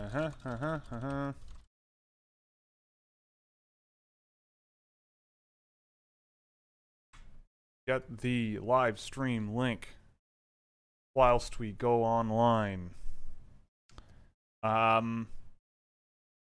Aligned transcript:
Uh 0.00 0.08
huh. 0.08 0.30
Uh 0.46 0.56
huh. 0.56 0.78
Uh 0.90 1.00
huh. 1.00 1.32
Get 7.86 8.18
the 8.18 8.58
live 8.60 8.98
stream 8.98 9.54
link 9.54 9.88
whilst 11.14 11.58
we 11.58 11.72
go 11.72 12.02
online. 12.02 12.90
Um, 14.62 15.28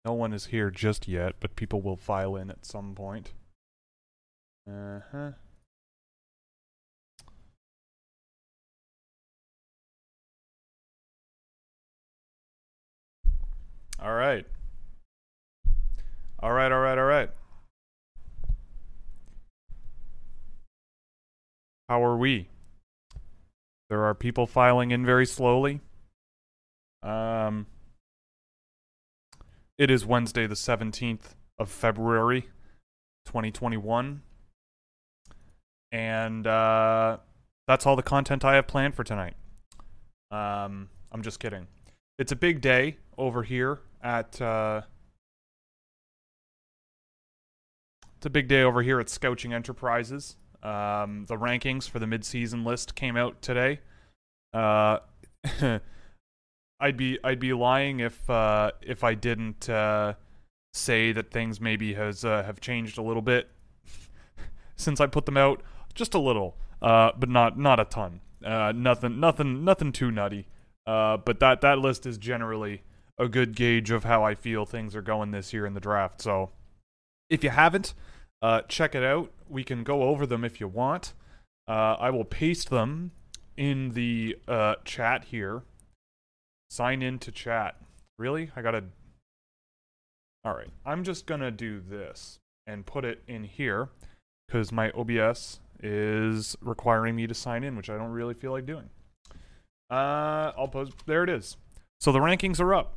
no 0.06 0.14
one 0.14 0.32
is 0.32 0.46
here 0.46 0.70
just 0.70 1.06
yet, 1.06 1.34
but 1.38 1.54
people 1.54 1.82
will 1.82 1.96
file 1.96 2.36
in 2.36 2.50
at 2.50 2.64
some 2.64 2.94
point. 2.94 3.32
Uh 4.66 5.32
All 14.02 14.14
right. 14.14 14.44
All 16.40 16.50
right, 16.50 16.72
all 16.72 16.80
right, 16.80 16.98
all 16.98 17.04
right. 17.04 17.30
How 21.88 22.02
are 22.04 22.16
we? 22.16 22.48
There 23.90 24.02
are 24.02 24.14
people 24.14 24.48
filing 24.48 24.90
in 24.90 25.06
very 25.06 25.24
slowly. 25.24 25.80
Um, 27.04 27.66
it 29.78 29.88
is 29.88 30.04
Wednesday, 30.04 30.48
the 30.48 30.56
17th 30.56 31.36
of 31.60 31.70
February, 31.70 32.48
2021. 33.26 34.22
And 35.92 36.46
uh, 36.48 37.18
that's 37.68 37.86
all 37.86 37.94
the 37.94 38.02
content 38.02 38.44
I 38.44 38.56
have 38.56 38.66
planned 38.66 38.96
for 38.96 39.04
tonight. 39.04 39.34
Um, 40.32 40.88
I'm 41.12 41.22
just 41.22 41.38
kidding. 41.38 41.68
It's 42.18 42.32
a 42.32 42.36
big 42.36 42.60
day 42.60 42.96
over 43.16 43.44
here 43.44 43.78
at. 44.02 44.40
Uh, 44.40 44.82
it's 48.16 48.26
a 48.26 48.30
big 48.30 48.46
day 48.48 48.62
over 48.62 48.82
here 48.82 49.00
at 49.00 49.08
Scouting 49.08 49.52
Enterprises. 49.52 50.36
Um, 50.62 51.24
the 51.26 51.36
rankings 51.36 51.90
for 51.90 51.98
the 51.98 52.06
midseason 52.06 52.64
list 52.64 52.94
came 52.94 53.16
out 53.16 53.42
today. 53.42 53.80
Uh, 54.54 54.98
I'd 56.80 56.96
be 56.96 57.18
I'd 57.24 57.40
be 57.40 57.52
lying 57.52 58.00
if 58.00 58.28
uh, 58.30 58.72
if 58.80 59.02
I 59.02 59.14
didn't 59.14 59.68
uh, 59.68 60.14
say 60.72 61.12
that 61.12 61.30
things 61.30 61.60
maybe 61.60 61.94
has 61.94 62.24
uh, 62.24 62.42
have 62.44 62.60
changed 62.60 62.98
a 62.98 63.02
little 63.02 63.22
bit 63.22 63.48
since 64.76 65.00
I 65.00 65.06
put 65.06 65.26
them 65.26 65.36
out, 65.36 65.62
just 65.94 66.14
a 66.14 66.18
little, 66.18 66.56
uh, 66.80 67.12
but 67.18 67.28
not 67.28 67.58
not 67.58 67.80
a 67.80 67.84
ton. 67.84 68.20
Uh, 68.44 68.72
nothing 68.74 69.18
nothing 69.18 69.64
nothing 69.64 69.92
too 69.92 70.10
nutty. 70.10 70.46
But 70.84 71.40
that 71.40 71.60
that 71.62 71.78
list 71.78 72.06
is 72.06 72.18
generally 72.18 72.82
a 73.18 73.28
good 73.28 73.54
gauge 73.54 73.90
of 73.90 74.04
how 74.04 74.24
I 74.24 74.34
feel 74.34 74.64
things 74.64 74.96
are 74.96 75.02
going 75.02 75.30
this 75.30 75.52
year 75.52 75.66
in 75.66 75.74
the 75.74 75.80
draft. 75.80 76.20
So 76.20 76.50
if 77.28 77.44
you 77.44 77.50
haven't, 77.50 77.94
uh, 78.40 78.62
check 78.62 78.94
it 78.94 79.04
out. 79.04 79.32
We 79.48 79.64
can 79.64 79.84
go 79.84 80.02
over 80.04 80.26
them 80.26 80.44
if 80.44 80.60
you 80.60 80.68
want. 80.68 81.14
Uh, 81.68 81.96
I 81.98 82.10
will 82.10 82.24
paste 82.24 82.70
them 82.70 83.12
in 83.56 83.90
the 83.90 84.36
uh, 84.48 84.76
chat 84.84 85.24
here. 85.24 85.62
Sign 86.70 87.02
in 87.02 87.18
to 87.20 87.30
chat. 87.30 87.76
Really? 88.18 88.50
I 88.56 88.62
gotta. 88.62 88.84
All 90.44 90.54
right. 90.54 90.70
I'm 90.84 91.04
just 91.04 91.26
gonna 91.26 91.50
do 91.50 91.80
this 91.80 92.38
and 92.66 92.84
put 92.86 93.04
it 93.04 93.22
in 93.28 93.44
here 93.44 93.90
because 94.46 94.72
my 94.72 94.90
OBS 94.90 95.60
is 95.82 96.56
requiring 96.60 97.16
me 97.16 97.26
to 97.26 97.34
sign 97.34 97.62
in, 97.62 97.76
which 97.76 97.90
I 97.90 97.96
don't 97.96 98.10
really 98.10 98.34
feel 98.34 98.52
like 98.52 98.66
doing. 98.66 98.90
Uh, 99.90 100.52
I'll 100.56 100.68
post. 100.68 100.92
There 101.06 101.22
it 101.22 101.30
is. 101.30 101.56
So 102.00 102.10
the 102.10 102.18
rankings 102.18 102.58
are 102.58 102.74
up. 102.74 102.94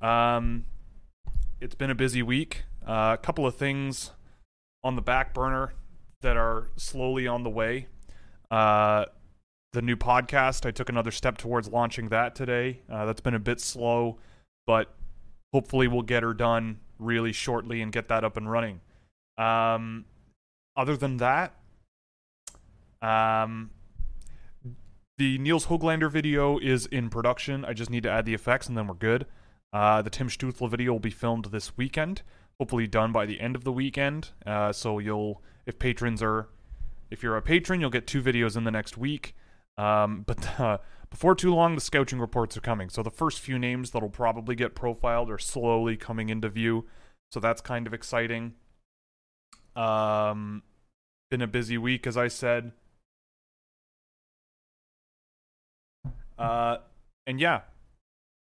Um, 0.00 0.64
it's 1.60 1.74
been 1.74 1.90
a 1.90 1.94
busy 1.94 2.22
week. 2.22 2.64
Uh, 2.86 3.16
a 3.18 3.22
couple 3.22 3.46
of 3.46 3.54
things 3.54 4.12
on 4.82 4.96
the 4.96 5.02
back 5.02 5.34
burner 5.34 5.74
that 6.22 6.36
are 6.36 6.68
slowly 6.76 7.26
on 7.26 7.42
the 7.42 7.50
way. 7.50 7.86
Uh, 8.50 9.04
the 9.72 9.82
new 9.82 9.96
podcast, 9.96 10.66
I 10.66 10.70
took 10.70 10.88
another 10.88 11.10
step 11.10 11.38
towards 11.38 11.68
launching 11.68 12.08
that 12.08 12.34
today. 12.34 12.80
Uh, 12.90 13.04
that's 13.04 13.20
been 13.20 13.34
a 13.34 13.40
bit 13.40 13.60
slow, 13.60 14.18
but 14.66 14.94
hopefully 15.52 15.86
we'll 15.86 16.02
get 16.02 16.22
her 16.22 16.34
done 16.34 16.80
really 16.98 17.32
shortly 17.32 17.80
and 17.80 17.92
get 17.92 18.08
that 18.08 18.24
up 18.24 18.36
and 18.36 18.50
running. 18.50 18.80
Um, 19.38 20.06
other 20.76 20.96
than 20.96 21.18
that, 21.18 21.54
um, 23.00 23.70
the 25.18 25.38
Nils 25.38 25.66
Hoglander 25.66 26.10
video 26.10 26.58
is 26.58 26.86
in 26.86 27.10
production. 27.10 27.64
I 27.64 27.72
just 27.72 27.90
need 27.90 28.02
to 28.02 28.10
add 28.10 28.24
the 28.24 28.34
effects 28.34 28.68
and 28.68 28.76
then 28.76 28.86
we're 28.86 28.94
good. 28.94 29.26
Uh, 29.72 30.02
the 30.02 30.10
Tim 30.10 30.28
Stutzle 30.28 30.68
video 30.68 30.92
will 30.92 31.00
be 31.00 31.10
filmed 31.10 31.46
this 31.46 31.76
weekend, 31.76 32.22
hopefully 32.58 32.86
done 32.86 33.12
by 33.12 33.26
the 33.26 33.40
end 33.40 33.54
of 33.54 33.64
the 33.64 33.72
weekend. 33.72 34.30
Uh, 34.44 34.72
so 34.72 34.98
you'll, 34.98 35.42
if 35.66 35.78
patrons 35.78 36.22
are, 36.22 36.48
if 37.10 37.22
you're 37.22 37.36
a 37.36 37.42
patron, 37.42 37.80
you'll 37.80 37.90
get 37.90 38.06
two 38.06 38.22
videos 38.22 38.56
in 38.56 38.64
the 38.64 38.70
next 38.70 38.98
week. 38.98 39.34
Um, 39.78 40.24
but 40.26 40.60
uh, 40.60 40.78
before 41.08 41.34
too 41.34 41.54
long, 41.54 41.74
the 41.74 41.80
scouting 41.80 42.20
reports 42.20 42.56
are 42.56 42.60
coming. 42.60 42.88
So 42.88 43.02
the 43.02 43.10
first 43.10 43.40
few 43.40 43.58
names 43.58 43.90
that'll 43.90 44.08
probably 44.08 44.54
get 44.54 44.74
profiled 44.74 45.30
are 45.30 45.38
slowly 45.38 45.96
coming 45.96 46.28
into 46.28 46.48
view. 46.48 46.86
So 47.30 47.38
that's 47.38 47.60
kind 47.60 47.86
of 47.86 47.94
exciting. 47.94 48.54
Um, 49.76 50.62
been 51.30 51.42
a 51.42 51.46
busy 51.46 51.78
week, 51.78 52.06
as 52.06 52.16
I 52.16 52.26
said. 52.26 52.72
Uh, 56.36 56.78
and 57.26 57.38
yeah, 57.38 57.60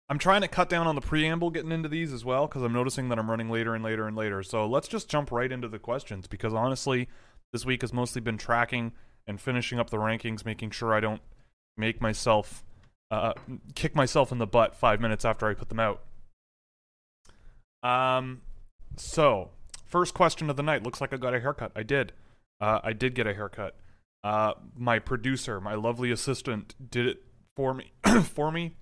I'm 0.08 0.18
trying 0.18 0.40
to 0.40 0.48
cut 0.48 0.70
down 0.70 0.86
on 0.86 0.94
the 0.94 1.00
preamble 1.02 1.50
getting 1.50 1.72
into 1.72 1.88
these 1.88 2.12
as 2.12 2.24
well 2.24 2.46
because 2.46 2.62
I'm 2.62 2.72
noticing 2.72 3.10
that 3.10 3.18
I'm 3.18 3.30
running 3.30 3.50
later 3.50 3.74
and 3.74 3.84
later 3.84 4.06
and 4.06 4.16
later. 4.16 4.42
So 4.42 4.66
let's 4.66 4.88
just 4.88 5.08
jump 5.08 5.30
right 5.30 5.52
into 5.52 5.68
the 5.68 5.78
questions 5.78 6.26
because 6.26 6.54
honestly, 6.54 7.08
this 7.52 7.66
week 7.66 7.82
has 7.82 7.92
mostly 7.92 8.20
been 8.20 8.38
tracking 8.38 8.92
and 9.26 9.38
finishing 9.38 9.78
up 9.78 9.90
the 9.90 9.98
rankings, 9.98 10.46
making 10.46 10.70
sure 10.70 10.94
I 10.94 11.00
don't 11.00 11.20
make 11.76 12.00
myself 12.00 12.64
uh, 13.10 13.34
kick 13.74 13.94
myself 13.94 14.32
in 14.32 14.38
the 14.38 14.46
butt 14.46 14.74
five 14.74 15.00
minutes 15.00 15.24
after 15.24 15.46
I 15.46 15.54
put 15.54 15.68
them 15.68 15.80
out. 15.80 16.02
Um, 17.82 18.42
so 18.96 19.50
first 19.84 20.14
question 20.14 20.48
of 20.48 20.56
the 20.56 20.62
night 20.62 20.82
looks 20.82 21.00
like 21.00 21.12
I 21.12 21.18
got 21.18 21.34
a 21.34 21.40
haircut. 21.40 21.72
I 21.76 21.82
did. 21.82 22.12
Uh, 22.60 22.80
I 22.82 22.94
did 22.94 23.14
get 23.14 23.26
a 23.26 23.34
haircut. 23.34 23.76
Uh, 24.24 24.54
my 24.74 24.98
producer, 24.98 25.60
my 25.60 25.74
lovely 25.74 26.10
assistant, 26.10 26.74
did 26.90 27.06
it 27.06 27.22
for 27.54 27.74
me. 27.74 27.92
for 28.22 28.50
me. 28.50 28.76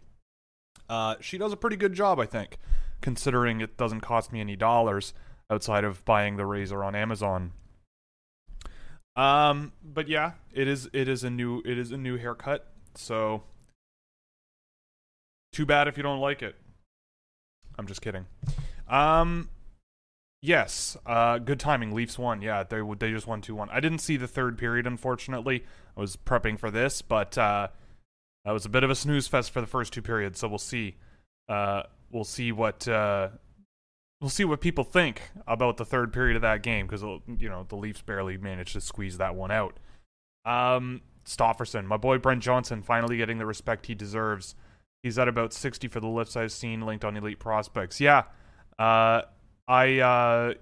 Uh, 0.89 1.17
she 1.21 1.39
does 1.39 1.53
a 1.53 1.57
pretty 1.57 1.77
good 1.77 1.93
job, 1.93 2.21
I 2.21 2.27
think, 2.27 2.59
considering 3.01 3.61
it 3.61 3.77
doesn't 3.77 4.01
cost 4.01 4.33
me 4.33 4.41
any 4.41 4.57
dollars 4.57 5.15
outside 5.51 5.85
of 5.85 6.05
buying 6.05 6.37
the 6.37 6.47
razor 6.47 6.83
on 6.83 6.95
Amazon. 6.95 7.53
Um, 9.17 9.73
but 9.83 10.09
yeah, 10.09 10.33
it 10.53 10.69
is 10.69 10.91
it 10.93 11.09
is 11.09 11.25
a 11.25 11.31
new 11.31 11.63
it 11.65 11.79
is 11.79 11.91
a 11.91 11.97
new 11.97 12.19
haircut. 12.19 12.71
So 12.95 13.45
too 15.53 15.65
bad 15.65 15.89
if 15.89 15.97
you 15.97 16.03
don't 16.03 16.21
like 16.21 16.43
it. 16.43 16.55
I'm 17.79 17.87
just 17.87 18.03
kidding. 18.03 18.27
Um, 18.89 19.49
yes, 20.43 20.97
uh, 21.07 21.39
good 21.39 21.59
timing. 21.59 21.95
Leafs 21.95 22.19
won. 22.19 22.43
Yeah, 22.43 22.63
they 22.63 22.83
they 22.99 23.11
just 23.11 23.27
won 23.27 23.41
two 23.41 23.55
one. 23.55 23.71
I 23.71 23.81
didn't 23.81 24.01
see 24.01 24.19
the 24.19 24.29
third 24.29 24.59
period, 24.59 24.87
unfortunately. 24.87 25.65
I 25.97 26.01
was 26.01 26.17
prepping 26.17 26.59
for 26.59 26.71
this, 26.71 27.01
but 27.01 27.39
uh, 27.39 27.69
that 28.47 28.53
was 28.53 28.65
a 28.65 28.69
bit 28.69 28.85
of 28.85 28.91
a 28.91 28.95
snooze 28.95 29.27
fest 29.27 29.51
for 29.51 29.61
the 29.61 29.67
first 29.67 29.93
two 29.93 30.01
periods. 30.03 30.39
So 30.39 30.47
we'll 30.49 30.59
see. 30.59 30.95
Uh, 31.49 31.83
we'll 32.11 32.25
see 32.25 32.53
what 32.53 32.87
uh, 32.87 33.29
we'll 34.21 34.31
see 34.31 34.45
what 34.45 34.61
people 34.61 34.85
think 34.85 35.21
about 35.49 35.77
the 35.77 35.85
third 35.85 36.13
period 36.13 36.37
of 36.37 36.43
that 36.43 36.63
game 36.63 36.87
because 36.87 37.03
you 37.03 37.49
know 37.49 37.67
the 37.69 37.77
Leafs 37.77 38.03
barely 38.03 38.39
managed 38.39 38.73
to 38.75 38.81
squeeze 38.81 39.19
that 39.19 39.35
one 39.35 39.51
out. 39.51 39.79
Um, 40.45 41.03
Stofferson, 41.25 41.87
my 41.87 41.97
boy 41.97 42.19
Brent 42.19 42.41
Johnson, 42.41 42.83
finally 42.83 43.17
getting 43.17 43.39
the 43.39 43.47
respect 43.47 43.87
he 43.87 43.97
deserves. 43.97 44.55
He's 45.03 45.19
at 45.19 45.27
about 45.29 45.53
60 45.53 45.89
for 45.89 46.01
the 46.01 46.07
lifts 46.07 46.37
I've 46.37 46.53
seen 46.53 46.81
linked 46.81 47.05
on 47.05 47.17
Elite 47.17 47.41
Prospects. 47.41 48.01
Yeah, 48.01 48.25
uh, 48.79 49.23
I 49.67 49.99
uh, 49.99 50.55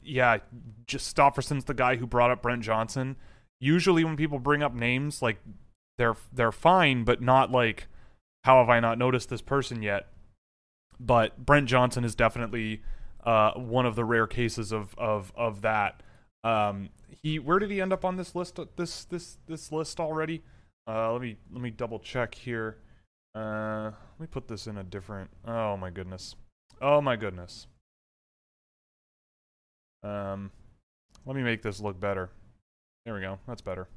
yeah, 0.00 0.38
just 0.86 1.14
Stofferson's 1.14 1.64
the 1.64 1.74
guy 1.74 1.96
who 1.96 2.06
brought 2.06 2.30
up 2.30 2.42
Brent 2.42 2.62
Johnson. 2.62 3.16
Usually, 3.60 4.04
when 4.04 4.16
people 4.16 4.38
bring 4.38 4.62
up 4.62 4.74
names, 4.74 5.22
like 5.22 5.38
they're 5.98 6.16
they're 6.32 6.52
fine, 6.52 7.04
but 7.04 7.20
not 7.20 7.50
like 7.50 7.88
how 8.44 8.58
have 8.58 8.68
I 8.68 8.80
not 8.80 8.98
noticed 8.98 9.28
this 9.28 9.42
person 9.42 9.82
yet? 9.82 10.08
But 10.98 11.44
Brent 11.44 11.68
Johnson 11.68 12.04
is 12.04 12.14
definitely 12.14 12.82
uh, 13.24 13.52
one 13.52 13.86
of 13.86 13.96
the 13.96 14.04
rare 14.04 14.26
cases 14.26 14.72
of 14.72 14.94
of 14.98 15.32
of 15.36 15.62
that. 15.62 16.02
Um, 16.44 16.90
he 17.22 17.38
where 17.38 17.58
did 17.58 17.70
he 17.70 17.80
end 17.80 17.92
up 17.92 18.04
on 18.04 18.16
this 18.16 18.34
list? 18.34 18.58
This 18.76 19.04
this 19.04 19.38
this 19.46 19.70
list 19.70 20.00
already? 20.00 20.42
Uh, 20.86 21.12
let 21.12 21.22
me 21.22 21.36
let 21.52 21.62
me 21.62 21.70
double 21.70 21.98
check 21.98 22.34
here. 22.34 22.78
Uh, 23.34 23.84
let 23.84 24.20
me 24.20 24.26
put 24.26 24.48
this 24.48 24.66
in 24.66 24.76
a 24.76 24.82
different. 24.82 25.30
Oh 25.46 25.76
my 25.76 25.90
goodness. 25.90 26.34
Oh 26.80 27.00
my 27.00 27.16
goodness. 27.16 27.66
Um, 30.02 30.50
let 31.24 31.36
me 31.36 31.42
make 31.42 31.62
this 31.62 31.80
look 31.80 32.00
better. 32.00 32.30
There 33.04 33.14
we 33.14 33.20
go. 33.20 33.38
That's 33.46 33.62
better. 33.62 33.88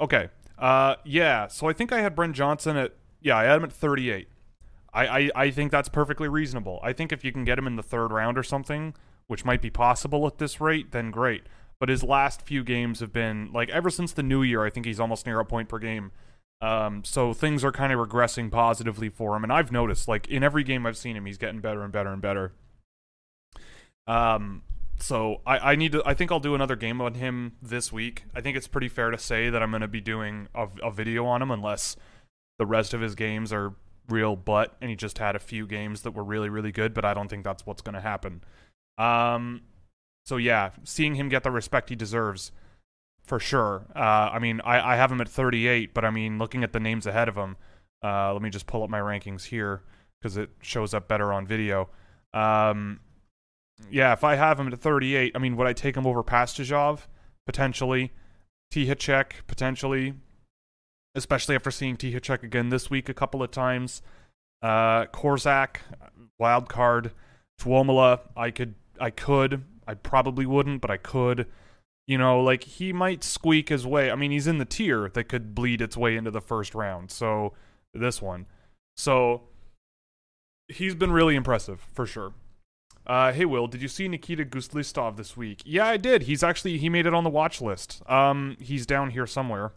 Okay. 0.00 0.28
Uh, 0.60 0.96
yeah. 1.04 1.48
So 1.48 1.68
I 1.68 1.72
think 1.72 1.90
I 1.90 2.02
had 2.02 2.14
Brent 2.14 2.36
Johnson 2.36 2.76
at 2.76 2.92
yeah, 3.20 3.36
I 3.36 3.44
had 3.44 3.56
him 3.56 3.64
at 3.64 3.72
38. 3.72 4.28
I, 4.92 5.06
I, 5.06 5.30
I 5.34 5.50
think 5.50 5.70
that's 5.70 5.88
perfectly 5.88 6.28
reasonable. 6.28 6.80
I 6.82 6.92
think 6.92 7.12
if 7.12 7.24
you 7.24 7.32
can 7.32 7.44
get 7.44 7.58
him 7.58 7.66
in 7.66 7.76
the 7.76 7.82
third 7.82 8.12
round 8.12 8.38
or 8.38 8.42
something, 8.42 8.94
which 9.26 9.44
might 9.44 9.62
be 9.62 9.70
possible 9.70 10.26
at 10.26 10.38
this 10.38 10.60
rate, 10.60 10.92
then 10.92 11.10
great. 11.10 11.44
But 11.78 11.88
his 11.88 12.02
last 12.02 12.42
few 12.42 12.64
games 12.64 13.00
have 13.00 13.12
been 13.12 13.50
like 13.52 13.70
ever 13.70 13.88
since 13.88 14.12
the 14.12 14.22
new 14.22 14.42
year. 14.42 14.64
I 14.64 14.70
think 14.70 14.86
he's 14.86 15.00
almost 15.00 15.26
near 15.26 15.40
a 15.40 15.44
point 15.44 15.68
per 15.68 15.78
game. 15.78 16.12
Um, 16.60 17.04
so 17.04 17.32
things 17.32 17.64
are 17.64 17.72
kind 17.72 17.92
of 17.92 17.98
regressing 17.98 18.50
positively 18.50 19.08
for 19.08 19.34
him, 19.34 19.44
and 19.44 19.52
I've 19.52 19.72
noticed 19.72 20.08
like 20.08 20.28
in 20.28 20.42
every 20.42 20.62
game 20.62 20.84
I've 20.84 20.96
seen 20.96 21.16
him, 21.16 21.24
he's 21.24 21.38
getting 21.38 21.60
better 21.60 21.82
and 21.82 21.90
better 21.90 22.12
and 22.12 22.20
better. 22.20 22.52
Um, 24.06 24.62
so 25.00 25.40
I, 25.46 25.72
I 25.72 25.76
need 25.76 25.92
to. 25.92 26.02
I 26.04 26.14
think 26.14 26.30
I'll 26.30 26.40
do 26.40 26.54
another 26.54 26.76
game 26.76 27.00
on 27.00 27.14
him 27.14 27.52
this 27.60 27.92
week. 27.92 28.24
I 28.34 28.40
think 28.40 28.56
it's 28.56 28.68
pretty 28.68 28.88
fair 28.88 29.10
to 29.10 29.18
say 29.18 29.50
that 29.50 29.62
I'm 29.62 29.70
going 29.70 29.80
to 29.80 29.88
be 29.88 30.00
doing 30.00 30.48
a, 30.54 30.68
a 30.82 30.90
video 30.90 31.26
on 31.26 31.42
him, 31.42 31.50
unless 31.50 31.96
the 32.58 32.66
rest 32.66 32.94
of 32.94 33.00
his 33.00 33.14
games 33.14 33.52
are 33.52 33.74
real 34.08 34.36
butt, 34.36 34.76
and 34.80 34.90
he 34.90 34.96
just 34.96 35.18
had 35.18 35.36
a 35.36 35.38
few 35.38 35.66
games 35.66 36.02
that 36.02 36.12
were 36.12 36.24
really 36.24 36.48
really 36.48 36.72
good. 36.72 36.94
But 36.94 37.04
I 37.04 37.14
don't 37.14 37.28
think 37.28 37.44
that's 37.44 37.66
what's 37.66 37.82
going 37.82 37.94
to 37.94 38.00
happen. 38.00 38.42
Um, 38.98 39.62
so 40.26 40.36
yeah, 40.36 40.70
seeing 40.84 41.14
him 41.14 41.28
get 41.28 41.42
the 41.42 41.50
respect 41.50 41.88
he 41.88 41.96
deserves 41.96 42.52
for 43.24 43.38
sure. 43.38 43.86
Uh, 43.94 44.30
I 44.32 44.38
mean, 44.38 44.60
I, 44.64 44.92
I 44.92 44.96
have 44.96 45.10
him 45.10 45.20
at 45.20 45.28
38, 45.28 45.94
but 45.94 46.04
I 46.04 46.10
mean, 46.10 46.38
looking 46.38 46.64
at 46.64 46.72
the 46.72 46.80
names 46.80 47.06
ahead 47.06 47.28
of 47.28 47.36
him, 47.36 47.56
uh, 48.02 48.32
let 48.32 48.42
me 48.42 48.50
just 48.50 48.66
pull 48.66 48.82
up 48.82 48.90
my 48.90 48.98
rankings 48.98 49.44
here 49.44 49.82
because 50.20 50.36
it 50.36 50.50
shows 50.60 50.94
up 50.94 51.08
better 51.08 51.32
on 51.32 51.46
video. 51.46 51.88
Um, 52.34 53.00
yeah, 53.90 54.12
if 54.12 54.24
I 54.24 54.36
have 54.36 54.58
him 54.58 54.68
at 54.68 54.78
38, 54.78 55.32
I 55.34 55.38
mean, 55.38 55.56
would 55.56 55.66
I 55.66 55.72
take 55.72 55.96
him 55.96 56.06
over 56.06 56.22
Pastujov? 56.22 57.00
Potentially. 57.46 58.12
Tihacek, 58.72 59.32
potentially. 59.46 60.14
Especially 61.14 61.54
after 61.54 61.70
seeing 61.70 61.96
Tihacek 61.96 62.42
again 62.42 62.68
this 62.68 62.90
week 62.90 63.08
a 63.08 63.14
couple 63.14 63.42
of 63.42 63.50
times. 63.50 64.02
Uh, 64.62 65.06
Korczak, 65.06 65.76
wild 66.38 66.68
card. 66.68 67.12
Tuomaala, 67.60 68.20
I 68.36 68.50
could, 68.50 68.74
I 69.00 69.10
could. 69.10 69.64
I 69.86 69.94
probably 69.94 70.46
wouldn't, 70.46 70.80
but 70.80 70.90
I 70.90 70.96
could. 70.96 71.46
You 72.06 72.18
know, 72.18 72.40
like 72.40 72.64
he 72.64 72.92
might 72.92 73.22
squeak 73.22 73.68
his 73.68 73.86
way. 73.86 74.10
I 74.10 74.14
mean, 74.16 74.30
he's 74.30 74.46
in 74.46 74.58
the 74.58 74.64
tier 74.64 75.08
that 75.14 75.24
could 75.24 75.54
bleed 75.54 75.80
its 75.80 75.96
way 75.96 76.16
into 76.16 76.30
the 76.30 76.40
first 76.40 76.74
round. 76.74 77.10
So 77.10 77.52
this 77.94 78.20
one. 78.20 78.46
So 78.96 79.42
he's 80.68 80.94
been 80.94 81.12
really 81.12 81.36
impressive 81.36 81.86
for 81.92 82.06
sure. 82.06 82.32
Uh, 83.10 83.32
hey 83.32 83.44
Will, 83.44 83.66
did 83.66 83.82
you 83.82 83.88
see 83.88 84.06
Nikita 84.06 84.44
Guslistov 84.44 85.16
this 85.16 85.36
week? 85.36 85.62
Yeah, 85.64 85.84
I 85.84 85.96
did. 85.96 86.22
He's 86.22 86.44
actually 86.44 86.78
he 86.78 86.88
made 86.88 87.06
it 87.06 87.12
on 87.12 87.24
the 87.24 87.30
watch 87.30 87.60
list. 87.60 88.08
Um, 88.08 88.56
he's 88.60 88.86
down 88.86 89.10
here 89.10 89.26
somewhere. 89.26 89.72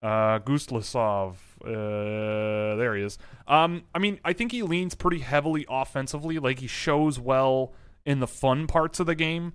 Uh, 0.00 0.38
Gustlisov. 0.38 1.34
Uh, 1.60 2.76
there 2.76 2.94
he 2.94 3.02
is. 3.02 3.18
Um, 3.48 3.82
I 3.96 3.98
mean, 3.98 4.20
I 4.24 4.32
think 4.32 4.52
he 4.52 4.62
leans 4.62 4.94
pretty 4.94 5.18
heavily 5.18 5.66
offensively. 5.68 6.38
Like 6.38 6.60
he 6.60 6.68
shows 6.68 7.18
well 7.18 7.72
in 8.06 8.20
the 8.20 8.28
fun 8.28 8.68
parts 8.68 9.00
of 9.00 9.06
the 9.06 9.16
game. 9.16 9.54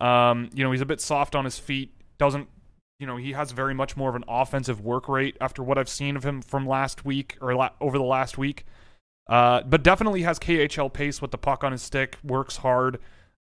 Um, 0.00 0.50
you 0.52 0.64
know, 0.64 0.72
he's 0.72 0.80
a 0.80 0.86
bit 0.86 1.00
soft 1.00 1.36
on 1.36 1.44
his 1.44 1.60
feet. 1.60 1.94
Doesn't, 2.18 2.48
you 2.98 3.06
know, 3.06 3.18
he 3.18 3.34
has 3.34 3.52
very 3.52 3.72
much 3.72 3.96
more 3.96 4.08
of 4.08 4.16
an 4.16 4.24
offensive 4.26 4.80
work 4.80 5.08
rate 5.08 5.36
after 5.40 5.62
what 5.62 5.78
I've 5.78 5.88
seen 5.88 6.16
of 6.16 6.24
him 6.24 6.42
from 6.42 6.66
last 6.66 7.04
week 7.04 7.38
or 7.40 7.54
la- 7.54 7.70
over 7.80 7.98
the 7.98 8.04
last 8.04 8.36
week. 8.36 8.66
Uh, 9.26 9.62
but 9.62 9.82
definitely 9.82 10.22
has 10.22 10.38
KHL 10.38 10.92
pace 10.92 11.22
with 11.22 11.30
the 11.30 11.38
puck 11.38 11.64
on 11.64 11.72
his 11.72 11.82
stick, 11.82 12.18
works 12.22 12.58
hard, 12.58 12.98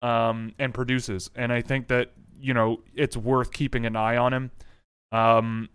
um, 0.03 0.55
and 0.59 0.73
produces. 0.73 1.31
And 1.35 1.53
I 1.53 1.63
think 1.63 1.89
that 1.89 2.13
you 2.39 2.55
know 2.55 2.83
it's 2.95 3.17
worth 3.17 3.53
keeping 3.53 3.87
an 3.87 3.97
eye 3.97 4.17
on 4.17 4.33
him. 4.33 4.51
Um, 5.11 5.69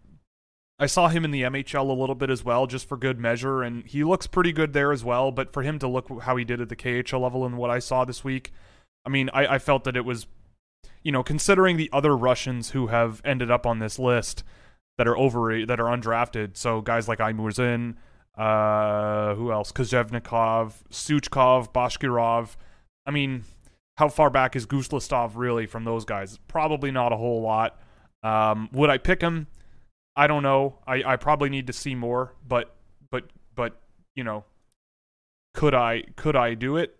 I 0.81 0.86
saw 0.86 1.10
him 1.10 1.25
in 1.25 1.31
the 1.31 1.42
MHL 1.42 1.90
a 1.90 1.94
little 1.94 2.16
bit 2.16 2.30
as 2.30 2.46
well, 2.46 2.66
just 2.66 2.88
for 2.88 2.96
good 2.96 3.19
measure, 3.19 3.62
and 3.62 3.86
he 3.86 4.06
looks 4.06 4.28
pretty 4.28 4.54
good 4.54 4.72
there 4.72 4.94
as 4.94 5.04
well. 5.04 5.31
But 5.31 5.51
for 5.51 5.63
him 5.63 5.80
to 5.80 5.88
look 5.88 6.22
how 6.22 6.38
he 6.38 6.46
did 6.46 6.62
at 6.62 6.69
the 6.69 6.75
KHL 6.75 7.19
level 7.19 7.46
and 7.46 7.57
what 7.57 7.69
I 7.69 7.80
saw 7.80 8.06
this 8.06 8.24
week, 8.24 8.54
I 9.06 9.10
mean, 9.10 9.30
I, 9.34 9.56
I 9.56 9.60
felt 9.60 9.84
that 9.84 9.98
it 9.98 10.06
was 10.06 10.28
you 11.04 11.12
know, 11.12 11.24
considering 11.24 11.78
the 11.78 11.90
other 11.94 12.16
Russians 12.16 12.72
who 12.72 12.88
have 12.88 13.22
ended 13.24 13.50
up 13.50 13.66
on 13.66 13.80
this 13.80 13.98
list 13.98 14.44
that 14.98 15.07
are 15.07 15.18
over 15.18 15.66
that 15.66 15.80
are 15.80 15.86
undrafted, 15.86 16.57
so 16.57 16.81
guys 16.81 17.07
like 17.07 17.19
Aimurzin, 17.19 17.96
uh, 18.39 19.36
who 19.36 19.51
else? 19.51 19.71
Kozhevnikov, 19.74 20.74
Suchkov, 20.89 21.74
Bashkirov. 21.74 22.56
I 23.06 23.12
mean, 23.12 23.44
how 23.97 24.07
far 24.07 24.30
back 24.30 24.56
is 24.56 24.65
Guslistov 24.65 25.33
really 25.36 25.65
from 25.65 25.83
those 25.83 26.06
guys? 26.06 26.39
Probably 26.47 26.89
not 26.89 27.12
a 27.12 27.18
whole 27.18 27.41
lot. 27.41 27.77
Um, 28.24 28.69
would 28.71 28.89
I 28.89 28.97
pick 28.97 29.21
him? 29.21 29.47
I 30.15 30.27
don't 30.27 30.44
know. 30.44 30.80
I, 30.88 31.03
I 31.06 31.15
probably 31.18 31.50
need 31.50 31.68
to 31.68 31.74
see 31.74 31.95
more, 31.95 32.33
but 32.47 32.75
but 33.12 33.25
but 33.56 33.80
you 34.15 34.24
know, 34.24 34.45
could 35.53 35.74
I 35.74 36.03
could 36.15 36.36
I 36.36 36.53
do 36.53 36.77
it? 36.77 36.99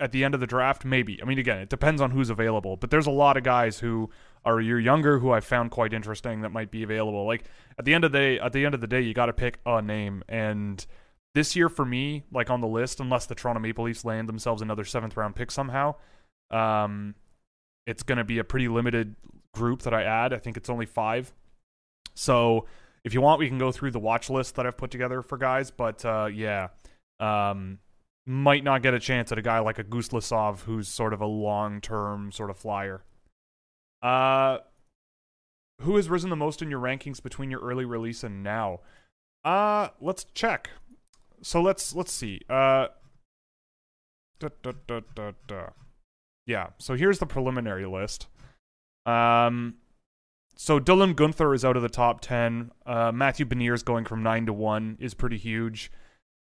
At 0.00 0.12
the 0.12 0.24
end 0.24 0.34
of 0.34 0.40
the 0.40 0.46
draft? 0.46 0.84
Maybe. 0.84 1.20
I 1.22 1.24
mean, 1.24 1.38
again, 1.38 1.58
it 1.58 1.68
depends 1.68 2.00
on 2.00 2.10
who's 2.10 2.30
available. 2.30 2.76
But 2.76 2.90
there's 2.90 3.06
a 3.06 3.12
lot 3.12 3.36
of 3.36 3.44
guys 3.44 3.78
who 3.78 4.10
are 4.44 4.58
a 4.58 4.64
year 4.64 4.80
younger 4.80 5.18
who 5.18 5.30
I 5.30 5.40
found 5.40 5.70
quite 5.70 5.92
interesting 5.92 6.40
that 6.40 6.50
might 6.50 6.70
be 6.70 6.82
available. 6.82 7.26
Like 7.26 7.44
at 7.78 7.84
the 7.84 7.94
end 7.94 8.04
of 8.04 8.12
the 8.12 8.18
day, 8.18 8.38
at 8.40 8.52
the 8.52 8.64
end 8.64 8.74
of 8.74 8.80
the 8.80 8.86
day, 8.86 9.00
you 9.00 9.14
got 9.14 9.26
to 9.26 9.32
pick 9.32 9.58
a 9.66 9.82
name. 9.82 10.24
And 10.28 10.84
this 11.34 11.54
year 11.54 11.68
for 11.68 11.84
me, 11.84 12.24
like 12.32 12.50
on 12.50 12.60
the 12.60 12.66
list, 12.66 13.00
unless 13.00 13.26
the 13.26 13.34
Toronto 13.34 13.60
Maple 13.60 13.84
Leafs 13.84 14.04
land 14.04 14.28
themselves 14.28 14.62
another 14.62 14.84
seventh 14.84 15.16
round 15.16 15.36
pick 15.36 15.50
somehow, 15.50 15.94
um, 16.50 17.14
it's 17.86 18.02
going 18.02 18.18
to 18.18 18.24
be 18.24 18.38
a 18.38 18.44
pretty 18.44 18.68
limited 18.68 19.14
group 19.54 19.82
that 19.82 19.94
I 19.94 20.02
add. 20.02 20.32
I 20.32 20.38
think 20.38 20.56
it's 20.56 20.70
only 20.70 20.86
five. 20.86 21.32
So 22.14 22.66
if 23.04 23.14
you 23.14 23.20
want, 23.20 23.38
we 23.38 23.48
can 23.48 23.58
go 23.58 23.72
through 23.72 23.92
the 23.92 23.98
watch 23.98 24.30
list 24.30 24.56
that 24.56 24.66
I've 24.66 24.76
put 24.76 24.90
together 24.90 25.22
for 25.22 25.38
guys. 25.38 25.70
But 25.70 26.04
uh, 26.04 26.28
yeah. 26.32 26.68
Um, 27.18 27.78
might 28.30 28.62
not 28.62 28.80
get 28.80 28.94
a 28.94 29.00
chance 29.00 29.32
at 29.32 29.38
a 29.38 29.42
guy 29.42 29.58
like 29.58 29.80
a 29.80 29.84
Gustlisov, 29.84 30.60
who's 30.60 30.86
sort 30.86 31.12
of 31.12 31.20
a 31.20 31.26
long 31.26 31.80
term 31.80 32.30
sort 32.30 32.48
of 32.48 32.56
flyer. 32.56 33.02
Uh, 34.02 34.58
who 35.80 35.96
has 35.96 36.08
risen 36.08 36.30
the 36.30 36.36
most 36.36 36.62
in 36.62 36.70
your 36.70 36.78
rankings 36.78 37.20
between 37.20 37.50
your 37.50 37.60
early 37.60 37.84
release 37.84 38.22
and 38.22 38.44
now? 38.44 38.80
Uh, 39.44 39.88
let's 40.00 40.24
check. 40.32 40.70
So 41.42 41.60
let's 41.60 41.92
let's 41.92 42.12
see. 42.12 42.40
Uh, 42.48 42.88
da, 44.38 44.48
da, 44.62 44.72
da. 45.48 45.66
yeah. 46.46 46.68
So 46.78 46.94
here's 46.94 47.18
the 47.18 47.26
preliminary 47.26 47.86
list. 47.86 48.28
Um, 49.06 49.74
so 50.54 50.78
Dylan 50.78 51.14
Guenther 51.14 51.52
is 51.52 51.64
out 51.64 51.76
of 51.76 51.82
the 51.82 51.88
top 51.88 52.20
ten. 52.20 52.70
Uh, 52.86 53.10
Matthew 53.10 53.44
Beniers 53.44 53.84
going 53.84 54.04
from 54.04 54.22
nine 54.22 54.46
to 54.46 54.52
one 54.52 54.98
is 55.00 55.14
pretty 55.14 55.38
huge. 55.38 55.90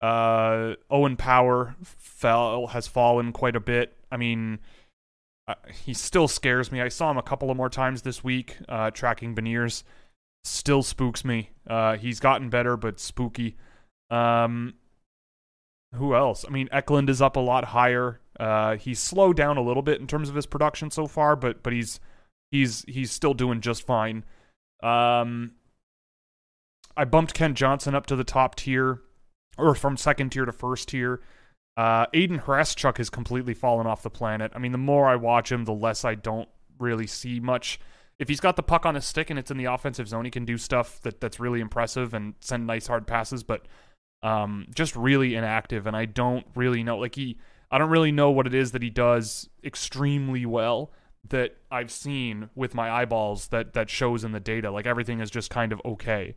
Uh, 0.05 0.75
Owen 0.91 1.17
Power 1.17 1.77
fell 1.83 2.67
has 2.67 2.87
fallen 2.87 3.33
quite 3.33 3.57
a 3.57 3.61
bit. 3.61 3.97
I 4.13 4.19
mean, 4.19 4.59
uh, 5.49 5.55
he 5.73 5.95
still 5.95 6.29
scares 6.29 6.71
me. 6.71 6.83
I 6.83 6.89
saw 6.89 7.11
him 7.11 7.17
a 7.17 7.23
couple 7.23 7.51
of 7.51 7.57
more 7.57 7.71
times 7.71 8.03
this 8.03 8.23
week, 8.23 8.59
uh, 8.69 8.91
tracking 8.91 9.35
Beniers. 9.35 9.83
Still 10.45 10.83
spooks 10.83 11.25
me. 11.25 11.53
Uh, 11.67 11.97
he's 11.97 12.21
gotten 12.21 12.51
better, 12.51 12.77
but 12.77 13.01
spooky. 13.01 13.57
Um, 14.11 14.75
who 15.95 16.15
else? 16.15 16.45
I 16.47 16.51
mean, 16.51 16.69
Eklund 16.71 17.09
is 17.09 17.23
up 17.23 17.37
a 17.37 17.41
lot 17.41 17.65
higher. 17.65 18.21
Uh, 18.39 18.77
he's 18.77 18.99
slowed 18.99 19.39
down 19.39 19.57
a 19.57 19.63
little 19.63 19.83
bit 19.83 20.03
in 20.03 20.07
terms 20.07 20.29
of 20.29 20.35
his 20.35 20.45
production 20.45 20.91
so 20.91 21.07
far, 21.07 21.35
but 21.35 21.63
but 21.63 21.73
he's 21.73 21.99
he's 22.51 22.85
he's 22.87 23.11
still 23.11 23.33
doing 23.33 23.63
just 23.63 23.87
fine. 23.87 24.23
Um, 24.83 25.53
I 26.95 27.07
bumped 27.07 27.33
Kent 27.33 27.57
Johnson 27.57 27.95
up 27.95 28.05
to 28.07 28.17
the 28.17 28.25
top 28.25 28.55
tier 28.55 29.01
or 29.57 29.75
from 29.75 29.97
second 29.97 30.31
tier 30.31 30.45
to 30.45 30.53
first 30.53 30.89
tier. 30.89 31.21
Uh, 31.77 32.07
Aidan 32.13 32.41
Hreschuk 32.41 32.99
has 32.99 33.11
completely 33.11 33.55
fallen 33.55 33.87
off 33.87 34.03
the 34.03 34.11
planet. 34.11 34.53
I 34.55 34.59
mean, 34.59 34.73
the 34.73 34.79
more 34.79 35.09
I 35.09 35.17
watch 35.17 35.51
him, 35.51 35.65
the 35.65 35.73
less 35.73 36.05
I 36.05 36.15
don't 36.15 36.49
really 36.79 37.07
see 37.07 37.41
much. 37.41 37.81
If 38.19 38.29
he's 38.29 38.41
got 38.41 38.55
the 38.55 38.63
puck 38.63 38.87
on 38.87 38.95
his 38.95 39.05
stick 39.05 39.29
and 39.29 39.39
it's 39.39 39.51
in 39.51 39.57
the 39.57 39.65
offensive 39.65 40.09
zone, 40.09 40.25
he 40.25 40.31
can 40.31 40.45
do 40.45 40.57
stuff 40.57 41.01
that 41.03 41.21
that's 41.21 41.41
really 41.41 41.61
impressive 41.61 42.15
and 42.15 42.35
send 42.41 42.67
nice 42.67 42.87
hard 42.87 43.07
passes. 43.07 43.43
But 43.43 43.67
um, 44.23 44.67
just 44.75 44.95
really 44.95 45.35
inactive, 45.35 45.87
and 45.87 45.97
I 45.97 46.05
don't 46.05 46.47
really 46.55 46.85
know. 46.85 46.99
Like 46.99 47.17
he, 47.17 47.39
I 47.71 47.79
don't 47.79 47.91
really 47.91 48.13
know 48.13 48.31
what 48.31 48.47
it 48.47 48.55
is 48.55 48.71
that 48.73 48.83
he 48.83 48.91
does 48.91 49.49
extremely 49.65 50.47
well 50.47 50.93
that 51.29 51.57
I've 51.71 51.91
seen 51.91 52.51
with 52.55 52.75
my 52.75 52.91
eyeballs 52.91 53.49
that 53.49 53.73
that 53.75 53.91
shows 53.91 54.23
in 54.23 54.33
the 54.33 54.41
data. 54.41 54.71
Like 54.71 54.87
everything 54.87 55.21
is 55.21 55.31
just 55.31 55.51
kind 55.51 55.73
of 55.73 55.81
okay. 55.85 56.37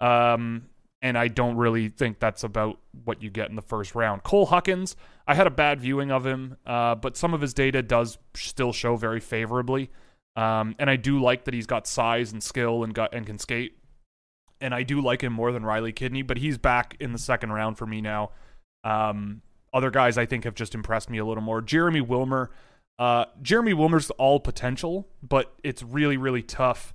Um, 0.00 0.66
and 1.00 1.16
I 1.16 1.28
don't 1.28 1.56
really 1.56 1.88
think 1.88 2.18
that's 2.18 2.42
about 2.42 2.78
what 3.04 3.22
you 3.22 3.30
get 3.30 3.50
in 3.50 3.56
the 3.56 3.62
first 3.62 3.94
round. 3.94 4.24
Cole 4.24 4.46
Huckins, 4.46 4.96
I 5.26 5.34
had 5.34 5.46
a 5.46 5.50
bad 5.50 5.80
viewing 5.80 6.10
of 6.10 6.26
him, 6.26 6.56
uh, 6.66 6.96
but 6.96 7.16
some 7.16 7.34
of 7.34 7.40
his 7.40 7.54
data 7.54 7.82
does 7.82 8.18
still 8.34 8.72
show 8.72 8.96
very 8.96 9.20
favorably. 9.20 9.90
Um, 10.34 10.74
and 10.78 10.88
I 10.90 10.96
do 10.96 11.20
like 11.20 11.44
that 11.44 11.54
he's 11.54 11.66
got 11.66 11.86
size 11.86 12.32
and 12.32 12.42
skill 12.42 12.84
and 12.84 12.94
got 12.94 13.14
and 13.14 13.26
can 13.26 13.38
skate. 13.38 13.76
And 14.60 14.74
I 14.74 14.82
do 14.82 15.00
like 15.00 15.22
him 15.22 15.32
more 15.32 15.52
than 15.52 15.64
Riley 15.64 15.92
Kidney, 15.92 16.22
but 16.22 16.38
he's 16.38 16.58
back 16.58 16.96
in 16.98 17.12
the 17.12 17.18
second 17.18 17.52
round 17.52 17.78
for 17.78 17.86
me 17.86 18.00
now. 18.00 18.30
Um, 18.82 19.42
other 19.72 19.90
guys 19.90 20.18
I 20.18 20.26
think 20.26 20.44
have 20.44 20.54
just 20.54 20.74
impressed 20.74 21.10
me 21.10 21.18
a 21.18 21.24
little 21.24 21.42
more. 21.42 21.60
Jeremy 21.60 22.00
Wilmer, 22.00 22.50
uh, 22.98 23.26
Jeremy 23.40 23.74
Wilmer's 23.74 24.10
all 24.12 24.40
potential, 24.40 25.08
but 25.22 25.54
it's 25.62 25.82
really 25.82 26.16
really 26.16 26.42
tough 26.42 26.92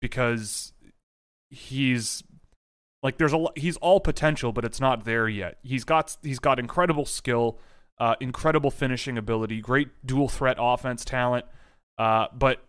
because 0.00 0.72
he's 1.50 2.22
Like 3.04 3.18
there's 3.18 3.34
a 3.34 3.46
he's 3.54 3.76
all 3.76 4.00
potential, 4.00 4.50
but 4.50 4.64
it's 4.64 4.80
not 4.80 5.04
there 5.04 5.28
yet. 5.28 5.58
He's 5.62 5.84
got 5.84 6.16
he's 6.22 6.38
got 6.38 6.58
incredible 6.58 7.04
skill, 7.04 7.58
uh, 7.98 8.14
incredible 8.18 8.70
finishing 8.70 9.18
ability, 9.18 9.60
great 9.60 9.88
dual 10.06 10.26
threat 10.26 10.56
offense 10.58 11.04
talent, 11.04 11.44
uh, 11.98 12.28
but 12.32 12.64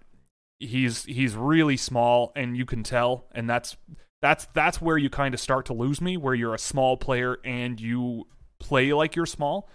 he's 0.59 1.05
he's 1.05 1.35
really 1.35 1.77
small, 1.77 2.33
and 2.35 2.57
you 2.57 2.65
can 2.65 2.83
tell, 2.83 3.27
and 3.31 3.49
that's 3.49 3.77
that's 4.21 4.45
that's 4.53 4.81
where 4.81 4.97
you 4.97 5.09
kind 5.09 5.33
of 5.33 5.39
start 5.39 5.65
to 5.67 5.73
lose 5.73 6.01
me, 6.01 6.17
where 6.17 6.35
you're 6.35 6.53
a 6.53 6.59
small 6.59 6.97
player 6.97 7.37
and 7.45 7.79
you 7.79 8.27
play 8.59 8.91
like 8.91 9.15
you're 9.15 9.25
small. 9.25 9.69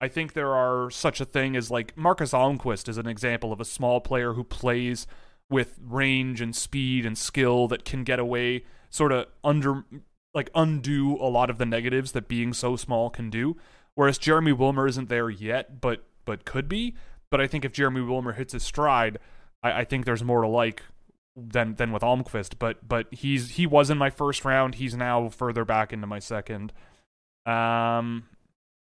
I 0.00 0.08
think 0.08 0.32
there 0.32 0.54
are 0.54 0.90
such 0.90 1.20
a 1.20 1.26
thing 1.26 1.56
as 1.56 1.70
like 1.70 1.94
Marcus 1.94 2.32
Almquist 2.32 2.88
is 2.88 2.96
an 2.96 3.06
example 3.06 3.52
of 3.52 3.60
a 3.60 3.66
small 3.66 4.00
player 4.00 4.32
who 4.32 4.44
plays 4.44 5.06
with 5.50 5.78
range 5.78 6.40
and 6.40 6.56
speed 6.56 7.04
and 7.04 7.18
skill 7.18 7.68
that 7.68 7.84
can 7.84 8.02
get 8.02 8.18
away 8.18 8.64
sort 8.90 9.12
of 9.12 9.26
under 9.44 9.84
like 10.36 10.50
undo 10.54 11.16
a 11.16 11.26
lot 11.26 11.48
of 11.48 11.56
the 11.56 11.64
negatives 11.64 12.12
that 12.12 12.28
being 12.28 12.52
so 12.52 12.76
small 12.76 13.08
can 13.08 13.30
do. 13.30 13.56
Whereas 13.94 14.18
Jeremy 14.18 14.52
Wilmer 14.52 14.86
isn't 14.86 15.08
there 15.08 15.30
yet, 15.30 15.80
but 15.80 16.04
but 16.26 16.44
could 16.44 16.68
be. 16.68 16.94
But 17.30 17.40
I 17.40 17.46
think 17.46 17.64
if 17.64 17.72
Jeremy 17.72 18.02
Wilmer 18.02 18.34
hits 18.34 18.52
his 18.52 18.62
stride, 18.62 19.18
I, 19.62 19.80
I 19.80 19.84
think 19.84 20.04
there's 20.04 20.22
more 20.22 20.42
to 20.42 20.48
like 20.48 20.82
than 21.34 21.76
than 21.76 21.90
with 21.90 22.02
Almquist. 22.02 22.58
But 22.58 22.86
but 22.86 23.06
he's 23.10 23.52
he 23.52 23.66
was 23.66 23.88
in 23.88 23.96
my 23.96 24.10
first 24.10 24.44
round. 24.44 24.74
He's 24.74 24.94
now 24.94 25.30
further 25.30 25.64
back 25.64 25.94
into 25.94 26.06
my 26.06 26.18
second. 26.18 26.74
Um, 27.46 28.24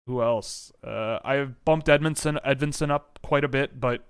who 0.07 0.21
else? 0.21 0.71
Uh, 0.81 1.19
I've 1.23 1.63
bumped 1.65 1.89
Edmondson 1.89 2.39
Edvinsson 2.45 2.89
up 2.89 3.19
quite 3.21 3.43
a 3.43 3.49
bit, 3.49 3.77
but 3.77 4.07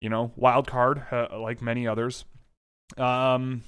you 0.00 0.10
know, 0.10 0.32
wild 0.34 0.66
card 0.66 1.04
uh, 1.12 1.38
like 1.38 1.62
many 1.62 1.86
others. 1.86 2.24
Um, 2.98 3.62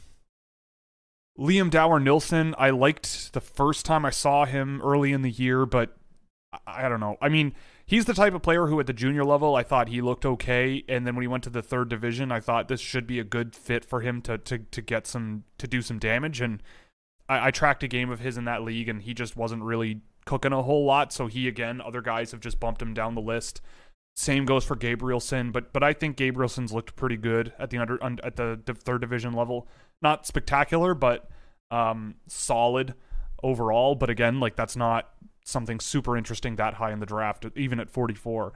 Liam 1.38 1.70
Dower 1.70 2.00
Nilsson, 2.00 2.54
I 2.58 2.70
liked 2.70 3.32
the 3.32 3.40
first 3.40 3.86
time 3.86 4.04
I 4.04 4.10
saw 4.10 4.44
him 4.44 4.82
early 4.82 5.12
in 5.12 5.22
the 5.22 5.30
year, 5.30 5.66
but 5.66 5.96
I, 6.66 6.88
don't 6.88 6.98
know. 6.98 7.16
I 7.22 7.28
mean, 7.28 7.54
he's 7.86 8.06
the 8.06 8.14
type 8.14 8.34
of 8.34 8.42
player 8.42 8.66
who 8.66 8.80
at 8.80 8.86
the 8.86 8.92
junior 8.92 9.24
level 9.24 9.54
I 9.54 9.62
thought 9.62 9.88
he 9.88 10.00
looked 10.00 10.26
okay, 10.26 10.82
and 10.88 11.06
then 11.06 11.14
when 11.14 11.22
he 11.22 11.28
went 11.28 11.44
to 11.44 11.50
the 11.50 11.62
third 11.62 11.88
division, 11.88 12.32
I 12.32 12.40
thought 12.40 12.66
this 12.66 12.80
should 12.80 13.06
be 13.06 13.20
a 13.20 13.24
good 13.24 13.54
fit 13.54 13.84
for 13.84 14.00
him 14.00 14.20
to 14.22 14.38
to 14.38 14.58
to 14.58 14.82
get 14.82 15.06
some 15.06 15.44
to 15.58 15.68
do 15.68 15.80
some 15.80 15.98
damage. 15.98 16.40
And 16.40 16.62
I, 17.28 17.48
I 17.48 17.50
tracked 17.50 17.82
a 17.82 17.88
game 17.88 18.10
of 18.10 18.20
his 18.20 18.36
in 18.36 18.44
that 18.46 18.62
league, 18.62 18.88
and 18.88 19.02
he 19.02 19.14
just 19.14 19.36
wasn't 19.36 19.62
really 19.62 20.00
cooking 20.24 20.52
a 20.52 20.62
whole 20.62 20.84
lot. 20.84 21.12
So 21.12 21.28
he 21.28 21.46
again, 21.46 21.80
other 21.80 22.00
guys 22.00 22.32
have 22.32 22.40
just 22.40 22.58
bumped 22.58 22.82
him 22.82 22.94
down 22.94 23.14
the 23.14 23.20
list. 23.20 23.60
Same 24.16 24.46
goes 24.46 24.64
for 24.64 24.74
Gabrielson, 24.74 25.52
but 25.52 25.72
but 25.72 25.84
I 25.84 25.92
think 25.92 26.16
Gabrielson's 26.16 26.72
looked 26.72 26.96
pretty 26.96 27.16
good 27.16 27.52
at 27.58 27.70
the 27.70 27.78
under 27.78 28.02
at 28.02 28.34
the 28.34 28.58
third 28.74 29.02
division 29.02 29.34
level. 29.34 29.68
Not 30.02 30.26
spectacular, 30.26 30.94
but 30.94 31.28
um, 31.70 32.16
solid 32.26 32.94
overall. 33.42 33.94
But 33.94 34.10
again, 34.10 34.40
like 34.40 34.56
that's 34.56 34.76
not 34.76 35.10
something 35.44 35.80
super 35.80 36.16
interesting 36.16 36.56
that 36.56 36.74
high 36.74 36.92
in 36.92 37.00
the 37.00 37.06
draft, 37.06 37.46
even 37.56 37.80
at 37.80 37.90
44. 37.90 38.52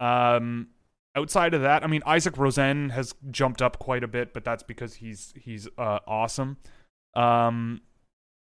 Um, 0.00 0.68
outside 1.16 1.54
of 1.54 1.62
that, 1.62 1.82
I 1.82 1.86
mean, 1.88 2.02
Isak 2.06 2.38
Rosen 2.38 2.90
has 2.90 3.14
jumped 3.30 3.60
up 3.60 3.78
quite 3.78 4.04
a 4.04 4.08
bit, 4.08 4.32
but 4.32 4.44
that's 4.44 4.62
because 4.62 4.94
he's 4.94 5.34
he's 5.36 5.68
uh, 5.76 5.98
awesome. 6.06 6.56
Um, 7.14 7.82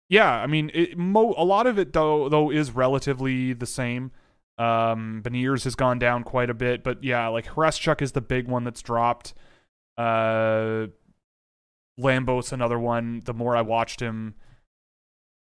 yeah, 0.09 0.31
I 0.31 0.47
mean, 0.47 0.71
it, 0.73 0.97
mo- 0.97 1.35
a 1.37 1.43
lot 1.43 1.67
of 1.67 1.79
it 1.79 1.93
though 1.93 2.29
though 2.29 2.51
is 2.51 2.71
relatively 2.71 3.53
the 3.53 3.65
same. 3.65 4.11
Um, 4.57 5.21
Beniers 5.23 5.65
has 5.65 5.75
gone 5.75 5.99
down 5.99 6.23
quite 6.23 6.49
a 6.49 6.53
bit, 6.53 6.83
but 6.83 7.03
yeah, 7.03 7.27
like 7.27 7.45
Hreschuk 7.45 8.01
is 8.01 8.13
the 8.13 8.21
big 8.21 8.47
one 8.47 8.63
that's 8.63 8.81
dropped. 8.81 9.33
Uh, 9.97 10.87
Lambos 11.99 12.51
another 12.51 12.79
one. 12.79 13.21
The 13.25 13.33
more 13.33 13.55
I 13.55 13.61
watched 13.61 13.99
him, 14.01 14.35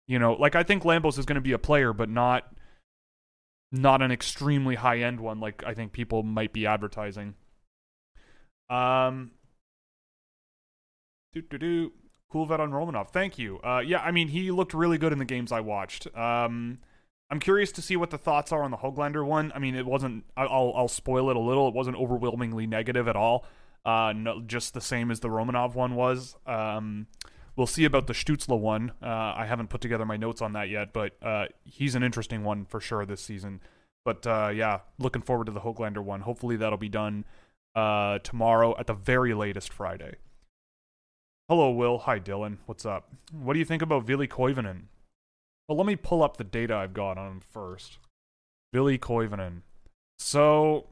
you 0.07 0.19
know, 0.19 0.33
like 0.33 0.55
I 0.55 0.63
think 0.63 0.83
Lambos 0.83 1.17
is 1.17 1.25
going 1.25 1.35
to 1.35 1.41
be 1.41 1.51
a 1.51 1.59
player, 1.59 1.93
but 1.93 2.09
not 2.09 2.51
not 3.71 4.01
an 4.01 4.11
extremely 4.11 4.75
high 4.75 4.99
end 4.99 5.19
one 5.19 5.39
like 5.39 5.63
I 5.65 5.73
think 5.73 5.91
people 5.91 6.23
might 6.23 6.53
be 6.53 6.65
advertising. 6.65 7.35
Um, 8.69 9.31
do 11.33 11.41
do 11.41 11.57
do. 11.57 11.91
Cool 12.31 12.45
vet 12.45 12.59
on 12.59 12.71
Romanov. 12.71 13.11
Thank 13.11 13.37
you. 13.37 13.59
Uh, 13.63 13.81
yeah, 13.85 13.99
I 13.99 14.11
mean, 14.11 14.29
he 14.29 14.51
looked 14.51 14.73
really 14.73 14.97
good 14.97 15.13
in 15.13 15.19
the 15.19 15.25
games 15.25 15.51
I 15.51 15.61
watched. 15.61 16.07
Um, 16.17 16.79
I'm 17.29 17.39
curious 17.39 17.71
to 17.73 17.81
see 17.81 17.95
what 17.95 18.09
the 18.09 18.17
thoughts 18.17 18.51
are 18.51 18.63
on 18.63 18.71
the 18.71 18.77
Hoglander 18.77 19.25
one. 19.25 19.51
I 19.55 19.59
mean, 19.59 19.75
it 19.75 19.85
wasn't. 19.85 20.25
I'll 20.35 20.73
I'll 20.75 20.87
spoil 20.87 21.29
it 21.29 21.35
a 21.35 21.39
little. 21.39 21.67
It 21.67 21.73
wasn't 21.73 21.97
overwhelmingly 21.97 22.67
negative 22.67 23.07
at 23.07 23.15
all. 23.15 23.45
Uh, 23.85 24.13
no, 24.15 24.41
just 24.41 24.73
the 24.73 24.81
same 24.81 25.11
as 25.11 25.19
the 25.19 25.27
Romanov 25.27 25.75
one 25.75 25.95
was. 25.95 26.35
Um, 26.47 27.07
we'll 27.55 27.67
see 27.67 27.85
about 27.85 28.07
the 28.07 28.13
Stutzle 28.13 28.59
one. 28.59 28.91
Uh, 29.01 29.33
I 29.35 29.45
haven't 29.45 29.69
put 29.69 29.81
together 29.81 30.05
my 30.05 30.17
notes 30.17 30.41
on 30.41 30.53
that 30.53 30.69
yet, 30.69 30.91
but 30.91 31.15
uh, 31.21 31.45
he's 31.63 31.93
an 31.93 32.03
interesting 32.03 32.43
one 32.43 32.65
for 32.65 32.81
sure 32.81 33.05
this 33.05 33.21
season. 33.21 33.61
But 34.03 34.25
uh, 34.25 34.51
yeah, 34.53 34.79
looking 34.97 35.21
forward 35.21 35.45
to 35.45 35.51
the 35.51 35.61
Hoglander 35.61 36.03
one. 36.03 36.21
Hopefully 36.21 36.55
that'll 36.55 36.77
be 36.77 36.89
done 36.89 37.25
uh, 37.75 38.19
tomorrow 38.19 38.75
at 38.79 38.87
the 38.87 38.93
very 38.93 39.33
latest 39.33 39.71
Friday. 39.71 40.15
Hello, 41.47 41.69
Will. 41.69 41.99
Hi, 41.99 42.19
Dylan. 42.19 42.57
What's 42.65 42.87
up? 42.87 43.11
What 43.31 43.53
do 43.53 43.59
you 43.59 43.65
think 43.65 43.83
about 43.83 44.05
Vili 44.05 44.27
Koivunen? 44.27 44.83
Well, 45.67 45.77
let 45.77 45.85
me 45.85 45.95
pull 45.95 46.23
up 46.23 46.37
the 46.37 46.43
data 46.43 46.75
I've 46.75 46.93
got 46.93 47.19
on 47.19 47.33
him 47.33 47.39
first. 47.39 47.99
Vili 48.73 48.97
Koivunen. 48.97 49.61
So, 50.17 50.87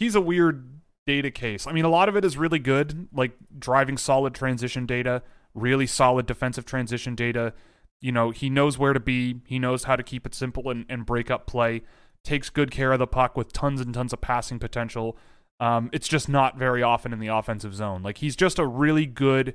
he's 0.00 0.16
a 0.16 0.20
weird 0.20 0.81
data 1.06 1.30
case. 1.30 1.66
I 1.66 1.72
mean, 1.72 1.84
a 1.84 1.90
lot 1.90 2.08
of 2.08 2.16
it 2.16 2.24
is 2.24 2.36
really 2.36 2.58
good, 2.58 3.08
like 3.12 3.32
driving 3.58 3.96
solid 3.96 4.34
transition 4.34 4.86
data, 4.86 5.22
really 5.54 5.86
solid 5.86 6.26
defensive 6.26 6.64
transition 6.64 7.14
data. 7.14 7.52
You 8.00 8.12
know, 8.12 8.30
he 8.30 8.50
knows 8.50 8.78
where 8.78 8.92
to 8.92 9.00
be, 9.00 9.40
he 9.46 9.58
knows 9.58 9.84
how 9.84 9.96
to 9.96 10.02
keep 10.02 10.26
it 10.26 10.34
simple 10.34 10.70
and, 10.70 10.84
and 10.88 11.06
break 11.06 11.30
up 11.30 11.46
play, 11.46 11.82
takes 12.24 12.50
good 12.50 12.70
care 12.70 12.92
of 12.92 12.98
the 12.98 13.06
puck 13.06 13.36
with 13.36 13.52
tons 13.52 13.80
and 13.80 13.94
tons 13.94 14.12
of 14.12 14.20
passing 14.20 14.58
potential 14.58 15.16
um, 15.62 15.90
it's 15.92 16.08
just 16.08 16.28
not 16.28 16.58
very 16.58 16.82
often 16.82 17.12
in 17.12 17.20
the 17.20 17.28
offensive 17.28 17.72
zone. 17.72 18.02
Like 18.02 18.18
he's 18.18 18.34
just 18.34 18.58
a 18.58 18.66
really 18.66 19.06
good 19.06 19.54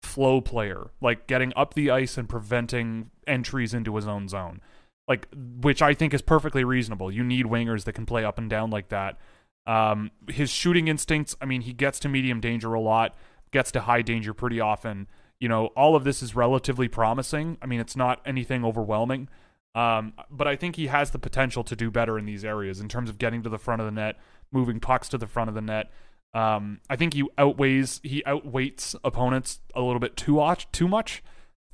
flow 0.00 0.40
player, 0.40 0.92
like 1.00 1.26
getting 1.26 1.52
up 1.56 1.74
the 1.74 1.90
ice 1.90 2.16
and 2.16 2.28
preventing 2.28 3.10
entries 3.26 3.74
into 3.74 3.96
his 3.96 4.06
own 4.06 4.28
zone. 4.28 4.60
Like 5.08 5.26
which 5.34 5.82
I 5.82 5.92
think 5.92 6.14
is 6.14 6.22
perfectly 6.22 6.62
reasonable. 6.62 7.10
You 7.10 7.24
need 7.24 7.46
wingers 7.46 7.82
that 7.84 7.94
can 7.94 8.06
play 8.06 8.24
up 8.24 8.38
and 8.38 8.48
down 8.48 8.70
like 8.70 8.90
that. 8.90 9.18
Um, 9.66 10.10
his 10.28 10.50
shooting 10.50 10.88
instincts, 10.88 11.36
I 11.40 11.44
mean, 11.44 11.62
he 11.62 11.72
gets 11.72 11.98
to 12.00 12.08
medium 12.08 12.40
danger 12.40 12.74
a 12.74 12.80
lot, 12.80 13.16
gets 13.52 13.70
to 13.72 13.80
high 13.82 14.02
danger 14.02 14.34
pretty 14.34 14.60
often. 14.60 15.06
You 15.38 15.48
know, 15.48 15.66
all 15.68 15.96
of 15.96 16.04
this 16.04 16.22
is 16.22 16.34
relatively 16.34 16.88
promising. 16.88 17.56
I 17.62 17.66
mean, 17.66 17.80
it's 17.80 17.96
not 17.96 18.20
anything 18.26 18.64
overwhelming. 18.64 19.28
Um, 19.74 20.14
but 20.30 20.48
I 20.48 20.56
think 20.56 20.76
he 20.76 20.88
has 20.88 21.10
the 21.10 21.18
potential 21.18 21.62
to 21.64 21.76
do 21.76 21.90
better 21.90 22.18
in 22.18 22.26
these 22.26 22.44
areas 22.44 22.80
in 22.80 22.88
terms 22.88 23.08
of 23.08 23.18
getting 23.18 23.42
to 23.42 23.48
the 23.48 23.58
front 23.58 23.80
of 23.80 23.86
the 23.86 23.92
net, 23.92 24.16
moving 24.50 24.80
pucks 24.80 25.08
to 25.10 25.18
the 25.18 25.26
front 25.26 25.48
of 25.48 25.54
the 25.54 25.60
net. 25.60 25.90
Um, 26.34 26.80
I 26.88 26.96
think 26.96 27.14
he 27.14 27.24
outweighs 27.38 28.00
he 28.02 28.22
outweights 28.24 28.94
opponents 29.04 29.60
a 29.74 29.80
little 29.80 30.00
bit 30.00 30.16
too 30.16 30.36
much, 30.36 30.70
too 30.72 30.88
much, 30.88 31.22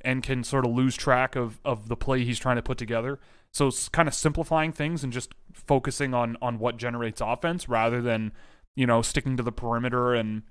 and 0.01 0.23
can 0.23 0.43
sort 0.43 0.65
of 0.65 0.71
lose 0.71 0.95
track 0.95 1.35
of 1.35 1.59
of 1.65 1.89
the 1.89 1.95
play 1.95 2.23
he's 2.23 2.39
trying 2.39 2.55
to 2.55 2.63
put 2.63 2.77
together. 2.77 3.19
So 3.51 3.71
kind 3.91 4.07
of 4.07 4.13
simplifying 4.13 4.71
things 4.71 5.03
and 5.03 5.11
just 5.11 5.33
focusing 5.53 6.13
on 6.13 6.37
on 6.41 6.59
what 6.59 6.77
generates 6.77 7.21
offense 7.21 7.67
rather 7.67 8.01
than 8.01 8.31
you 8.75 8.85
know 8.85 9.01
sticking 9.01 9.37
to 9.37 9.43
the 9.43 9.51
perimeter 9.51 10.13
and 10.13 10.43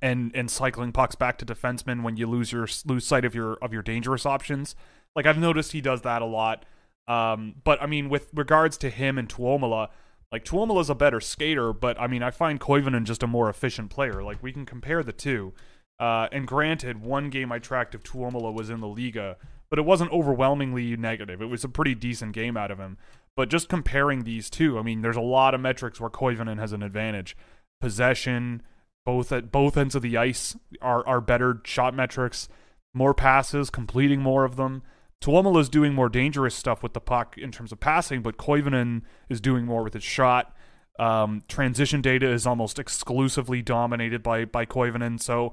and 0.00 0.30
and 0.34 0.50
cycling 0.50 0.92
pucks 0.92 1.14
back 1.14 1.38
to 1.38 1.46
defensemen 1.46 2.02
when 2.02 2.16
you 2.16 2.26
lose 2.26 2.52
your 2.52 2.68
lose 2.86 3.04
sight 3.04 3.24
of 3.24 3.34
your 3.34 3.54
of 3.54 3.72
your 3.72 3.82
dangerous 3.82 4.24
options. 4.24 4.76
Like 5.16 5.26
I've 5.26 5.38
noticed 5.38 5.72
he 5.72 5.80
does 5.80 6.02
that 6.02 6.22
a 6.22 6.26
lot. 6.26 6.64
Um, 7.08 7.54
but 7.64 7.82
I 7.82 7.86
mean, 7.86 8.08
with 8.08 8.28
regards 8.34 8.76
to 8.78 8.90
him 8.90 9.18
and 9.18 9.28
Tuomaala, 9.28 9.88
like 10.30 10.44
Tuomaala's 10.44 10.90
a 10.90 10.94
better 10.94 11.20
skater, 11.20 11.72
but 11.72 11.98
I 11.98 12.06
mean, 12.06 12.22
I 12.22 12.30
find 12.30 12.60
Koivunen 12.60 13.04
just 13.04 13.22
a 13.22 13.26
more 13.26 13.48
efficient 13.48 13.90
player. 13.90 14.22
Like 14.22 14.42
we 14.42 14.52
can 14.52 14.66
compare 14.66 15.02
the 15.02 15.12
two. 15.12 15.54
Uh, 15.98 16.28
and 16.30 16.46
granted, 16.46 17.02
one 17.02 17.30
game 17.30 17.50
I 17.50 17.58
tracked 17.58 17.94
of 17.94 18.04
Tuomaala 18.04 18.52
was 18.54 18.70
in 18.70 18.80
the 18.80 18.86
Liiga, 18.86 19.36
but 19.68 19.78
it 19.78 19.84
wasn't 19.84 20.12
overwhelmingly 20.12 20.96
negative. 20.96 21.42
It 21.42 21.46
was 21.46 21.64
a 21.64 21.68
pretty 21.68 21.94
decent 21.94 22.32
game 22.32 22.56
out 22.56 22.70
of 22.70 22.78
him. 22.78 22.98
But 23.36 23.50
just 23.50 23.68
comparing 23.68 24.24
these 24.24 24.50
two, 24.50 24.78
I 24.78 24.82
mean, 24.82 25.02
there's 25.02 25.16
a 25.16 25.20
lot 25.20 25.54
of 25.54 25.60
metrics 25.60 26.00
where 26.00 26.10
Koivunen 26.10 26.58
has 26.58 26.72
an 26.72 26.82
advantage. 26.82 27.36
Possession, 27.80 28.62
both 29.06 29.30
at 29.32 29.52
both 29.52 29.76
ends 29.76 29.94
of 29.94 30.02
the 30.02 30.16
ice 30.16 30.56
are 30.82 31.06
are 31.06 31.20
better 31.20 31.60
shot 31.64 31.94
metrics, 31.94 32.48
more 32.92 33.14
passes, 33.14 33.70
completing 33.70 34.20
more 34.20 34.44
of 34.44 34.56
them. 34.56 34.82
Tuomaala 35.20 35.60
is 35.60 35.68
doing 35.68 35.94
more 35.94 36.08
dangerous 36.08 36.54
stuff 36.54 36.82
with 36.82 36.92
the 36.94 37.00
puck 37.00 37.36
in 37.36 37.50
terms 37.50 37.72
of 37.72 37.80
passing, 37.80 38.22
but 38.22 38.36
Koivunen 38.36 39.02
is 39.28 39.40
doing 39.40 39.64
more 39.64 39.82
with 39.82 39.94
his 39.94 40.04
shot. 40.04 40.54
Um, 40.98 41.42
transition 41.48 42.00
data 42.00 42.28
is 42.28 42.46
almost 42.46 42.78
exclusively 42.78 43.62
dominated 43.62 44.22
by 44.22 44.44
by 44.44 44.66
Koivunen. 44.66 45.20
So, 45.20 45.52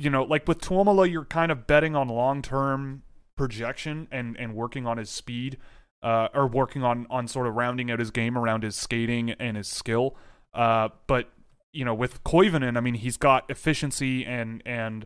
you 0.00 0.08
know, 0.10 0.24
like 0.24 0.48
with 0.48 0.60
Tuomaala, 0.60 1.10
you're 1.10 1.26
kind 1.26 1.52
of 1.52 1.66
betting 1.66 1.94
on 1.94 2.08
long 2.08 2.42
term 2.42 3.02
projection 3.36 4.08
and 4.10 4.36
and 4.38 4.54
working 4.54 4.86
on 4.86 4.96
his 4.96 5.10
speed, 5.10 5.58
uh, 6.02 6.28
or 6.34 6.46
working 6.46 6.82
on 6.82 7.06
on 7.10 7.28
sort 7.28 7.46
of 7.46 7.54
rounding 7.54 7.90
out 7.90 7.98
his 7.98 8.10
game 8.10 8.36
around 8.36 8.62
his 8.62 8.74
skating 8.74 9.30
and 9.32 9.56
his 9.56 9.68
skill. 9.68 10.16
Uh, 10.54 10.88
but 11.06 11.30
you 11.72 11.84
know, 11.84 11.94
with 11.94 12.24
Koivunen, 12.24 12.76
I 12.76 12.80
mean, 12.80 12.94
he's 12.94 13.16
got 13.16 13.48
efficiency 13.50 14.24
and 14.24 14.62
and 14.64 15.04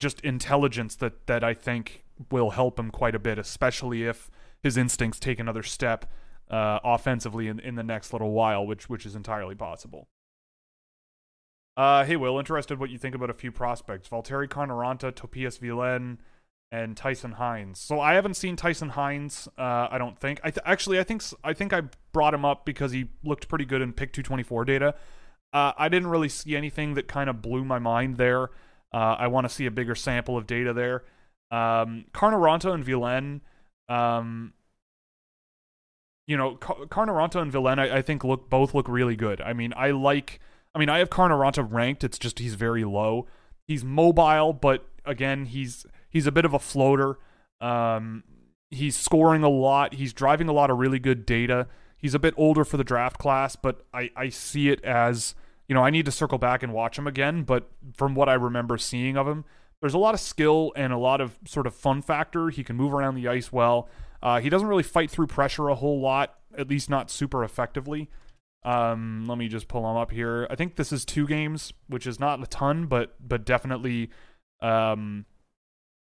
just 0.00 0.20
intelligence 0.22 0.96
that 0.96 1.26
that 1.26 1.44
I 1.44 1.54
think 1.54 2.04
will 2.30 2.50
help 2.50 2.78
him 2.78 2.90
quite 2.90 3.14
a 3.14 3.18
bit, 3.18 3.38
especially 3.38 4.04
if 4.04 4.30
his 4.62 4.76
instincts 4.76 5.20
take 5.20 5.38
another 5.38 5.62
step 5.62 6.10
uh, 6.50 6.78
offensively 6.84 7.48
in, 7.48 7.60
in 7.60 7.74
the 7.74 7.82
next 7.82 8.12
little 8.12 8.30
while, 8.30 8.66
which 8.66 8.88
which 8.88 9.04
is 9.04 9.14
entirely 9.14 9.54
possible. 9.54 10.08
Uh, 11.76 12.04
hey, 12.04 12.16
Will, 12.16 12.38
interested 12.38 12.78
what 12.78 12.90
you 12.90 12.98
think 12.98 13.14
about 13.14 13.30
a 13.30 13.34
few 13.34 13.50
prospects: 13.50 14.08
Valtteri 14.08 14.48
Carnaranta, 14.48 15.14
Topias 15.14 15.58
Vilen, 15.58 16.18
and 16.70 16.96
Tyson 16.96 17.32
Hinds. 17.32 17.78
So 17.78 18.00
I 18.00 18.14
haven't 18.14 18.34
seen 18.34 18.56
Tyson 18.56 18.90
Hinds. 18.90 19.48
Uh, 19.58 19.88
I 19.90 19.98
don't 19.98 20.18
think. 20.18 20.40
I 20.42 20.50
th- 20.50 20.64
actually 20.64 20.98
I 20.98 21.04
think 21.04 21.22
I 21.44 21.52
think 21.52 21.72
I 21.72 21.82
brought 22.12 22.34
him 22.34 22.44
up 22.44 22.64
because 22.64 22.92
he 22.92 23.10
looked 23.22 23.48
pretty 23.48 23.66
good 23.66 23.82
in 23.82 23.92
Pick 23.92 24.12
224 24.12 24.64
data. 24.64 24.94
Uh, 25.52 25.72
I 25.76 25.88
didn't 25.88 26.08
really 26.08 26.30
see 26.30 26.56
anything 26.56 26.94
that 26.94 27.08
kind 27.08 27.28
of 27.28 27.42
blew 27.42 27.64
my 27.64 27.78
mind 27.78 28.16
there. 28.16 28.44
Uh, 28.92 29.16
I 29.18 29.26
want 29.26 29.46
to 29.46 29.54
see 29.54 29.66
a 29.66 29.70
bigger 29.70 29.94
sample 29.94 30.36
of 30.36 30.46
data 30.46 30.72
there. 30.72 31.04
Um, 31.50 32.06
Carnaranta 32.12 32.72
and 32.72 32.84
Vilen, 32.84 33.40
um, 33.94 34.54
you 36.26 36.36
know, 36.36 36.56
Car- 36.56 36.86
Carnaranta 36.86 37.40
and 37.42 37.52
Vilen, 37.52 37.78
I, 37.78 37.98
I, 37.98 38.02
think 38.02 38.24
look 38.24 38.48
both 38.48 38.74
look 38.74 38.88
really 38.88 39.16
good. 39.16 39.42
I 39.42 39.52
mean, 39.52 39.74
I 39.76 39.90
like. 39.90 40.40
I 40.74 40.78
mean, 40.78 40.88
I 40.88 40.98
have 40.98 41.10
Carnaranta 41.10 41.66
ranked. 41.70 42.04
It's 42.04 42.18
just 42.18 42.38
he's 42.38 42.54
very 42.54 42.84
low. 42.84 43.26
He's 43.66 43.84
mobile, 43.84 44.52
but 44.52 44.86
again, 45.04 45.46
he's 45.46 45.86
he's 46.08 46.26
a 46.26 46.32
bit 46.32 46.44
of 46.44 46.54
a 46.54 46.58
floater. 46.58 47.18
Um, 47.60 48.24
he's 48.70 48.96
scoring 48.96 49.42
a 49.42 49.48
lot. 49.48 49.94
He's 49.94 50.12
driving 50.12 50.48
a 50.48 50.52
lot 50.52 50.70
of 50.70 50.78
really 50.78 50.98
good 50.98 51.26
data. 51.26 51.68
He's 51.96 52.14
a 52.14 52.18
bit 52.18 52.34
older 52.36 52.64
for 52.64 52.76
the 52.76 52.84
draft 52.84 53.18
class, 53.18 53.54
but 53.54 53.86
I, 53.94 54.10
I 54.16 54.28
see 54.30 54.70
it 54.70 54.82
as 54.84 55.34
you 55.68 55.74
know 55.74 55.84
I 55.84 55.90
need 55.90 56.06
to 56.06 56.12
circle 56.12 56.38
back 56.38 56.62
and 56.62 56.72
watch 56.72 56.98
him 56.98 57.06
again. 57.06 57.42
But 57.44 57.70
from 57.94 58.14
what 58.14 58.28
I 58.28 58.34
remember 58.34 58.78
seeing 58.78 59.16
of 59.16 59.28
him, 59.28 59.44
there's 59.80 59.94
a 59.94 59.98
lot 59.98 60.14
of 60.14 60.20
skill 60.20 60.72
and 60.74 60.92
a 60.92 60.98
lot 60.98 61.20
of 61.20 61.38
sort 61.46 61.66
of 61.66 61.74
fun 61.74 62.02
factor. 62.02 62.50
He 62.50 62.64
can 62.64 62.76
move 62.76 62.94
around 62.94 63.14
the 63.14 63.28
ice 63.28 63.52
well. 63.52 63.88
Uh, 64.22 64.40
he 64.40 64.48
doesn't 64.48 64.68
really 64.68 64.82
fight 64.82 65.10
through 65.10 65.26
pressure 65.26 65.68
a 65.68 65.74
whole 65.74 66.00
lot, 66.00 66.38
at 66.56 66.68
least 66.68 66.88
not 66.88 67.10
super 67.10 67.44
effectively. 67.44 68.08
Um, 68.64 69.24
let 69.26 69.38
me 69.38 69.48
just 69.48 69.68
pull 69.68 69.82
them 69.82 69.96
up 69.96 70.12
here. 70.12 70.46
I 70.50 70.54
think 70.54 70.76
this 70.76 70.92
is 70.92 71.04
two 71.04 71.26
games, 71.26 71.72
which 71.88 72.06
is 72.06 72.20
not 72.20 72.42
a 72.42 72.46
ton, 72.46 72.86
but 72.86 73.16
but 73.20 73.44
definitely 73.44 74.10
um, 74.60 75.26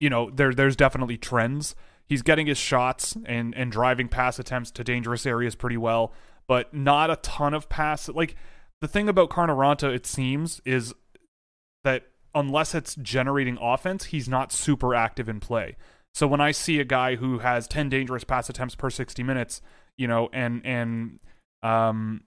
you 0.00 0.10
know, 0.10 0.30
there 0.30 0.52
there's 0.52 0.76
definitely 0.76 1.16
trends. 1.16 1.75
He's 2.04 2.22
getting 2.22 2.46
his 2.46 2.58
shots 2.58 3.16
and 3.26 3.54
and 3.54 3.70
driving 3.70 4.08
pass 4.08 4.38
attempts 4.38 4.70
to 4.72 4.84
dangerous 4.84 5.26
areas 5.26 5.54
pretty 5.54 5.76
well, 5.76 6.12
but 6.46 6.72
not 6.75 7.10
a 7.10 7.16
ton 7.16 7.54
of 7.54 7.68
pass. 7.68 8.08
Like 8.08 8.36
the 8.80 8.88
thing 8.88 9.08
about 9.08 9.30
Carnaranta, 9.30 9.94
it 9.94 10.06
seems, 10.06 10.60
is 10.64 10.94
that 11.84 12.04
unless 12.34 12.75
it's 12.75 12.94
generating 12.96 13.58
offense, 13.60 14.06
he's 14.06 14.28
not 14.28 14.52
super 14.52 14.94
active 14.94 15.28
in 15.28 15.40
play. 15.40 15.76
So 16.14 16.26
when 16.26 16.40
I 16.40 16.50
see 16.50 16.80
a 16.80 16.84
guy 16.84 17.16
who 17.16 17.40
has 17.40 17.68
10 17.68 17.88
dangerous 17.88 18.25
pass 18.25 18.48
attempts 18.48 18.75
per 18.75 18.88
60 18.90 19.22
minutes, 19.22 19.60
you 19.96 20.06
know, 20.06 20.28
and 20.32 20.64
and 20.64 21.18
um 21.62 22.22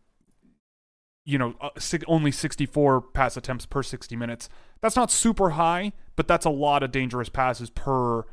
you 1.30 1.38
know, 1.38 1.54
uh, 1.62 1.70
only 2.08 2.32
64 2.32 3.02
pass 3.02 3.38
attempts 3.38 3.68
per 3.68 3.84
60 3.84 4.16
minutes. 4.16 4.50
That's 4.82 4.96
not 4.96 5.12
super 5.12 5.52
high, 5.52 5.94
but 6.16 6.28
that's 6.28 6.46
a 6.46 6.50
lot 6.50 6.82
of 6.82 6.92
dangerous 6.92 7.30
passes 7.30 7.70
per 7.70 8.24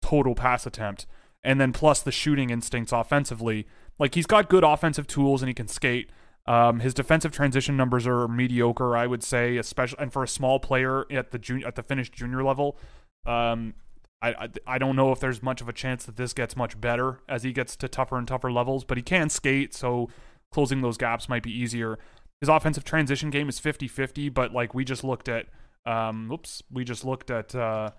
total 0.00 0.34
pass 0.34 0.66
attempt. 0.66 1.06
And 1.44 1.60
then 1.60 1.72
plus 1.72 2.00
the 2.00 2.10
shooting 2.10 2.48
instincts 2.48 2.90
offensively. 2.90 3.66
Like 3.98 4.14
he's 4.14 4.26
got 4.26 4.48
good 4.48 4.64
offensive 4.64 5.06
tools 5.06 5.42
and 5.42 5.48
he 5.48 5.54
can 5.54 5.68
skate. 5.68 6.10
Um, 6.46 6.80
his 6.80 6.94
defensive 6.94 7.32
transition 7.32 7.76
numbers 7.76 8.06
are 8.06 8.26
mediocre, 8.26 8.96
I 8.96 9.06
would 9.06 9.22
say, 9.22 9.58
especially 9.58 9.98
and 10.00 10.10
for 10.10 10.22
a 10.22 10.28
small 10.28 10.58
player 10.58 11.04
at 11.12 11.30
the 11.30 11.38
junior 11.38 11.66
at 11.66 11.74
the 11.74 11.82
finished 11.82 12.14
junior 12.14 12.42
level. 12.42 12.78
Um, 13.26 13.74
I, 14.22 14.30
I, 14.30 14.48
I 14.66 14.78
don't 14.78 14.96
know 14.96 15.12
if 15.12 15.20
there's 15.20 15.42
much 15.42 15.60
of 15.60 15.68
a 15.68 15.72
chance 15.74 16.06
that 16.06 16.16
this 16.16 16.32
gets 16.32 16.56
much 16.56 16.80
better 16.80 17.20
as 17.28 17.42
he 17.42 17.52
gets 17.52 17.76
to 17.76 17.88
tougher 17.88 18.16
and 18.16 18.26
tougher 18.26 18.50
levels, 18.50 18.84
but 18.84 18.96
he 18.96 19.02
can 19.02 19.28
skate, 19.28 19.74
so 19.74 20.08
closing 20.50 20.80
those 20.80 20.96
gaps 20.96 21.28
might 21.28 21.42
be 21.42 21.52
easier. 21.52 21.98
His 22.40 22.48
offensive 22.48 22.84
transition 22.84 23.30
game 23.30 23.48
is 23.48 23.60
50-50, 23.60 24.32
but 24.32 24.52
like 24.52 24.74
we 24.74 24.84
just 24.84 25.04
looked 25.04 25.28
at 25.28 25.46
um 25.86 26.30
oops, 26.30 26.62
we 26.70 26.84
just 26.84 27.04
looked 27.04 27.30
at 27.30 27.54
uh 27.54 27.90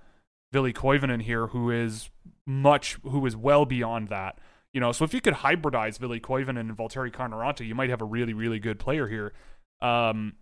Vili 0.52 0.73
Koivunen 0.73 1.21
here 1.21 1.47
who 1.47 1.71
is 1.71 2.10
much 2.45 2.97
who 3.04 3.25
is 3.25 3.36
well 3.36 3.65
beyond 3.65 4.10
that. 4.10 4.39
You 4.73 4.80
know, 4.80 4.91
so 4.91 5.04
if 5.04 5.13
you 5.13 5.21
could 5.21 5.36
hybridize 5.36 5.97
Vili 5.97 6.19
Koivunen 6.19 6.60
and 6.60 6.78
Valtteri 6.78 7.12
Carnaranta, 7.12 7.65
you 7.65 7.75
might 7.75 7.89
have 7.89 8.02
a 8.02 8.06
really 8.06 8.34
really 8.34 8.60
good 8.60 8.80
player 8.80 9.08
here. 9.08 9.34
Um 9.82 10.34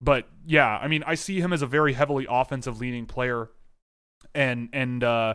but 0.00 0.28
yeah, 0.44 0.76
I 0.76 0.88
mean, 0.88 1.02
I 1.06 1.14
see 1.14 1.40
him 1.40 1.52
as 1.52 1.62
a 1.62 1.66
very 1.66 1.94
heavily 1.94 2.26
offensive 2.28 2.80
leaning 2.80 3.06
player 3.06 3.50
and 4.34 4.68
and 4.72 5.02
uh 5.02 5.34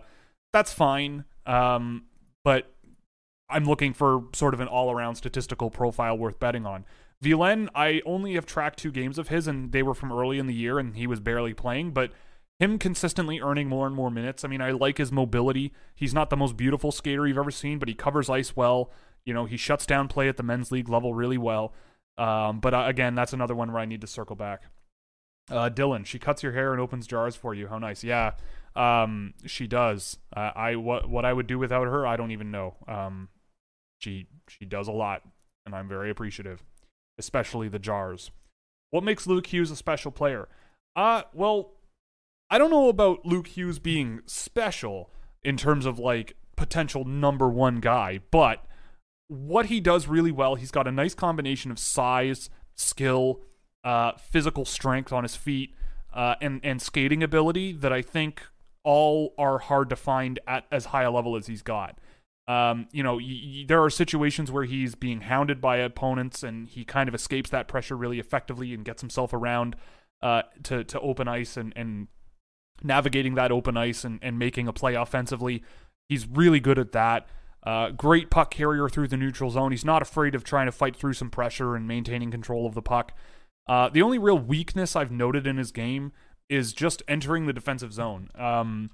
that's 0.54 0.72
fine. 0.74 1.26
Um 1.46 2.06
but 2.44 2.72
I'm 3.50 3.66
looking 3.66 3.94
for 3.94 4.24
sort 4.34 4.54
of 4.54 4.62
an 4.62 4.68
all-around 4.68 5.16
statistical 5.16 5.70
profile 5.70 6.18
worth 6.18 6.40
betting 6.40 6.66
on. 6.66 6.86
Vilen, 7.24 7.70
I 7.76 8.02
only 8.06 8.34
have 8.34 8.46
tracked 8.46 8.80
two 8.80 8.92
games 8.92 9.18
of 9.20 9.28
his, 9.28 9.48
and 9.48 9.72
they 9.72 9.84
were 9.84 9.94
from 9.94 10.12
early 10.12 10.40
in 10.40 10.48
the 10.48 10.54
year, 10.54 10.80
and 10.80 10.96
he 10.96 11.06
was 11.06 11.20
barely 11.20 11.54
playing. 11.54 11.92
But 11.92 12.12
him 12.60 12.80
consistently 12.80 13.40
earning 13.40 13.68
more 13.68 13.86
and 13.86 13.96
more 13.96 14.10
minutes. 14.10 14.44
I 14.44 14.48
mean, 14.48 14.62
I 14.62 14.72
like 14.72 14.98
his 14.98 15.12
mobility. 15.12 15.72
He's 15.96 16.14
not 16.14 16.30
the 16.30 16.38
most 16.38 16.58
beautiful 16.58 16.92
skater 16.92 17.28
you've 17.28 17.38
ever 17.38 17.52
seen, 17.52 17.80
but 17.80 17.88
he 17.88 17.94
covers 17.94 18.30
ice 18.30 18.56
well. 18.56 18.92
You 19.26 19.34
know, 19.34 19.46
he 19.46 19.58
shuts 19.58 19.86
down 19.86 20.08
play 20.08 20.28
at 20.30 20.38
the 20.38 20.44
men's 20.44 20.72
league 20.72 20.90
level 20.90 21.14
really 21.14 21.38
well. 21.38 21.74
Um, 22.18 22.60
but 22.60 22.74
uh, 22.74 22.86
again, 22.88 23.14
that's 23.14 23.34
another 23.34 23.56
one 23.56 23.72
where 23.72 23.82
I 23.82 23.86
need 23.86 24.02
to 24.02 24.08
circle 24.08 24.36
back. 24.36 24.64
Uh, 25.50 25.70
Dylan, 25.70 26.06
she 26.06 26.20
cuts 26.20 26.44
your 26.44 26.52
hair 26.54 26.72
and 26.72 26.82
opens 26.82 27.08
jars 27.08 27.36
for 27.36 27.54
you. 27.54 27.68
How 27.68 27.78
nice. 27.78 28.04
Yeah, 28.04 28.34
um, 28.76 29.34
she 29.46 29.68
does. 29.68 30.18
Uh, 30.36 30.52
I 30.56 30.76
what 30.76 31.10
what 31.10 31.26
I 31.26 31.34
would 31.34 31.48
do 31.48 31.60
without 31.60 31.88
her, 31.88 32.06
I 32.06 32.16
don't 32.16 32.32
even 32.32 32.52
know. 32.52 32.76
Um, 32.88 33.30
she 34.00 34.28
she 34.48 34.66
does 34.66 34.88
a 34.88 34.92
lot, 34.92 35.24
and 35.66 35.76
I'm 35.76 35.88
very 35.88 36.10
appreciative 36.10 36.64
especially 37.18 37.68
the 37.68 37.80
jars. 37.80 38.32
What 38.90 39.04
makes 39.04 39.28
Luke 39.28 39.48
Hughes 39.48 39.72
a 39.72 39.76
special 39.76 40.12
player? 40.12 40.48
Uh, 40.96 41.24
well, 41.34 41.74
I 42.50 42.58
don't 42.58 42.72
know 42.72 42.90
about 42.90 43.26
Luke 43.26 43.48
Hughes 43.48 43.80
being 43.80 44.22
special 44.26 45.10
in 45.44 45.58
terms 45.58 45.86
of 45.86 46.00
like 46.00 46.36
potential 46.56 47.06
number 47.06 47.50
one 47.50 47.80
guy, 47.80 48.20
but 48.30 48.66
what 49.28 49.68
he 49.68 49.80
does 49.80 50.08
really 50.08 50.32
well, 50.32 50.56
he's 50.56 50.72
got 50.72 50.88
a 50.88 50.92
nice 50.92 51.14
combination 51.14 51.72
of 51.72 51.80
size, 51.80 52.50
skill, 52.76 53.40
uh, 53.84 54.12
physical 54.18 54.66
strength 54.66 55.14
on 55.14 55.24
his 55.24 55.38
feet, 55.38 55.74
uh, 56.14 56.36
and 56.42 56.60
and 56.64 56.82
skating 56.82 57.24
ability 57.24 57.72
that 57.72 57.94
I 57.94 58.02
think 58.02 58.44
all 58.84 59.34
are 59.38 59.60
hard 59.60 59.90
to 59.90 59.96
find 59.96 60.40
at 60.46 60.66
as 60.72 60.86
high 60.86 61.04
a 61.04 61.12
level 61.12 61.38
as 61.38 61.48
he's 61.48 61.62
got. 61.62 61.98
Um, 62.52 62.88
you 62.92 63.04
know, 63.04 63.16
y- 63.16 63.42
y- 63.56 63.66
there 63.68 63.82
are 63.84 63.90
situations 63.90 64.52
where 64.52 64.66
he's 64.66 64.96
being 64.96 65.22
hounded 65.22 65.62
by 65.62 65.78
opponents, 65.78 66.44
and 66.44 66.68
he 66.68 66.84
kind 66.84 67.08
of 67.08 67.16
escapes 67.16 67.50
that 67.52 67.68
pressure 67.68 67.96
really 67.96 68.20
effectively 68.20 68.74
and 68.74 68.84
gets 68.84 69.02
himself 69.02 69.32
around 69.34 69.76
uh, 70.22 70.42
to 70.64 70.84
to 70.84 71.00
open 71.00 71.28
ice 71.28 71.56
and 71.58 71.72
and 71.76 72.08
navigating 72.84 73.36
that 73.36 73.52
open 73.52 73.78
ice 73.78 74.04
and, 74.04 74.20
and 74.22 74.40
making 74.40 74.68
a 74.68 74.74
play 74.74 74.96
offensively. 74.96 75.64
He's 76.10 76.28
really 76.28 76.60
good 76.60 76.80
at 76.80 76.92
that. 76.92 77.28
Uh, 77.64 77.92
great 77.92 78.32
puck 78.32 78.50
carrier 78.52 78.90
through 78.90 79.08
the 79.08 79.18
neutral 79.18 79.52
zone. 79.52 79.72
He's 79.72 79.86
not 79.86 80.02
afraid 80.02 80.34
of 80.34 80.44
trying 80.44 80.66
to 80.66 80.72
fight 80.72 80.96
through 80.96 81.14
some 81.14 81.30
pressure 81.30 81.76
and 81.76 81.88
maintaining 81.88 82.32
control 82.32 82.66
of 82.66 82.74
the 82.74 82.82
puck. 82.82 83.14
Uh, 83.70 83.90
the 83.90 84.02
only 84.02 84.18
real 84.18 84.40
weakness 84.40 84.96
I've 84.96 85.12
noted 85.12 85.46
in 85.46 85.58
his 85.58 85.72
game 85.72 86.12
is 86.50 86.74
just 86.74 87.04
entering 87.08 87.46
the 87.46 87.54
defensive 87.54 87.94
zone. 87.94 88.30
Um, 88.36 88.90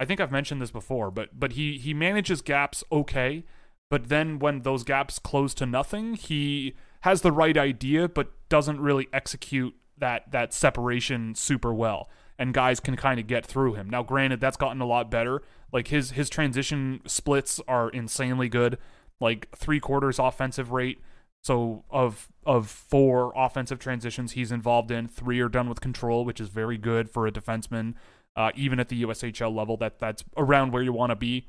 I 0.00 0.06
think 0.06 0.18
I've 0.18 0.32
mentioned 0.32 0.62
this 0.62 0.70
before, 0.70 1.10
but 1.10 1.38
but 1.38 1.52
he 1.52 1.76
he 1.76 1.92
manages 1.92 2.40
gaps 2.40 2.82
okay, 2.90 3.44
but 3.90 4.08
then 4.08 4.38
when 4.38 4.62
those 4.62 4.82
gaps 4.82 5.18
close 5.18 5.52
to 5.54 5.66
nothing, 5.66 6.14
he 6.14 6.74
has 7.02 7.20
the 7.20 7.30
right 7.30 7.56
idea 7.56 8.08
but 8.08 8.32
doesn't 8.48 8.80
really 8.80 9.08
execute 9.12 9.74
that 9.98 10.32
that 10.32 10.54
separation 10.54 11.34
super 11.34 11.74
well 11.74 12.08
and 12.38 12.54
guys 12.54 12.80
can 12.80 12.96
kind 12.96 13.20
of 13.20 13.26
get 13.26 13.44
through 13.44 13.74
him. 13.74 13.90
Now 13.90 14.02
granted 14.02 14.40
that's 14.40 14.56
gotten 14.56 14.80
a 14.80 14.86
lot 14.86 15.10
better. 15.10 15.42
Like 15.70 15.88
his 15.88 16.12
his 16.12 16.30
transition 16.30 17.02
splits 17.06 17.60
are 17.68 17.90
insanely 17.90 18.48
good. 18.48 18.78
Like 19.20 19.54
3 19.54 19.78
quarters 19.80 20.18
offensive 20.18 20.72
rate. 20.72 20.98
So 21.42 21.84
of 21.90 22.28
of 22.46 22.70
four 22.70 23.34
offensive 23.36 23.78
transitions 23.78 24.32
he's 24.32 24.50
involved 24.50 24.90
in, 24.90 25.08
3 25.08 25.40
are 25.40 25.50
done 25.50 25.68
with 25.68 25.82
control, 25.82 26.24
which 26.24 26.40
is 26.40 26.48
very 26.48 26.78
good 26.78 27.10
for 27.10 27.26
a 27.26 27.30
defenseman 27.30 27.94
uh, 28.36 28.50
even 28.54 28.80
at 28.80 28.88
the 28.88 29.02
USHL 29.02 29.54
level, 29.54 29.76
that 29.78 29.98
that's 29.98 30.24
around 30.36 30.72
where 30.72 30.82
you 30.82 30.92
want 30.92 31.10
to 31.10 31.16
be. 31.16 31.48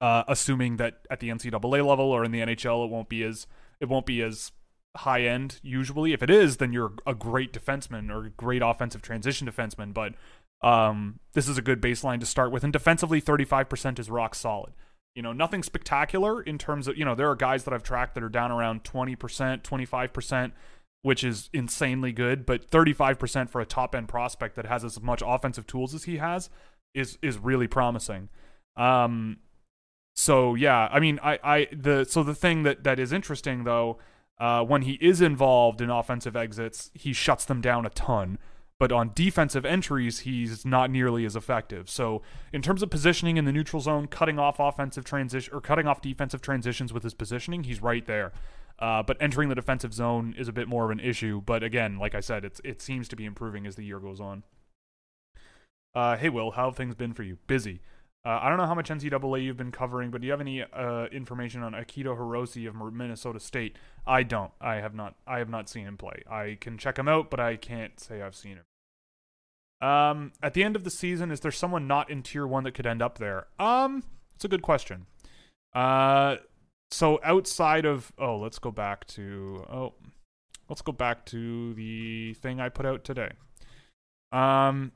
Uh, 0.00 0.24
assuming 0.28 0.76
that 0.76 1.06
at 1.08 1.20
the 1.20 1.30
NCAA 1.30 1.86
level 1.86 2.06
or 2.06 2.24
in 2.24 2.32
the 2.32 2.40
NHL, 2.40 2.84
it 2.84 2.90
won't 2.90 3.08
be 3.08 3.22
as 3.22 3.46
it 3.80 3.88
won't 3.88 4.04
be 4.04 4.20
as 4.22 4.52
high 4.96 5.22
end 5.22 5.60
usually. 5.62 6.12
If 6.12 6.22
it 6.22 6.30
is, 6.30 6.58
then 6.58 6.72
you're 6.72 6.92
a 7.06 7.14
great 7.14 7.52
defenseman 7.52 8.10
or 8.10 8.30
great 8.36 8.62
offensive 8.62 9.02
transition 9.02 9.46
defenseman. 9.46 9.94
But 9.94 10.14
um, 10.62 11.20
this 11.32 11.48
is 11.48 11.58
a 11.58 11.62
good 11.62 11.80
baseline 11.80 12.20
to 12.20 12.26
start 12.26 12.50
with. 12.50 12.64
And 12.64 12.72
defensively, 12.72 13.20
35% 13.20 13.98
is 13.98 14.10
rock 14.10 14.34
solid. 14.34 14.72
You 15.14 15.22
know, 15.22 15.32
nothing 15.32 15.62
spectacular 15.62 16.42
in 16.42 16.58
terms 16.58 16.88
of, 16.88 16.96
you 16.96 17.04
know, 17.04 17.14
there 17.14 17.30
are 17.30 17.36
guys 17.36 17.64
that 17.64 17.74
I've 17.74 17.82
tracked 17.82 18.14
that 18.14 18.24
are 18.24 18.28
down 18.28 18.50
around 18.50 18.82
20%, 18.82 19.16
25% 19.62 20.52
which 21.04 21.22
is 21.22 21.50
insanely 21.52 22.12
good, 22.12 22.46
but 22.46 22.70
35% 22.70 23.50
for 23.50 23.60
a 23.60 23.66
top 23.66 23.94
end 23.94 24.08
prospect 24.08 24.56
that 24.56 24.64
has 24.64 24.82
as 24.82 25.02
much 25.02 25.22
offensive 25.24 25.66
tools 25.66 25.94
as 25.94 26.04
he 26.04 26.16
has 26.16 26.48
is 26.94 27.18
is 27.20 27.36
really 27.36 27.68
promising. 27.68 28.30
Um, 28.74 29.36
so 30.14 30.54
yeah, 30.54 30.88
I 30.90 31.00
mean, 31.00 31.20
I, 31.22 31.38
I 31.44 31.68
the 31.70 32.06
so 32.06 32.22
the 32.22 32.34
thing 32.34 32.62
that 32.62 32.84
that 32.84 32.98
is 32.98 33.12
interesting 33.12 33.64
though, 33.64 33.98
uh, 34.40 34.64
when 34.64 34.80
he 34.80 34.92
is 34.94 35.20
involved 35.20 35.82
in 35.82 35.90
offensive 35.90 36.36
exits, 36.36 36.90
he 36.94 37.12
shuts 37.12 37.44
them 37.44 37.60
down 37.60 37.84
a 37.84 37.90
ton. 37.90 38.38
But 38.80 38.90
on 38.90 39.12
defensive 39.14 39.66
entries, 39.66 40.20
he's 40.20 40.64
not 40.64 40.90
nearly 40.90 41.26
as 41.26 41.36
effective. 41.36 41.90
So 41.90 42.22
in 42.50 42.62
terms 42.62 42.82
of 42.82 42.88
positioning 42.88 43.36
in 43.36 43.44
the 43.44 43.52
neutral 43.52 43.82
zone, 43.82 44.06
cutting 44.06 44.38
off 44.38 44.58
offensive 44.58 45.04
transition 45.04 45.52
or 45.52 45.60
cutting 45.60 45.86
off 45.86 46.00
defensive 46.00 46.40
transitions 46.40 46.94
with 46.94 47.02
his 47.02 47.12
positioning, 47.12 47.64
he's 47.64 47.82
right 47.82 48.06
there. 48.06 48.32
Uh, 48.78 49.02
but 49.02 49.16
entering 49.20 49.48
the 49.48 49.54
defensive 49.54 49.94
zone 49.94 50.34
is 50.36 50.48
a 50.48 50.52
bit 50.52 50.68
more 50.68 50.84
of 50.84 50.90
an 50.90 51.00
issue. 51.00 51.40
But 51.44 51.62
again, 51.62 51.98
like 51.98 52.14
I 52.14 52.20
said, 52.20 52.44
it's 52.44 52.60
it 52.64 52.82
seems 52.82 53.08
to 53.08 53.16
be 53.16 53.24
improving 53.24 53.66
as 53.66 53.76
the 53.76 53.84
year 53.84 54.00
goes 54.00 54.20
on. 54.20 54.42
Uh, 55.94 56.16
hey 56.16 56.28
Will, 56.28 56.52
how 56.52 56.66
have 56.66 56.76
things 56.76 56.94
been 56.94 57.14
for 57.14 57.22
you? 57.22 57.38
Busy. 57.46 57.80
Uh, 58.26 58.38
I 58.40 58.48
don't 58.48 58.56
know 58.56 58.66
how 58.66 58.74
much 58.74 58.88
NCAA 58.88 59.44
you've 59.44 59.58
been 59.58 59.70
covering, 59.70 60.10
but 60.10 60.22
do 60.22 60.26
you 60.26 60.32
have 60.32 60.40
any 60.40 60.62
uh, 60.62 61.06
information 61.12 61.62
on 61.62 61.72
Akito 61.72 62.16
Hirose 62.16 62.66
of 62.66 62.92
Minnesota 62.92 63.38
State? 63.38 63.76
I 64.06 64.22
don't. 64.22 64.50
I 64.62 64.76
have 64.76 64.94
not. 64.94 65.14
I 65.26 65.38
have 65.38 65.50
not 65.50 65.68
seen 65.68 65.86
him 65.86 65.98
play. 65.98 66.22
I 66.28 66.56
can 66.58 66.78
check 66.78 66.98
him 66.98 67.06
out, 67.06 67.30
but 67.30 67.38
I 67.38 67.56
can't 67.56 68.00
say 68.00 68.22
I've 68.22 68.34
seen 68.34 68.56
him. 68.56 69.86
Um, 69.86 70.32
at 70.42 70.54
the 70.54 70.64
end 70.64 70.74
of 70.74 70.84
the 70.84 70.90
season, 70.90 71.30
is 71.30 71.40
there 71.40 71.52
someone 71.52 71.86
not 71.86 72.08
in 72.08 72.22
tier 72.22 72.46
one 72.46 72.64
that 72.64 72.72
could 72.72 72.86
end 72.86 73.02
up 73.02 73.18
there? 73.18 73.48
Um, 73.58 74.02
it's 74.34 74.44
a 74.46 74.48
good 74.48 74.62
question. 74.62 75.04
Uh, 75.74 76.36
so 76.90 77.20
outside 77.22 77.84
of 77.84 78.12
oh, 78.18 78.38
let's 78.38 78.58
go 78.58 78.70
back 78.70 79.06
to 79.08 79.64
oh, 79.70 79.94
let's 80.68 80.82
go 80.82 80.92
back 80.92 81.24
to 81.26 81.74
the 81.74 82.34
thing 82.34 82.60
I 82.60 82.68
put 82.68 82.86
out 82.86 83.04
today. 83.04 83.30
Um, 84.32 84.92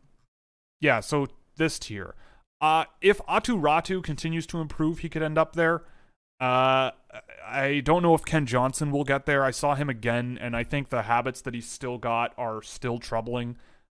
yeah. 0.80 1.00
So 1.00 1.28
this 1.56 1.78
tier. 1.78 2.14
Uh, 2.60 2.84
if 3.00 3.18
Aatu 3.28 3.60
Räty 3.60 4.02
continues 4.02 4.46
to 4.46 4.60
improve, 4.60 5.00
he 5.00 5.08
could 5.08 5.22
end 5.22 5.38
up 5.38 5.54
there. 5.54 5.84
Uh, 6.40 6.90
I 7.46 7.82
don't 7.84 8.02
know 8.02 8.14
if 8.14 8.24
Kent 8.24 8.48
Johnson 8.48 8.90
will 8.90 9.04
get 9.04 9.26
there. 9.26 9.44
I 9.44 9.50
saw 9.50 9.74
him 9.74 9.88
again, 9.88 10.38
and 10.40 10.56
I 10.56 10.64
think 10.64 10.88
the 10.88 11.02
habits 11.02 11.40
that 11.42 11.54
he's 11.54 11.68
still 11.68 11.98
got 11.98 12.32
are 12.36 12.62
still 12.62 12.98
troubling. 12.98 13.56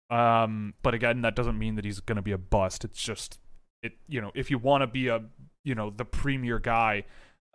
Um, 0.09 0.73
but 0.81 0.93
again, 0.93 1.21
that 1.21 1.35
doesn't 1.35 1.57
mean 1.57 1.75
that 1.75 1.85
he's 1.85 1.99
going 1.99 2.15
to 2.15 2.21
be 2.21 2.31
a 2.31 2.37
bust. 2.37 2.83
It's 2.83 3.01
just 3.01 3.39
it. 3.83 3.93
You 4.07 4.21
know, 4.21 4.31
if 4.35 4.49
you 4.49 4.57
want 4.57 4.81
to 4.81 4.87
be 4.87 5.07
a 5.07 5.23
you 5.63 5.75
know 5.75 5.89
the 5.89 6.05
premier 6.05 6.59
guy, 6.59 7.05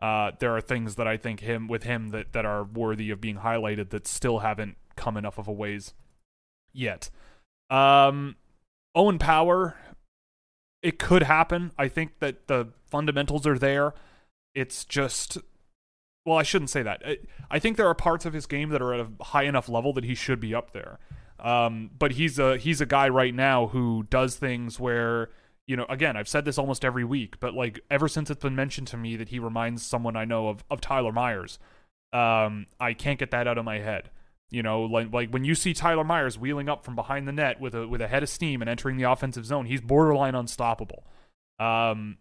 uh, 0.03 0.33
there 0.39 0.57
are 0.57 0.61
things 0.61 0.97
that 0.97 1.07
I 1.07 1.17
think 1.17 1.41
him 1.41 1.69
with 1.69 1.85
him 1.85 2.09
that 2.09 2.33
that 2.33 2.45
are 2.45 2.65
worthy 2.65 3.11
of 3.11 3.21
being 3.21 3.39
highlighted 3.39 3.91
that 3.91 4.07
still 4.07 4.41
haven't 4.41 4.77
come 4.97 5.17
enough 5.17 5.39
of 5.39 5.49
a 5.49 5.53
ways 5.53 5.95
yet. 6.73 7.11
Um, 7.71 8.37
Owen 8.95 9.19
Power, 9.19 9.77
it 10.83 10.99
could 10.99 11.23
happen. 11.23 11.73
I 11.79 11.89
think 11.89 12.19
that 12.19 12.49
the 12.49 12.69
fundamentals 12.87 13.47
are 13.47 13.59
there. 13.59 13.95
It's 14.55 14.85
just 14.85 15.39
well, 16.25 16.39
I 16.39 16.43
shouldn't 16.43 16.71
say 16.71 16.83
that. 16.83 17.03
I 17.51 17.59
think 17.59 17.77
there 17.77 17.89
are 17.89 17.95
parts 17.95 18.25
of 18.25 18.33
his 18.33 18.47
game 18.47 18.71
that 18.71 18.81
are 18.81 18.95
at 18.95 19.01
a 19.01 19.25
high 19.25 19.43
enough 19.43 19.69
level 19.69 19.93
that 19.93 20.05
he 20.05 20.15
should 20.15 20.41
be 20.41 20.55
up 20.55 20.73
there. 20.73 20.99
Um, 21.39 21.91
but 21.99 22.13
he's 22.13 22.39
a 22.39 22.57
he's 22.57 22.81
a 22.81 22.87
guy 22.87 23.09
right 23.09 23.35
now 23.35 23.67
who 23.69 24.07
does 24.09 24.37
things 24.37 24.81
where 24.81 25.31
you 25.67 25.77
know 25.77 25.87
again 25.89 26.17
I've 26.17 26.29
said 26.29 26.45
this 26.45 26.59
almost 26.59 26.85
every 26.85 27.05
week, 27.05 27.41
but 27.41 27.55
like 27.55 27.81
ever 27.91 28.09
since 28.09 28.31
it's 28.31 28.43
been 28.43 28.57
mentioned 28.57 28.89
to 28.89 28.97
me 28.97 29.17
that 29.17 29.29
he 29.29 29.39
reminds 29.39 29.85
someone 29.85 30.17
I 30.17 30.25
know 30.25 30.49
of 30.49 30.65
of 30.71 30.81
Tyler 30.81 31.13
Myers, 31.13 31.59
um, 32.13 32.67
I 32.79 32.95
can't 32.95 33.19
get 33.19 33.31
that 33.33 33.49
out 33.49 33.59
of 33.59 33.65
my 33.65 33.79
head. 33.79 34.11
You 34.51 34.63
know, 34.63 34.83
like 34.83 35.13
like 35.13 35.31
when 35.31 35.45
you 35.45 35.55
see 35.55 35.75
Tyler 35.75 36.05
Myers 36.05 36.39
wheeling 36.39 36.69
up 36.69 36.85
from 36.85 36.95
behind 36.95 37.27
the 37.27 37.33
net 37.33 37.61
with 37.61 37.75
a 37.75 37.89
with 37.89 38.01
a 38.01 38.09
head 38.09 38.23
of 38.23 38.29
steam 38.29 38.63
and 38.63 38.69
entering 38.69 38.97
the 38.97 39.11
offensive 39.11 39.47
zone, 39.47 39.67
he's 39.67 39.81
borderline 39.81 40.35
unstoppable. 40.35 41.05
Um, 41.59 42.19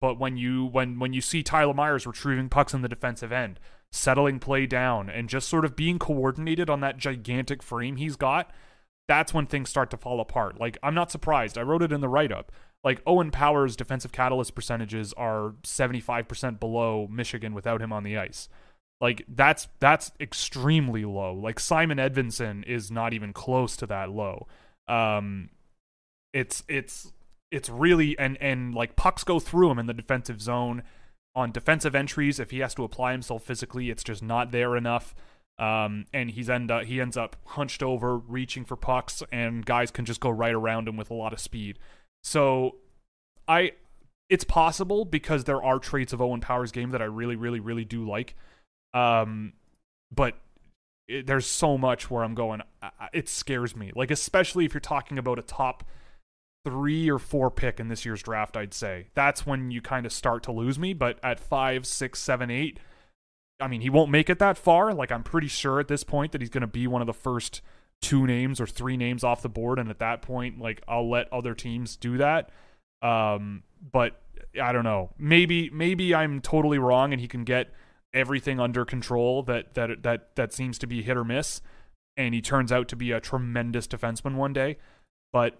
but 0.00 0.18
when 0.18 0.36
you 0.36 0.66
when 0.66 0.98
when 0.98 1.12
you 1.12 1.20
see 1.20 1.42
Tyler 1.42 1.74
Myers 1.74 2.06
retrieving 2.06 2.48
pucks 2.48 2.74
in 2.74 2.82
the 2.82 2.88
defensive 2.88 3.32
end, 3.32 3.58
settling 3.90 4.38
play 4.38 4.66
down, 4.66 5.08
and 5.08 5.28
just 5.28 5.48
sort 5.48 5.64
of 5.64 5.74
being 5.74 5.98
coordinated 5.98 6.68
on 6.68 6.80
that 6.80 6.98
gigantic 6.98 7.62
frame 7.62 7.96
he's 7.96 8.16
got, 8.16 8.52
that's 9.08 9.34
when 9.34 9.46
things 9.46 9.70
start 9.70 9.90
to 9.90 9.96
fall 9.96 10.20
apart. 10.20 10.60
Like 10.60 10.78
I'm 10.82 10.94
not 10.94 11.10
surprised. 11.10 11.56
I 11.56 11.62
wrote 11.62 11.82
it 11.82 11.92
in 11.92 12.00
the 12.00 12.08
write 12.08 12.32
up. 12.32 12.52
Like 12.84 13.00
Owen 13.06 13.30
Power's 13.30 13.76
defensive 13.76 14.12
catalyst 14.12 14.54
percentages 14.54 15.12
are 15.12 15.54
75% 15.62 16.58
below 16.58 17.06
Michigan 17.10 17.54
without 17.54 17.80
him 17.80 17.92
on 17.92 18.02
the 18.02 18.18
ice. 18.18 18.48
Like 19.00 19.24
that's 19.28 19.68
that's 19.80 20.12
extremely 20.20 21.04
low. 21.04 21.34
Like 21.34 21.58
Simon 21.60 21.98
Edvinsson 21.98 22.64
is 22.64 22.90
not 22.90 23.12
even 23.12 23.32
close 23.32 23.76
to 23.76 23.86
that 23.86 24.10
low. 24.10 24.46
Um 24.88 25.50
it's 26.32 26.64
it's 26.68 27.12
it's 27.50 27.68
really 27.68 28.18
and 28.18 28.36
and 28.40 28.74
like 28.74 28.96
pucks 28.96 29.22
go 29.24 29.38
through 29.38 29.70
him 29.70 29.78
in 29.78 29.86
the 29.86 29.94
defensive 29.94 30.40
zone 30.40 30.82
on 31.34 31.50
defensive 31.50 31.94
entries 31.94 32.38
if 32.40 32.50
he 32.50 32.60
has 32.60 32.74
to 32.74 32.84
apply 32.84 33.12
himself 33.12 33.42
physically 33.42 33.90
it's 33.90 34.04
just 34.04 34.22
not 34.22 34.50
there 34.50 34.76
enough 34.76 35.14
um, 35.58 36.06
and 36.12 36.30
he's 36.30 36.50
end 36.50 36.70
up, 36.70 36.84
he 36.84 37.00
ends 37.00 37.16
up 37.16 37.36
hunched 37.44 37.82
over 37.82 38.16
reaching 38.16 38.64
for 38.64 38.74
pucks 38.74 39.22
and 39.30 39.64
guys 39.64 39.90
can 39.90 40.04
just 40.04 40.20
go 40.20 40.30
right 40.30 40.54
around 40.54 40.88
him 40.88 40.96
with 40.96 41.10
a 41.10 41.14
lot 41.14 41.32
of 41.32 41.40
speed 41.40 41.78
so 42.22 42.76
i 43.48 43.72
it's 44.28 44.44
possible 44.44 45.04
because 45.04 45.44
there 45.44 45.62
are 45.62 45.78
traits 45.78 46.12
of 46.12 46.22
owen 46.22 46.40
powers 46.40 46.72
game 46.72 46.90
that 46.90 47.02
i 47.02 47.06
really 47.06 47.36
really 47.36 47.60
really 47.60 47.84
do 47.84 48.08
like 48.08 48.34
um, 48.94 49.54
but 50.14 50.34
it, 51.08 51.26
there's 51.26 51.46
so 51.46 51.78
much 51.78 52.10
where 52.10 52.24
I'm 52.24 52.34
going. 52.34 52.62
It 53.12 53.28
scares 53.28 53.76
me. 53.76 53.92
Like 53.94 54.10
especially 54.10 54.64
if 54.64 54.74
you're 54.74 54.80
talking 54.80 55.18
about 55.18 55.38
a 55.38 55.42
top 55.42 55.84
three 56.64 57.10
or 57.10 57.18
four 57.18 57.50
pick 57.50 57.80
in 57.80 57.88
this 57.88 58.04
year's 58.04 58.22
draft, 58.22 58.56
I'd 58.56 58.74
say 58.74 59.08
that's 59.14 59.46
when 59.46 59.70
you 59.70 59.82
kind 59.82 60.06
of 60.06 60.12
start 60.12 60.42
to 60.44 60.52
lose 60.52 60.78
me. 60.78 60.92
But 60.92 61.18
at 61.22 61.40
five, 61.40 61.86
six, 61.86 62.18
seven, 62.18 62.50
eight, 62.50 62.78
I 63.60 63.68
mean, 63.68 63.80
he 63.80 63.90
won't 63.90 64.10
make 64.10 64.30
it 64.30 64.38
that 64.38 64.58
far. 64.58 64.94
Like 64.94 65.10
I'm 65.10 65.22
pretty 65.22 65.48
sure 65.48 65.80
at 65.80 65.88
this 65.88 66.04
point 66.04 66.32
that 66.32 66.40
he's 66.40 66.50
going 66.50 66.62
to 66.62 66.66
be 66.66 66.86
one 66.86 67.02
of 67.02 67.06
the 67.06 67.12
first 67.12 67.62
two 68.02 68.26
names 68.26 68.60
or 68.60 68.66
three 68.66 68.98
names 68.98 69.24
off 69.24 69.40
the 69.40 69.48
board, 69.48 69.78
and 69.78 69.88
at 69.88 70.00
that 70.00 70.20
point, 70.20 70.60
like 70.60 70.82
I'll 70.86 71.08
let 71.08 71.32
other 71.32 71.54
teams 71.54 71.96
do 71.96 72.18
that. 72.18 72.50
Um, 73.00 73.62
but 73.80 74.20
I 74.60 74.72
don't 74.72 74.84
know. 74.84 75.10
Maybe 75.18 75.70
maybe 75.70 76.14
I'm 76.14 76.40
totally 76.40 76.78
wrong, 76.78 77.12
and 77.12 77.20
he 77.20 77.28
can 77.28 77.44
get 77.44 77.72
everything 78.12 78.60
under 78.60 78.84
control 78.84 79.42
that 79.44 79.74
that 79.74 80.02
that 80.02 80.36
that 80.36 80.52
seems 80.52 80.78
to 80.78 80.86
be 80.86 81.02
hit 81.02 81.16
or 81.16 81.24
miss, 81.24 81.62
and 82.16 82.34
he 82.34 82.42
turns 82.42 82.70
out 82.70 82.88
to 82.88 82.96
be 82.96 83.12
a 83.12 83.20
tremendous 83.20 83.86
defenseman 83.86 84.34
one 84.34 84.52
day. 84.52 84.76
But 85.32 85.58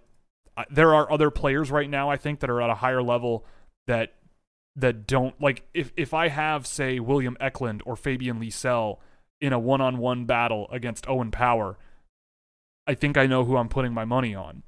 there 0.71 0.95
are 0.95 1.11
other 1.11 1.31
players 1.31 1.71
right 1.71 1.89
now 1.89 2.11
I 2.11 2.17
think 2.19 2.41
that 2.41 2.51
are 2.51 2.61
at 2.61 2.69
a 2.69 2.75
higher 2.75 3.03
level 3.03 3.47
that 3.87 4.15
that 4.77 5.07
don't 5.07 5.41
like 5.41 5.67
if 5.75 5.93
if 5.97 6.13
I 6.13 6.29
have 6.29 6.67
say 6.67 6.99
William 6.99 7.37
Eklund 7.41 7.83
or 7.87 7.97
Fabian 7.97 8.41
Lysell 8.41 8.99
in 9.41 9.53
a 9.53 9.59
one-on-one 9.59 10.25
battle 10.25 10.69
against 10.71 11.09
Owen 11.09 11.31
Power, 11.31 11.77
I 12.87 12.95
think 12.95 13.17
I 13.17 13.27
know 13.27 13.45
who 13.45 13.57
I'm 13.57 13.69
putting 13.69 13.93
my 13.93 14.05
money 14.05 14.35
on. 14.35 14.63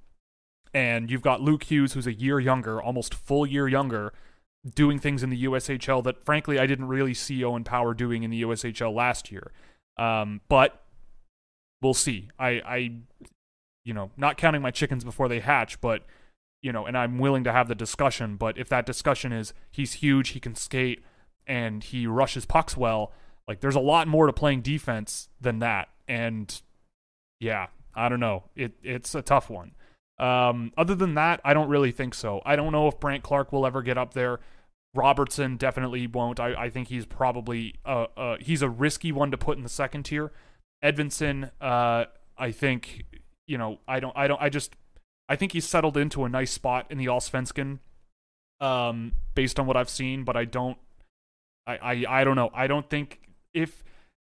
And 0.73 1.11
you've 1.11 1.23
got 1.23 1.41
Luke 1.41 1.65
Hughes 1.65 1.93
who's 1.93 2.07
a 2.07 2.13
year 2.13 2.41
younger, 2.41 2.83
almost 2.83 3.15
full 3.15 3.47
year 3.47 3.69
younger, 3.69 4.13
doing 4.75 4.99
things 4.99 5.23
in 5.23 5.31
the 5.31 5.45
USHL 5.45 6.03
that 6.05 6.25
frankly 6.25 6.59
I 6.59 6.67
didn't 6.67 6.89
really 6.89 7.15
see 7.15 7.45
Owen 7.45 7.65
Power 7.65 7.95
doing 7.95 8.23
in 8.23 8.31
the 8.31 8.43
USHL 8.43 8.95
last 8.95 9.31
year. 9.31 9.53
Um, 9.97 10.41
but 10.49 10.83
we'll 11.81 11.95
see. 11.95 12.31
I, 12.39 12.49
I, 12.65 12.93
you 13.85 13.95
know, 13.95 14.11
not 14.17 14.37
counting 14.37 14.63
my 14.63 14.71
chickens 14.71 15.05
before 15.05 15.29
they 15.29 15.41
hatch, 15.41 15.81
but 15.81 16.05
you 16.63 16.73
know, 16.73 16.87
and 16.87 16.97
I'm 16.97 17.19
willing 17.19 17.45
to 17.45 17.53
have 17.53 17.69
the 17.69 17.75
discussion. 17.75 18.37
But 18.37 18.57
if 18.57 18.69
that 18.71 18.87
discussion 18.87 19.33
is 19.33 19.53
he's 19.71 19.95
huge, 19.95 20.31
he 20.31 20.41
can 20.41 20.55
skate, 20.55 21.05
and 21.47 21.85
he 21.85 22.07
rushes 22.07 22.47
pucks 22.47 22.77
well, 22.77 23.13
like 23.47 23.61
there's 23.61 23.75
a 23.75 23.81
lot 23.81 24.09
more 24.09 24.27
to 24.27 24.33
playing 24.33 24.63
defense 24.63 25.29
than 25.39 25.59
that. 25.59 25.89
And 26.09 26.61
yeah, 27.39 27.67
I 27.95 28.09
don't 28.09 28.21
know. 28.21 28.45
It 28.57 28.73
it's 28.83 29.15
a 29.15 29.23
tough 29.23 29.51
one. 29.51 29.73
Um, 30.19 30.73
other 30.77 30.95
than 30.95 31.15
that, 31.15 31.41
I 31.45 31.55
don't 31.55 31.69
really 31.69 31.91
think 31.91 32.15
so. 32.15 32.41
I 32.47 32.57
don't 32.57 32.73
know 32.73 32.87
if 32.89 33.01
Brandt 33.01 33.23
Clarke 33.23 33.53
will 33.53 33.67
ever 33.67 33.83
get 33.83 33.99
up 33.99 34.15
there. 34.15 34.41
Robertson 34.95 35.57
definitely 35.57 36.07
won't. 36.07 36.39
I, 36.39 36.55
I 36.55 36.71
think 36.71 36.89
he's 36.89 37.05
probably 37.05 37.75
uh, 37.85 38.07
uh, 38.17 38.37
he's 38.41 38.63
a 38.63 38.69
risky 38.69 39.11
one 39.11 39.31
to 39.33 39.39
put 39.39 39.57
in 39.57 39.65
the 39.65 39.69
second 39.69 40.05
tier. 40.05 40.33
Edvinsson, 40.85 41.51
uh, 41.61 42.05
I 42.39 42.53
think 42.53 43.05
you 43.47 43.59
know 43.59 43.81
I 43.89 44.01
don't 44.01 44.17
I 44.17 44.29
don't 44.29 44.41
I 44.41 44.49
just 44.49 44.77
I 45.29 45.37
think 45.37 45.53
he's 45.53 45.67
settled 45.67 45.97
into 45.97 46.25
a 46.25 46.29
nice 46.29 46.53
spot 46.53 46.87
in 46.91 46.99
the 46.99 47.07
Allsvenskan, 47.07 47.81
um, 48.61 49.13
based 49.35 49.59
on 49.59 49.67
what 49.67 49.77
I've 49.77 49.91
seen. 49.91 50.23
But 50.23 50.37
I 50.37 50.45
don't 50.45 50.79
I 51.67 51.77
I, 51.77 52.21
I 52.21 52.25
don't 52.25 52.37
know. 52.37 52.51
I 52.55 52.69
don't 52.69 52.89
think 52.89 53.21
if 53.53 53.83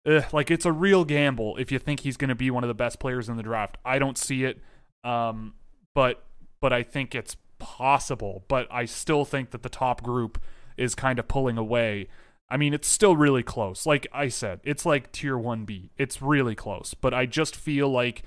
uh, 0.09 0.21
like 0.31 0.49
it's 0.49 0.65
a 0.65 0.71
real 0.71 1.05
gamble 1.05 1.55
if 1.57 1.71
you 1.71 1.79
think 1.79 1.99
he's 2.01 2.17
going 2.17 2.29
to 2.29 2.35
be 2.35 2.49
one 2.49 2.63
of 2.63 2.67
the 2.67 2.73
best 2.73 2.99
players 2.99 3.29
in 3.29 3.37
the 3.37 3.43
draft. 3.43 3.77
I 3.85 3.99
don't 3.99 4.17
see 4.17 4.43
it. 4.43 4.59
Um, 5.03 5.53
but 5.93 6.23
but 6.61 6.73
I 6.73 6.83
think 6.83 7.15
it's 7.15 7.37
possible. 7.59 8.43
But 8.47 8.67
I 8.71 8.85
still 8.85 9.25
think 9.25 9.51
that 9.51 9.63
the 9.63 9.69
top 9.69 10.01
group 10.01 10.41
is 10.77 10.95
kind 10.95 11.19
of 11.19 11.27
pulling 11.27 11.57
away. 11.57 12.07
I 12.49 12.57
mean, 12.57 12.73
it's 12.73 12.87
still 12.87 13.15
really 13.15 13.43
close. 13.43 13.85
Like 13.85 14.07
I 14.11 14.27
said, 14.29 14.59
it's 14.63 14.85
like 14.85 15.11
tier 15.11 15.37
1B. 15.37 15.89
It's 15.97 16.21
really 16.21 16.55
close. 16.55 16.95
But 16.95 17.13
I 17.13 17.27
just 17.27 17.55
feel 17.55 17.89
like 17.89 18.23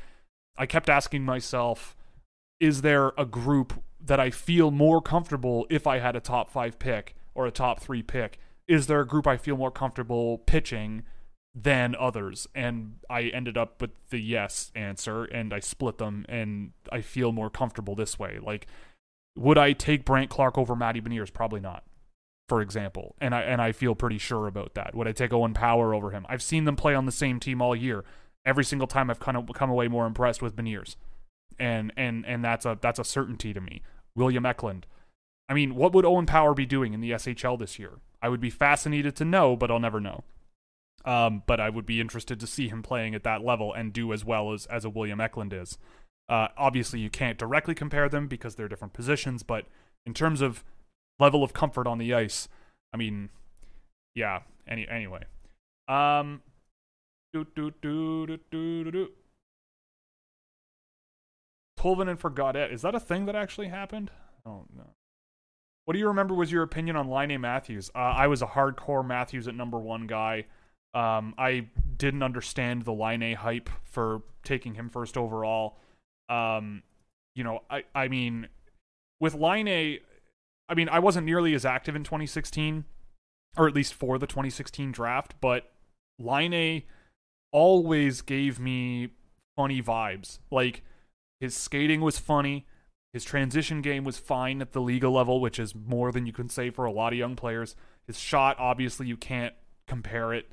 I 0.57 0.67
kept 0.67 0.89
asking 0.89 1.25
myself, 1.25 1.97
is 2.61 2.83
there 2.83 3.13
a 3.19 3.25
group 3.25 3.83
that 4.01 4.21
I 4.21 4.31
feel 4.31 4.71
more 4.71 5.01
comfortable 5.01 5.67
if 5.71 5.87
I 5.87 5.99
had 5.99 6.15
a 6.15 6.21
top 6.21 6.51
five 6.51 6.79
pick 6.79 7.17
or 7.35 7.47
a 7.47 7.51
top 7.51 7.81
three 7.81 8.03
pick? 8.03 8.39
Is 8.69 8.87
there 8.87 9.01
a 9.01 9.07
group 9.07 9.27
I 9.27 9.37
feel 9.37 9.57
more 9.57 9.73
comfortable 9.73 10.39
pitching 10.39 11.03
than 11.55 11.95
others? 11.95 12.47
And 12.55 12.97
I 13.11 13.23
ended 13.25 13.57
up 13.57 13.81
with 13.81 13.91
the 14.11 14.21
yes 14.21 14.71
answer 14.75 15.25
and 15.25 15.53
I 15.53 15.61
split 15.61 15.99
them 15.99 16.25
and 16.29 16.73
I 16.91 17.01
feel 17.01 17.33
more 17.33 17.51
comfortable 17.51 17.95
this 17.95 18.19
way. 18.19 18.39
Like, 18.41 18.67
would 19.37 19.59
I 19.59 19.73
take 19.73 20.05
Brandt 20.05 20.31
Clarke 20.31 20.59
over 20.59 20.77
Matty 20.77 21.01
Beniers? 21.01 21.33
Probably 21.33 21.61
not, 21.61 21.85
for 22.49 22.61
example. 22.61 23.15
And 23.21 23.35
I 23.35 23.43
and 23.43 23.63
I 23.63 23.73
feel 23.73 23.95
pretty 23.95 24.19
sure 24.19 24.47
about 24.47 24.75
that. 24.75 24.95
Would 24.95 25.09
I 25.09 25.13
take 25.13 25.33
Owen 25.33 25.55
Power 25.55 25.95
over 25.95 26.11
him? 26.11 26.27
I've 26.29 26.43
seen 26.43 26.65
them 26.65 26.77
play 26.77 26.95
on 26.95 27.07
the 27.07 27.13
same 27.13 27.41
team 27.41 27.63
all 27.63 27.75
year. 27.75 28.05
Every 28.45 28.65
single 28.65 28.89
time 28.89 29.09
I've 29.09 29.21
kind 29.21 29.37
of 29.37 29.49
come 29.55 29.71
away 29.71 29.89
more 29.89 30.07
impressed 30.07 30.43
with 30.43 30.57
Beniers. 30.57 30.97
And 31.59 31.93
and 31.97 32.27
and 32.27 32.45
that's 32.45 32.67
a 32.67 32.79
that's 32.81 32.99
a 32.99 33.05
certainty 33.05 33.53
to 33.53 33.61
me. 33.61 33.83
William 34.15 34.45
Eklund. 34.45 34.87
I 35.49 35.55
mean, 35.55 35.75
what 35.75 35.93
would 35.93 36.05
Owen 36.05 36.27
Power 36.27 36.55
be 36.55 36.67
doing 36.67 36.95
in 36.95 37.01
the 37.01 37.11
SHL 37.11 37.59
this 37.59 37.79
year? 37.79 37.99
I 38.23 38.29
would 38.29 38.41
be 38.41 38.51
fascinated 38.51 39.17
to 39.17 39.25
know, 39.25 39.57
but 39.57 39.71
I'll 39.71 39.81
never 39.81 40.01
know. 40.01 40.25
Um, 41.05 41.43
but 41.47 41.61
I 41.61 41.69
would 41.69 41.87
be 41.87 42.01
interested 42.01 42.39
to 42.41 42.47
see 42.47 42.69
him 42.69 42.83
playing 42.83 43.15
at 43.15 43.25
that 43.25 43.45
level 43.45 43.73
and 43.73 43.93
do 43.93 44.13
as 44.13 44.25
well 44.25 44.53
as 44.53 44.67
as 44.67 44.85
a 44.85 44.91
William 44.91 45.21
Eklund 45.21 45.53
is. 45.53 45.79
Uh, 46.29 46.49
obviously, 46.57 47.01
you 47.01 47.11
can't 47.11 47.39
directly 47.39 47.75
compare 47.75 48.09
them 48.09 48.29
because 48.29 48.55
they're 48.55 48.69
different 48.69 48.95
positions, 48.95 49.43
but 49.43 49.67
in 50.07 50.15
terms 50.15 50.41
of 50.41 50.65
level 51.19 51.43
of 51.43 51.53
comfort 51.53 51.87
on 51.87 51.99
the 51.99 52.15
ice, 52.15 52.49
I 52.93 52.97
mean, 52.97 53.31
yeah. 54.15 54.41
Any 54.69 54.87
anyway, 54.89 55.25
um, 55.89 56.41
do 57.33 57.45
do 57.57 57.73
do 57.83 58.27
do 58.27 58.39
do 58.51 58.91
do. 58.91 59.09
Tolvanen 61.79 62.17
for 62.17 62.31
Gaudette. 62.31 62.73
Is 62.73 62.83
that 62.83 62.95
a 62.95 63.01
thing 63.01 63.27
that 63.27 63.35
actually 63.35 63.69
happened? 63.69 64.13
Oh 64.47 64.67
no. 64.77 64.95
What 65.85 65.95
do 65.95 65.99
you 65.99 66.07
remember 66.07 66.35
was 66.35 66.53
your 66.53 66.63
opinion 66.63 66.95
on 66.95 67.09
Laine 67.09 67.41
Matthews? 67.41 67.91
Uh, 67.95 67.99
I 67.99 68.29
was 68.29 68.41
a 68.41 68.47
hardcore 68.47 69.05
Matthews 69.05 69.49
at 69.49 69.57
number 69.57 69.79
one 69.79 70.07
guy. 70.07 70.45
Um, 70.95 71.35
I 71.39 71.69
didn't 71.97 72.23
understand 72.23 72.83
the 72.83 72.93
Laine 72.93 73.35
hype 73.35 73.71
for 73.85 74.23
taking 74.45 74.75
him 74.75 74.89
first 74.89 75.17
overall. 75.17 75.79
Um, 76.29 76.83
you 77.35 77.45
know, 77.45 77.63
I 77.71 77.85
I 77.95 78.09
mean, 78.09 78.49
with 79.21 79.35
Laine, 79.35 79.99
I 80.69 80.75
mean, 80.75 80.89
I 80.89 80.99
wasn't 80.99 81.27
nearly 81.27 81.55
as 81.55 81.65
active 81.65 81.97
in 81.97 82.05
2016, 82.05 82.85
or 83.57 83.69
at 83.69 83.75
least 83.75 83.95
for 83.95 84.19
the 84.19 84.27
2016 84.27 84.93
draft, 84.93 85.35
but 85.41 85.73
Laine 86.19 86.83
always 87.53 88.23
gave 88.23 88.59
me 88.59 89.11
funny 89.57 89.83
vibes. 89.83 90.39
Like 90.51 90.83
his 91.41 91.57
skating 91.57 92.01
was 92.01 92.19
funny. 92.19 92.67
His 93.13 93.25
transition 93.25 93.83
game 93.83 94.05
was 94.05 94.19
fine 94.19 94.63
at 94.63 94.73
the 94.73 94.81
Liiga 94.81 95.13
level, 95.13 95.41
which 95.41 95.59
is 95.59 95.75
more 95.75 96.13
than 96.13 96.25
you 96.27 96.33
can 96.33 96.49
say 96.49 96.71
for 96.71 96.87
a 96.87 96.93
lot 96.93 97.13
of 97.13 97.19
young 97.19 97.37
players. 97.37 97.77
His 98.07 98.19
shot, 98.19 98.57
obviously, 98.59 99.07
you 99.07 99.19
can't 99.19 99.55
compare 99.87 100.33
it. 100.33 100.51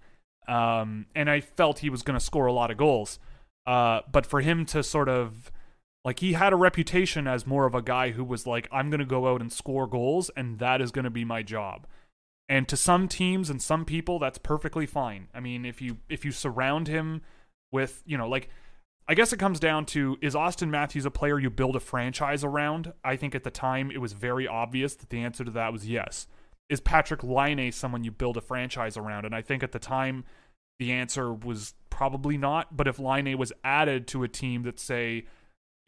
Um, 0.50 1.06
and 1.16 1.30
I 1.30 1.42
felt 1.42 1.80
he 1.80 1.90
was 1.90 2.02
going 2.02 2.18
to 2.18 2.26
score 2.26 2.48
a 2.48 2.54
lot 2.54 2.72
of 2.72 2.78
goals. 2.78 3.20
Uh, 3.66 4.02
but 4.12 4.26
for 4.26 4.42
him 4.42 4.66
to 4.66 4.82
sort 4.82 5.08
of 5.08 5.52
like 6.04 6.20
he 6.20 6.34
had 6.34 6.54
a 6.54 6.56
reputation 6.56 7.28
as 7.28 7.46
more 7.46 7.66
of 7.66 7.76
a 7.76 7.82
guy 7.82 8.12
who 8.12 8.24
was 8.24 8.48
like, 8.48 8.68
I'm 8.72 8.90
going 8.90 9.00
to 9.00 9.06
go 9.06 9.32
out 9.32 9.42
and 9.42 9.52
score 9.52 9.86
goals, 9.86 10.32
and 10.36 10.58
that 10.60 10.82
is 10.82 10.92
going 10.92 11.04
to 11.04 11.12
be 11.12 11.24
my 11.24 11.44
job. 11.44 11.86
And 12.48 12.68
to 12.68 12.76
some 12.76 13.08
teams 13.08 13.50
and 13.50 13.62
some 13.62 13.86
people, 13.86 14.18
that's 14.18 14.40
perfectly 14.40 14.88
fine. 14.88 15.28
I 15.36 15.40
mean, 15.40 15.66
if 15.66 15.82
you 15.82 15.98
if 16.10 16.26
you 16.26 16.32
surround 16.32 16.88
him 16.88 17.22
with, 17.72 18.02
you 18.06 18.18
know, 18.18 18.28
like 18.28 18.50
I 19.08 19.14
guess 19.14 19.34
it 19.34 19.38
comes 19.38 19.60
down 19.60 19.86
to 19.88 20.18
is 20.22 20.34
Auston 20.34 20.70
Matthews 20.70 21.06
a 21.06 21.12
player 21.12 21.38
you 21.38 21.50
build 21.50 21.76
a 21.76 21.80
franchise 21.80 22.44
around? 22.44 22.94
I 23.04 23.16
think 23.16 23.36
at 23.36 23.44
the 23.44 23.52
time 23.52 23.92
it 23.92 24.00
was 24.00 24.14
very 24.14 24.48
obvious 24.48 24.96
that 24.96 25.10
the 25.10 25.20
answer 25.20 25.44
to 25.44 25.52
that 25.52 25.72
was 25.72 25.88
yes. 25.88 26.26
Is 26.70 26.80
Patrick 26.80 27.24
Laine 27.24 27.72
someone 27.72 28.04
you 28.04 28.12
build 28.12 28.38
a 28.38 28.42
franchise 28.42 28.96
around? 28.96 29.26
And 29.26 29.34
I 29.36 29.42
think 29.42 29.64
at 29.64 29.72
the 29.72 29.80
time 29.80 30.24
the 30.78 30.92
answer 30.92 31.34
was 31.34 31.74
probably 31.90 32.38
not. 32.38 32.78
But 32.78 32.88
if 32.88 33.00
Laine 33.00 33.38
was 33.38 33.52
added 33.64 34.08
to 34.10 34.24
a 34.24 34.28
team 34.28 34.64
that 34.64 34.80
say 34.80 35.26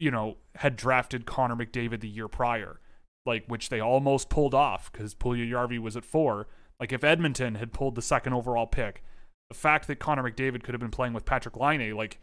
you 0.02 0.10
know, 0.10 0.36
had 0.56 0.74
drafted 0.74 1.26
Connor 1.26 1.54
McDavid 1.54 2.00
the 2.00 2.08
year 2.08 2.26
prior, 2.26 2.80
like 3.24 3.44
which 3.46 3.68
they 3.68 3.78
almost 3.78 4.28
pulled 4.28 4.52
off 4.52 4.90
because 4.90 5.14
Puljujarvi 5.14 5.78
was 5.78 5.96
at 5.96 6.04
four. 6.04 6.48
Like 6.80 6.92
if 6.92 7.04
Edmonton 7.04 7.54
had 7.54 7.72
pulled 7.72 7.94
the 7.94 8.02
second 8.02 8.32
overall 8.32 8.66
pick, 8.66 9.04
the 9.48 9.54
fact 9.54 9.86
that 9.86 10.00
Connor 10.00 10.24
McDavid 10.24 10.64
could 10.64 10.74
have 10.74 10.80
been 10.80 10.90
playing 10.90 11.12
with 11.12 11.24
Patrick 11.24 11.56
Laine, 11.56 11.94
like 11.94 12.18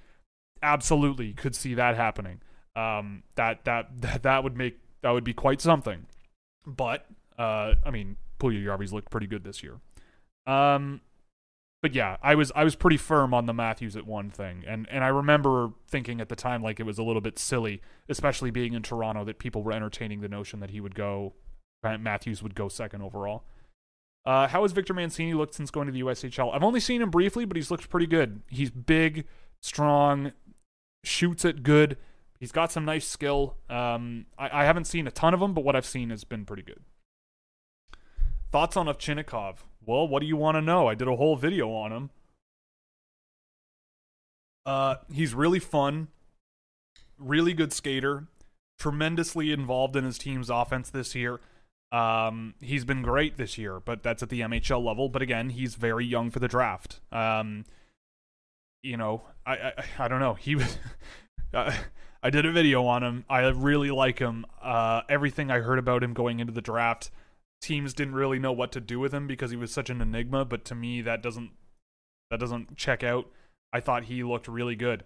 absolutely 0.62 1.32
could 1.32 1.56
see 1.56 1.74
that 1.76 1.96
happening. 1.96 2.42
Um, 2.76 3.24
that 3.36 3.64
that 3.64 3.88
that 4.24 4.44
would 4.44 4.58
make 4.58 4.80
that 5.02 5.12
would 5.12 5.24
be 5.24 5.34
quite 5.34 5.62
something. 5.62 6.06
But 6.66 7.06
uh, 7.38 7.76
I 7.86 7.92
mean, 7.92 8.18
Puljujarvi's 8.40 8.94
looked 8.94 9.12
pretty 9.12 9.28
good 9.28 9.44
this 9.44 9.62
year. 9.64 9.80
Um, 10.48 11.02
but 11.82 11.94
yeah, 11.94 12.18
I 12.22 12.36
was 12.36 12.52
I 12.56 12.64
was 12.64 12.76
pretty 12.76 12.98
firm 12.98 13.34
on 13.34 13.46
the 13.46 13.54
Matthews 13.54 13.96
at 13.96 14.06
one 14.06 14.30
thing, 14.30 14.64
and 14.68 14.88
and 14.92 15.04
I 15.04 15.08
remember 15.08 15.72
thinking 15.88 16.20
at 16.20 16.30
the 16.30 16.36
time 16.36 16.62
like 16.62 16.80
it 16.80 16.84
was 16.84 16.98
a 16.98 17.04
little 17.04 17.22
bit 17.22 17.40
silly, 17.40 17.82
especially 18.10 18.52
being 18.52 18.74
in 18.74 18.84
Toronto, 18.84 19.24
that 19.26 19.40
people 19.40 19.64
were 19.64 19.72
entertaining 19.72 20.22
the 20.22 20.28
notion 20.28 20.60
that 20.60 20.72
he 20.72 20.82
would 20.82 20.96
go, 20.96 21.34
Matthews 21.84 22.44
would 22.44 22.56
go 22.56 22.68
second 22.68 23.02
overall. 23.02 23.44
Uh, 24.26 24.48
how 24.48 24.64
has 24.64 24.74
Victor 24.74 24.94
Mancini 24.94 25.34
looked 25.34 25.56
since 25.56 25.72
going 25.72 25.88
to 25.88 25.94
the 25.94 26.02
USHL? 26.02 26.54
I've 26.54 26.64
only 26.64 26.82
seen 26.82 27.02
him 27.02 27.10
briefly, 27.10 27.46
but 27.46 27.56
he's 27.56 27.72
looked 27.72 27.90
pretty 27.90 28.08
good. 28.08 28.42
He's 28.48 28.70
big, 28.70 29.26
strong, 29.62 30.34
shoots 31.04 31.46
it 31.46 31.64
good. 31.64 31.98
He's 32.40 32.52
got 32.52 32.72
some 32.72 32.86
nice 32.86 33.08
skill. 33.08 33.58
Um, 33.70 34.26
I, 34.38 34.62
I 34.62 34.66
haven't 34.66 34.86
seen 34.86 35.08
a 35.08 35.12
ton 35.12 35.34
of 35.34 35.42
him, 35.42 35.54
but 35.54 35.64
what 35.64 35.76
I've 35.76 35.86
seen 35.86 36.10
has 36.10 36.26
been 36.26 36.46
pretty 36.46 36.64
good. 36.64 36.82
Thoughts 38.52 38.76
on 38.76 38.88
Ovchinnikov? 38.88 39.58
Well, 39.86 40.08
what 40.08 40.22
do 40.22 40.26
you 40.26 40.38
want 40.38 40.56
to 40.56 40.62
know? 40.62 40.88
I 40.88 40.96
did 40.96 41.08
a 41.08 41.16
whole 41.16 41.36
video 41.36 41.72
on 41.72 41.92
him. 41.92 42.10
Uh, 44.66 44.96
he's 45.12 45.34
really 45.34 45.60
fun, 45.60 46.10
really 47.18 47.54
good 47.54 47.74
skater, 47.74 48.28
tremendously 48.78 49.52
involved 49.52 49.96
in 49.96 50.04
his 50.04 50.18
team's 50.18 50.50
offense 50.50 50.90
this 50.90 51.16
year. 51.16 51.40
Um, 51.92 52.54
he's 52.62 52.86
been 52.86 53.02
great 53.02 53.38
this 53.38 53.58
year, 53.58 53.80
but 53.80 54.04
that's 54.04 54.22
at 54.22 54.30
the 54.30 54.42
MHL 54.42 54.84
level. 54.84 55.10
But 55.10 55.22
again, 55.22 55.50
he's 55.50 55.76
very 55.76 56.06
young 56.06 56.30
for 56.30 56.40
the 56.40 56.48
draft. 56.48 57.00
Um, 57.12 57.66
you 58.84 58.96
know, 58.96 59.24
I 59.46 59.54
I, 59.54 59.74
I 60.00 60.08
don't 60.08 60.20
know. 60.20 60.36
He 60.36 60.56
was. 60.56 60.78
I 62.22 62.30
did 62.30 62.46
a 62.46 62.52
video 62.52 62.86
on 62.86 63.02
him. 63.02 63.26
I 63.30 63.48
really 63.48 63.92
like 63.92 64.20
him. 64.20 64.46
Uh, 64.62 65.02
everything 65.08 65.50
I 65.50 65.60
heard 65.60 65.80
about 65.80 66.04
him 66.04 66.14
going 66.14 66.40
into 66.42 66.52
the 66.52 66.62
draft 66.62 67.12
teams 67.62 67.94
didn't 67.94 68.16
really 68.16 68.40
know 68.40 68.52
what 68.52 68.72
to 68.74 68.80
do 68.80 69.00
with 69.00 69.14
him 69.14 69.28
because 69.28 69.52
he 69.52 69.58
was 69.58 69.72
such 69.72 69.90
an 69.90 70.02
enigma. 70.02 70.46
But 70.46 70.66
to 70.66 70.76
me, 70.76 71.02
that 71.02 71.22
doesn't 71.22 71.52
that 72.30 72.40
doesn't 72.40 72.78
check 72.78 73.04
out. 73.04 73.28
I 73.74 73.80
thought 73.80 74.06
he 74.06 74.24
looked 74.24 74.48
really 74.48 74.76
good, 74.76 75.04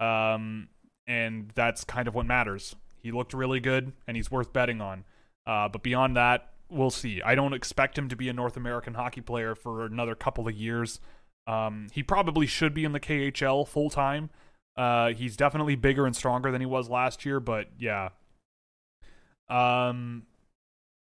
um, 0.00 0.68
and 1.06 1.50
that's 1.54 1.84
kind 1.84 2.08
of 2.08 2.14
what 2.14 2.26
matters. 2.26 2.74
He 2.96 3.10
looked 3.10 3.34
really 3.34 3.60
good, 3.60 3.92
and 4.06 4.16
he's 4.16 4.30
worth 4.30 4.52
betting 4.52 4.80
on. 4.80 5.04
Uh, 5.46 5.68
but 5.68 5.82
beyond 5.82 6.16
that, 6.16 6.52
we'll 6.70 6.90
see. 6.90 7.20
I 7.22 7.34
don't 7.34 7.52
expect 7.52 7.98
him 7.98 8.08
to 8.08 8.16
be 8.16 8.28
a 8.28 8.32
North 8.32 8.56
American 8.56 8.94
hockey 8.94 9.20
player 9.20 9.54
for 9.54 9.84
another 9.84 10.14
couple 10.14 10.46
of 10.46 10.54
years. 10.54 11.00
Um, 11.46 11.88
he 11.92 12.02
probably 12.02 12.46
should 12.46 12.74
be 12.74 12.84
in 12.84 12.92
the 12.92 13.00
KHL 13.00 13.66
full 13.66 13.90
time. 13.90 14.30
Uh, 14.76 15.12
he's 15.12 15.36
definitely 15.36 15.74
bigger 15.74 16.06
and 16.06 16.16
stronger 16.16 16.50
than 16.50 16.60
he 16.60 16.66
was 16.66 16.88
last 16.88 17.26
year, 17.26 17.40
but 17.40 17.66
yeah. 17.78 18.10
Um, 19.48 20.22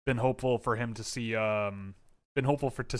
been 0.06 0.18
hopeful 0.18 0.58
for 0.58 0.76
him 0.76 0.94
to 0.94 1.04
see 1.04 1.34
um 1.34 1.94
been 2.34 2.44
hopeful 2.44 2.70
for 2.70 2.82
to 2.82 2.98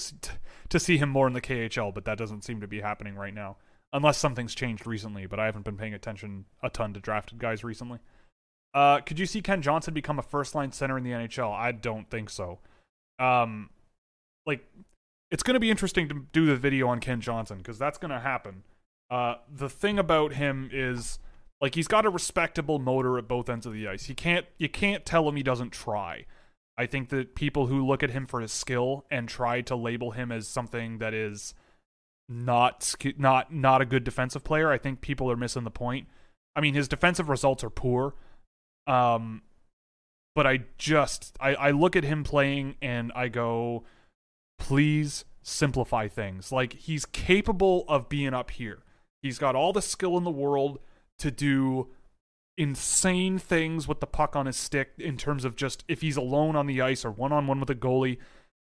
to 0.68 0.80
see 0.80 0.98
him 0.98 1.08
more 1.08 1.26
in 1.26 1.32
the 1.32 1.40
KHL, 1.40 1.94
but 1.94 2.04
that 2.04 2.18
doesn't 2.18 2.44
seem 2.44 2.60
to 2.60 2.66
be 2.66 2.80
happening 2.80 3.14
right 3.14 3.34
now. 3.34 3.56
Unless 3.92 4.18
something's 4.18 4.54
changed 4.54 4.86
recently, 4.86 5.26
but 5.26 5.40
I 5.40 5.46
haven't 5.46 5.64
been 5.64 5.76
paying 5.76 5.94
attention 5.94 6.44
a 6.62 6.70
ton 6.70 6.92
to 6.94 7.00
drafted 7.00 7.38
guys 7.38 7.64
recently. 7.64 7.98
Uh, 8.72 9.00
could 9.00 9.18
you 9.18 9.26
see 9.26 9.42
Kent 9.42 9.64
Johnson 9.64 9.94
become 9.94 10.18
a 10.18 10.22
first 10.22 10.54
line 10.54 10.70
center 10.70 10.96
in 10.96 11.02
the 11.02 11.10
NHL? 11.10 11.52
I 11.52 11.72
don't 11.72 12.08
think 12.08 12.30
so. 12.30 12.60
Um, 13.18 13.70
like 14.46 14.64
it's 15.30 15.42
going 15.42 15.54
to 15.54 15.60
be 15.60 15.70
interesting 15.70 16.08
to 16.08 16.26
do 16.32 16.46
the 16.46 16.56
video 16.56 16.88
on 16.88 17.00
Kent 17.00 17.22
Johnson 17.22 17.58
because 17.58 17.78
that's 17.78 17.98
going 17.98 18.12
to 18.12 18.20
happen. 18.20 18.62
Uh, 19.10 19.36
the 19.52 19.68
thing 19.68 19.98
about 19.98 20.34
him 20.34 20.70
is 20.72 21.18
like 21.60 21.74
he's 21.74 21.88
got 21.88 22.06
a 22.06 22.10
respectable 22.10 22.78
motor 22.78 23.18
at 23.18 23.26
both 23.26 23.48
ends 23.48 23.66
of 23.66 23.72
the 23.72 23.88
ice. 23.88 24.04
He 24.04 24.14
can't 24.14 24.46
you 24.56 24.68
can't 24.68 25.04
tell 25.04 25.28
him 25.28 25.36
he 25.36 25.42
doesn't 25.42 25.70
try. 25.70 26.26
I 26.80 26.86
think 26.86 27.10
that 27.10 27.34
people 27.34 27.66
who 27.66 27.86
look 27.86 28.02
at 28.02 28.08
him 28.08 28.24
for 28.24 28.40
his 28.40 28.52
skill 28.52 29.04
and 29.10 29.28
try 29.28 29.60
to 29.60 29.76
label 29.76 30.12
him 30.12 30.32
as 30.32 30.48
something 30.48 30.96
that 30.96 31.12
is 31.12 31.52
not 32.26 32.94
not 33.18 33.52
not 33.52 33.82
a 33.82 33.84
good 33.84 34.02
defensive 34.02 34.44
player, 34.44 34.70
I 34.70 34.78
think 34.78 35.02
people 35.02 35.30
are 35.30 35.36
missing 35.36 35.64
the 35.64 35.70
point. 35.70 36.08
I 36.56 36.62
mean, 36.62 36.72
his 36.72 36.88
defensive 36.88 37.28
results 37.28 37.62
are 37.62 37.68
poor. 37.68 38.14
Um 38.86 39.42
but 40.34 40.46
I 40.46 40.60
just 40.78 41.36
I, 41.38 41.54
I 41.54 41.70
look 41.72 41.96
at 41.96 42.04
him 42.04 42.24
playing 42.24 42.76
and 42.80 43.12
I 43.14 43.28
go, 43.28 43.84
please 44.58 45.26
simplify 45.42 46.08
things. 46.08 46.50
Like 46.50 46.72
he's 46.72 47.04
capable 47.04 47.84
of 47.88 48.08
being 48.08 48.32
up 48.32 48.52
here. 48.52 48.84
He's 49.22 49.38
got 49.38 49.54
all 49.54 49.74
the 49.74 49.82
skill 49.82 50.16
in 50.16 50.24
the 50.24 50.30
world 50.30 50.78
to 51.18 51.30
do 51.30 51.88
insane 52.60 53.38
things 53.38 53.88
with 53.88 54.00
the 54.00 54.06
puck 54.06 54.36
on 54.36 54.44
his 54.44 54.56
stick 54.56 54.90
in 54.98 55.16
terms 55.16 55.46
of 55.46 55.56
just 55.56 55.82
if 55.88 56.02
he's 56.02 56.18
alone 56.18 56.54
on 56.54 56.66
the 56.66 56.82
ice 56.82 57.06
or 57.06 57.10
one 57.10 57.32
on 57.32 57.46
one 57.46 57.58
with 57.58 57.70
a 57.70 57.74
goalie. 57.74 58.18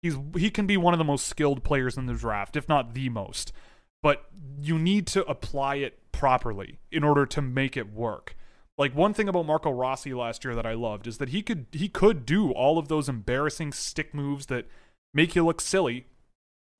He's 0.01 0.17
he 0.35 0.49
can 0.49 0.65
be 0.65 0.77
one 0.77 0.95
of 0.95 0.97
the 0.97 1.03
most 1.03 1.27
skilled 1.27 1.63
players 1.63 1.95
in 1.95 2.07
the 2.07 2.15
draft, 2.15 2.55
if 2.55 2.67
not 2.67 2.95
the 2.95 3.09
most. 3.09 3.53
But 4.01 4.25
you 4.59 4.79
need 4.79 5.05
to 5.07 5.23
apply 5.25 5.75
it 5.75 6.11
properly 6.11 6.79
in 6.91 7.03
order 7.03 7.27
to 7.27 7.41
make 7.41 7.77
it 7.77 7.93
work. 7.93 8.35
Like 8.79 8.95
one 8.95 9.13
thing 9.13 9.29
about 9.29 9.45
Marco 9.45 9.69
Rossi 9.69 10.11
last 10.11 10.43
year 10.43 10.55
that 10.55 10.65
I 10.65 10.73
loved 10.73 11.05
is 11.05 11.19
that 11.19 11.29
he 11.29 11.43
could 11.43 11.67
he 11.71 11.87
could 11.87 12.25
do 12.25 12.51
all 12.51 12.79
of 12.79 12.87
those 12.87 13.07
embarrassing 13.07 13.73
stick 13.73 14.15
moves 14.15 14.47
that 14.47 14.65
make 15.13 15.35
you 15.35 15.45
look 15.45 15.61
silly, 15.61 16.07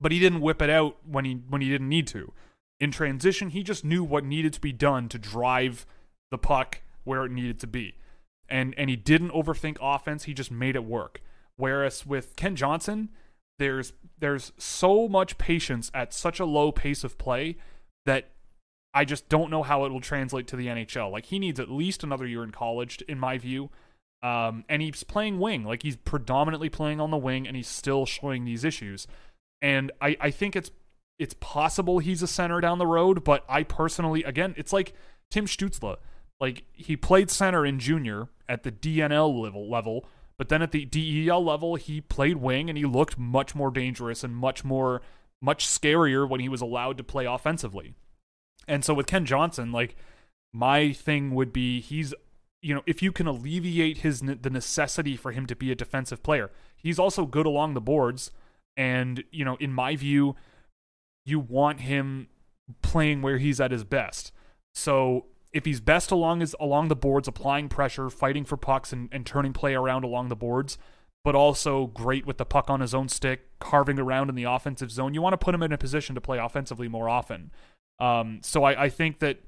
but 0.00 0.10
he 0.10 0.18
didn't 0.18 0.40
whip 0.40 0.60
it 0.60 0.68
out 0.68 0.96
when 1.06 1.24
he 1.24 1.34
when 1.48 1.62
he 1.62 1.68
didn't 1.68 1.88
need 1.88 2.08
to. 2.08 2.32
In 2.80 2.90
transition, 2.90 3.50
he 3.50 3.62
just 3.62 3.84
knew 3.84 4.02
what 4.02 4.24
needed 4.24 4.52
to 4.54 4.60
be 4.60 4.72
done 4.72 5.08
to 5.10 5.18
drive 5.18 5.86
the 6.32 6.38
puck 6.38 6.80
where 7.04 7.24
it 7.24 7.32
needed 7.32 7.60
to 7.60 7.66
be. 7.66 7.94
And 8.48 8.74
and 8.76 8.90
he 8.90 8.96
didn't 8.96 9.30
overthink 9.30 9.76
offense, 9.80 10.24
he 10.24 10.34
just 10.34 10.50
made 10.50 10.76
it 10.76 10.84
work. 10.84 11.22
Whereas 11.56 12.04
with 12.04 12.36
Kent 12.36 12.58
Johnson, 12.58 13.10
there's 13.58 13.92
there's 14.18 14.52
so 14.58 15.08
much 15.08 15.38
patience 15.38 15.90
at 15.94 16.12
such 16.12 16.40
a 16.40 16.44
low 16.44 16.72
pace 16.72 17.04
of 17.04 17.16
play 17.16 17.56
that 18.06 18.30
I 18.92 19.04
just 19.04 19.28
don't 19.28 19.50
know 19.50 19.62
how 19.62 19.84
it 19.84 19.92
will 19.92 20.00
translate 20.00 20.46
to 20.48 20.56
the 20.56 20.66
NHL. 20.66 21.10
Like 21.10 21.26
he 21.26 21.38
needs 21.38 21.58
at 21.58 21.70
least 21.70 22.04
another 22.04 22.26
year 22.26 22.44
in 22.44 22.52
college, 22.52 23.02
in 23.08 23.18
my 23.18 23.38
view. 23.38 23.70
Um, 24.22 24.64
and 24.70 24.80
he's 24.80 25.04
playing 25.04 25.38
wing, 25.38 25.64
like 25.64 25.82
he's 25.82 25.96
predominantly 25.96 26.70
playing 26.70 26.98
on 26.98 27.10
the 27.10 27.18
wing, 27.18 27.46
and 27.46 27.56
he's 27.56 27.68
still 27.68 28.06
showing 28.06 28.44
these 28.44 28.64
issues. 28.64 29.06
And 29.60 29.92
I, 30.00 30.16
I 30.18 30.30
think 30.30 30.56
it's 30.56 30.70
it's 31.18 31.34
possible 31.40 31.98
he's 31.98 32.22
a 32.22 32.26
center 32.26 32.60
down 32.60 32.78
the 32.78 32.86
road, 32.86 33.22
but 33.22 33.44
I 33.48 33.62
personally, 33.64 34.24
again, 34.24 34.54
it's 34.56 34.72
like 34.72 34.94
Tim 35.30 35.46
Stützle. 35.46 35.96
Like 36.44 36.64
he 36.74 36.94
played 36.94 37.30
center 37.30 37.64
in 37.64 37.78
junior 37.78 38.28
at 38.50 38.64
the 38.64 38.70
DNL 38.70 39.42
level 39.42 39.70
level, 39.70 40.04
but 40.36 40.50
then 40.50 40.60
at 40.60 40.72
the 40.72 40.84
DEL 40.84 41.42
level, 41.42 41.76
he 41.76 42.02
played 42.02 42.36
wing 42.36 42.68
and 42.68 42.76
he 42.76 42.84
looked 42.84 43.18
much 43.18 43.54
more 43.54 43.70
dangerous 43.70 44.22
and 44.22 44.36
much 44.36 44.62
more 44.62 45.00
much 45.40 45.66
scarier 45.66 46.28
when 46.28 46.40
he 46.40 46.50
was 46.50 46.60
allowed 46.60 46.98
to 46.98 47.02
play 47.02 47.24
offensively. 47.24 47.94
And 48.68 48.84
so 48.84 48.92
with 48.92 49.06
Kent 49.06 49.26
Johnson, 49.26 49.72
like 49.72 49.96
my 50.52 50.92
thing 50.92 51.34
would 51.34 51.50
be 51.50 51.80
he's 51.80 52.12
you 52.60 52.74
know, 52.74 52.82
if 52.84 53.02
you 53.02 53.10
can 53.10 53.26
alleviate 53.26 53.98
his 53.98 54.20
the 54.20 54.50
necessity 54.50 55.16
for 55.16 55.32
him 55.32 55.46
to 55.46 55.56
be 55.56 55.72
a 55.72 55.74
defensive 55.74 56.22
player. 56.22 56.50
He's 56.76 56.98
also 56.98 57.24
good 57.24 57.46
along 57.46 57.72
the 57.72 57.80
boards 57.80 58.30
and, 58.76 59.24
you 59.30 59.46
know, 59.46 59.56
in 59.60 59.72
my 59.72 59.96
view, 59.96 60.36
you 61.24 61.40
want 61.40 61.80
him 61.80 62.28
playing 62.82 63.22
where 63.22 63.38
he's 63.38 63.62
at 63.62 63.70
his 63.70 63.84
best. 63.84 64.30
So 64.74 65.24
if 65.54 65.64
he's 65.64 65.80
best 65.80 66.10
along 66.10 66.40
his 66.40 66.54
along 66.58 66.88
the 66.88 66.96
boards, 66.96 67.28
applying 67.28 67.68
pressure, 67.68 68.10
fighting 68.10 68.44
for 68.44 68.56
pucks, 68.56 68.92
and, 68.92 69.08
and 69.12 69.24
turning 69.24 69.54
play 69.54 69.74
around 69.74 70.04
along 70.04 70.28
the 70.28 70.36
boards, 70.36 70.76
but 71.22 71.34
also 71.34 71.86
great 71.86 72.26
with 72.26 72.36
the 72.36 72.44
puck 72.44 72.68
on 72.68 72.80
his 72.80 72.92
own 72.92 73.08
stick, 73.08 73.48
carving 73.60 73.98
around 73.98 74.28
in 74.28 74.34
the 74.34 74.44
offensive 74.44 74.90
zone, 74.90 75.14
you 75.14 75.22
want 75.22 75.32
to 75.32 75.38
put 75.38 75.54
him 75.54 75.62
in 75.62 75.72
a 75.72 75.78
position 75.78 76.14
to 76.16 76.20
play 76.20 76.38
offensively 76.38 76.88
more 76.88 77.08
often. 77.08 77.52
Um, 78.00 78.40
so 78.42 78.64
I, 78.64 78.84
I 78.84 78.88
think 78.88 79.20
that 79.20 79.38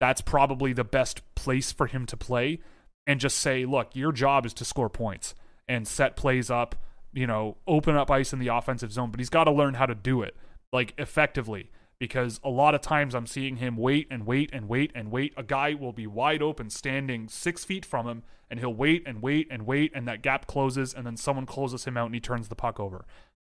that's 0.00 0.20
probably 0.20 0.72
the 0.72 0.84
best 0.84 1.22
place 1.34 1.72
for 1.72 1.88
him 1.88 2.06
to 2.06 2.16
play, 2.16 2.60
and 3.06 3.18
just 3.18 3.38
say, 3.38 3.66
look, 3.66 3.96
your 3.96 4.12
job 4.12 4.46
is 4.46 4.54
to 4.54 4.64
score 4.64 4.88
points 4.88 5.34
and 5.66 5.88
set 5.88 6.14
plays 6.14 6.50
up, 6.50 6.76
you 7.12 7.26
know, 7.26 7.56
open 7.66 7.96
up 7.96 8.10
ice 8.10 8.32
in 8.32 8.38
the 8.38 8.48
offensive 8.48 8.92
zone, 8.92 9.10
but 9.10 9.18
he's 9.18 9.28
got 9.28 9.44
to 9.44 9.50
learn 9.50 9.74
how 9.74 9.86
to 9.86 9.94
do 9.94 10.22
it 10.22 10.36
like 10.72 10.94
effectively 10.98 11.70
because 11.98 12.40
a 12.44 12.50
lot 12.50 12.74
of 12.74 12.80
times 12.80 13.14
I'm 13.14 13.26
seeing 13.26 13.56
him 13.56 13.76
wait 13.76 14.06
and 14.10 14.24
wait 14.24 14.50
and 14.52 14.68
wait 14.68 14.92
and 14.94 15.10
wait. 15.10 15.32
A 15.36 15.42
guy 15.42 15.74
will 15.74 15.92
be 15.92 16.06
wide 16.06 16.42
open, 16.42 16.70
standing 16.70 17.28
six 17.28 17.64
feet 17.64 17.84
from 17.84 18.06
him, 18.06 18.22
and 18.50 18.60
he'll 18.60 18.74
wait 18.74 19.02
and 19.06 19.20
wait 19.20 19.48
and 19.50 19.66
wait, 19.66 19.92
and 19.94 20.06
that 20.06 20.22
gap 20.22 20.46
closes, 20.46 20.94
and 20.94 21.04
then 21.04 21.16
someone 21.16 21.46
closes 21.46 21.84
him 21.84 21.96
out 21.96 22.06
and 22.06 22.14
he 22.14 22.20
turns 22.20 22.48
the 22.48 22.54
puck 22.54 22.78
over. 22.78 23.04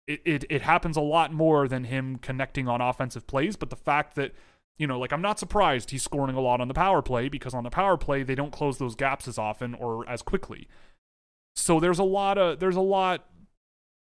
It, 0.07 0.21
it, 0.25 0.45
it 0.49 0.61
happens 0.63 0.97
a 0.97 1.01
lot 1.01 1.31
more 1.31 1.67
than 1.67 1.85
him 1.85 2.17
connecting 2.17 2.67
on 2.67 2.81
offensive 2.81 3.25
plays, 3.25 3.55
but 3.55 3.69
the 3.69 3.75
fact 3.75 4.15
that, 4.15 4.33
you 4.77 4.85
know, 4.85 4.99
like 4.99 5.13
I'm 5.13 5.21
not 5.21 5.39
surprised 5.39 5.91
he's 5.91 6.03
scoring 6.03 6.35
a 6.35 6.41
lot 6.41 6.59
on 6.59 6.67
the 6.67 6.73
power 6.73 7.01
play 7.01 7.29
because 7.29 7.53
on 7.53 7.63
the 7.63 7.69
power 7.69 7.97
play, 7.97 8.23
they 8.23 8.35
don't 8.35 8.51
close 8.51 8.79
those 8.79 8.95
gaps 8.95 9.27
as 9.27 9.37
often 9.37 9.75
or 9.75 10.07
as 10.09 10.21
quickly. 10.21 10.67
So 11.55 11.79
there's 11.79 11.99
a 11.99 12.03
lot 12.03 12.37
of, 12.37 12.59
there's 12.59 12.75
a 12.75 12.81
lot, 12.81 13.25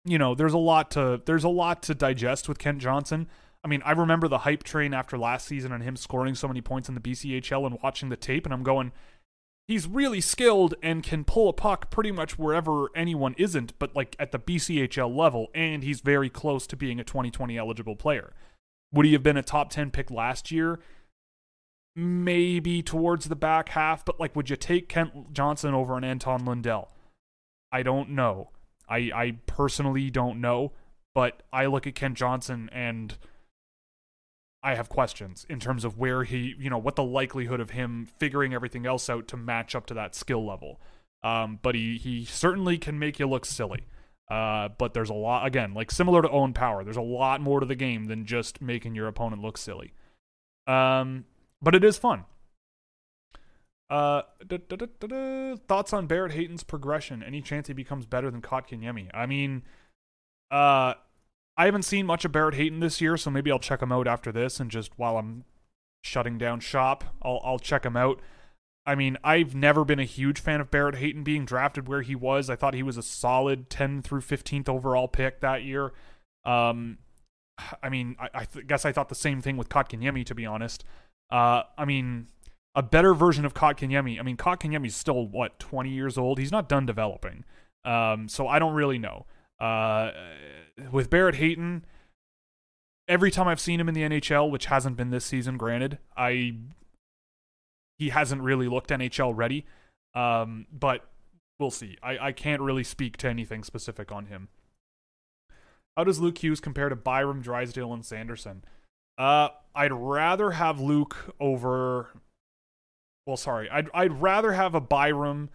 you 0.05 0.19
know, 0.19 0.35
there's 0.35 0.55
a 0.55 0.59
lot 0.59 0.91
to, 0.93 1.21
there's 1.25 1.45
a 1.45 1.49
lot 1.49 1.83
to 1.85 1.95
digest 1.95 2.49
with 2.49 2.59
Kent 2.59 2.79
Johnson. 2.79 3.29
I 3.63 3.69
mean, 3.69 3.83
I 3.85 3.93
remember 3.93 4.27
the 4.27 4.39
hype 4.39 4.63
train 4.63 4.95
after 4.95 5.19
last 5.19 5.47
season 5.47 5.73
and 5.73 5.83
him 5.83 5.97
scoring 5.97 6.35
so 6.35 6.49
many 6.49 6.61
points 6.61 6.89
in 6.89 6.95
the 6.95 7.01
BCHL 7.01 7.67
and 7.67 7.79
watching 7.83 8.09
the 8.09 8.17
tape, 8.17 8.47
and 8.47 8.55
I'm 8.55 8.63
going, 8.63 8.93
he's 9.69 9.87
really 9.87 10.21
skilled 10.21 10.75
and 10.83 11.03
can 11.03 11.25
pull 11.25 11.49
a 11.49 11.53
puck 11.53 11.91
pretty 11.91 12.11
much 12.11 12.39
wherever 12.39 12.87
anyone 12.97 13.35
isn't, 13.37 13.79
but 13.79 13.95
like 13.95 14.17
at 14.19 14.33
the 14.33 14.39
BCHL 14.39 15.15
level, 15.15 15.49
and 15.55 15.85
he's 15.85 16.01
very 16.01 16.31
close 16.31 16.67
to 16.69 16.77
being 16.77 16.99
a 16.99 17.05
2020 17.05 17.57
eligible 17.59 17.97
player. 17.97 18.33
Would 18.93 19.07
he 19.07 19.13
have 19.13 19.23
been 19.23 19.37
a 19.37 19.43
top 19.43 19.71
10 19.71 19.91
pick 19.91 20.11
last 20.11 20.51
year? 20.51 20.81
Maybe 21.95 22.83
towards 22.83 23.29
the 23.29 23.37
back 23.37 23.71
half, 23.71 24.05
but 24.05 24.19
like, 24.19 24.35
would 24.35 24.49
you 24.49 24.57
take 24.57 24.89
Kent 24.89 25.33
Johnson 25.33 25.75
over 25.75 25.97
an 25.97 26.05
Anton 26.05 26.45
Lundell? 26.45 26.89
I 27.71 27.83
don't 27.83 28.11
know. 28.11 28.51
I, 28.89 29.11
I 29.15 29.37
personally 29.47 30.11
don't 30.11 30.41
know, 30.41 30.73
but 31.15 31.43
I 31.53 31.67
look 31.67 31.87
at 31.87 31.95
Kent 31.95 32.17
Johnson 32.17 32.69
and 32.73 33.17
I 34.63 34.75
have 34.75 34.89
questions 34.89 35.47
in 35.49 35.59
terms 35.59 35.85
of 35.85 35.97
where 35.97 36.25
he, 36.25 36.55
you 36.59 36.69
know, 36.69 36.79
what 36.79 36.97
the 36.97 37.05
likelihood 37.05 37.61
of 37.61 37.71
him 37.71 38.09
figuring 38.19 38.53
everything 38.53 38.87
else 38.87 39.09
out 39.09 39.27
to 39.29 39.37
match 39.37 39.75
up 39.75 39.87
to 39.87 39.95
that 39.95 40.15
skill 40.15 40.45
level. 40.45 40.81
Um, 41.23 41.59
but 41.63 41.75
he 41.75 41.99
he 41.99 42.25
certainly 42.25 42.79
can 42.79 42.99
make 42.99 43.19
you 43.19 43.27
look 43.27 43.47
silly. 43.47 43.87
Uh, 44.31 44.69
but 44.79 44.95
there's 44.95 45.11
a 45.11 45.15
lot 45.15 45.47
again, 45.47 45.75
like 45.75 45.91
similar 45.91 46.23
to 46.23 46.31
Owen 46.31 46.53
Power. 46.53 46.85
There's 46.85 46.97
a 46.97 47.03
lot 47.03 47.41
more 47.41 47.61
to 47.61 47.67
the 47.67 47.75
game 47.75 48.05
than 48.05 48.27
just 48.27 48.61
making 48.61 48.95
your 48.95 49.09
opponent 49.09 49.43
look 49.43 49.59
silly. 49.59 49.93
Um, 50.67 51.25
but 51.61 51.75
it 51.75 51.83
is 51.83 51.97
fun. 51.97 52.25
Uh, 53.91 54.23
thoughts 55.67 55.93
on 55.93 56.07
Barrett 56.07 56.33
Hayton's 56.33 56.63
progression? 56.63 57.25
Any 57.25 57.43
chance 57.43 57.67
he 57.67 57.75
becomes 57.75 58.07
better 58.07 58.31
than 58.31 58.41
Kotkaniemi? 58.41 59.11
I 59.13 59.27
mean, 59.27 59.63
uh, 60.53 60.95
I 61.57 61.67
haven't 61.67 61.83
seen 61.83 62.07
much 62.07 62.25
of 62.25 62.33
Barrett 62.33 62.55
Hayton 62.55 62.81
this 62.81 63.01
year, 63.01 63.17
so 63.17 63.31
maybe 63.31 63.51
I'll 63.51 63.59
check 63.59 63.83
him 63.83 63.93
out 63.93 64.07
after 64.07 64.33
this 64.33 64.61
and 64.61 64.71
just 64.71 64.99
while 64.99 65.19
I'm 65.19 65.45
shutting 66.03 66.39
down 66.39 66.61
shop, 66.61 67.05
I'll 67.23 67.41
I'll 67.45 67.59
check 67.59 67.85
him 67.85 67.97
out. 67.97 68.21
I 68.87 68.95
mean, 68.95 69.19
I've 69.23 69.55
never 69.55 69.85
been 69.85 69.99
a 69.99 70.05
huge 70.05 70.41
fan 70.41 70.61
of 70.61 70.71
Barrett 70.71 70.97
Hayton 70.97 71.23
being 71.23 71.45
drafted 71.45 71.87
where 71.87 72.03
he 72.03 72.15
was. 72.15 72.49
I 72.49 72.57
thought 72.57 72.75
he 72.75 72.83
was 72.83 72.97
a 72.97 73.03
solid 73.03 73.69
10 73.69 74.03
through 74.03 74.23
15th 74.23 74.69
overall 74.69 75.07
pick 75.07 75.41
that 75.41 75.63
year. 75.63 75.93
Um, 76.45 76.99
I 77.83 77.91
mean, 77.91 78.17
I, 78.19 78.29
I 78.35 78.45
th- 78.47 78.67
guess 78.67 78.85
I 78.85 78.93
thought 78.93 79.11
the 79.11 79.15
same 79.15 79.43
thing 79.43 79.57
with 79.57 79.69
Kotkaniemi, 79.69 80.25
to 80.27 80.35
be 80.35 80.47
honest. 80.47 80.85
Uh, 81.31 81.65
I 81.77 81.85
mean, 81.85 82.29
a 82.75 82.83
better 82.83 83.13
version 83.13 83.45
of 83.45 83.53
Kotkaniemi. 83.53 84.19
I 84.19 84.23
mean, 84.23 84.39
Kotkaniemi's 84.39 84.97
still, 84.97 85.27
what, 85.27 85.59
20 85.59 85.91
years 85.91 86.17
old? 86.17 86.39
He's 86.39 86.53
not 86.53 86.69
done 86.69 86.87
developing. 86.87 87.45
Um, 87.85 88.29
so 88.29 88.49
I 88.49 88.59
don't 88.59 88.75
really 88.75 88.99
know. 88.99 89.27
Uh, 89.61 90.11
with 90.91 91.11
Barrett 91.11 91.35
Hayton, 91.37 91.85
every 93.07 93.31
time 93.31 93.49
I've 93.49 93.61
seen 93.61 93.81
him 93.81 93.89
in 93.89 93.95
the 93.95 94.03
NHL, 94.03 94.51
which 94.51 94.67
hasn't 94.67 94.97
been 94.97 95.11
this 95.11 95.25
season, 95.25 95.57
granted, 95.57 95.99
I 96.17 96.55
he 97.99 98.09
hasn't 98.09 98.41
really 98.41 98.67
looked 98.67 98.89
NHL 98.89 99.37
ready. 99.37 99.67
Um, 100.15 100.67
but 100.73 101.07
we'll 101.59 101.71
see. 101.71 101.99
I, 102.03 102.19
I 102.19 102.33
can't 102.33 102.63
really 102.63 102.83
speak 102.83 103.19
to 103.19 103.29
anything 103.29 103.63
specific 103.63 104.11
on 104.11 104.27
him. 104.27 104.49
How 105.97 106.05
does 106.05 106.19
Luke 106.19 106.39
Hughes 106.39 106.61
compare 106.61 106.89
to 106.89 106.97
Byram, 106.97 107.43
Drysdale, 107.43 107.93
and 107.93 108.05
Sanderson? 108.05 108.65
Uh, 109.19 109.49
I'd 109.75 109.93
rather 109.93 110.53
have 110.53 110.81
Luke 110.81 111.35
over. 111.39 112.09
Well, 113.27 113.37
sorry, 113.37 113.69
I'd 113.69 113.91
I'd 113.93 114.23
rather 114.23 114.53
have 114.53 114.75
a 114.75 114.81
Byram, 114.81 115.51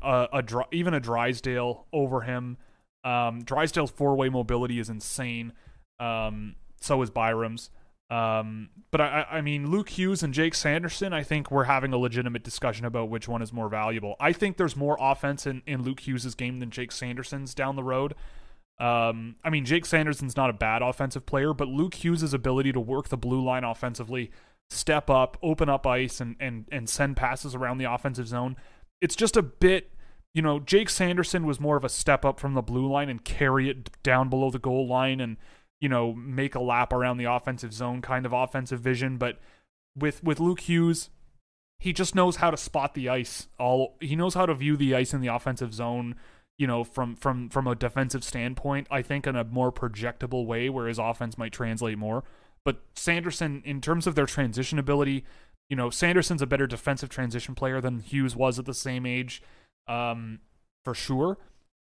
uh, 0.00 0.28
a 0.32 0.44
even 0.70 0.94
a 0.94 1.00
Drysdale 1.00 1.86
over 1.92 2.20
him 2.20 2.58
um, 3.04 3.42
Drysdale's 3.42 3.90
four 3.90 4.16
way 4.16 4.28
mobility 4.28 4.78
is 4.78 4.88
insane. 4.88 5.52
Um, 6.00 6.56
so 6.80 7.02
is 7.02 7.10
Byram's. 7.10 7.70
Um, 8.10 8.70
but 8.90 9.02
I, 9.02 9.26
I 9.30 9.40
mean, 9.42 9.70
Luke 9.70 9.90
Hughes 9.90 10.22
and 10.22 10.32
Jake 10.32 10.54
Sanderson, 10.54 11.12
I 11.12 11.22
think 11.22 11.50
we're 11.50 11.64
having 11.64 11.92
a 11.92 11.98
legitimate 11.98 12.42
discussion 12.42 12.86
about 12.86 13.10
which 13.10 13.28
one 13.28 13.42
is 13.42 13.52
more 13.52 13.68
valuable. 13.68 14.16
I 14.18 14.32
think 14.32 14.56
there's 14.56 14.76
more 14.76 14.96
offense 14.98 15.46
in, 15.46 15.62
in 15.66 15.82
Luke 15.82 16.00
Hughes' 16.00 16.34
game 16.34 16.58
than 16.58 16.70
Jake 16.70 16.90
Sanderson's 16.90 17.54
down 17.54 17.76
the 17.76 17.82
road. 17.82 18.14
Um, 18.80 19.36
I 19.44 19.50
mean, 19.50 19.64
Jake 19.64 19.84
Sanderson's 19.84 20.36
not 20.36 20.48
a 20.48 20.54
bad 20.54 20.80
offensive 20.82 21.26
player, 21.26 21.52
but 21.52 21.68
Luke 21.68 21.94
Hughes' 21.94 22.32
ability 22.32 22.72
to 22.72 22.80
work 22.80 23.08
the 23.08 23.16
blue 23.16 23.44
line 23.44 23.64
offensively, 23.64 24.30
step 24.70 25.10
up, 25.10 25.36
open 25.42 25.68
up 25.68 25.86
ice, 25.86 26.20
and, 26.20 26.36
and, 26.40 26.66
and 26.72 26.88
send 26.88 27.16
passes 27.16 27.54
around 27.54 27.78
the 27.78 27.92
offensive 27.92 28.28
zone, 28.28 28.56
it's 29.02 29.16
just 29.16 29.36
a 29.36 29.42
bit 29.42 29.92
you 30.34 30.42
know, 30.42 30.60
Jake 30.60 30.90
Sanderson 30.90 31.46
was 31.46 31.60
more 31.60 31.76
of 31.76 31.84
a 31.84 31.88
step 31.88 32.24
up 32.24 32.38
from 32.38 32.54
the 32.54 32.62
blue 32.62 32.90
line 32.90 33.08
and 33.08 33.24
carry 33.24 33.68
it 33.68 33.90
down 34.02 34.28
below 34.28 34.50
the 34.50 34.58
goal 34.58 34.86
line 34.86 35.20
and, 35.20 35.36
you 35.80 35.88
know, 35.88 36.12
make 36.12 36.54
a 36.54 36.60
lap 36.60 36.92
around 36.92 37.18
the 37.18 37.24
offensive 37.24 37.72
zone 37.72 38.02
kind 38.02 38.26
of 38.26 38.32
offensive 38.32 38.80
vision. 38.80 39.16
But 39.16 39.38
with 39.96 40.22
with 40.22 40.40
Luke 40.40 40.60
Hughes, 40.60 41.10
he 41.78 41.92
just 41.92 42.14
knows 42.14 42.36
how 42.36 42.50
to 42.50 42.56
spot 42.56 42.94
the 42.94 43.08
ice. 43.08 43.48
All 43.58 43.96
he 44.00 44.16
knows 44.16 44.34
how 44.34 44.46
to 44.46 44.54
view 44.54 44.76
the 44.76 44.94
ice 44.94 45.14
in 45.14 45.20
the 45.20 45.34
offensive 45.34 45.72
zone. 45.72 46.14
You 46.58 46.66
know, 46.66 46.82
from 46.82 47.14
from 47.14 47.48
from 47.48 47.66
a 47.66 47.76
defensive 47.76 48.24
standpoint, 48.24 48.88
I 48.90 49.02
think 49.02 49.26
in 49.26 49.36
a 49.36 49.44
more 49.44 49.72
projectable 49.72 50.44
way, 50.44 50.68
where 50.68 50.88
his 50.88 50.98
offense 50.98 51.38
might 51.38 51.52
translate 51.52 51.98
more. 51.98 52.24
But 52.64 52.82
Sanderson, 52.94 53.62
in 53.64 53.80
terms 53.80 54.06
of 54.06 54.14
their 54.14 54.26
transition 54.26 54.78
ability, 54.78 55.24
you 55.70 55.76
know, 55.76 55.88
Sanderson's 55.90 56.42
a 56.42 56.46
better 56.46 56.66
defensive 56.66 57.08
transition 57.08 57.54
player 57.54 57.80
than 57.80 58.00
Hughes 58.00 58.34
was 58.34 58.58
at 58.58 58.64
the 58.64 58.74
same 58.74 59.06
age, 59.06 59.40
um, 59.88 60.40
for 60.84 60.94
sure. 60.94 61.38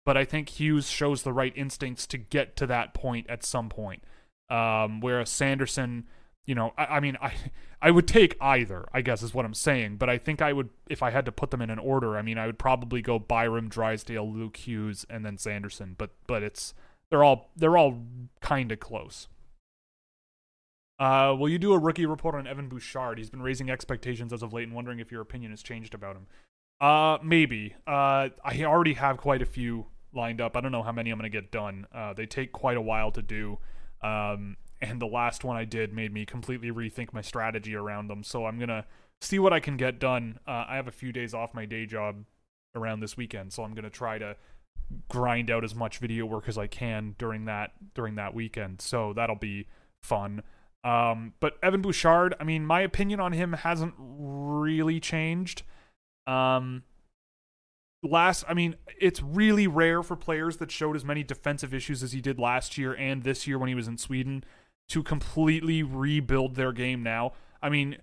But 0.05 0.17
I 0.17 0.23
think 0.23 0.49
Hughes 0.49 0.87
shows 0.89 1.23
the 1.23 1.33
right 1.33 1.53
instincts 1.55 2.05
to 2.07 2.17
get 2.17 2.55
to 2.57 2.67
that 2.67 2.93
point 2.93 3.27
at 3.27 3.43
some 3.43 3.69
point. 3.69 4.03
Um, 4.49 5.01
whereas 5.01 5.31
Sanderson, 5.31 6.05
you 6.45 6.53
know, 6.53 6.73
I, 6.77 6.85
I, 6.85 6.99
mean, 6.99 7.17
I 7.19 7.33
I 7.81 7.89
would 7.89 8.07
take 8.07 8.37
either, 8.39 8.85
I 8.93 9.01
guess 9.01 9.23
is 9.23 9.33
what 9.33 9.45
I'm 9.45 9.55
saying. 9.55 9.97
But 9.97 10.09
I 10.09 10.19
think 10.19 10.41
I 10.41 10.53
would, 10.53 10.69
if 10.87 11.01
I 11.01 11.09
had 11.09 11.25
to 11.25 11.31
put 11.31 11.49
them 11.49 11.61
in 11.61 11.71
an 11.71 11.79
order, 11.79 12.17
I 12.17 12.21
mean, 12.21 12.37
I 12.37 12.45
would 12.45 12.59
probably 12.59 13.01
go 13.01 13.17
Byram, 13.17 13.67
Drysdale, 13.67 14.31
Luke 14.31 14.57
Hughes, 14.57 15.05
and 15.09 15.25
then 15.25 15.39
Sanderson. 15.39 15.95
But 15.97 16.11
but 16.27 16.43
it's 16.43 16.75
they're 17.09 17.23
all 17.23 17.49
they're 17.55 17.77
all 17.77 18.03
kind 18.41 18.71
of 18.71 18.79
close. 18.79 19.27
Uh, 20.97 21.35
will 21.37 21.49
you 21.49 21.59
do 21.59 21.73
a 21.73 21.79
rookie 21.79 22.05
report 22.05 22.35
on 22.35 22.47
Evan 22.47 22.69
Bouchard? 22.69 23.17
He's 23.17 23.29
been 23.29 23.41
raising 23.41 23.69
expectations 23.69 24.31
as 24.31 24.41
of 24.41 24.53
late 24.53 24.63
and 24.67 24.73
wondering 24.73 24.99
if 24.99 25.11
your 25.11 25.21
opinion 25.21 25.51
has 25.51 25.61
changed 25.61 25.93
about 25.93 26.15
him. 26.15 26.27
Uh, 26.85 27.17
maybe. 27.23 27.73
Uh, 27.87 28.29
I 28.43 28.63
already 28.63 28.93
have 28.93 29.17
quite 29.17 29.41
a 29.41 29.45
few 29.45 29.87
lined 30.13 30.39
up. 30.39 30.55
I 30.55 30.61
don't 30.61 30.71
know 30.71 30.83
how 30.83 30.91
many 30.91 31.09
I'm 31.09 31.17
going 31.17 31.31
to 31.31 31.35
get 31.35 31.51
done. 31.51 31.87
Uh, 31.91 32.13
they 32.13 32.27
take 32.27 32.51
quite 32.51 32.77
a 32.77 32.81
while 32.81 33.11
to 33.13 33.23
do. 33.23 33.57
Um, 34.03 34.57
and 34.79 35.01
the 35.01 35.07
last 35.07 35.43
one 35.43 35.57
I 35.57 35.65
did 35.65 35.93
made 35.93 36.13
me 36.13 36.27
completely 36.27 36.69
rethink 36.69 37.11
my 37.11 37.21
strategy 37.21 37.73
around 37.75 38.07
them. 38.07 38.23
So 38.23 38.45
I'm 38.45 38.57
going 38.57 38.69
to 38.69 38.85
see 39.19 39.39
what 39.39 39.51
I 39.51 39.59
can 39.59 39.77
get 39.77 39.97
done. 39.97 40.37
Uh, 40.47 40.65
I 40.69 40.75
have 40.75 40.87
a 40.87 40.91
few 40.91 41.11
days 41.11 41.33
off 41.33 41.55
my 41.55 41.65
day 41.65 41.87
job 41.87 42.23
around 42.75 42.99
this 42.99 43.17
weekend, 43.17 43.51
so 43.51 43.63
I'm 43.63 43.73
going 43.73 43.85
to 43.85 43.89
try 43.89 44.19
to 44.19 44.35
grind 45.09 45.49
out 45.49 45.63
as 45.63 45.73
much 45.73 45.97
video 45.97 46.27
work 46.27 46.47
as 46.47 46.55
I 46.55 46.67
can 46.67 47.15
during 47.17 47.45
that 47.45 47.71
during 47.95 48.13
that 48.15 48.35
weekend. 48.35 48.79
So 48.79 49.11
that'll 49.13 49.37
be 49.37 49.65
fun. 50.03 50.43
Um, 50.83 51.33
but 51.39 51.57
Evan 51.63 51.81
Bouchard, 51.81 52.35
I 52.39 52.43
mean, 52.43 52.63
my 52.63 52.81
opinion 52.81 53.19
on 53.19 53.31
him 53.31 53.53
hasn't 53.53 53.95
really 53.97 54.99
changed. 54.99 55.63
Um, 56.27 56.83
last, 58.03 58.43
I 58.47 58.53
mean, 58.53 58.75
it's 58.99 59.21
really 59.21 59.67
rare 59.67 60.03
for 60.03 60.15
players 60.15 60.57
that 60.57 60.71
showed 60.71 60.95
as 60.95 61.05
many 61.05 61.23
defensive 61.23 61.73
issues 61.73 62.03
as 62.03 62.11
he 62.11 62.21
did 62.21 62.39
last 62.39 62.77
year 62.77 62.93
and 62.93 63.23
this 63.23 63.47
year 63.47 63.57
when 63.57 63.69
he 63.69 63.75
was 63.75 63.87
in 63.87 63.97
Sweden 63.97 64.43
to 64.89 65.03
completely 65.03 65.83
rebuild 65.83 66.55
their 66.55 66.71
game 66.71 67.01
now. 67.01 67.33
I 67.61 67.69
mean, 67.69 67.97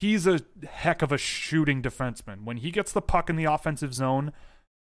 he's 0.00 0.26
a 0.26 0.40
heck 0.66 1.02
of 1.02 1.12
a 1.12 1.18
shooting 1.18 1.82
defenseman. 1.82 2.44
When 2.44 2.58
he 2.58 2.70
gets 2.70 2.92
the 2.92 3.02
puck 3.02 3.28
in 3.28 3.36
the 3.36 3.44
offensive 3.44 3.94
zone, 3.94 4.32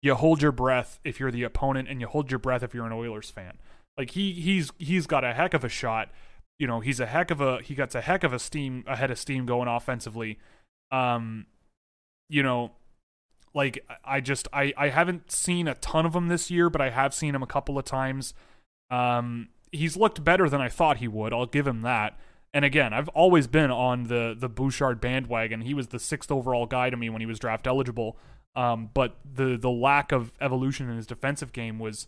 you 0.01 0.15
hold 0.15 0.41
your 0.41 0.51
breath 0.51 0.99
if 1.03 1.19
you're 1.19 1.31
the 1.31 1.43
opponent 1.43 1.87
and 1.89 2.01
you 2.01 2.07
hold 2.07 2.31
your 2.31 2.39
breath 2.39 2.63
if 2.63 2.73
you're 2.73 2.85
an 2.85 2.91
Oilers 2.91 3.29
fan. 3.29 3.59
Like 3.97 4.11
he 4.11 4.33
he's 4.33 4.71
he's 4.77 5.07
got 5.07 5.23
a 5.23 5.33
heck 5.33 5.53
of 5.53 5.63
a 5.63 5.69
shot 5.69 6.09
you 6.59 6.67
know 6.67 6.79
he's 6.79 6.99
a 6.99 7.05
heck 7.05 7.31
of 7.31 7.41
a 7.41 7.61
he 7.61 7.75
gets 7.75 7.95
a 7.95 8.01
heck 8.01 8.23
of 8.23 8.33
a 8.33 8.39
steam 8.39 8.83
ahead 8.87 9.11
of 9.11 9.19
steam 9.19 9.45
going 9.45 9.67
offensively 9.67 10.37
um 10.91 11.45
you 12.29 12.43
know 12.43 12.71
like 13.53 13.85
i 14.03 14.19
just 14.19 14.47
i 14.53 14.73
i 14.77 14.89
haven't 14.89 15.31
seen 15.31 15.67
a 15.67 15.75
ton 15.75 16.05
of 16.05 16.15
him 16.15 16.27
this 16.27 16.51
year 16.51 16.69
but 16.69 16.81
i 16.81 16.89
have 16.89 17.13
seen 17.13 17.35
him 17.35 17.43
a 17.43 17.47
couple 17.47 17.77
of 17.77 17.85
times. 17.85 18.33
Um 18.89 19.49
he's 19.71 19.97
looked 19.97 20.23
better 20.23 20.49
than 20.49 20.61
i 20.61 20.69
thought 20.69 20.97
he 20.97 21.07
would. 21.07 21.33
I'll 21.33 21.45
give 21.45 21.67
him 21.67 21.81
that. 21.81 22.17
And 22.53 22.65
again 22.65 22.93
i've 22.93 23.09
always 23.09 23.47
been 23.47 23.71
on 23.71 24.03
the 24.03 24.35
the 24.37 24.49
bouchard 24.49 24.99
bandwagon. 25.01 25.61
He 25.61 25.73
was 25.73 25.87
the 25.87 25.99
sixth 25.99 26.31
overall 26.31 26.65
guy 26.65 26.89
to 26.89 26.97
me 26.97 27.09
when 27.09 27.21
he 27.21 27.25
was 27.25 27.39
draft 27.39 27.67
eligible. 27.67 28.17
Um 28.55 28.89
but 28.93 29.17
the 29.23 29.57
the 29.57 29.71
lack 29.71 30.11
of 30.11 30.31
evolution 30.41 30.89
in 30.89 30.97
his 30.97 31.07
defensive 31.07 31.51
game 31.53 31.79
was 31.79 32.07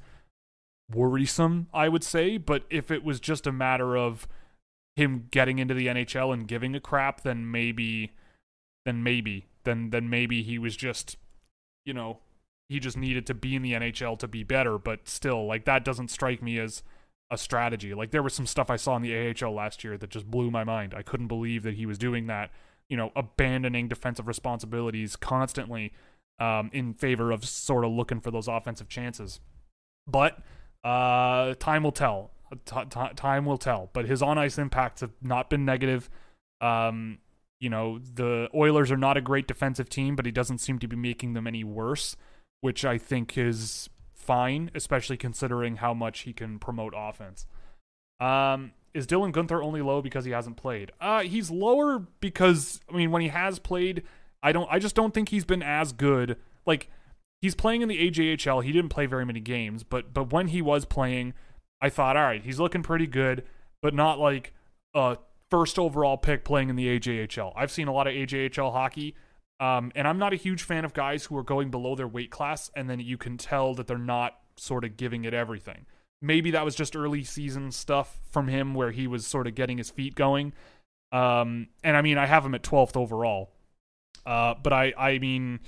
worrisome, 0.93 1.67
I 1.73 1.89
would 1.89 2.03
say. 2.03 2.37
But 2.37 2.63
if 2.69 2.91
it 2.91 3.03
was 3.03 3.19
just 3.19 3.47
a 3.47 3.51
matter 3.51 3.97
of 3.97 4.27
him 4.95 5.27
getting 5.31 5.59
into 5.59 5.73
the 5.73 5.87
NHL 5.87 6.33
and 6.33 6.47
giving 6.47 6.75
a 6.75 6.79
crap, 6.79 7.21
then 7.21 7.49
maybe, 7.51 8.11
then 8.85 9.03
maybe, 9.03 9.45
then 9.67 9.89
then 9.89 10.09
maybe 10.09 10.41
he 10.41 10.57
was 10.57 10.75
just, 10.75 11.17
you 11.85 11.93
know, 11.93 12.19
he 12.69 12.79
just 12.79 12.97
needed 12.97 13.25
to 13.27 13.33
be 13.33 13.55
in 13.55 13.61
the 13.61 13.73
NHL 13.73 14.17
to 14.19 14.27
be 14.27 14.43
better. 14.43 14.77
But 14.77 15.07
still, 15.07 15.45
like 15.45 15.65
that 15.65 15.83
doesn't 15.85 16.09
strike 16.09 16.41
me 16.41 16.57
as 16.59 16.83
a 17.29 17.37
strategy. 17.37 17.93
Like 17.93 18.11
there 18.11 18.23
was 18.23 18.33
some 18.33 18.45
stuff 18.45 18.69
I 18.69 18.77
saw 18.77 18.95
in 18.95 19.01
the 19.01 19.35
AHL 19.43 19.53
last 19.53 19.83
year 19.83 19.97
that 19.97 20.09
just 20.09 20.29
blew 20.29 20.49
my 20.49 20.63
mind. 20.63 20.93
I 20.95 21.01
couldn't 21.01 21.27
believe 21.27 21.63
that 21.63 21.75
he 21.75 21.85
was 21.85 21.97
doing 21.97 22.27
that. 22.27 22.51
You 22.89 22.97
know, 22.97 23.11
abandoning 23.15 23.89
defensive 23.89 24.27
responsibilities 24.27 25.15
constantly 25.17 25.91
um, 26.39 26.69
in 26.71 26.93
favor 26.93 27.31
of 27.31 27.45
sort 27.45 27.83
of 27.83 27.91
looking 27.91 28.21
for 28.21 28.31
those 28.31 28.47
offensive 28.47 28.87
chances. 28.87 29.39
But 30.07 30.39
uh, 30.83 31.55
time 31.55 31.83
will 31.83 31.91
tell. 31.91 32.31
T- 32.65 32.85
t- 32.89 33.13
time 33.15 33.45
will 33.45 33.57
tell. 33.57 33.89
But 33.91 34.05
his 34.05 34.21
on 34.21 34.37
ice 34.37 34.57
impacts 34.57 35.01
have 35.01 35.11
not 35.21 35.49
been 35.49 35.65
negative. 35.65 36.09
Um, 36.61 37.19
you 37.59 37.69
know, 37.69 37.99
the 37.99 38.49
Oilers 38.53 38.91
are 38.91 38.97
not 38.97 39.17
a 39.17 39.21
great 39.21 39.47
defensive 39.47 39.89
team, 39.89 40.15
but 40.15 40.25
he 40.25 40.31
doesn't 40.31 40.59
seem 40.59 40.79
to 40.79 40.87
be 40.87 40.95
making 40.95 41.33
them 41.33 41.47
any 41.47 41.63
worse, 41.63 42.15
which 42.61 42.85
I 42.85 42.97
think 42.97 43.37
is 43.37 43.89
fine, 44.13 44.69
especially 44.75 45.17
considering 45.17 45.77
how 45.77 45.93
much 45.93 46.21
he 46.21 46.33
can 46.33 46.59
promote 46.59 46.93
offense. 46.95 47.47
Um, 48.19 48.73
is 48.93 49.07
Dylan 49.07 49.31
Guenther 49.31 49.63
only 49.63 49.81
low 49.81 50.01
because 50.01 50.25
he 50.25 50.31
hasn't 50.31 50.57
played? 50.57 50.91
Uh, 50.99 51.21
he's 51.21 51.49
lower 51.49 51.99
because 52.19 52.81
I 52.91 52.95
mean, 52.95 53.11
when 53.11 53.21
he 53.21 53.29
has 53.29 53.59
played, 53.59 54.03
I 54.43 54.51
don't, 54.51 54.67
I 54.71 54.79
just 54.79 54.95
don't 54.95 55.13
think 55.13 55.29
he's 55.29 55.45
been 55.45 55.63
as 55.63 55.93
good. 55.93 56.37
Like 56.65 56.89
he's 57.41 57.55
playing 57.55 57.81
in 57.81 57.89
the 57.89 58.09
AJHL. 58.09 58.63
He 58.63 58.71
didn't 58.71 58.89
play 58.89 59.05
very 59.05 59.25
many 59.25 59.39
games, 59.39 59.83
but 59.83 60.13
but 60.13 60.31
when 60.31 60.47
he 60.47 60.61
was 60.61 60.85
playing, 60.85 61.33
I 61.81 61.89
thought, 61.89 62.17
all 62.17 62.23
right, 62.23 62.43
he's 62.43 62.59
looking 62.59 62.83
pretty 62.83 63.07
good, 63.07 63.43
but 63.81 63.93
not 63.93 64.19
like 64.19 64.53
a 64.93 65.17
first 65.49 65.79
overall 65.79 66.17
pick 66.17 66.43
playing 66.43 66.69
in 66.69 66.75
the 66.75 66.99
AJHL. 66.99 67.53
I've 67.55 67.71
seen 67.71 67.87
a 67.87 67.93
lot 67.93 68.07
of 68.07 68.13
AJHL 68.13 68.71
hockey, 68.71 69.15
um, 69.59 69.91
and 69.95 70.07
I'm 70.07 70.19
not 70.19 70.33
a 70.33 70.37
huge 70.37 70.63
fan 70.63 70.85
of 70.85 70.93
guys 70.93 71.25
who 71.25 71.37
are 71.37 71.43
going 71.43 71.71
below 71.71 71.95
their 71.95 72.07
weight 72.07 72.31
class, 72.31 72.69
and 72.75 72.89
then 72.89 72.99
you 72.99 73.17
can 73.17 73.37
tell 73.37 73.73
that 73.75 73.87
they're 73.87 73.97
not 73.97 74.39
sort 74.57 74.83
of 74.83 74.97
giving 74.97 75.25
it 75.25 75.33
everything. 75.33 75.85
Maybe 76.21 76.51
that 76.51 76.65
was 76.65 76.75
just 76.75 76.95
early 76.95 77.23
season 77.23 77.71
stuff 77.71 78.19
from 78.31 78.47
him 78.47 78.73
where 78.73 78.91
he 78.91 79.07
was 79.07 79.25
sort 79.25 79.47
of 79.47 79.55
getting 79.55 79.77
his 79.77 79.89
feet 79.89 80.15
going. 80.15 80.53
Um, 81.11 81.67
and 81.83 81.95
I 81.95 82.01
mean, 82.01 82.17
I 82.17 82.25
have 82.25 82.45
him 82.45 82.55
at 82.55 82.63
12th 82.63 82.97
overall. 82.97 83.51
Uh, 84.25 84.55
but 84.61 84.73
I, 84.73 84.93
I 84.97 85.19
mean, 85.19 85.59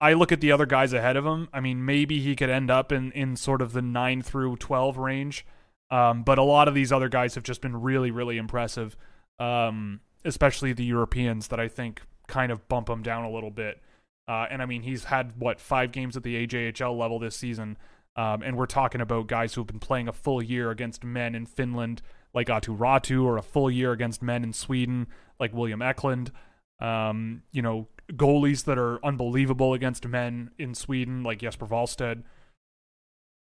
I 0.00 0.14
look 0.14 0.32
at 0.32 0.40
the 0.40 0.50
other 0.50 0.66
guys 0.66 0.92
ahead 0.92 1.16
of 1.16 1.24
him. 1.24 1.48
I 1.52 1.60
mean, 1.60 1.84
maybe 1.84 2.20
he 2.20 2.34
could 2.34 2.50
end 2.50 2.70
up 2.70 2.90
in, 2.90 3.12
in 3.12 3.36
sort 3.36 3.62
of 3.62 3.72
the 3.72 3.82
9 3.82 4.22
through 4.22 4.56
12 4.56 4.98
range. 4.98 5.46
Um, 5.90 6.22
but 6.22 6.38
a 6.38 6.42
lot 6.42 6.68
of 6.68 6.74
these 6.74 6.92
other 6.92 7.08
guys 7.08 7.34
have 7.34 7.44
just 7.44 7.60
been 7.60 7.80
really, 7.80 8.10
really 8.10 8.38
impressive, 8.38 8.96
um, 9.38 10.00
especially 10.24 10.72
the 10.72 10.84
Europeans 10.84 11.48
that 11.48 11.60
I 11.60 11.68
think 11.68 12.02
kind 12.26 12.50
of 12.50 12.68
bump 12.68 12.88
him 12.88 13.02
down 13.02 13.24
a 13.24 13.30
little 13.30 13.50
bit. 13.50 13.80
Uh, 14.28 14.46
and 14.50 14.60
I 14.60 14.66
mean, 14.66 14.82
he's 14.82 15.04
had, 15.04 15.38
what, 15.38 15.60
five 15.60 15.92
games 15.92 16.16
at 16.16 16.24
the 16.24 16.46
AJHL 16.46 16.98
level 16.98 17.18
this 17.18 17.36
season. 17.36 17.76
Um, 18.16 18.42
and 18.42 18.56
we're 18.56 18.66
talking 18.66 19.00
about 19.00 19.28
guys 19.28 19.54
who've 19.54 19.66
been 19.66 19.78
playing 19.78 20.08
a 20.08 20.12
full 20.12 20.42
year 20.42 20.70
against 20.70 21.04
men 21.04 21.34
in 21.34 21.46
Finland, 21.46 22.02
like 22.34 22.48
Aatu 22.48 22.76
Räty, 22.76 23.22
or 23.22 23.36
a 23.36 23.42
full 23.42 23.70
year 23.70 23.92
against 23.92 24.22
men 24.22 24.42
in 24.42 24.52
Sweden, 24.52 25.06
like 25.38 25.52
William 25.54 25.82
Eklund. 25.82 26.32
Um, 26.80 27.42
you 27.52 27.62
know, 27.62 27.88
goalies 28.12 28.64
that 28.64 28.78
are 28.78 29.04
unbelievable 29.04 29.74
against 29.74 30.06
men 30.06 30.50
in 30.58 30.74
Sweden, 30.74 31.22
like 31.22 31.38
Jesper 31.38 31.66
Wallstedt. 31.66 32.22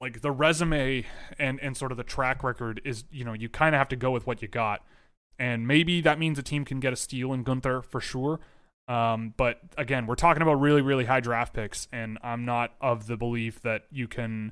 Like 0.02 0.20
the 0.20 0.32
resume 0.32 1.06
and 1.38 1.60
and 1.60 1.76
sort 1.76 1.92
of 1.92 1.96
the 1.96 2.02
track 2.02 2.42
record 2.42 2.80
is, 2.84 3.04
you 3.12 3.24
know, 3.24 3.34
you 3.34 3.48
kind 3.48 3.72
of 3.72 3.78
have 3.78 3.88
to 3.90 3.96
go 3.96 4.10
with 4.10 4.26
what 4.26 4.42
you 4.42 4.48
got, 4.48 4.84
and 5.38 5.68
maybe 5.68 6.00
that 6.00 6.18
means 6.18 6.40
a 6.40 6.42
team 6.42 6.64
can 6.64 6.80
get 6.80 6.92
a 6.92 6.96
steal 6.96 7.32
in 7.32 7.44
Guenther 7.44 7.84
for 7.84 8.00
sure. 8.00 8.40
Um, 8.88 9.32
but 9.36 9.60
again, 9.78 10.08
we're 10.08 10.16
talking 10.16 10.42
about 10.42 10.54
really 10.54 10.82
really 10.82 11.04
high 11.04 11.20
draft 11.20 11.54
picks, 11.54 11.86
and 11.92 12.18
I'm 12.20 12.44
not 12.44 12.74
of 12.80 13.06
the 13.06 13.16
belief 13.16 13.60
that 13.60 13.84
you 13.92 14.08
can 14.08 14.50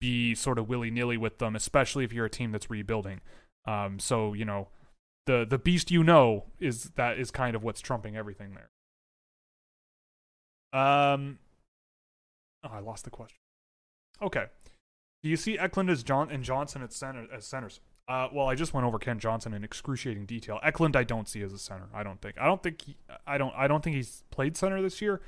be 0.00 0.34
sort 0.34 0.58
of 0.58 0.70
willy 0.70 0.90
nilly 0.90 1.18
with 1.18 1.36
them, 1.36 1.54
especially 1.54 2.04
if 2.04 2.12
you're 2.14 2.24
a 2.24 2.30
team 2.30 2.50
that's 2.50 2.70
rebuilding. 2.70 3.20
Um, 3.66 3.98
so 3.98 4.32
you 4.32 4.46
know, 4.46 4.68
the 5.26 5.46
the 5.46 5.58
beast 5.58 5.90
you 5.90 6.02
know 6.02 6.44
is 6.58 6.92
that 6.96 7.18
is 7.18 7.30
kind 7.30 7.54
of 7.54 7.62
what's 7.62 7.82
trumping 7.82 8.16
everything 8.16 8.54
there. 8.54 8.70
Um, 10.80 11.40
oh, 12.64 12.70
I 12.72 12.80
lost 12.80 13.04
the 13.04 13.10
question. 13.10 13.36
Okay. 14.22 14.46
Do 15.22 15.28
you 15.28 15.36
see 15.36 15.58
Eklund 15.58 15.90
as 15.90 16.02
John 16.02 16.30
and 16.30 16.42
Johnson 16.42 16.82
at 16.82 16.92
center 16.92 17.26
as 17.32 17.44
centers? 17.46 17.80
Uh, 18.08 18.28
well, 18.32 18.48
I 18.48 18.56
just 18.56 18.74
went 18.74 18.86
over 18.86 18.98
Kent 18.98 19.20
Johnson 19.20 19.54
in 19.54 19.62
excruciating 19.62 20.26
detail. 20.26 20.58
Eklund, 20.62 20.96
I 20.96 21.04
don't 21.04 21.28
see 21.28 21.42
as 21.42 21.52
a 21.52 21.58
center. 21.58 21.88
I 21.94 22.02
don't 22.02 22.20
think. 22.20 22.36
I 22.40 22.46
don't 22.46 22.62
think. 22.62 22.82
He, 22.82 22.96
I 23.26 23.38
don't. 23.38 23.54
I 23.56 23.68
don't 23.68 23.82
think 23.82 23.96
he's 23.96 24.24
played 24.30 24.56
center 24.56 24.82
this 24.82 25.00
year. 25.00 25.20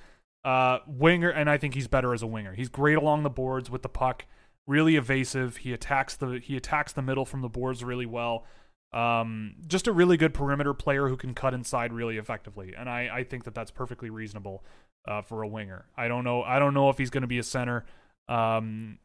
Uh, 0.45 0.81
winger, 0.87 1.31
and 1.31 1.49
I 1.49 1.57
think 1.57 1.75
he's 1.75 1.89
better 1.89 2.13
as 2.13 2.23
a 2.23 2.27
winger. 2.27 2.53
He's 2.53 2.69
great 2.69 2.97
along 2.99 3.23
the 3.23 3.31
boards 3.31 3.71
with 3.71 3.83
the 3.83 3.89
puck. 3.89 4.27
Really 4.67 4.97
evasive. 4.97 5.59
He 5.59 5.73
attacks 5.73 6.17
the 6.17 6.41
he 6.43 6.57
attacks 6.57 6.93
the 6.93 7.03
middle 7.03 7.25
from 7.25 7.41
the 7.43 7.49
boards 7.49 7.85
really 7.85 8.07
well. 8.07 8.45
Um, 8.93 9.57
just 9.67 9.87
a 9.87 9.93
really 9.93 10.17
good 10.17 10.35
perimeter 10.35 10.75
player 10.75 11.09
who 11.09 11.17
can 11.17 11.35
cut 11.35 11.55
inside 11.55 11.93
really 11.93 12.17
effectively, 12.17 12.75
and 12.77 12.89
I, 12.89 13.11
I 13.13 13.25
think 13.25 13.45
that 13.45 13.55
that's 13.55 13.71
perfectly 13.71 14.09
reasonable 14.09 14.65
uh, 15.09 15.23
for 15.23 15.43
a 15.43 15.49
winger. 15.49 15.87
I 15.97 16.09
don't 16.09 16.25
know 16.25 16.43
I 16.43 16.59
don't 16.59 16.75
know 16.75 16.91
if 16.91 16.99
he's 16.99 17.11
going 17.11 17.23
to 17.23 17.29
be 17.29 17.39
a 17.39 17.43
center, 17.43 17.85
um, 18.29 18.99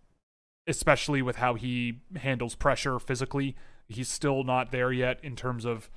especially 0.69 1.21
with 1.21 1.37
how 1.37 1.55
he 1.55 2.01
handles 2.15 2.55
pressure 2.55 2.99
physically. 2.99 3.55
He's 3.87 4.07
still 4.07 4.43
not 4.43 4.71
there 4.71 4.91
yet 4.91 5.19
in 5.23 5.35
terms 5.35 5.65
of 5.65 5.89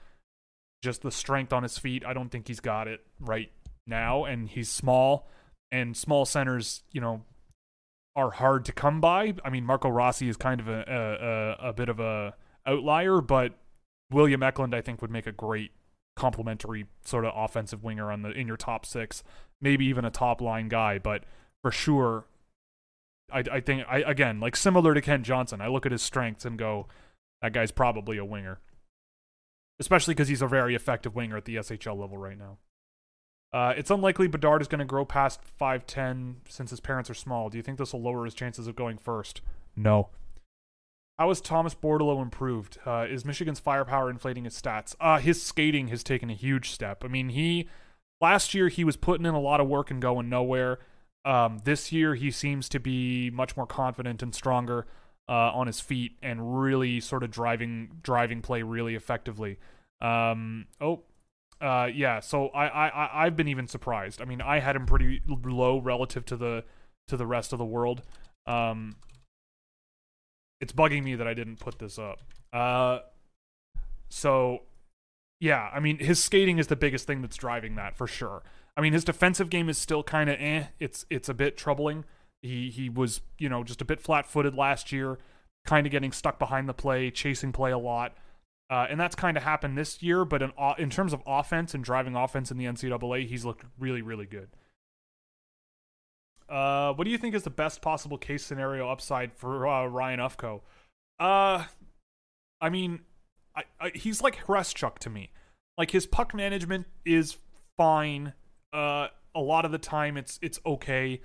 just 0.83 1.03
the 1.03 1.11
strength 1.11 1.53
on 1.53 1.62
his 1.62 1.79
feet. 1.79 2.05
I 2.05 2.14
don't 2.14 2.31
think 2.31 2.49
he's 2.49 2.61
got 2.61 2.89
it 2.89 3.01
right 3.20 3.53
now, 3.87 4.25
and 4.25 4.49
he's 4.49 4.70
small, 4.70 5.29
and 5.70 5.97
small 5.97 6.25
centers, 6.25 6.83
you 6.91 7.01
know, 7.01 7.23
are 8.16 8.31
hard 8.31 8.64
to 8.64 8.73
come 8.73 9.01
by. 9.01 9.35
I 9.45 9.51
mean, 9.51 9.64
Marco 9.64 9.91
Rossi 9.91 10.29
is 10.29 10.37
kind 10.37 10.61
of 10.61 10.68
a 10.68 11.57
a, 11.61 11.68
a 11.68 11.73
bit 11.73 11.89
of 11.89 12.01
a 12.01 12.35
outlier, 12.66 13.20
but 13.20 13.59
William 14.11 14.43
Eklund, 14.43 14.75
I 14.75 14.81
think, 14.81 15.03
would 15.03 15.11
make 15.11 15.27
a 15.27 15.33
great 15.33 15.73
complementary 16.16 16.87
sort 17.05 17.25
of 17.25 17.33
offensive 17.35 17.85
winger 17.85 18.11
on 18.11 18.23
the 18.23 18.31
in 18.31 18.47
your 18.47 18.57
top 18.57 18.87
six, 18.87 19.23
maybe 19.61 19.85
even 19.85 20.05
a 20.05 20.11
top 20.11 20.41
line 20.41 20.68
guy. 20.68 20.99
But 20.99 21.25
for 21.62 21.70
sure, 21.70 22.25
I, 23.33 23.45
I 23.51 23.61
think 23.61 23.85
I 23.89 23.99
again 23.99 24.41
like 24.41 24.57
similar 24.57 24.95
to 24.95 25.01
Kent 25.01 25.24
Johnson. 25.24 25.61
I 25.61 25.68
look 25.68 25.87
at 25.87 25.93
his 25.93 26.03
strengths 26.03 26.45
and 26.45 26.59
go, 26.59 26.87
that 27.41 27.53
guy's 27.53 27.70
probably 27.70 28.18
a 28.18 28.24
winger, 28.24 28.61
especially 29.80 30.14
because 30.14 30.28
he's 30.28 30.43
a 30.43 30.47
very 30.47 30.74
effective 30.74 31.14
winger 31.14 31.37
at 31.37 31.45
the 31.45 31.57
SHL 31.57 31.99
level 31.99 32.18
right 32.18 32.39
now. 32.39 32.59
Uh, 33.53 33.74
it's 33.76 33.91
unlikely 33.91 34.26
Bedard 34.28 34.62
is 34.62 34.68
going 34.68 34.78
to 34.78 34.85
grow 34.85 35.05
past 35.05 35.41
5'10 35.61 36.37
since 36.49 36.70
his 36.70 36.80
parents 36.80 37.11
are 37.11 37.14
small. 37.14 37.51
Do 37.51 37.59
you 37.59 37.62
think 37.62 37.78
this 37.78 37.93
will 37.93 38.01
lower 38.01 38.24
his 38.24 38.35
chances 38.35 38.66
of 38.66 38.76
going 38.76 38.97
first? 38.97 39.43
No. 39.76 40.09
How 41.18 41.28
has 41.28 41.43
Thomas 41.43 41.74
Bordeleau 41.74 42.22
improved? 42.22 42.78
Uh, 42.87 43.07
is 43.09 43.26
Michigan's 43.26 43.61
firepower 43.61 44.09
inflating 44.09 44.45
his 44.45 44.61
stats? 44.61 44.97
Uh, 44.99 45.18
his 45.18 45.43
skating 45.43 45.89
has 45.89 46.03
taken 46.03 46.30
a 46.30 46.35
huge 46.35 46.70
step. 46.70 47.05
I 47.05 47.09
mean, 47.09 47.28
he 47.28 47.68
last 48.20 48.55
year 48.55 48.68
he 48.68 48.85
was 48.85 48.97
putting 48.97 49.26
in 49.26 49.35
a 49.35 49.41
lot 49.41 49.61
of 49.61 49.68
work 49.68 49.91
and 49.91 50.01
going 50.01 50.30
nowhere. 50.30 50.78
Um, 51.25 51.61
this 51.64 51.93
year 51.93 52.14
he 52.14 52.31
seems 52.31 52.68
to 52.70 52.81
be 52.81 53.31
much 53.31 53.57
more 53.57 53.66
confident 53.66 54.23
and 54.23 54.35
stronger 54.35 54.87
uh, 55.29 55.53
on 55.53 55.66
his 55.66 55.81
feet 55.81 56.16
and 56.23 56.61
really 56.61 57.01
sort 57.01 57.23
of 57.23 57.31
driving 57.31 57.91
driving 58.03 58.43
play 58.43 58.62
really 58.62 58.95
effectively. 58.95 59.59
Um, 60.01 60.66
oh, 60.81 61.03
uh, 61.61 61.89
yeah. 61.95 62.20
So 62.20 62.49
I, 62.49 62.66
I 62.66 63.25
I've 63.25 63.37
been 63.37 63.49
even 63.49 63.68
surprised. 63.68 64.20
I 64.20 64.25
mean, 64.25 64.41
I 64.41 64.59
had 64.59 64.75
him 64.75 64.87
pretty 64.87 65.20
low 65.27 65.79
relative 65.79 66.25
to 66.27 66.37
the 66.37 66.64
to 67.09 67.16
the 67.16 67.27
rest 67.27 67.53
of 67.53 67.59
the 67.59 67.64
world. 67.64 68.03
Um, 68.47 68.97
it's 70.61 70.73
bugging 70.73 71.05
me 71.05 71.14
that 71.14 71.27
I 71.27 71.35
didn't 71.35 71.61
put 71.61 71.79
this 71.79 71.99
up. 71.99 72.20
Uh, 72.53 73.01
so 74.11 74.62
yeah, 75.41 75.70
I 75.73 75.81
mean, 75.81 75.99
his 75.99 76.23
skating 76.23 76.59
is 76.59 76.68
the 76.68 76.77
biggest 76.77 77.07
thing 77.07 77.20
that's 77.20 77.37
driving 77.37 77.77
that 77.77 77.97
for 77.97 78.07
sure. 78.07 78.43
I 78.77 78.81
mean, 78.81 78.93
his 78.93 79.05
defensive 79.05 79.51
game 79.51 79.68
is 79.68 79.79
still 79.79 80.03
kind 80.03 80.31
of 80.31 80.37
eh. 80.41 80.64
It's 80.79 81.05
it's 81.11 81.29
a 81.29 81.35
bit 81.35 81.57
troubling. 81.57 82.05
He 82.41 82.70
he 82.70 82.89
was 82.89 83.20
you 83.39 83.49
know 83.49 83.64
just 83.64 83.81
a 83.83 83.85
bit 83.85 84.01
flat-footed 84.01 84.55
last 84.55 84.93
year, 84.93 85.18
kind 85.64 85.87
of 85.87 85.91
getting 85.91 86.12
stuck 86.12 86.39
behind 86.39 86.68
the 86.68 86.75
play, 86.75 87.11
chasing 87.11 87.53
play 87.53 87.70
a 87.70 87.79
lot. 87.79 88.16
Uh, 88.70 88.87
and 88.89 88.99
that's 88.99 89.14
kind 89.14 89.37
of 89.37 89.43
happened 89.43 89.77
this 89.77 90.03
year. 90.03 90.25
But 90.25 90.43
in 90.43 90.53
in 90.79 90.91
terms 90.91 91.12
of 91.12 91.23
offense 91.27 91.75
and 91.75 91.85
driving 91.85 92.16
offense 92.16 92.51
in 92.51 92.57
the 92.57 92.64
NCAA, 92.64 93.27
he's 93.27 93.45
looked 93.45 93.64
really, 93.79 94.03
really 94.03 94.27
good. 94.27 94.49
Uh, 96.49 96.93
what 96.93 97.05
do 97.05 97.11
you 97.11 97.18
think 97.18 97.35
is 97.35 97.45
the 97.45 97.51
best 97.51 97.81
possible 97.81 98.18
case 98.18 98.45
scenario 98.45 98.89
upside 98.89 99.33
for 99.33 99.66
uh, 99.66 99.87
Ryan 99.87 100.20
Ufko? 100.20 100.61
Uh, 101.18 101.64
I 102.61 102.68
mean, 102.68 103.01
I, 103.57 103.62
I, 103.81 103.91
he's 103.95 104.20
like 104.20 104.45
Hreschuk 104.47 104.99
to 104.99 105.11
me. 105.11 105.31
Like 105.79 105.91
his 105.91 106.07
puck 106.07 106.35
management 106.35 106.87
is 107.07 107.39
fine. 107.79 108.35
Uh, 108.73 109.09
a 109.35 109.41
lot 109.41 109.64
of 109.64 109.73
the 109.73 109.79
time 109.79 110.16
it's 110.16 110.39
it's 110.43 110.61
okay. 110.64 111.20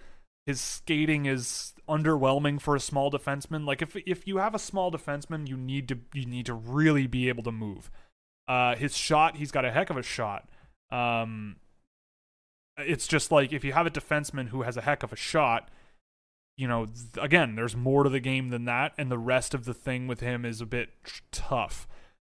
His 0.45 0.62
skating 0.62 1.26
is 1.26 1.74
underwhelming 1.89 2.62
for 2.62 2.76
a 2.76 2.80
small 2.80 3.12
defenseman. 3.12 3.66
Like 3.66 3.82
if 3.82 3.95
if 4.06 4.28
you 4.28 4.38
have 4.38 4.56
a 4.56 4.60
small 4.60 4.91
defenseman, 4.91 5.48
you 5.48 5.58
need 5.58 5.88
to 5.89 6.00
you 6.14 6.26
need 6.26 6.45
to 6.45 6.54
really 6.54 7.08
be 7.08 7.30
able 7.30 7.43
to 7.43 7.52
move. 7.52 7.91
Uh, 8.48 8.76
his 8.76 8.95
shot, 8.95 9.36
he's 9.38 9.52
got 9.52 9.66
a 9.66 9.72
heck 9.72 9.89
of 9.89 9.98
a 9.98 10.04
shot. 10.04 10.48
Um, 10.89 11.58
it's 12.78 13.08
just 13.08 13.32
like 13.32 13.52
if 13.52 13.64
you 13.64 13.74
have 13.74 13.86
a 13.86 13.91
defenseman 13.91 14.50
who 14.50 14.62
has 14.62 14.78
a 14.78 14.82
heck 14.82 15.04
of 15.04 15.12
a 15.12 15.18
shot, 15.18 15.70
you 16.58 16.68
know, 16.68 16.86
th- 16.86 17.24
again, 17.24 17.56
there's 17.56 17.76
more 17.76 18.04
to 18.04 18.10
the 18.10 18.20
game 18.20 18.50
than 18.50 18.66
that, 18.66 18.93
and 18.98 19.12
the 19.12 19.18
rest 19.18 19.54
of 19.54 19.66
the 19.66 19.74
thing 19.74 20.08
with 20.08 20.22
him 20.22 20.45
is 20.45 20.62
a 20.62 20.66
bit 20.66 20.89
t- 21.06 21.12
tough. 21.32 21.88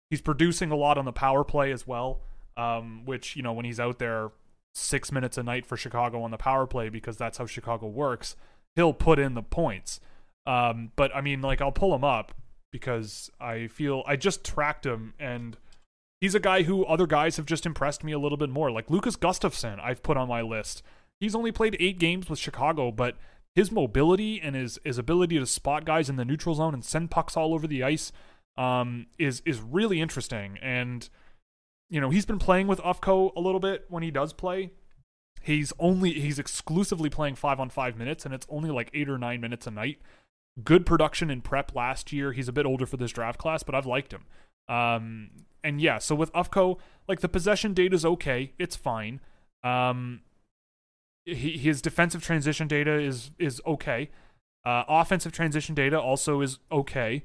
He's 0.10 0.22
producing 0.22 0.72
a 0.72 0.76
lot 0.76 0.97
on 0.97 1.05
the 1.05 1.12
power 1.12 1.43
play 1.43 1.72
as 1.72 1.86
well, 1.86 2.22
um, 2.57 3.05
which 3.05 3.36
you 3.36 3.43
know 3.43 3.53
when 3.53 3.66
he's 3.66 3.80
out 3.80 3.99
there 3.99 4.32
six 4.74 5.11
minutes 5.11 5.38
a 5.38 5.43
night 5.43 5.65
for 5.65 5.78
Chicago 5.78 6.22
on 6.22 6.32
the 6.32 6.38
power 6.38 6.65
play 6.67 6.89
because 6.89 7.17
that's 7.17 7.38
how 7.38 7.45
Chicago 7.45 7.88
works 7.88 8.36
he'll 8.76 8.93
put 8.93 9.20
in 9.20 9.34
the 9.34 9.41
points. 9.41 9.99
Um, 10.45 10.91
but 10.95 11.15
I 11.15 11.22
mean, 11.22 11.41
like 11.41 11.61
I'll 11.61 11.72
pull 11.72 11.93
him 11.93 12.03
up 12.03 12.34
because 12.72 13.30
I 13.39 13.67
feel 13.67 14.03
I 14.07 14.15
just 14.15 14.43
tracked 14.43 14.86
him 14.86 15.13
and 15.20 15.57
he's 16.22 16.36
a 16.36 16.39
guy 16.39 16.63
who 16.63 16.86
other 16.86 17.07
guys 17.07 17.38
have 17.38 17.45
just 17.45 17.65
impressed 17.65 18.03
me 18.03 18.11
a 18.11 18.20
little 18.20 18.38
bit 18.38 18.49
more. 18.49 18.72
Like 18.72 18.89
Lucas 18.89 19.15
Gustafson, 19.15 19.80
I've 19.80 20.03
put 20.03 20.17
on 20.17 20.28
my 20.28 20.41
list. 20.41 20.82
He's 21.20 21.36
only 21.36 21.51
played 21.51 21.76
eight 21.80 21.99
games 21.99 22.30
with 22.30 22.39
Chicago, 22.39 22.91
but 22.91 23.17
his 23.53 23.72
mobility 23.72 24.39
and 24.41 24.55
his 24.55 24.80
his 24.86 24.97
ability 24.97 25.38
to 25.38 25.45
spot 25.45 25.86
guys 25.86 26.09
in 26.09 26.15
the 26.15 26.26
neutral 26.26 26.55
zone 26.55 26.74
and 26.74 26.86
send 26.86 27.11
pucks 27.11 27.36
all 27.36 27.53
over 27.53 27.67
the 27.67 27.84
ice 27.84 28.11
um, 28.57 29.07
is 29.17 29.41
is 29.45 29.59
really 29.59 29.99
interesting. 29.99 30.57
And 30.61 31.09
you 31.90 32.00
know, 32.00 32.10
he's 32.10 32.26
been 32.26 32.40
playing 32.40 32.68
with 32.68 32.80
Ufko 32.80 33.32
a 33.36 33.40
little 33.40 33.60
bit 33.60 33.86
when 33.90 34.04
he 34.04 34.12
does 34.12 34.34
play, 34.34 34.72
He's 35.42 35.72
only 35.80 36.12
he's 36.14 36.38
exclusively 36.38 37.10
playing 37.10 37.36
five 37.36 37.60
on 37.60 37.70
five 37.70 37.98
minutes, 37.98 38.26
and 38.26 38.34
it's 38.34 38.46
only 38.50 38.72
like 38.72 38.90
eight 38.94 39.10
or 39.10 39.18
nine 39.18 39.40
minutes 39.40 39.68
a 39.68 39.72
night. 39.72 40.00
Good 40.64 40.86
production 40.86 41.30
in 41.30 41.42
prep 41.42 41.74
last 41.74 42.12
year. 42.12 42.34
He's 42.34 42.50
a 42.50 42.52
bit 42.52 42.66
older 42.66 42.86
for 42.86 42.98
this 42.98 43.12
draft 43.12 43.40
class, 43.40 43.64
but 43.64 43.74
I've 43.74 43.86
liked 43.86 44.12
him. 44.12 44.26
Um, 44.68 45.30
and 45.64 45.80
yeah, 45.80 45.98
so 45.98 46.14
with 46.14 46.32
Ufko, 46.34 46.78
like 47.08 47.22
the 47.22 47.30
possession 47.30 47.74
data 47.74 47.96
is 47.96 48.06
okay, 48.06 48.54
it's 48.60 48.76
fine. 48.76 49.22
Um, 49.64 50.22
he, 51.26 51.58
his 51.58 51.82
defensive 51.82 52.22
transition 52.22 52.68
data 52.68 53.00
is 53.00 53.32
is 53.40 53.62
okay. 53.66 54.10
Uh, 54.66 54.84
offensive 54.90 55.32
transition 55.32 55.74
data 55.74 55.98
also 56.00 56.42
is 56.42 56.60
okay, 56.70 57.24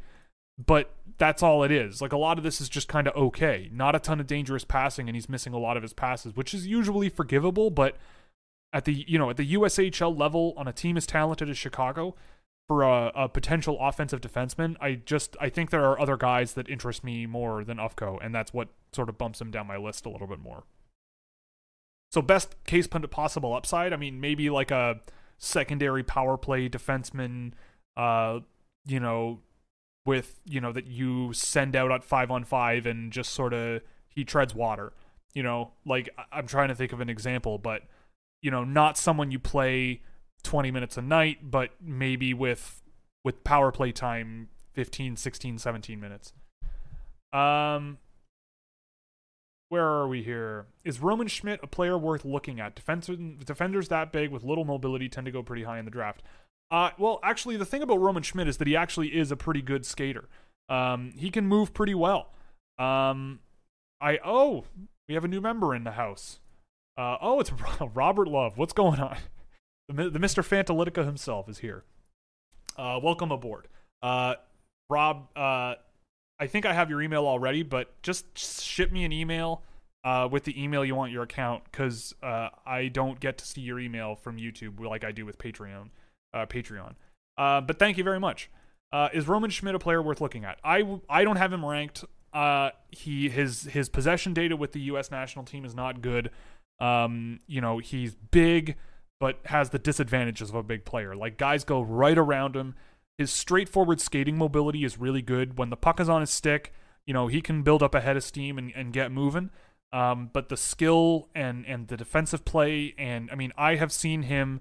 but 0.58 0.90
that's 1.18 1.42
all 1.42 1.62
it 1.64 1.70
is. 1.70 2.00
Like 2.00 2.12
a 2.12 2.16
lot 2.16 2.38
of 2.38 2.44
this 2.44 2.60
is 2.60 2.68
just 2.68 2.88
kind 2.88 3.08
of 3.08 3.16
okay. 3.16 3.68
Not 3.72 3.94
a 3.94 3.98
ton 3.98 4.20
of 4.20 4.26
dangerous 4.26 4.64
passing, 4.64 5.08
and 5.08 5.16
he's 5.16 5.28
missing 5.28 5.52
a 5.52 5.58
lot 5.58 5.76
of 5.76 5.82
his 5.82 5.92
passes, 5.92 6.36
which 6.36 6.54
is 6.54 6.66
usually 6.66 7.08
forgivable. 7.08 7.70
But 7.70 7.96
at 8.72 8.84
the 8.84 9.04
you 9.08 9.18
know 9.18 9.30
at 9.30 9.36
the 9.36 9.54
USHL 9.54 10.16
level, 10.18 10.54
on 10.56 10.68
a 10.68 10.72
team 10.72 10.96
as 10.96 11.06
talented 11.06 11.50
as 11.50 11.58
Chicago, 11.58 12.14
for 12.68 12.82
a, 12.82 13.12
a 13.14 13.28
potential 13.28 13.78
offensive 13.80 14.20
defenseman, 14.20 14.76
I 14.80 14.94
just 14.94 15.36
I 15.40 15.48
think 15.48 15.70
there 15.70 15.84
are 15.84 16.00
other 16.00 16.16
guys 16.16 16.54
that 16.54 16.68
interest 16.68 17.04
me 17.04 17.26
more 17.26 17.64
than 17.64 17.78
Ufko, 17.78 18.18
and 18.24 18.34
that's 18.34 18.52
what 18.52 18.68
sort 18.92 19.08
of 19.08 19.18
bumps 19.18 19.40
him 19.40 19.50
down 19.50 19.66
my 19.66 19.76
list 19.76 20.06
a 20.06 20.08
little 20.08 20.26
bit 20.26 20.38
more. 20.38 20.64
So 22.12 22.22
best 22.22 22.54
case 22.64 22.86
possible 22.86 23.54
upside. 23.54 23.92
I 23.92 23.96
mean, 23.96 24.20
maybe 24.20 24.48
like 24.48 24.70
a 24.70 25.00
secondary 25.38 26.04
power 26.04 26.36
play 26.36 26.68
defenseman. 26.68 27.52
Uh, 27.96 28.40
you 28.86 29.00
know, 29.00 29.40
with 30.06 30.40
you 30.44 30.60
know 30.60 30.72
that 30.72 30.86
you 30.86 31.32
send 31.32 31.74
out 31.74 31.90
at 31.90 32.04
five 32.04 32.30
on 32.30 32.44
five 32.44 32.86
and 32.86 33.12
just 33.12 33.32
sort 33.32 33.52
of 33.52 33.82
he 34.08 34.24
treads 34.24 34.54
water. 34.54 34.92
You 35.34 35.42
know, 35.42 35.72
like 35.84 36.08
I'm 36.32 36.46
trying 36.46 36.68
to 36.68 36.74
think 36.74 36.92
of 36.92 37.00
an 37.00 37.08
example, 37.08 37.58
but 37.58 37.82
you 38.40 38.50
know, 38.50 38.64
not 38.64 38.98
someone 38.98 39.30
you 39.30 39.38
play 39.38 40.02
20 40.42 40.70
minutes 40.70 40.96
a 40.96 41.02
night, 41.02 41.50
but 41.50 41.70
maybe 41.80 42.34
with 42.34 42.82
with 43.24 43.42
power 43.42 43.72
play 43.72 43.90
time 43.90 44.48
15, 44.74 45.16
16, 45.16 45.58
17 45.58 46.00
minutes. 46.00 46.32
Um 47.32 47.98
where 49.70 49.86
are 49.86 50.06
we 50.06 50.22
here? 50.22 50.66
Is 50.84 51.00
Roman 51.00 51.26
Schmidt 51.26 51.58
a 51.62 51.66
player 51.66 51.98
worth 51.98 52.24
looking 52.24 52.60
at? 52.60 52.76
Defenders, 52.76 53.18
defenders 53.44 53.88
that 53.88 54.12
big 54.12 54.30
with 54.30 54.44
little 54.44 54.64
mobility 54.64 55.08
tend 55.08 55.24
to 55.24 55.32
go 55.32 55.42
pretty 55.42 55.64
high 55.64 55.80
in 55.80 55.84
the 55.84 55.90
draft. 55.90 56.22
Uh, 56.74 56.90
well, 56.98 57.20
actually, 57.22 57.56
the 57.56 57.64
thing 57.64 57.82
about 57.82 58.00
Roman 58.00 58.24
Schmidt 58.24 58.48
is 58.48 58.56
that 58.56 58.66
he 58.66 58.74
actually 58.74 59.16
is 59.16 59.30
a 59.30 59.36
pretty 59.36 59.62
good 59.62 59.86
skater. 59.86 60.24
Um, 60.68 61.12
he 61.16 61.30
can 61.30 61.46
move 61.46 61.72
pretty 61.72 61.94
well. 61.94 62.32
Um, 62.80 63.38
I 64.00 64.18
oh, 64.24 64.64
we 65.08 65.14
have 65.14 65.24
a 65.24 65.28
new 65.28 65.40
member 65.40 65.72
in 65.72 65.84
the 65.84 65.92
house. 65.92 66.40
Uh, 66.98 67.16
oh, 67.20 67.38
it's 67.38 67.52
Robert 67.94 68.26
Love. 68.26 68.58
What's 68.58 68.72
going 68.72 68.98
on? 68.98 69.18
The, 69.88 70.10
the 70.10 70.18
Mr. 70.18 70.42
Fantalytica 70.42 71.06
himself 71.06 71.48
is 71.48 71.58
here. 71.58 71.84
Uh, 72.76 72.98
welcome 73.00 73.30
aboard. 73.30 73.68
Uh, 74.02 74.34
Rob, 74.90 75.28
uh, 75.36 75.74
I 76.40 76.46
think 76.48 76.66
I 76.66 76.72
have 76.72 76.90
your 76.90 77.02
email 77.02 77.28
already, 77.28 77.62
but 77.62 78.02
just 78.02 78.36
ship 78.36 78.90
me 78.90 79.04
an 79.04 79.12
email 79.12 79.62
uh, 80.02 80.26
with 80.28 80.42
the 80.42 80.60
email 80.60 80.84
you 80.84 80.96
want 80.96 81.12
your 81.12 81.22
account 81.22 81.62
because 81.70 82.14
I 82.20 82.90
don't 82.92 83.20
get 83.20 83.38
to 83.38 83.46
see 83.46 83.60
your 83.60 83.78
email 83.78 84.16
from 84.16 84.38
YouTube 84.38 84.80
like 84.80 85.04
I 85.04 85.12
do 85.12 85.24
with 85.24 85.38
Patreon 85.38 85.90
uh, 86.34 86.46
Patreon. 86.46 86.94
Uh, 87.38 87.60
but 87.60 87.78
thank 87.78 87.96
you 87.96 88.04
very 88.04 88.20
much. 88.20 88.50
Uh, 88.92 89.08
is 89.12 89.26
Roman 89.26 89.50
Schmidt 89.50 89.74
a 89.74 89.78
player 89.78 90.02
worth 90.02 90.20
looking 90.20 90.44
at? 90.44 90.58
I, 90.62 90.98
I 91.08 91.24
don't 91.24 91.36
have 91.36 91.52
him 91.52 91.64
ranked. 91.64 92.04
Uh, 92.32 92.70
he 92.90 93.28
his 93.28 93.62
his 93.62 93.88
possession 93.88 94.34
data 94.34 94.56
with 94.56 94.72
the 94.72 94.80
U.S. 94.80 95.10
national 95.10 95.44
team 95.44 95.64
is 95.64 95.74
not 95.74 96.02
good. 96.02 96.30
Um, 96.80 97.38
you 97.46 97.60
know, 97.60 97.78
he's 97.78 98.16
big, 98.16 98.76
but 99.20 99.38
has 99.46 99.70
the 99.70 99.78
disadvantages 99.78 100.50
of 100.50 100.56
a 100.56 100.62
big 100.62 100.84
player. 100.84 101.14
Like 101.14 101.38
guys 101.38 101.62
go 101.62 101.80
right 101.80 102.18
around 102.18 102.56
him. 102.56 102.74
His 103.18 103.32
straightforward 103.32 104.00
skating 104.00 104.36
mobility 104.36 104.84
is 104.84 104.98
really 104.98 105.22
good. 105.22 105.56
When 105.56 105.70
the 105.70 105.76
puck 105.76 106.00
is 106.00 106.08
on 106.08 106.20
his 106.20 106.30
stick, 106.30 106.72
you 107.06 107.14
know, 107.14 107.28
he 107.28 107.40
can 107.40 107.62
build 107.62 107.84
up 107.84 107.94
a 107.94 108.00
head 108.00 108.16
of 108.16 108.24
steam 108.24 108.58
and, 108.58 108.72
and 108.74 108.92
get 108.92 109.12
moving. 109.12 109.50
Um, 109.92 110.30
but 110.32 110.48
the 110.48 110.56
skill 110.56 111.28
and 111.36 111.64
and 111.66 111.86
the 111.86 111.96
defensive 111.96 112.44
play 112.44 112.94
and 112.98 113.30
I 113.30 113.36
mean, 113.36 113.52
I 113.56 113.76
have 113.76 113.92
seen 113.92 114.22
him 114.22 114.60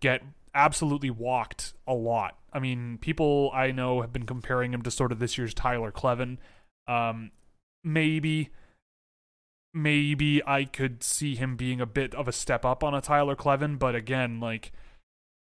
get 0.00 0.22
absolutely 0.54 1.10
walked 1.10 1.74
a 1.86 1.94
lot. 1.94 2.38
I 2.52 2.60
mean, 2.60 2.98
people 2.98 3.50
I 3.52 3.72
know 3.72 4.00
have 4.00 4.12
been 4.12 4.26
comparing 4.26 4.72
him 4.72 4.82
to 4.82 4.90
sort 4.90 5.12
of 5.12 5.18
this 5.18 5.36
year's 5.36 5.54
Tyler 5.54 5.90
Kleven. 5.90 6.38
Um, 6.86 7.32
maybe 7.82 8.50
maybe 9.72 10.40
I 10.46 10.64
could 10.64 11.02
see 11.02 11.34
him 11.34 11.56
being 11.56 11.80
a 11.80 11.86
bit 11.86 12.14
of 12.14 12.28
a 12.28 12.32
step 12.32 12.64
up 12.64 12.84
on 12.84 12.94
a 12.94 13.00
Tyler 13.00 13.34
Kleven, 13.34 13.78
but 13.78 13.96
again, 13.96 14.38
like 14.38 14.72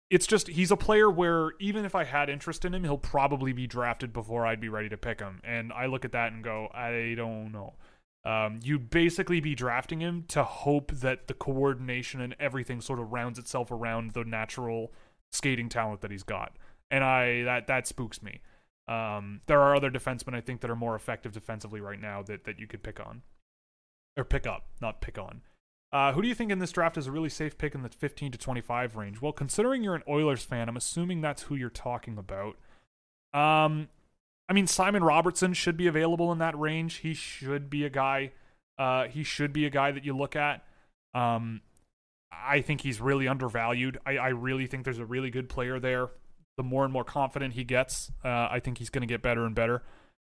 it's 0.09 0.27
just 0.27 0.47
he's 0.47 0.71
a 0.71 0.77
player 0.77 1.09
where 1.09 1.51
even 1.59 1.85
if 1.85 1.95
I 1.95 2.03
had 2.03 2.29
interest 2.29 2.65
in 2.65 2.73
him, 2.73 2.83
he'll 2.83 2.97
probably 2.97 3.53
be 3.53 3.67
drafted 3.67 4.13
before 4.13 4.45
I'd 4.45 4.61
be 4.61 4.69
ready 4.69 4.89
to 4.89 4.97
pick 4.97 5.19
him. 5.19 5.41
And 5.43 5.71
I 5.73 5.85
look 5.85 6.05
at 6.05 6.11
that 6.11 6.31
and 6.31 6.43
go, 6.43 6.69
I 6.73 7.13
don't 7.15 7.51
know. 7.51 7.75
Um, 8.25 8.59
you'd 8.63 8.89
basically 8.89 9.39
be 9.39 9.53
drafting 9.53 9.99
him 9.99 10.25
to 10.29 10.43
hope 10.43 10.91
that 10.91 11.27
the 11.27 11.35
coordination 11.35 12.21
and 12.21 12.35
everything 12.39 12.81
sort 12.81 12.99
of 12.99 13.13
rounds 13.13 13.37
itself 13.37 13.69
around 13.69 14.11
the 14.11 14.23
natural 14.23 14.91
skating 15.31 15.69
talent 15.69 16.01
that 16.01 16.09
he's 16.09 16.23
got, 16.23 16.57
and 16.89 17.03
I 17.03 17.43
that 17.43 17.67
that 17.67 17.87
spooks 17.87 18.23
me. 18.23 18.41
Um, 18.87 19.41
there 19.45 19.61
are 19.61 19.75
other 19.75 19.91
defensemen 19.91 20.35
I 20.35 20.41
think 20.41 20.61
that 20.61 20.71
are 20.71 20.75
more 20.75 20.95
effective 20.95 21.33
defensively 21.33 21.81
right 21.81 22.01
now 22.01 22.23
that 22.23 22.45
that 22.45 22.59
you 22.59 22.65
could 22.65 22.81
pick 22.81 22.99
on 22.99 23.21
or 24.17 24.23
pick 24.23 24.47
up, 24.47 24.67
not 24.81 25.01
pick 25.01 25.17
on. 25.19 25.41
Uh, 25.91 26.11
who 26.13 26.21
do 26.21 26.27
you 26.27 26.35
think 26.35 26.51
in 26.51 26.59
this 26.59 26.71
draft 26.71 26.97
is 26.97 27.07
a 27.07 27.11
really 27.11 27.29
safe 27.29 27.57
pick 27.57 27.75
in 27.75 27.81
the 27.81 27.89
15 27.89 28.31
to 28.31 28.37
25 28.37 28.95
range? 28.95 29.21
Well, 29.21 29.31
considering 29.31 29.83
you're 29.83 29.95
an 29.95 30.03
Oilers 30.09 30.43
fan, 30.43 30.67
I'm 30.67 30.77
assuming 30.77 31.21
that's 31.21 31.43
who 31.43 31.55
you're 31.55 31.69
talking 31.69 32.17
about. 32.17 32.57
Um, 33.33 33.89
I 34.47 34.53
mean, 34.53 34.67
Simon 34.67 35.03
Robertsson 35.03 35.53
should 35.53 35.77
be 35.77 35.87
available 35.87 36.31
in 36.31 36.37
that 36.39 36.57
range. 36.57 36.97
He 36.97 37.13
should 37.13 37.69
be 37.69 37.85
a 37.85 37.89
guy. 37.89 38.31
Uh, 38.77 39.07
he 39.07 39.23
should 39.23 39.53
be 39.53 39.65
a 39.65 39.69
guy 39.69 39.91
that 39.91 40.05
you 40.05 40.15
look 40.15 40.35
at. 40.35 40.63
Um, 41.13 41.61
I 42.31 42.61
think 42.61 42.81
he's 42.81 43.01
really 43.01 43.27
undervalued. 43.27 43.97
I, 44.05 44.17
I 44.17 44.27
really 44.29 44.67
think 44.67 44.83
there's 44.83 44.99
a 44.99 45.05
really 45.05 45.29
good 45.29 45.49
player 45.49 45.79
there. 45.79 46.09
The 46.57 46.63
more 46.63 46.83
and 46.83 46.93
more 46.93 47.03
confident 47.03 47.53
he 47.53 47.63
gets, 47.63 48.11
uh, 48.23 48.47
I 48.51 48.59
think 48.63 48.77
he's 48.77 48.89
going 48.89 49.01
to 49.01 49.07
get 49.07 49.21
better 49.21 49.45
and 49.45 49.55
better. 49.55 49.83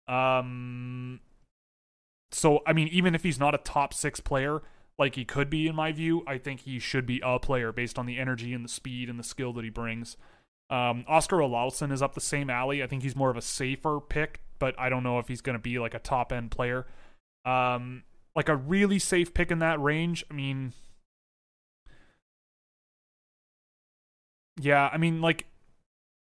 Um, 0.07 1.19
so 2.31 2.61
I 2.65 2.73
mean, 2.73 2.87
even 2.89 3.15
if 3.15 3.23
he's 3.23 3.39
not 3.39 3.55
a 3.55 3.57
top 3.57 3.93
six 3.93 4.19
player 4.19 4.61
like 4.97 5.15
he 5.15 5.25
could 5.25 5.49
be 5.49 5.67
in 5.67 5.75
my 5.75 5.91
view, 5.91 6.23
I 6.27 6.37
think 6.37 6.61
he 6.61 6.79
should 6.79 7.05
be 7.05 7.21
a 7.23 7.39
player 7.39 7.71
based 7.71 7.97
on 7.97 8.05
the 8.05 8.19
energy 8.19 8.53
and 8.53 8.63
the 8.63 8.69
speed 8.69 9.09
and 9.09 9.19
the 9.19 9.23
skill 9.23 9.53
that 9.53 9.63
he 9.63 9.69
brings. 9.69 10.17
Um, 10.73 11.05
Oskar 11.07 11.37
Olausson 11.37 11.91
is 11.91 12.01
up 12.01 12.15
the 12.15 12.21
same 12.21 12.49
alley. 12.49 12.81
I 12.81 12.87
think 12.87 13.03
he's 13.03 13.15
more 13.15 13.29
of 13.29 13.37
a 13.37 13.43
safer 13.43 13.99
pick, 13.99 14.41
but 14.57 14.73
I 14.79 14.89
don't 14.89 15.03
know 15.03 15.19
if 15.19 15.27
he's 15.27 15.41
going 15.41 15.55
to 15.55 15.61
be 15.61 15.77
like 15.77 15.93
a 15.93 15.99
top 15.99 16.33
end 16.33 16.49
player. 16.49 16.87
Um, 17.45 18.01
like 18.35 18.49
a 18.49 18.55
really 18.55 18.97
safe 18.97 19.35
pick 19.35 19.51
in 19.51 19.59
that 19.59 19.79
range. 19.79 20.25
I 20.31 20.33
mean, 20.33 20.73
yeah, 24.59 24.89
I 24.91 24.97
mean, 24.97 25.21
like 25.21 25.45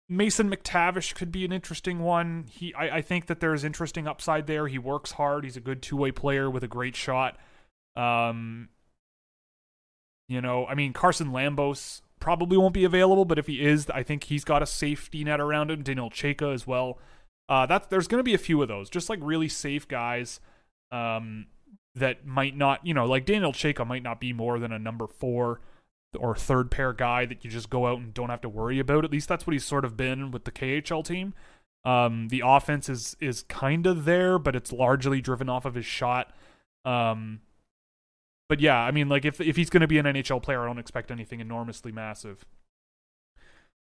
Mason 0.07 0.49
McTavish 0.49 1.15
could 1.15 1.33
be 1.33 1.43
an 1.43 1.51
interesting 1.51 1.99
one. 1.99 2.45
He, 2.49 2.73
I, 2.73 2.97
I 2.97 3.01
think 3.01 3.25
that 3.25 3.41
there's 3.41 3.65
interesting 3.65 4.07
upside 4.07 4.47
there. 4.47 4.67
He 4.67 4.77
works 4.77 5.11
hard. 5.11 5.43
He's 5.43 5.57
a 5.57 5.61
good 5.61 5.81
two 5.81 5.97
way 5.97 6.13
player 6.13 6.49
with 6.49 6.63
a 6.63 6.69
great 6.69 6.95
shot. 6.95 7.37
Um, 7.97 8.69
you 10.29 10.39
know, 10.39 10.65
I 10.65 10.75
mean, 10.75 10.93
Carson 10.93 11.31
Lambos 11.31 11.99
probably 12.19 12.57
won't 12.57 12.73
be 12.73 12.83
available, 12.83 13.25
but 13.25 13.39
if 13.39 13.47
he 13.47 13.65
is, 13.65 13.89
I 13.89 14.03
think 14.03 14.25
he's 14.25 14.43
got 14.43 14.61
a 14.61 14.65
safety 14.65 15.23
net 15.23 15.39
around 15.39 15.71
him. 15.71 15.83
Daniel 15.83 16.09
Chayka 16.09 16.53
as 16.53 16.67
well. 16.67 16.99
Uh, 17.47 17.79
there's 17.89 18.07
going 18.07 18.19
to 18.19 18.23
be 18.23 18.33
a 18.33 18.39
few 18.39 18.61
of 18.61 18.67
those, 18.67 18.89
just 18.89 19.09
like 19.09 19.19
really 19.21 19.49
safe 19.49 19.87
guys. 19.87 20.39
Um, 20.91 21.47
that 21.95 22.25
might 22.25 22.55
not, 22.55 22.85
you 22.85 22.93
know, 22.93 23.05
like 23.05 23.25
Daniel 23.25 23.51
Chayka 23.51 23.85
might 23.85 24.03
not 24.03 24.19
be 24.19 24.33
more 24.33 24.59
than 24.59 24.71
a 24.71 24.79
number 24.79 25.07
four 25.07 25.59
or 26.17 26.35
third 26.35 26.71
pair 26.71 26.93
guy 26.93 27.25
that 27.25 27.43
you 27.43 27.51
just 27.51 27.69
go 27.69 27.87
out 27.87 27.99
and 27.99 28.13
don't 28.13 28.29
have 28.29 28.41
to 28.41 28.49
worry 28.49 28.79
about. 28.79 29.05
At 29.05 29.11
least 29.11 29.27
that's 29.27 29.45
what 29.45 29.53
he's 29.53 29.65
sort 29.65 29.85
of 29.85 29.97
been 29.97 30.31
with 30.31 30.45
the 30.45 30.51
KHL 30.51 31.03
team. 31.03 31.33
Um, 31.85 32.27
the 32.29 32.43
offense 32.45 32.89
is 32.89 33.15
is 33.19 33.43
kind 33.43 33.87
of 33.87 34.05
there, 34.05 34.37
but 34.37 34.55
it's 34.55 34.71
largely 34.71 35.21
driven 35.21 35.49
off 35.49 35.65
of 35.65 35.75
his 35.75 35.85
shot. 35.85 36.33
Um, 36.85 37.41
but 38.49 38.59
yeah, 38.59 38.79
I 38.79 38.91
mean, 38.91 39.07
like 39.07 39.23
if 39.23 39.39
if 39.39 39.55
he's 39.55 39.69
going 39.69 39.81
to 39.81 39.87
be 39.87 39.99
an 39.99 40.05
NHL 40.05 40.41
player, 40.43 40.63
I 40.63 40.65
don't 40.65 40.79
expect 40.79 41.11
anything 41.11 41.39
enormously 41.39 41.91
massive. 41.91 42.45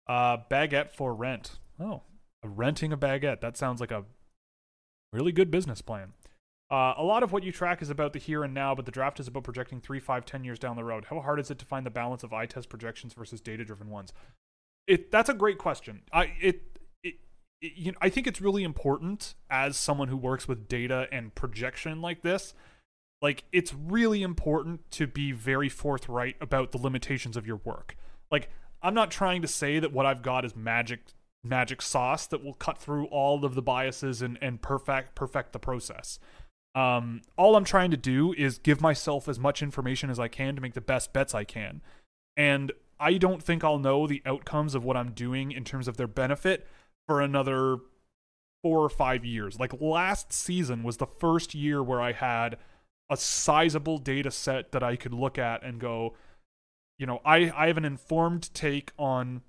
Uh, 0.07 0.37
baguette 0.49 0.91
for 0.91 1.15
rent. 1.15 1.57
Oh, 1.79 2.01
renting 2.43 2.91
a 2.91 2.97
baguette. 2.97 3.41
That 3.41 3.57
sounds 3.57 3.79
like 3.79 3.91
a 3.91 4.03
really 5.13 5.31
good 5.31 5.49
business 5.49 5.81
plan. 5.81 6.13
Uh, 6.69 6.93
a 6.97 7.03
lot 7.03 7.23
of 7.23 7.31
what 7.31 7.43
you 7.43 7.51
track 7.51 7.81
is 7.81 7.89
about 7.89 8.13
the 8.13 8.19
here 8.19 8.43
and 8.43 8.53
now, 8.53 8.75
but 8.75 8.85
the 8.85 8.91
draft 8.91 9.19
is 9.19 9.27
about 9.27 9.43
projecting 9.43 9.81
three, 9.81 9.99
five, 9.99 10.25
ten 10.25 10.43
years 10.43 10.59
down 10.59 10.75
the 10.75 10.83
road. 10.83 11.05
How 11.05 11.19
hard 11.21 11.39
is 11.39 11.49
it 11.49 11.59
to 11.59 11.65
find 11.65 11.85
the 11.85 11.89
balance 11.89 12.23
of 12.23 12.31
eye 12.33 12.45
test 12.45 12.69
projections 12.69 13.13
versus 13.13 13.41
data 13.41 13.65
driven 13.65 13.89
ones? 13.89 14.13
It 14.85 15.11
that's 15.11 15.29
a 15.29 15.33
great 15.33 15.57
question. 15.57 16.01
I 16.11 16.33
it 16.41 16.61
you 17.61 17.91
know, 17.91 17.97
I 18.01 18.09
think 18.09 18.25
it's 18.27 18.41
really 18.41 18.63
important 18.63 19.35
as 19.49 19.77
someone 19.77 20.07
who 20.07 20.17
works 20.17 20.47
with 20.47 20.67
data 20.67 21.07
and 21.11 21.33
projection 21.35 22.01
like 22.01 22.23
this. 22.23 22.53
Like 23.21 23.43
it's 23.51 23.73
really 23.73 24.23
important 24.23 24.89
to 24.91 25.07
be 25.07 25.31
very 25.31 25.69
forthright 25.69 26.35
about 26.41 26.71
the 26.71 26.79
limitations 26.79 27.37
of 27.37 27.45
your 27.45 27.57
work. 27.57 27.95
Like 28.31 28.49
I'm 28.81 28.93
not 28.93 29.11
trying 29.11 29.41
to 29.43 29.47
say 29.47 29.79
that 29.79 29.93
what 29.93 30.05
I've 30.05 30.21
got 30.21 30.43
is 30.45 30.55
magic 30.55 31.01
magic 31.43 31.81
sauce 31.81 32.27
that 32.27 32.43
will 32.43 32.53
cut 32.53 32.77
through 32.77 33.05
all 33.05 33.43
of 33.45 33.55
the 33.55 33.61
biases 33.61 34.21
and 34.21 34.37
and 34.41 34.61
perfect 34.61 35.15
perfect 35.15 35.53
the 35.53 35.59
process. 35.59 36.19
Um, 36.73 37.21
all 37.37 37.55
I'm 37.55 37.65
trying 37.65 37.91
to 37.91 37.97
do 37.97 38.33
is 38.33 38.57
give 38.57 38.81
myself 38.81 39.27
as 39.27 39.37
much 39.37 39.61
information 39.61 40.09
as 40.09 40.19
I 40.19 40.29
can 40.29 40.55
to 40.55 40.61
make 40.61 40.73
the 40.73 40.81
best 40.81 41.11
bets 41.11 41.35
I 41.35 41.43
can. 41.43 41.81
And 42.37 42.71
I 42.99 43.17
don't 43.17 43.43
think 43.43 43.63
I'll 43.63 43.79
know 43.79 44.07
the 44.07 44.21
outcomes 44.25 44.73
of 44.73 44.85
what 44.85 44.95
I'm 44.95 45.11
doing 45.11 45.51
in 45.51 45.63
terms 45.65 45.87
of 45.87 45.97
their 45.97 46.07
benefit 46.07 46.65
for 47.07 47.19
another 47.19 47.77
four 48.63 48.79
or 48.79 48.89
five 48.89 49.25
years. 49.25 49.59
Like 49.59 49.73
last 49.81 50.31
season 50.31 50.83
was 50.83 50.97
the 50.97 51.07
first 51.07 51.53
year 51.53 51.83
where 51.83 51.99
I 51.99 52.13
had 52.13 52.57
a 53.11 53.17
sizable 53.17 53.97
data 53.97 54.31
set 54.31 54.71
that 54.71 54.81
I 54.81 54.95
could 54.95 55.13
look 55.13 55.37
at 55.37 55.63
and 55.63 55.79
go, 55.79 56.15
you 56.97 57.05
know, 57.05 57.19
I, 57.25 57.51
I 57.55 57.67
have 57.67 57.77
an 57.77 57.85
informed 57.85 58.51
take 58.53 58.93
on 58.97 59.41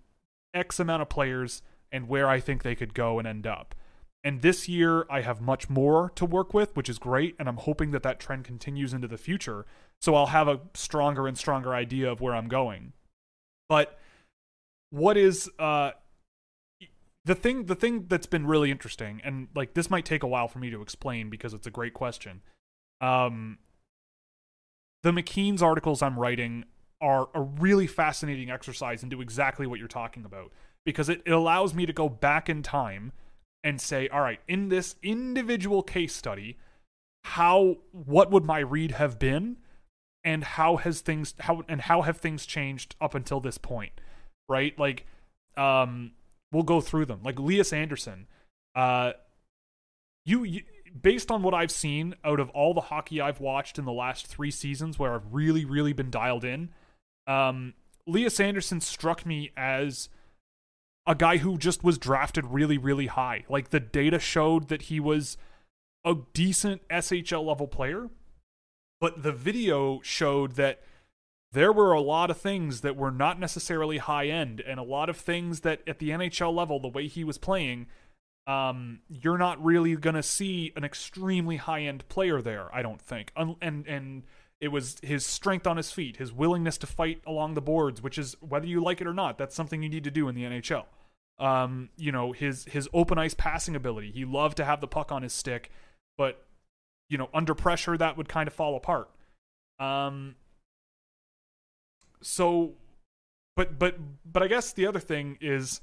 X 0.53 0.81
amount 0.81 1.01
of 1.01 1.09
players 1.09 1.63
and 1.93 2.09
where 2.09 2.29
I 2.29 2.41
think 2.41 2.63
they 2.63 2.75
could 2.75 2.93
go 2.93 3.19
and 3.19 3.29
end 3.29 3.47
up. 3.47 3.75
And 4.25 4.43
this 4.43 4.69
year, 4.69 5.07
I 5.11 5.21
have 5.21 5.41
much 5.41 5.71
more 5.71 6.11
to 6.17 6.25
work 6.25 6.53
with, 6.53 6.77
which 6.77 6.89
is 6.89 6.99
great. 6.99 7.35
And 7.39 7.49
I'm 7.49 7.57
hoping 7.57 7.91
that 7.93 8.03
that 8.03 8.21
trend 8.21 8.45
continues 8.45 8.93
into 8.93 9.09
the 9.09 9.19
future. 9.19 9.65
So 10.01 10.15
I'll 10.15 10.27
have 10.27 10.49
a 10.49 10.61
stronger 10.75 11.27
and 11.27 11.39
stronger 11.39 11.75
idea 11.75 12.11
of 12.11 12.21
where 12.21 12.35
I'm 12.35 12.49
going. 12.49 12.93
But 13.69 13.99
what 14.91 15.17
is 15.17 15.51
uh, 15.59 15.93
the 17.25 17.35
thing? 17.35 17.67
The 17.67 17.75
thing 17.75 18.07
that's 18.09 18.27
been 18.27 18.47
really 18.47 18.71
interesting, 18.71 19.21
and 19.25 19.49
like 19.55 19.75
this 19.75 19.91
might 19.91 20.05
take 20.05 20.23
a 20.23 20.27
while 20.27 20.49
for 20.49 20.59
me 20.59 20.71
to 20.71 20.83
explain 20.83 21.31
because 21.31 21.55
it's 21.55 21.67
a 21.67 21.71
great 21.71 21.95
question. 21.95 22.43
Um, 23.03 23.59
the 25.03 25.11
McKeen's 25.11 25.63
articles 25.63 26.01
I'm 26.01 26.19
writing 26.19 26.65
are 27.01 27.29
a 27.35 27.41
really 27.41 27.89
fascinating 27.89 28.51
exercise 28.51 29.03
and 29.03 29.11
do 29.11 29.21
exactly 29.21 29.67
what 29.67 29.81
you're 29.81 29.89
talking 29.89 30.25
about 30.25 30.53
because 30.87 31.09
it, 31.09 31.21
it 31.27 31.33
allows 31.33 31.75
me 31.75 31.85
to 31.85 31.93
go 31.93 32.09
back 32.09 32.49
in 32.49 32.63
time 32.63 33.13
and 33.65 33.81
say, 33.81 34.09
all 34.09 34.21
right, 34.21 34.41
in 34.47 34.69
this 34.69 34.95
individual 35.03 35.83
case 35.83 36.15
study, 36.15 36.57
how 37.25 37.79
what 37.91 38.31
would 38.31 38.45
my 38.45 38.61
read 38.61 38.93
have 38.93 39.19
been? 39.19 39.57
And 40.25 40.45
how 40.45 40.77
has 40.77 41.01
things 41.01 41.35
how 41.41 41.65
and 41.69 41.81
how 41.81 42.03
have 42.03 42.19
things 42.19 42.47
changed 42.47 42.95
up 43.01 43.15
until 43.15 43.41
this 43.41 43.59
point? 43.59 43.93
Right? 44.49 44.79
Like 44.79 45.07
um 45.57 46.13
we'll 46.53 46.63
go 46.63 46.81
through 46.81 47.07
them. 47.07 47.21
Like 47.25 47.41
Lias 47.41 47.73
Andersson 47.73 48.29
uh 48.77 49.13
you, 50.25 50.45
you 50.45 50.63
based 51.01 51.31
on 51.31 51.43
what 51.43 51.55
I've 51.55 51.71
seen 51.71 52.15
out 52.25 52.41
of 52.41 52.51
all 52.51 52.75
the 52.75 52.81
hockey 52.81 53.21
I've 53.21 53.41
watched 53.41 53.79
in 53.79 53.85
the 53.85 53.93
last 53.93 54.27
3 54.27 54.51
seasons 54.51 54.99
where 54.99 55.15
I've 55.15 55.33
really 55.33 55.65
really 55.65 55.93
been 55.93 56.11
dialed 56.11 56.45
in 56.45 56.71
um 57.27 57.75
Lias 58.07 58.41
Andersson 58.41 58.81
struck 58.81 59.25
me 59.25 59.53
as 59.57 60.09
a 61.07 61.15
guy 61.15 61.39
who 61.39 61.59
just 61.59 61.83
was 61.83 61.99
drafted 61.99 62.47
really, 62.47 62.79
really 62.79 63.07
high. 63.07 63.45
Like 63.49 63.71
the 63.71 63.81
data 63.81 64.19
showed 64.19 64.69
that 64.69 64.83
he 64.83 65.01
was 65.01 65.37
a 66.05 66.17
decent 66.33 66.87
SHL 66.89 67.45
level 67.45 67.67
player, 67.67 68.09
but 69.01 69.23
the 69.23 69.33
video 69.33 70.01
showed 70.03 70.53
that 70.53 70.83
there 71.53 71.73
were 71.73 71.93
a 71.93 72.01
lot 72.01 72.31
of 72.31 72.39
things 72.39 72.81
that 72.81 72.97
were 72.97 73.11
not 73.11 73.39
necessarily 73.39 73.99
high 73.99 74.27
end, 74.27 74.61
and 74.61 74.81
a 74.81 74.85
lot 74.85 75.11
of 75.11 75.17
things 75.17 75.61
that 75.61 75.83
at 75.87 75.99
the 75.99 76.11
NHL 76.11 76.55
level, 76.55 76.81
the 76.81 76.89
way 76.89 77.07
he 77.07 77.25
was 77.25 77.37
playing, 77.37 77.87
um, 78.47 79.01
you're 79.09 79.39
not 79.39 79.63
really 79.63 79.95
going 79.97 80.17
to 80.17 80.23
see 80.23 80.73
an 80.77 80.85
extremely 80.85 81.57
high 81.57 81.83
end 81.83 82.09
player 82.09 82.43
there, 82.43 82.75
I 82.75 82.83
don't 82.83 83.01
think. 83.01 83.33
and 83.37 83.87
and 83.87 84.25
it 84.61 84.69
was 84.69 84.97
his 85.03 85.27
strength 85.27 85.67
on 85.67 85.77
his 85.77 85.91
feet, 85.91 86.17
his 86.19 86.33
willingness 86.33 86.79
to 86.79 86.87
fight 86.87 87.21
along 87.27 87.55
the 87.55 87.61
boards, 87.61 88.01
which 88.01 88.17
is 88.17 88.37
whether 88.41 88.67
you 88.67 88.83
like 88.83 89.01
it 89.01 89.09
or 89.09 89.15
not, 89.15 89.37
that's 89.37 89.57
something 89.57 89.83
you 89.83 89.89
need 89.89 90.05
to 90.05 90.11
do 90.11 90.29
in 90.29 90.37
the 90.37 90.45
NHL. 90.45 90.85
Um, 91.39 91.89
you 91.97 92.13
know, 92.13 92.33
his 92.33 92.65
his 92.67 92.89
open 92.93 93.19
ice 93.19 93.35
passing 93.35 93.75
ability. 93.75 94.13
He 94.13 94.25
loved 94.25 94.57
to 94.59 94.65
have 94.65 94.81
the 94.81 94.87
puck 94.87 95.11
on 95.11 95.23
his 95.23 95.33
stick, 95.33 95.71
but 96.17 96.45
you 97.09 97.19
know, 97.19 97.29
under 97.35 97.55
pressure 97.55 97.97
that 97.97 98.17
would 98.17 98.29
kind 98.29 98.47
of 98.47 98.55
fall 98.55 98.77
apart. 98.77 99.11
Um 99.81 100.37
so 102.23 102.75
but 103.57 103.79
but 103.79 103.97
but 104.25 104.43
I 104.43 104.47
guess 104.47 104.73
the 104.73 104.87
other 104.87 105.01
thing 105.01 105.39
is 105.41 105.81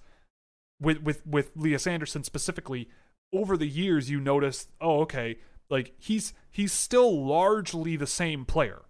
with 0.82 1.02
with 1.02 1.26
with 1.26 1.52
Lias 1.56 1.88
Andersson 1.88 2.24
specifically, 2.24 2.90
over 3.34 3.58
the 3.58 3.68
years 3.68 4.10
you 4.10 4.20
notice, 4.20 4.68
oh 4.82 5.02
okay, 5.02 5.38
like 5.70 5.94
he's 5.98 6.34
he's 6.50 6.74
still 6.74 7.26
largely 7.26 7.96
the 7.96 8.08
same 8.08 8.46
player. 8.46 8.82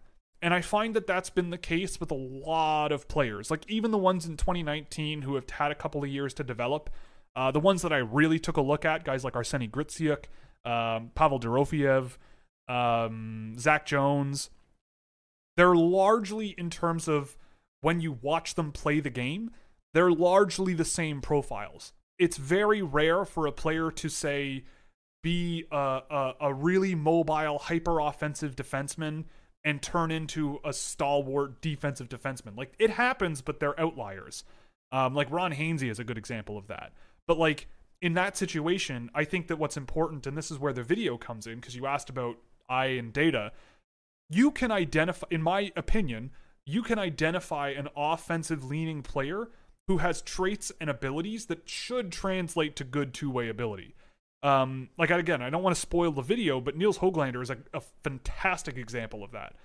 And 0.41 0.53
I 0.53 0.61
find 0.61 0.95
that 0.95 1.05
that's 1.05 1.29
been 1.29 1.49
the 1.49 1.57
case 1.57 1.99
with 1.99 2.11
a 2.11 2.15
lot 2.15 2.93
of 2.93 3.09
players. 3.09 3.51
Like 3.51 3.69
even 3.69 3.91
the 3.91 3.97
ones 3.97 4.25
in 4.25 4.37
2019 4.37 5.23
who 5.23 5.35
have 5.35 5.49
had 5.49 5.71
a 5.71 5.75
couple 5.75 6.01
of 6.01 6.09
years 6.09 6.33
to 6.35 6.45
develop, 6.45 6.89
uh, 7.35 7.51
the 7.51 7.59
ones 7.59 7.81
that 7.81 7.91
I 7.91 7.97
really 7.97 8.39
took 8.39 8.55
a 8.55 8.61
look 8.61 8.85
at, 8.85 9.03
guys 9.03 9.25
like 9.25 9.33
Arseny 9.33 9.69
Gritsyuk, 9.69 10.25
um, 10.69 11.11
Pavel 11.13 11.41
Dorofeyev, 11.41 12.17
um, 12.73 13.55
Zach 13.57 13.85
Jones, 13.85 14.49
they're 15.57 15.75
largely 15.75 16.55
in 16.57 16.69
terms 16.69 17.09
of 17.09 17.37
when 17.81 17.99
you 17.99 18.17
watch 18.21 18.55
them 18.55 18.71
play 18.71 19.01
the 19.01 19.09
game, 19.09 19.51
they're 19.93 20.11
largely 20.11 20.73
the 20.73 20.85
same 20.85 21.21
profiles. 21.21 21.93
It's 22.17 22.37
very 22.37 22.81
rare 22.81 23.25
for 23.25 23.47
a 23.47 23.51
player 23.51 23.91
to 23.91 24.09
say 24.09 24.65
be 25.21 25.65
a, 25.71 26.01
a, 26.09 26.33
a 26.41 26.53
really 26.53 26.95
mobile, 26.95 27.57
hyper 27.57 27.99
offensive 27.99 28.55
defenseman 28.55 29.25
and 29.63 29.81
turn 29.81 30.11
into 30.11 30.59
a 30.63 30.71
stalwart 30.71 31.61
defensive 31.61 32.07
defenseman. 32.07 32.57
Like 32.57 32.73
it 32.79 32.91
happens, 32.91 33.41
but 33.41 33.59
they're 33.59 33.79
outliers. 33.79 34.43
Um, 34.91 35.13
like 35.13 35.29
Ron 35.31 35.53
Hainsey 35.53 35.89
is 35.89 35.99
a 35.99 36.03
good 36.03 36.17
example 36.17 36.57
of 36.57 36.67
that. 36.67 36.93
But 37.27 37.37
like 37.37 37.67
in 38.01 38.13
that 38.13 38.37
situation, 38.37 39.09
I 39.13 39.25
think 39.25 39.47
that 39.47 39.57
what's 39.57 39.77
important, 39.77 40.25
and 40.25 40.37
this 40.37 40.51
is 40.51 40.59
where 40.59 40.73
the 40.73 40.83
video 40.83 41.17
comes 41.17 41.47
in, 41.47 41.55
because 41.55 41.75
you 41.75 41.85
asked 41.85 42.09
about 42.09 42.37
eye 42.69 42.87
and 42.87 43.11
data, 43.11 43.51
you 44.29 44.51
can 44.51 44.71
identify, 44.71 45.27
in 45.29 45.41
my 45.41 45.71
opinion, 45.75 46.31
you 46.65 46.81
can 46.83 46.99
identify 46.99 47.69
an 47.69 47.89
offensive 47.95 48.63
leaning 48.63 49.01
player 49.01 49.49
who 49.89 49.97
has 49.97 50.21
traits 50.21 50.71
and 50.79 50.87
abilities 50.87 51.47
that 51.47 51.67
should 51.67 52.11
translate 52.11 52.75
to 52.75 52.83
good 52.83 53.11
two 53.11 53.31
way 53.31 53.49
ability. 53.49 53.95
Um, 54.43 54.89
like 54.99 55.09
again, 55.09 55.41
I 55.41 55.49
don't 55.49 55.63
want 55.63 55.75
to 55.75 55.81
spoil 55.81 56.11
the 56.11 56.21
video, 56.21 56.61
but 56.61 56.77
Nils 56.77 56.99
Hoglander 56.99 57.41
is 57.41 57.49
a, 57.49 57.57
a 57.73 57.81
fantastic 58.03 58.77
example 58.77 59.23
of 59.23 59.31
that. 59.31 59.55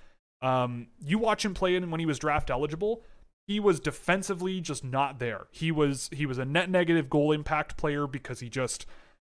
Um, 0.40 0.86
you 1.04 1.18
watch 1.18 1.44
him 1.44 1.52
play 1.52 1.78
when 1.78 2.00
he 2.00 2.06
was 2.06 2.18
draft 2.18 2.48
eligible. 2.48 3.02
He 3.46 3.60
was 3.60 3.80
defensively 3.80 4.62
just 4.62 4.82
not 4.82 5.18
there. 5.18 5.46
He 5.50 5.70
was 5.70 6.08
he 6.10 6.24
was 6.24 6.38
a 6.38 6.46
net 6.46 6.70
negative 6.70 7.10
goal 7.10 7.30
impact 7.30 7.76
player 7.76 8.06
because 8.06 8.40
he 8.40 8.48
just 8.48 8.86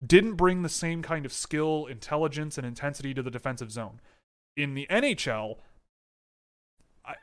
didn't 0.07 0.35
bring 0.35 0.63
the 0.63 0.69
same 0.69 1.03
kind 1.03 1.27
of 1.27 1.33
skill, 1.33 1.87
intelligence, 1.87 2.59
and 2.59 2.67
intensity 2.67 3.13
to 3.13 3.25
the 3.25 3.31
defensive 3.31 3.73
zone. 3.73 4.01
In 4.57 4.75
the 4.75 4.87
NHL, 4.89 5.57
I, 7.05 7.15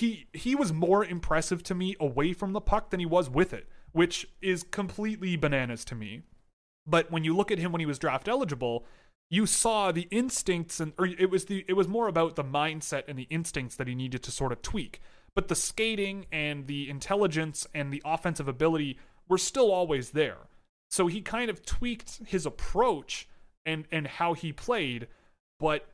he 0.00 0.26
he 0.32 0.54
was 0.54 0.72
more 0.72 1.04
impressive 1.04 1.62
to 1.64 1.74
me 1.74 1.94
away 2.00 2.32
from 2.32 2.52
the 2.52 2.60
puck 2.60 2.90
than 2.90 3.00
he 3.00 3.06
was 3.06 3.28
with 3.28 3.52
it, 3.52 3.68
which 3.92 4.26
is 4.40 4.62
completely 4.62 5.36
bananas 5.36 5.84
to 5.86 5.94
me. 5.94 6.22
But 6.86 7.10
when 7.10 7.24
you 7.24 7.36
look 7.36 7.50
at 7.50 7.58
him 7.58 7.72
when 7.72 7.80
he 7.80 7.86
was 7.86 7.98
draft 7.98 8.28
eligible, 8.28 8.86
you 9.28 9.46
saw 9.46 9.92
the 9.92 10.08
instincts 10.10 10.80
and 10.80 10.92
or 10.98 11.06
it 11.06 11.30
was 11.30 11.44
the 11.44 11.64
it 11.68 11.74
was 11.74 11.88
more 11.88 12.08
about 12.08 12.36
the 12.36 12.44
mindset 12.44 13.04
and 13.08 13.18
the 13.18 13.28
instincts 13.30 13.76
that 13.76 13.86
he 13.86 13.94
needed 13.94 14.22
to 14.24 14.30
sort 14.30 14.52
of 14.52 14.62
tweak. 14.62 15.00
But 15.34 15.48
the 15.48 15.54
skating 15.54 16.26
and 16.32 16.66
the 16.66 16.90
intelligence 16.90 17.66
and 17.74 17.92
the 17.92 18.02
offensive 18.04 18.48
ability 18.48 18.98
were 19.28 19.38
still 19.38 19.70
always 19.70 20.10
there. 20.10 20.48
So 20.90 21.06
he 21.06 21.20
kind 21.20 21.50
of 21.50 21.64
tweaked 21.64 22.20
his 22.26 22.46
approach 22.46 23.28
and 23.64 23.86
and 23.92 24.06
how 24.06 24.34
he 24.34 24.52
played, 24.52 25.06
but 25.58 25.86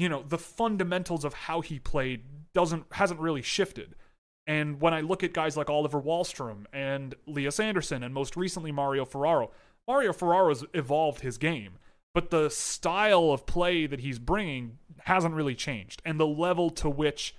you 0.00 0.08
know, 0.08 0.24
the 0.26 0.38
fundamentals 0.38 1.26
of 1.26 1.34
how 1.34 1.60
he 1.60 1.78
played 1.78 2.22
doesn't 2.54 2.86
hasn't 2.92 3.20
really 3.20 3.42
shifted. 3.42 3.94
And 4.46 4.80
when 4.80 4.94
I 4.94 5.02
look 5.02 5.22
at 5.22 5.34
guys 5.34 5.58
like 5.58 5.68
Oliver 5.68 6.00
Wahlstrom 6.00 6.64
and 6.72 7.14
Lias 7.26 7.60
Andersson 7.60 8.02
and 8.02 8.14
most 8.14 8.34
recently 8.34 8.72
Mario 8.72 9.04
Ferraro, 9.04 9.50
Mario 9.86 10.14
Ferraro's 10.14 10.64
evolved 10.72 11.20
his 11.20 11.36
game, 11.36 11.74
but 12.14 12.30
the 12.30 12.48
style 12.48 13.30
of 13.30 13.44
play 13.44 13.86
that 13.86 14.00
he's 14.00 14.18
bringing 14.18 14.78
hasn't 15.00 15.34
really 15.34 15.54
changed, 15.54 16.00
and 16.02 16.18
the 16.18 16.26
level 16.26 16.70
to 16.70 16.88
which 16.88 17.36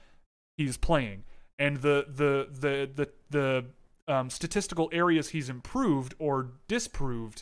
he's 0.55 0.77
playing, 0.77 1.23
and 1.57 1.77
the 1.77 2.05
the 2.07 2.47
the 2.51 2.89
the 2.95 3.09
the 3.31 3.65
um, 4.13 4.29
statistical 4.29 4.87
areas 4.93 5.29
he's 5.29 5.49
improved 5.49 6.13
or 6.19 6.51
disproved, 6.67 7.41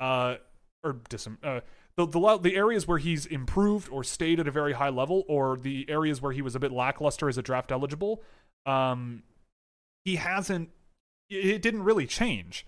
uh, 0.00 0.36
or 0.82 0.96
dis 1.08 1.28
uh, 1.44 1.60
the, 1.96 2.06
the 2.06 2.38
the 2.38 2.56
areas 2.56 2.86
where 2.86 2.98
he's 2.98 3.26
improved 3.26 3.88
or 3.90 4.04
stayed 4.04 4.38
at 4.38 4.46
a 4.46 4.50
very 4.50 4.74
high 4.74 4.90
level, 4.90 5.24
or 5.28 5.56
the 5.56 5.86
areas 5.88 6.20
where 6.20 6.32
he 6.32 6.42
was 6.42 6.54
a 6.54 6.60
bit 6.60 6.72
lackluster 6.72 7.28
as 7.28 7.38
a 7.38 7.42
draft 7.42 7.72
eligible, 7.72 8.22
um, 8.66 9.22
he 10.04 10.16
hasn't. 10.16 10.70
It 11.28 11.60
didn't 11.62 11.82
really 11.82 12.06
change. 12.06 12.66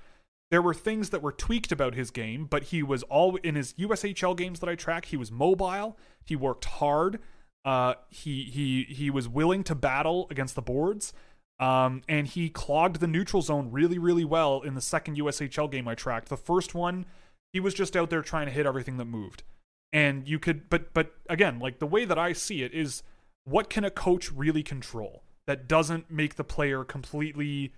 There 0.50 0.62
were 0.62 0.74
things 0.74 1.10
that 1.10 1.22
were 1.22 1.30
tweaked 1.30 1.70
about 1.70 1.94
his 1.94 2.10
game, 2.10 2.46
but 2.46 2.64
he 2.64 2.82
was 2.82 3.02
all 3.04 3.36
in 3.36 3.54
his 3.54 3.74
USHL 3.74 4.36
games 4.36 4.60
that 4.60 4.68
I 4.68 4.74
track. 4.74 5.06
He 5.06 5.16
was 5.16 5.30
mobile. 5.30 5.98
He 6.24 6.34
worked 6.34 6.64
hard. 6.64 7.20
Uh, 7.64 7.94
he 8.08 8.44
he 8.44 8.84
he 8.88 9.10
was 9.10 9.28
willing 9.28 9.62
to 9.64 9.74
battle 9.74 10.26
against 10.30 10.54
the 10.54 10.62
boards. 10.62 11.12
Um, 11.60 12.02
and 12.08 12.26
he 12.26 12.48
clogged 12.48 13.00
the 13.00 13.08
neutral 13.08 13.42
zone 13.42 13.70
really, 13.72 13.98
really 13.98 14.24
well 14.24 14.62
in 14.62 14.74
the 14.74 14.80
second 14.80 15.16
USHL 15.16 15.70
game 15.70 15.88
I 15.88 15.96
tracked. 15.96 16.28
The 16.28 16.36
first 16.36 16.74
one, 16.74 17.04
he 17.52 17.60
was 17.60 17.74
just 17.74 17.96
out 17.96 18.10
there 18.10 18.22
trying 18.22 18.46
to 18.46 18.52
hit 18.52 18.66
everything 18.66 18.96
that 18.98 19.06
moved. 19.06 19.42
And 19.92 20.28
you 20.28 20.38
could, 20.38 20.68
but 20.68 20.92
but 20.92 21.14
again, 21.28 21.58
like 21.58 21.78
the 21.78 21.86
way 21.86 22.04
that 22.04 22.18
I 22.18 22.32
see 22.32 22.62
it 22.62 22.74
is, 22.74 23.02
what 23.44 23.70
can 23.70 23.84
a 23.84 23.90
coach 23.90 24.30
really 24.30 24.62
control? 24.62 25.22
that 25.48 25.66
doesn't 25.66 26.10
make 26.10 26.34
the 26.34 26.44
player 26.44 26.84
completely 26.84 27.72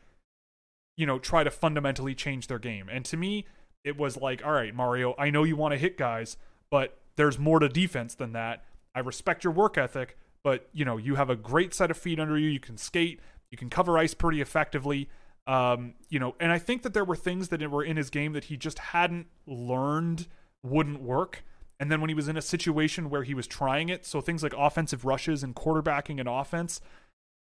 you 0.96 1.06
know 1.06 1.18
try 1.18 1.42
to 1.44 1.50
fundamentally 1.50 2.14
change 2.14 2.48
their 2.48 2.58
game 2.58 2.88
and 2.90 3.04
to 3.04 3.16
me 3.16 3.46
it 3.84 3.96
was 3.96 4.16
like 4.16 4.44
all 4.44 4.52
right 4.52 4.74
mario 4.74 5.14
i 5.16 5.30
know 5.30 5.44
you 5.44 5.56
want 5.56 5.72
to 5.72 5.78
hit 5.78 5.96
guys 5.96 6.36
but 6.68 6.98
there's 7.16 7.38
more 7.38 7.60
to 7.60 7.68
defense 7.68 8.14
than 8.14 8.32
that 8.32 8.64
i 8.94 8.98
respect 8.98 9.44
your 9.44 9.52
work 9.52 9.78
ethic 9.78 10.18
but 10.42 10.68
you 10.74 10.84
know 10.84 10.96
you 10.96 11.14
have 11.14 11.30
a 11.30 11.36
great 11.36 11.72
set 11.72 11.90
of 11.92 11.96
feet 11.96 12.18
under 12.18 12.36
you 12.36 12.48
you 12.48 12.60
can 12.60 12.76
skate 12.76 13.20
you 13.52 13.56
can 13.56 13.70
cover 13.70 13.96
ice 13.96 14.14
pretty 14.14 14.40
effectively 14.40 15.08
um, 15.50 15.94
you 16.08 16.18
know 16.18 16.34
and 16.40 16.52
i 16.52 16.58
think 16.58 16.82
that 16.82 16.94
there 16.94 17.04
were 17.04 17.16
things 17.16 17.48
that 17.48 17.68
were 17.70 17.84
in 17.84 17.96
his 17.96 18.10
game 18.10 18.32
that 18.32 18.44
he 18.44 18.56
just 18.56 18.78
hadn't 18.78 19.26
learned 19.46 20.26
wouldn't 20.62 21.02
work. 21.02 21.44
And 21.78 21.90
then 21.90 22.00
when 22.00 22.10
he 22.10 22.14
was 22.14 22.28
in 22.28 22.36
a 22.36 22.42
situation 22.42 23.08
where 23.08 23.22
he 23.22 23.34
was 23.34 23.46
trying 23.46 23.88
it 23.88 24.04
so 24.04 24.20
things 24.20 24.42
like 24.42 24.52
offensive 24.56 25.04
rushes 25.04 25.42
and 25.42 25.56
quarterbacking 25.56 26.20
and 26.20 26.28
offense 26.28 26.80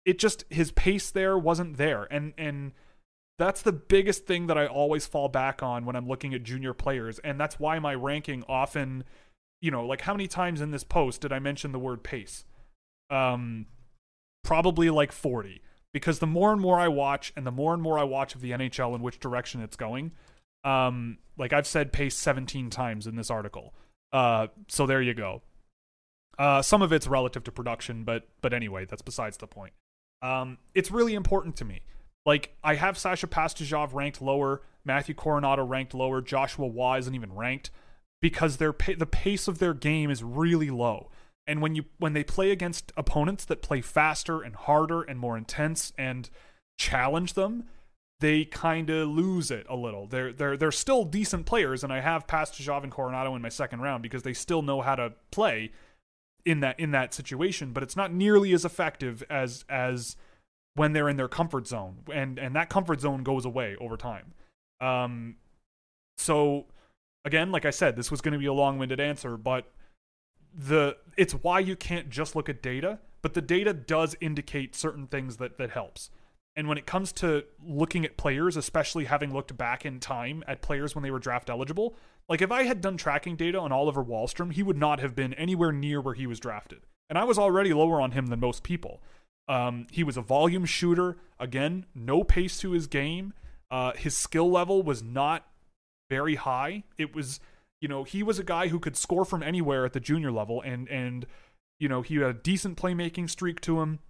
it 0.04 0.18
just 0.18 0.44
his 0.48 0.70
pace 0.70 1.10
there 1.10 1.36
wasn't 1.36 1.76
there. 1.76 2.06
And 2.10 2.34
and 2.38 2.72
that's 3.38 3.62
the 3.62 3.72
biggest 3.72 4.26
thing 4.26 4.46
that 4.46 4.58
I 4.58 4.66
always 4.66 5.06
fall 5.06 5.28
back 5.28 5.62
on 5.62 5.84
when 5.84 5.96
I'm 5.96 6.08
looking 6.08 6.34
at 6.34 6.42
junior 6.42 6.74
players. 6.74 7.18
And 7.20 7.38
that's 7.38 7.58
why 7.58 7.78
my 7.78 7.94
ranking 7.94 8.44
often 8.48 9.04
you 9.60 9.70
know 9.72 9.84
like 9.84 10.02
how 10.02 10.14
many 10.14 10.28
times 10.28 10.60
in 10.60 10.70
this 10.70 10.84
post 10.84 11.20
did 11.20 11.32
I 11.32 11.40
mention 11.40 11.72
the 11.72 11.78
word 11.78 12.04
pace? 12.04 12.44
Um 13.10 13.66
probably 14.44 14.88
like 14.88 15.10
40 15.10 15.60
because 15.92 16.18
the 16.18 16.26
more 16.26 16.52
and 16.52 16.60
more 16.60 16.78
I 16.78 16.88
watch 16.88 17.32
and 17.36 17.46
the 17.46 17.50
more 17.50 17.74
and 17.74 17.82
more 17.82 17.98
I 17.98 18.04
watch 18.04 18.34
of 18.34 18.40
the 18.40 18.52
NHL 18.52 18.94
in 18.94 19.02
which 19.02 19.20
direction 19.20 19.62
it's 19.62 19.76
going 19.76 20.12
um 20.64 21.18
like 21.36 21.52
I've 21.52 21.66
said 21.66 21.92
pace 21.92 22.16
17 22.16 22.68
times 22.70 23.06
in 23.06 23.16
this 23.16 23.30
article 23.30 23.74
uh 24.12 24.48
so 24.66 24.86
there 24.86 25.00
you 25.00 25.14
go 25.14 25.42
uh 26.38 26.62
some 26.62 26.82
of 26.82 26.92
it's 26.92 27.06
relative 27.06 27.44
to 27.44 27.52
production 27.52 28.04
but 28.04 28.28
but 28.40 28.52
anyway 28.52 28.84
that's 28.84 29.02
besides 29.02 29.36
the 29.36 29.46
point 29.46 29.72
um, 30.22 30.58
it's 30.74 30.90
really 30.90 31.14
important 31.14 31.56
to 31.56 31.64
me. 31.64 31.82
Like 32.26 32.54
I 32.62 32.74
have 32.74 32.98
Sasha 32.98 33.26
Pastujov 33.26 33.94
ranked 33.94 34.20
lower, 34.20 34.62
Matthew 34.84 35.14
Coronado 35.14 35.64
ranked 35.64 35.94
lower, 35.94 36.20
Joshua 36.20 36.66
Waugh 36.66 36.96
isn't 36.96 37.14
even 37.14 37.34
ranked 37.34 37.70
because 38.20 38.56
their 38.56 38.74
the 38.96 39.06
pace 39.06 39.48
of 39.48 39.58
their 39.58 39.74
game 39.74 40.10
is 40.10 40.22
really 40.22 40.70
low. 40.70 41.10
And 41.48 41.62
when 41.62 41.74
you 41.74 41.86
when 41.96 42.12
they 42.12 42.22
play 42.22 42.50
against 42.50 42.92
opponents 42.96 43.44
that 43.46 43.62
play 43.62 43.80
faster 43.80 44.42
and 44.42 44.54
harder 44.54 45.02
and 45.02 45.18
more 45.18 45.36
intense 45.36 45.92
and 45.96 46.28
challenge 46.78 47.32
them, 47.32 47.64
they 48.20 48.44
kind 48.44 48.90
of 48.90 49.08
lose 49.08 49.50
it 49.50 49.66
a 49.68 49.74
little. 49.74 50.06
They're 50.06 50.32
they're 50.32 50.56
they're 50.56 50.70
still 50.70 51.04
decent 51.04 51.46
players, 51.46 51.82
and 51.82 51.92
I 51.92 52.00
have 52.00 52.26
Pastujov 52.26 52.82
and 52.82 52.92
Coronado 52.92 53.34
in 53.34 53.42
my 53.42 53.48
second 53.48 53.80
round 53.80 54.02
because 54.02 54.24
they 54.24 54.34
still 54.34 54.60
know 54.60 54.82
how 54.82 54.94
to 54.96 55.14
play 55.30 55.72
in 56.44 56.60
that 56.60 56.78
in 56.78 56.90
that 56.90 57.14
situation, 57.14 57.72
but 57.72 57.82
it's 57.82 57.96
not 57.96 58.12
nearly 58.12 58.52
as 58.52 58.64
effective 58.64 59.24
as 59.30 59.64
as 59.68 60.16
when 60.74 60.92
they're 60.92 61.08
in 61.08 61.16
their 61.16 61.28
comfort 61.28 61.66
zone, 61.66 61.98
and 62.12 62.38
and 62.38 62.54
that 62.56 62.68
comfort 62.68 63.00
zone 63.00 63.22
goes 63.22 63.44
away 63.44 63.74
over 63.80 63.96
time. 63.96 64.34
Um, 64.80 65.36
so 66.18 66.66
again, 67.24 67.50
like 67.52 67.64
I 67.64 67.70
said, 67.70 67.96
this 67.96 68.10
was 68.10 68.20
going 68.20 68.32
to 68.32 68.38
be 68.38 68.46
a 68.46 68.52
long-winded 68.52 69.00
answer, 69.00 69.36
but 69.36 69.70
the 70.58 70.96
it's 71.16 71.32
why 71.32 71.60
you 71.60 71.76
can't 71.76 72.10
just 72.10 72.34
look 72.34 72.48
at 72.48 72.60
data, 72.60 72.98
but 73.22 73.34
the 73.34 73.40
data 73.40 73.72
does 73.72 74.16
indicate 74.20 74.74
certain 74.74 75.06
things 75.06 75.36
that 75.36 75.56
that 75.58 75.70
helps. 75.70 76.10
And 76.56 76.66
when 76.66 76.76
it 76.76 76.86
comes 76.86 77.12
to 77.12 77.44
looking 77.64 78.04
at 78.04 78.16
players, 78.16 78.56
especially 78.56 79.04
having 79.04 79.32
looked 79.32 79.56
back 79.56 79.86
in 79.86 80.00
time 80.00 80.42
at 80.48 80.60
players 80.60 80.92
when 80.92 81.04
they 81.04 81.10
were 81.12 81.20
draft 81.20 81.48
eligible, 81.48 81.94
like 82.28 82.42
if 82.42 82.50
I 82.50 82.64
had 82.64 82.80
done 82.80 82.96
tracking 82.96 83.36
data 83.36 83.60
on 83.60 83.70
Oliver 83.70 84.04
Wahlstrom, 84.04 84.52
he 84.52 84.64
would 84.64 84.76
not 84.76 84.98
have 84.98 85.14
been 85.14 85.34
anywhere 85.34 85.70
near 85.70 86.00
where 86.00 86.14
he 86.14 86.26
was 86.26 86.40
drafted. 86.40 86.80
And 87.08 87.16
I 87.16 87.22
was 87.22 87.38
already 87.38 87.72
lower 87.72 88.00
on 88.00 88.10
him 88.10 88.26
than 88.26 88.40
most 88.40 88.64
people. 88.64 89.00
Um, 89.46 89.86
he 89.92 90.02
was 90.02 90.16
a 90.16 90.20
volume 90.20 90.64
shooter. 90.64 91.16
Again, 91.38 91.86
no 91.94 92.24
pace 92.24 92.58
to 92.58 92.72
his 92.72 92.88
game. 92.88 93.34
Uh, 93.70 93.92
his 93.96 94.16
skill 94.16 94.50
level 94.50 94.82
was 94.82 95.00
not 95.00 95.46
very 96.10 96.34
high. 96.34 96.82
It 96.98 97.14
was, 97.14 97.38
you 97.80 97.88
know, 97.88 98.04
he 98.04 98.22
was 98.22 98.38
a 98.38 98.44
guy 98.44 98.68
who 98.68 98.78
could 98.78 98.96
score 98.96 99.24
from 99.24 99.42
anywhere 99.42 99.84
at 99.84 99.92
the 99.92 100.00
junior 100.00 100.32
level, 100.32 100.60
and 100.62 100.88
and 100.88 101.26
you 101.78 101.88
know 101.88 102.02
he 102.02 102.16
had 102.16 102.30
a 102.30 102.32
decent 102.32 102.76
playmaking 102.76 103.30
streak 103.30 103.60
to 103.62 103.80
him, 103.80 104.00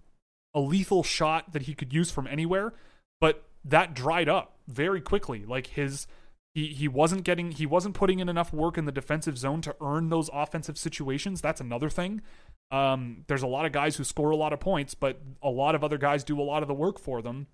a 0.55 0.61
lethal 0.61 1.03
shot 1.03 1.53
that 1.53 1.62
he 1.62 1.75
could 1.75 1.93
use 1.93 2.11
from 2.11 2.27
anywhere. 2.27 2.73
But 3.21 3.45
that 3.64 3.95
dried 3.95 4.29
up 4.29 4.57
very 4.66 5.01
quickly. 5.01 5.45
Like 5.45 5.69
his 5.69 6.07
he 6.55 6.69
he 6.69 6.89
wasn't 6.89 7.25
getting 7.25 7.53
he 7.53 7.66
wasn't 7.66 7.95
putting 7.95 8.21
in 8.21 8.29
enough 8.29 8.53
work 8.53 8.79
in 8.79 8.85
the 8.85 8.93
defensive 8.93 9.37
zone 9.37 9.61
to 9.62 9.77
earn 9.81 10.09
those 10.09 10.31
offensive 10.33 10.79
situations. 10.79 11.41
That's 11.41 11.61
another 11.61 11.91
thing. 11.91 12.23
Um, 12.71 13.25
there's 13.29 13.43
a 13.43 13.47
lot 13.47 13.64
of 13.66 13.73
guys 13.73 13.97
who 13.97 14.05
score 14.05 14.31
a 14.31 14.37
lot 14.37 14.53
of 14.53 14.61
points, 14.61 14.95
but 14.95 15.21
a 15.43 15.51
lot 15.51 15.75
of 15.75 15.83
other 15.83 15.99
guys 15.99 16.25
do 16.25 16.41
a 16.41 16.43
lot 16.43 16.62
of 16.62 16.69
the 16.69 16.75
work 16.75 16.99
for 16.99 17.23
them. 17.23 17.47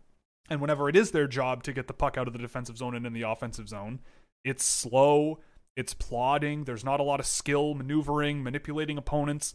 And 0.51 0.61
whenever 0.61 0.89
it 0.89 0.97
is 0.97 1.11
their 1.11 1.27
job 1.27 1.63
to 1.65 1.73
get 1.73 1.87
the 1.87 1.95
puck 1.95 2.19
out 2.19 2.27
of 2.27 2.33
the 2.33 2.39
defensive 2.39 2.77
zone 2.77 2.95
and 2.95 3.07
in 3.07 3.13
the 3.13 3.23
offensive 3.23 3.69
zone, 3.69 4.01
it's 4.45 4.65
slow, 4.65 5.39
it's 5.77 5.95
plodding, 5.95 6.65
there's 6.65 6.85
not 6.85 7.01
a 7.01 7.05
lot 7.05 7.21
of 7.21 7.27
skill, 7.27 7.75
maneuvering, 7.75 8.43
manipulating 8.43 8.99
opponents. 8.99 9.55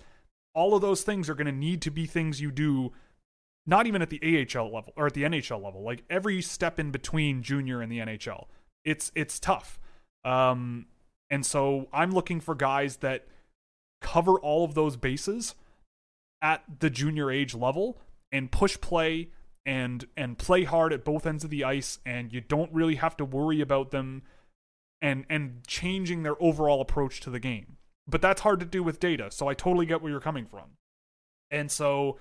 All 0.54 0.76
of 0.76 0.82
those 0.82 1.04
things 1.04 1.30
are 1.30 1.36
going 1.36 1.48
to 1.48 1.52
need 1.52 1.82
to 1.84 1.92
be 1.92 2.06
things 2.06 2.42
you 2.42 2.52
do 2.52 2.92
not 3.66 3.86
even 3.86 4.02
at 4.02 4.10
the 4.10 4.20
AHL 4.24 4.74
level 4.74 4.94
or 4.98 5.06
at 5.06 5.14
the 5.14 5.24
NHL 5.24 5.64
level. 5.64 5.84
Like 5.84 6.04
every 6.10 6.42
step 6.42 6.80
in 6.80 6.92
between 6.92 7.44
junior 7.44 7.82
and 7.82 7.92
the 7.92 8.00
NHL. 8.00 8.46
It's 8.84 9.12
it's 9.16 9.40
tough. 9.40 9.80
Um 10.26 10.88
and 11.30 11.46
so 11.46 11.88
I'm 11.94 12.12
looking 12.12 12.40
for 12.40 12.56
guys 12.56 12.98
that 12.98 13.28
cover 14.02 14.40
all 14.40 14.66
of 14.66 14.74
those 14.74 14.98
bases 14.98 15.54
at 16.42 16.64
the 16.80 16.90
junior 16.90 17.30
age 17.30 17.54
level 17.54 18.00
and 18.32 18.52
push 18.52 18.80
play 18.82 19.30
and 19.66 20.08
and 20.18 20.38
play 20.38 20.64
hard 20.64 20.92
at 20.92 21.06
both 21.06 21.28
ends 21.28 21.44
of 21.44 21.50
the 21.50 21.64
ice 21.64 22.00
and 22.06 22.34
you 22.34 22.42
don't 22.42 22.74
really 22.74 22.96
have 22.96 23.16
to 23.18 23.26
worry 23.26 23.62
about 23.62 23.92
them 23.92 24.24
and 25.02 25.26
and 25.30 25.66
changing 25.68 26.24
their 26.24 26.42
overall 26.42 26.82
approach 26.82 27.20
to 27.22 27.30
the 27.30 27.40
game. 27.40 27.78
But 28.08 28.22
that's 28.22 28.42
hard 28.42 28.60
to 28.60 28.66
do 28.66 28.82
with 28.84 29.00
data, 29.00 29.30
so 29.32 29.48
I 29.48 29.54
totally 29.54 29.86
get 29.86 30.02
where 30.02 30.12
you're 30.12 30.20
coming 30.20 30.46
from. 30.46 30.78
And 31.52 31.72
so 31.72 32.18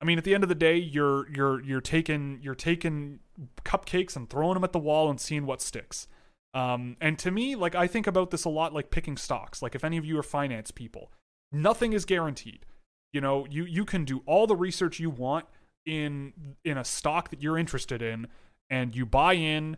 I 0.00 0.04
mean 0.04 0.18
at 0.18 0.24
the 0.24 0.34
end 0.34 0.42
of 0.42 0.48
the 0.48 0.54
day, 0.54 0.76
you're 0.76 1.30
you're 1.30 1.62
you're 1.62 1.80
taking 1.80 2.40
you're 2.42 2.54
taking 2.54 3.20
cupcakes 3.64 4.16
and 4.16 4.28
throwing 4.28 4.54
them 4.54 4.64
at 4.64 4.72
the 4.72 4.78
wall 4.78 5.10
and 5.10 5.20
seeing 5.20 5.46
what 5.46 5.60
sticks. 5.60 6.06
Um, 6.52 6.96
and 7.00 7.18
to 7.20 7.30
me, 7.30 7.54
like 7.54 7.74
I 7.74 7.86
think 7.86 8.06
about 8.06 8.30
this 8.30 8.44
a 8.44 8.48
lot 8.48 8.74
like 8.74 8.90
picking 8.90 9.16
stocks. 9.16 9.62
Like 9.62 9.74
if 9.74 9.84
any 9.84 9.96
of 9.96 10.04
you 10.04 10.18
are 10.18 10.22
finance 10.22 10.70
people, 10.70 11.12
nothing 11.52 11.92
is 11.92 12.04
guaranteed. 12.04 12.66
You 13.12 13.20
know, 13.20 13.46
you 13.50 13.64
you 13.64 13.84
can 13.84 14.04
do 14.04 14.22
all 14.26 14.46
the 14.46 14.56
research 14.56 14.98
you 14.98 15.10
want 15.10 15.46
in 15.86 16.32
in 16.64 16.78
a 16.78 16.84
stock 16.84 17.30
that 17.30 17.42
you're 17.42 17.58
interested 17.58 18.02
in 18.02 18.26
and 18.68 18.94
you 18.94 19.04
buy 19.04 19.34
in, 19.34 19.76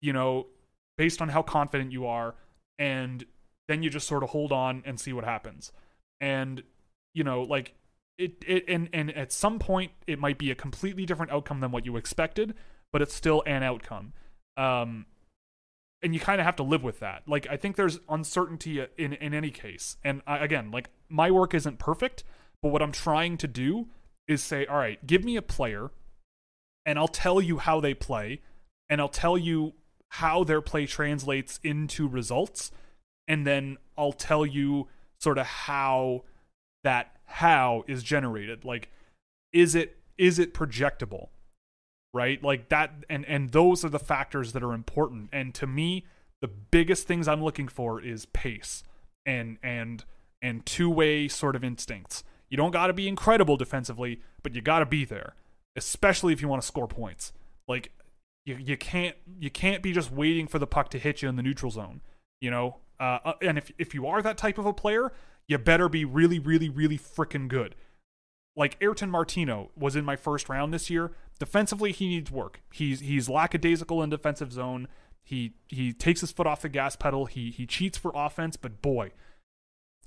you 0.00 0.12
know, 0.12 0.46
based 0.98 1.22
on 1.22 1.30
how 1.30 1.40
confident 1.40 1.92
you 1.92 2.04
are 2.04 2.34
and 2.78 3.24
then 3.68 3.82
you 3.82 3.88
just 3.88 4.06
sort 4.06 4.22
of 4.22 4.30
hold 4.30 4.52
on 4.52 4.82
and 4.84 5.00
see 5.00 5.12
what 5.12 5.24
happens. 5.24 5.72
And 6.20 6.62
you 7.14 7.24
know, 7.24 7.42
like 7.42 7.74
it, 8.18 8.44
it 8.46 8.64
and 8.68 8.90
and 8.92 9.16
at 9.16 9.32
some 9.32 9.58
point 9.58 9.92
it 10.06 10.18
might 10.18 10.36
be 10.36 10.50
a 10.50 10.54
completely 10.54 11.06
different 11.06 11.32
outcome 11.32 11.60
than 11.60 11.70
what 11.70 11.86
you 11.86 11.96
expected, 11.96 12.54
but 12.92 13.00
it's 13.00 13.14
still 13.14 13.42
an 13.46 13.62
outcome. 13.62 14.12
Um 14.56 15.06
and 16.02 16.14
you 16.14 16.20
kind 16.20 16.40
of 16.40 16.44
have 16.44 16.56
to 16.56 16.62
live 16.62 16.82
with 16.82 17.00
that. 17.00 17.22
Like 17.26 17.46
I 17.48 17.56
think 17.56 17.76
there's 17.76 18.00
uncertainty 18.08 18.84
in 18.98 19.14
in 19.14 19.32
any 19.32 19.50
case. 19.50 19.96
And 20.04 20.20
I, 20.26 20.38
again, 20.38 20.70
like 20.70 20.90
my 21.08 21.30
work 21.30 21.54
isn't 21.54 21.78
perfect, 21.78 22.24
but 22.62 22.70
what 22.70 22.82
I'm 22.82 22.92
trying 22.92 23.36
to 23.38 23.46
do 23.46 23.88
is 24.26 24.42
say, 24.42 24.66
all 24.66 24.76
right, 24.76 25.04
give 25.06 25.24
me 25.24 25.36
a 25.36 25.42
player 25.42 25.90
and 26.84 26.98
I'll 26.98 27.08
tell 27.08 27.40
you 27.40 27.58
how 27.58 27.80
they 27.80 27.94
play 27.94 28.40
and 28.88 29.00
I'll 29.00 29.08
tell 29.08 29.38
you 29.38 29.74
how 30.10 30.44
their 30.44 30.60
play 30.60 30.86
translates 30.86 31.60
into 31.62 32.08
results 32.08 32.70
and 33.26 33.46
then 33.46 33.76
I'll 33.96 34.12
tell 34.12 34.46
you 34.46 34.88
sort 35.20 35.38
of 35.38 35.46
how 35.46 36.24
that 36.84 37.16
how 37.24 37.84
is 37.86 38.02
generated. 38.02 38.64
Like 38.64 38.90
is 39.52 39.74
it 39.74 39.96
is 40.16 40.38
it 40.38 40.54
projectable? 40.54 41.28
right? 42.12 42.42
Like 42.42 42.68
that 42.68 42.92
and 43.08 43.24
and 43.26 43.50
those 43.50 43.84
are 43.84 43.88
the 43.88 43.98
factors 43.98 44.52
that 44.52 44.62
are 44.62 44.72
important. 44.72 45.28
And 45.32 45.54
to 45.54 45.66
me, 45.66 46.04
the 46.40 46.48
biggest 46.48 47.06
things 47.06 47.28
I'm 47.28 47.42
looking 47.42 47.68
for 47.68 48.00
is 48.00 48.26
pace 48.26 48.84
and 49.26 49.58
and 49.62 50.04
and 50.40 50.64
two-way 50.64 51.28
sort 51.28 51.56
of 51.56 51.64
instincts. 51.64 52.24
You 52.48 52.56
don't 52.56 52.70
got 52.70 52.86
to 52.86 52.92
be 52.92 53.08
incredible 53.08 53.56
defensively, 53.56 54.20
but 54.42 54.54
you 54.54 54.62
got 54.62 54.78
to 54.78 54.86
be 54.86 55.04
there, 55.04 55.34
especially 55.76 56.32
if 56.32 56.40
you 56.40 56.48
want 56.48 56.62
to 56.62 56.66
score 56.66 56.88
points. 56.88 57.32
Like 57.66 57.92
you 58.48 58.56
you 58.56 58.76
can't 58.76 59.16
you 59.38 59.50
can't 59.50 59.82
be 59.82 59.92
just 59.92 60.10
waiting 60.10 60.46
for 60.46 60.58
the 60.58 60.66
puck 60.66 60.90
to 60.90 60.98
hit 60.98 61.22
you 61.22 61.28
in 61.28 61.36
the 61.36 61.42
neutral 61.42 61.70
zone, 61.70 62.00
you 62.40 62.50
know? 62.50 62.78
Uh, 62.98 63.18
uh 63.24 63.32
and 63.42 63.58
if 63.58 63.70
if 63.78 63.94
you 63.94 64.06
are 64.06 64.22
that 64.22 64.36
type 64.36 64.58
of 64.58 64.66
a 64.66 64.72
player, 64.72 65.12
you 65.46 65.58
better 65.58 65.88
be 65.88 66.04
really 66.04 66.38
really 66.38 66.68
really 66.68 66.98
freaking 66.98 67.46
good 67.46 67.76
like 68.58 68.76
Ayrton 68.80 69.08
Martino 69.08 69.70
was 69.76 69.94
in 69.94 70.04
my 70.04 70.16
first 70.16 70.48
round 70.48 70.74
this 70.74 70.90
year. 70.90 71.12
Defensively, 71.38 71.92
he 71.92 72.08
needs 72.08 72.30
work. 72.30 72.60
He's 72.72 73.00
he's 73.00 73.28
lackadaisical 73.28 74.02
in 74.02 74.10
defensive 74.10 74.52
zone. 74.52 74.88
He 75.22 75.54
he 75.68 75.92
takes 75.92 76.20
his 76.20 76.32
foot 76.32 76.48
off 76.48 76.62
the 76.62 76.68
gas 76.68 76.96
pedal. 76.96 77.26
He 77.26 77.52
he 77.52 77.66
cheats 77.66 77.96
for 77.96 78.10
offense, 78.14 78.56
but 78.56 78.82
boy, 78.82 79.12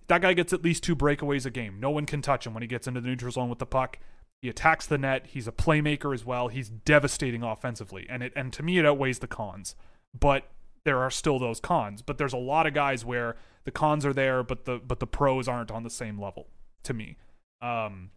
that 0.08 0.22
guy 0.22 0.34
gets 0.34 0.52
at 0.52 0.64
least 0.64 0.84
two 0.84 0.98
breakaways 0.98 1.46
a 1.46 1.50
game. 1.50 1.80
No 1.80 1.92
one 1.92 2.06
can 2.06 2.22
touch 2.22 2.46
him 2.46 2.54
when 2.54 2.62
he 2.62 2.68
gets 2.68 2.88
into 2.88 3.00
the 3.00 3.08
neutral 3.08 3.32
zone 3.32 3.50
with 3.50 3.60
the 3.60 3.66
puck. 3.66 4.00
He 4.42 4.50
attacks 4.50 4.88
the 4.88 4.98
net. 4.98 5.28
He's 5.28 5.48
a 5.48 5.52
playmaker 5.52 6.14
as 6.14 6.26
well. 6.26 6.48
He's 6.48 6.70
devastating 6.70 7.44
offensively, 7.44 8.08
and 8.10 8.24
it 8.24 8.34
and 8.36 8.52
to 8.54 8.64
me 8.64 8.80
it 8.80 8.86
outweighs 8.86 9.20
the 9.20 9.28
cons. 9.28 9.76
But 10.18 10.46
there 10.84 11.00
are 11.00 11.12
still 11.12 11.38
those 11.38 11.60
cons. 11.60 12.02
But 12.02 12.18
there's 12.18 12.34
a 12.34 12.38
lot 12.38 12.66
of 12.66 12.74
guys 12.74 13.06
where 13.06 13.36
the 13.66 13.72
cons 13.72 14.06
are 14.06 14.14
there, 14.14 14.44
but 14.44 14.66
the 14.66 14.80
but 14.80 15.00
the 15.00 15.08
pros 15.08 15.48
aren't 15.48 15.72
on 15.72 15.84
the 15.84 15.90
same 15.90 16.20
level. 16.20 16.48
To 16.84 16.94
me, 16.96 17.18
um, 17.62 18.10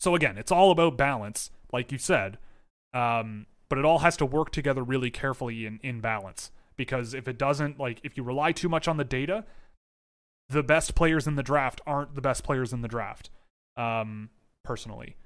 so 0.00 0.16
again, 0.16 0.36
it's 0.36 0.50
all 0.50 0.72
about 0.72 0.96
balance, 0.96 1.50
like 1.72 1.92
you 1.92 1.98
said. 1.98 2.38
Um, 2.92 3.46
but 3.68 3.78
it 3.78 3.84
all 3.84 4.00
has 4.00 4.18
to 4.18 4.26
work 4.26 4.50
together 4.50 4.82
really 4.82 5.10
carefully 5.10 5.64
in, 5.64 5.80
in 5.82 6.00
balance. 6.00 6.50
Because 6.76 7.14
if 7.14 7.28
it 7.28 7.38
doesn't, 7.38 7.78
like, 7.78 8.00
if 8.02 8.16
you 8.16 8.22
rely 8.22 8.52
too 8.52 8.68
much 8.68 8.88
on 8.88 8.96
the 8.96 9.04
data, 9.04 9.44
the 10.48 10.62
best 10.62 10.94
players 10.94 11.26
in 11.26 11.36
the 11.36 11.42
draft 11.42 11.80
aren't 11.86 12.14
the 12.14 12.20
best 12.20 12.44
players 12.44 12.72
in 12.72 12.82
the 12.82 12.88
draft. 12.88 13.30
Um, 13.76 14.28
personally, 14.62 15.16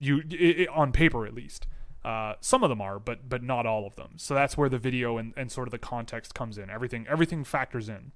you 0.00 0.18
it, 0.30 0.60
it, 0.60 0.68
on 0.68 0.92
paper 0.92 1.26
at 1.26 1.34
least. 1.34 1.66
Uh, 2.04 2.34
some 2.40 2.62
of 2.62 2.68
them 2.68 2.80
are, 2.80 2.98
but 2.98 3.28
but 3.28 3.42
not 3.42 3.66
all 3.66 3.86
of 3.86 3.96
them. 3.96 4.12
So 4.16 4.34
that's 4.34 4.56
where 4.56 4.68
the 4.68 4.78
video 4.78 5.18
and, 5.18 5.32
and 5.36 5.50
sort 5.50 5.66
of 5.66 5.72
the 5.72 5.78
context 5.78 6.34
comes 6.34 6.58
in. 6.58 6.70
Everything 6.70 7.06
everything 7.08 7.44
factors 7.44 7.88
in. 7.88 8.12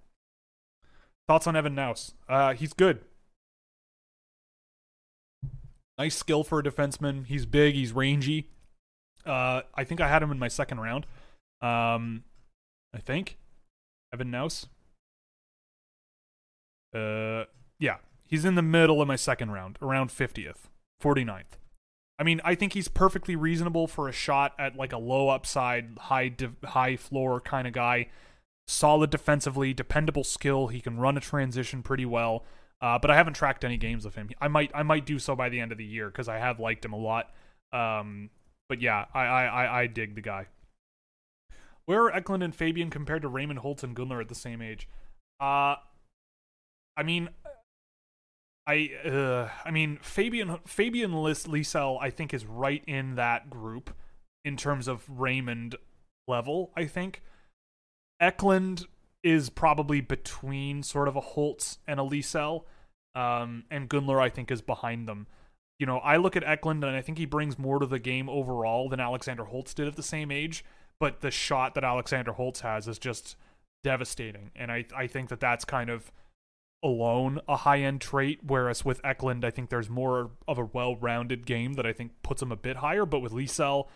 Thoughts 1.27 1.47
on 1.47 1.57
Evan 1.57 1.75
Nause? 1.75 2.15
Uh, 2.29 2.55
he's 2.55 2.73
good. 2.73 3.01
Nice 5.99 6.17
skill 6.17 6.43
for 6.43 6.59
a 6.59 6.63
defenseman. 6.63 7.27
He's 7.27 7.47
big. 7.47 7.75
He's 7.75 7.93
rangy. 7.93 8.49
Uh, 9.27 9.63
I 9.75 9.85
think 9.85 10.01
I 10.01 10.09
had 10.09 10.23
him 10.23 10.31
in 10.31 10.39
my 10.39 10.49
second 10.49 10.81
round. 10.81 11.07
Um, 11.61 12.25
I 12.95 12.99
think 12.99 13.39
Evan 14.13 14.31
Nause. 14.31 14.67
Uh, 16.95 17.45
yeah, 17.79 17.99
he's 18.27 18.45
in 18.45 18.55
the 18.55 18.63
middle 18.63 19.01
of 19.01 19.07
my 19.07 19.17
second 19.17 19.51
round, 19.53 19.79
around 19.81 20.11
50th, 20.11 20.69
49th. 21.03 21.60
I 22.21 22.23
mean, 22.23 22.43
I 22.45 22.55
think 22.55 22.75
he's 22.75 22.89
perfectly 22.89 23.35
reasonable 23.35 23.87
for 23.87 24.07
a 24.07 24.13
shot 24.13 24.53
at 24.59 24.77
like 24.77 24.93
a 24.93 24.99
low 24.99 25.31
upside, 25.31 25.97
high 25.99 26.31
high 26.65 26.97
floor 26.97 27.41
kind 27.41 27.67
of 27.67 27.73
guy. 27.73 28.09
Solid 28.69 29.09
defensively, 29.09 29.73
dependable 29.73 30.23
skill. 30.23 30.67
He 30.67 30.83
can 30.83 30.99
run 30.99 31.17
a 31.17 31.21
transition 31.21 31.83
pretty 31.83 32.05
well. 32.05 32.45
Uh, 32.83 32.99
but 32.99 33.11
I 33.11 33.17
haven't 33.17 33.35
tracked 33.35 33.65
any 33.65 33.79
games 33.79 34.05
of 34.05 34.17
him. 34.17 34.29
I 34.39 34.49
might 34.49 34.71
I 34.75 34.83
might 34.83 35.07
do 35.07 35.19
so 35.19 35.35
by 35.35 35.49
the 35.49 35.61
end 35.61 35.73
of 35.73 35.79
the 35.79 35.85
year 35.85 36.09
because 36.09 36.29
I 36.29 36.37
have 36.37 36.61
liked 36.61 36.85
him 36.85 36.93
a 36.93 36.99
lot. 36.99 37.31
Um, 37.73 38.29
but 38.69 38.83
yeah, 38.83 39.07
I, 39.15 39.25
I 39.25 39.81
I 39.81 39.87
dig 39.87 40.15
the 40.15 40.21
guy. 40.21 40.49
Where 41.87 42.03
are 42.03 42.15
Eklund 42.15 42.43
and 42.43 42.55
Fabian 42.55 42.91
compared 42.91 43.23
to 43.23 43.29
Raymond 43.29 43.61
Holtz 43.61 43.83
and 43.83 43.97
Gunler 43.97 44.21
at 44.21 44.29
the 44.29 44.35
same 44.35 44.61
age? 44.61 44.89
Uh, 45.41 45.77
I 46.97 47.03
mean, 47.03 47.31
I 48.71 49.09
uh, 49.09 49.49
I 49.65 49.73
mean 49.73 49.99
Fabian 50.01 50.59
Fabian 50.65 51.11
Lysell 51.13 51.99
I 52.01 52.11
think 52.11 52.33
is 52.33 52.47
right 52.47 52.85
in 52.87 53.17
that 53.17 53.51
group 53.51 53.91
in 54.45 54.57
terms 54.57 54.87
of 54.87 55.05
Raymond 55.09 55.75
level. 56.29 56.71
I 56.77 56.87
think 56.87 57.23
Eklund 58.21 58.87
is 59.25 59.51
probably 59.51 60.01
between 60.01 60.83
sort 60.83 61.09
of 61.09 61.17
a 61.17 61.21
Holtz 61.21 61.79
and 61.87 61.99
a 61.99 62.05
Lysell. 62.05 62.65
Um, 63.15 63.65
and 63.71 63.91
Gunler, 63.91 64.21
I 64.21 64.29
think, 64.29 64.51
is 64.53 64.63
behind 64.63 65.09
them. 65.09 65.27
You 65.81 65.87
know, 65.87 65.99
I 65.99 66.17
look 66.17 66.37
at 66.37 66.45
Eklund 66.45 66.85
and 66.85 66.95
I 66.95 67.01
think 67.01 67.19
he 67.19 67.27
brings 67.27 67.59
more 67.59 67.81
to 67.81 67.87
the 67.87 67.99
game 67.99 68.29
overall 68.29 68.89
than 68.89 69.01
Alexander 69.01 69.47
Holtz 69.47 69.75
did 69.75 69.89
at 69.89 69.97
the 69.97 70.03
same 70.03 70.31
age. 70.31 70.65
But 71.01 71.23
the 71.23 71.31
shot 71.31 71.75
that 71.75 71.85
Alexander 71.85 72.33
Holtz 72.33 72.61
has 72.61 72.87
is 72.87 72.99
just 72.99 73.37
devastating. 73.83 74.53
And 74.55 74.71
I, 74.71 74.85
I 74.95 75.07
think 75.07 75.29
that 75.31 75.41
that's 75.41 75.65
kind 75.65 75.91
of 75.91 76.13
alone 76.83 77.41
a 77.49 77.59
high 77.59 77.81
end 77.81 78.01
trait. 78.01 78.41
Whereas 78.43 78.85
with 78.85 79.01
Eklund, 79.05 79.45
I 79.45 79.51
think 79.51 79.71
there's 79.71 79.91
more 79.91 80.31
of 80.49 80.59
a 80.59 80.65
well 80.65 80.97
rounded 80.97 81.47
game 81.47 81.75
that 81.75 81.87
I 81.87 81.93
think 81.93 82.13
puts 82.23 82.43
him 82.43 82.53
a 82.53 82.57
bit 82.57 82.77
higher. 82.79 83.07
But 83.07 83.21
with 83.21 83.33
Lysell, 83.33 83.89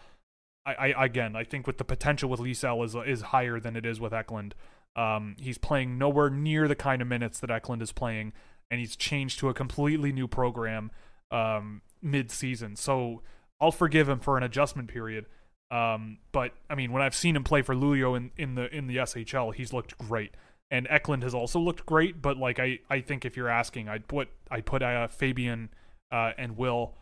I, 0.67 0.75
I 0.75 1.05
again, 1.05 1.37
I 1.37 1.45
think 1.45 1.67
with 1.67 1.79
the 1.79 1.85
potential 1.85 2.29
with 2.29 2.41
Lysell 2.41 2.85
is 2.85 2.95
is 2.95 3.23
higher 3.23 3.61
than 3.61 3.77
it 3.77 3.87
is 3.87 4.01
with 4.01 4.13
Eklund. 4.13 4.55
Um, 4.97 5.37
he's 5.39 5.59
playing 5.59 5.99
nowhere 5.99 6.31
near 6.31 6.69
the 6.69 6.77
kind 6.77 7.03
of 7.03 7.09
minutes 7.09 7.41
that 7.41 7.51
Eklund 7.51 7.83
is 7.83 7.93
playing, 7.93 8.33
and 8.71 8.81
he's 8.81 8.97
changed 8.97 9.41
to 9.41 9.49
a 9.49 9.55
completely 9.55 10.13
new 10.13 10.29
program 10.29 10.93
um, 11.33 11.83
mid-season. 12.01 12.77
So 12.77 13.23
I'll 13.61 13.73
forgive 13.73 14.09
him 14.09 14.21
for 14.21 14.37
an 14.37 14.45
adjustment 14.45 14.89
period. 14.89 15.27
Um, 15.71 16.19
but 16.31 16.53
I 16.71 16.75
mean, 16.77 16.93
when 16.93 17.03
I've 17.03 17.15
seen 17.15 17.35
him 17.35 17.43
play 17.43 17.63
for 17.63 17.75
Luleå 17.75 18.17
in, 18.17 18.31
in 18.37 18.55
the 18.55 18.75
in 18.75 18.87
the 18.87 18.99
SHL, 18.99 19.55
he's 19.55 19.73
looked 19.73 19.99
great, 19.99 20.37
and 20.75 20.89
Eklund 20.91 21.23
has 21.23 21.35
also 21.35 21.61
looked 21.61 21.87
great. 21.87 22.21
But 22.21 22.37
like 22.37 22.59
I, 22.59 22.81
I 22.91 23.01
think 23.01 23.25
if 23.25 23.37
you're 23.37 23.49
asking, 23.49 23.89
I'd 23.89 24.09
put 24.09 24.29
I 24.51 24.61
put 24.61 24.83
uh, 24.83 25.07
Fabian 25.07 25.71
uh, 26.11 26.33
and 26.37 26.57
Will 26.57 26.95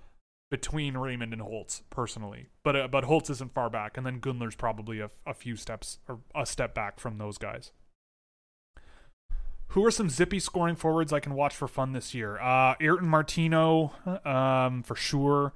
between 0.51 0.99
Raymond 0.99 1.33
and 1.33 1.41
Holtz 1.41 1.83
personally, 1.89 2.49
but 2.62 2.77
uh, 2.77 2.89
but 2.89 3.05
Holtz 3.05 3.31
isn't 3.31 3.55
far 3.55 3.70
back, 3.70 3.97
and 3.97 4.05
then 4.05 4.20
Gunler's 4.20 4.55
probably 4.55 5.01
a, 5.01 5.11
a 5.27 5.33
few 5.33 5.57
steps 5.57 5.99
or 6.07 6.18
a 6.35 6.45
step 6.45 6.75
back 6.75 7.01
from 7.01 7.16
those 7.16 7.39
guys. 7.39 7.73
Who 9.68 9.87
are 9.87 9.91
some 9.91 10.11
zippy 10.11 10.39
scoring 10.39 10.77
forwards 10.77 11.14
I 11.14 11.20
can 11.20 11.33
watch 11.33 11.57
for 11.57 11.66
fun 11.66 11.95
this 11.95 12.12
year? 12.12 12.39
Uh, 12.39 12.75
Ayrton 12.79 13.09
Martino, 13.09 13.95
um, 14.27 14.83
for 14.83 14.95
sure. 14.95 15.55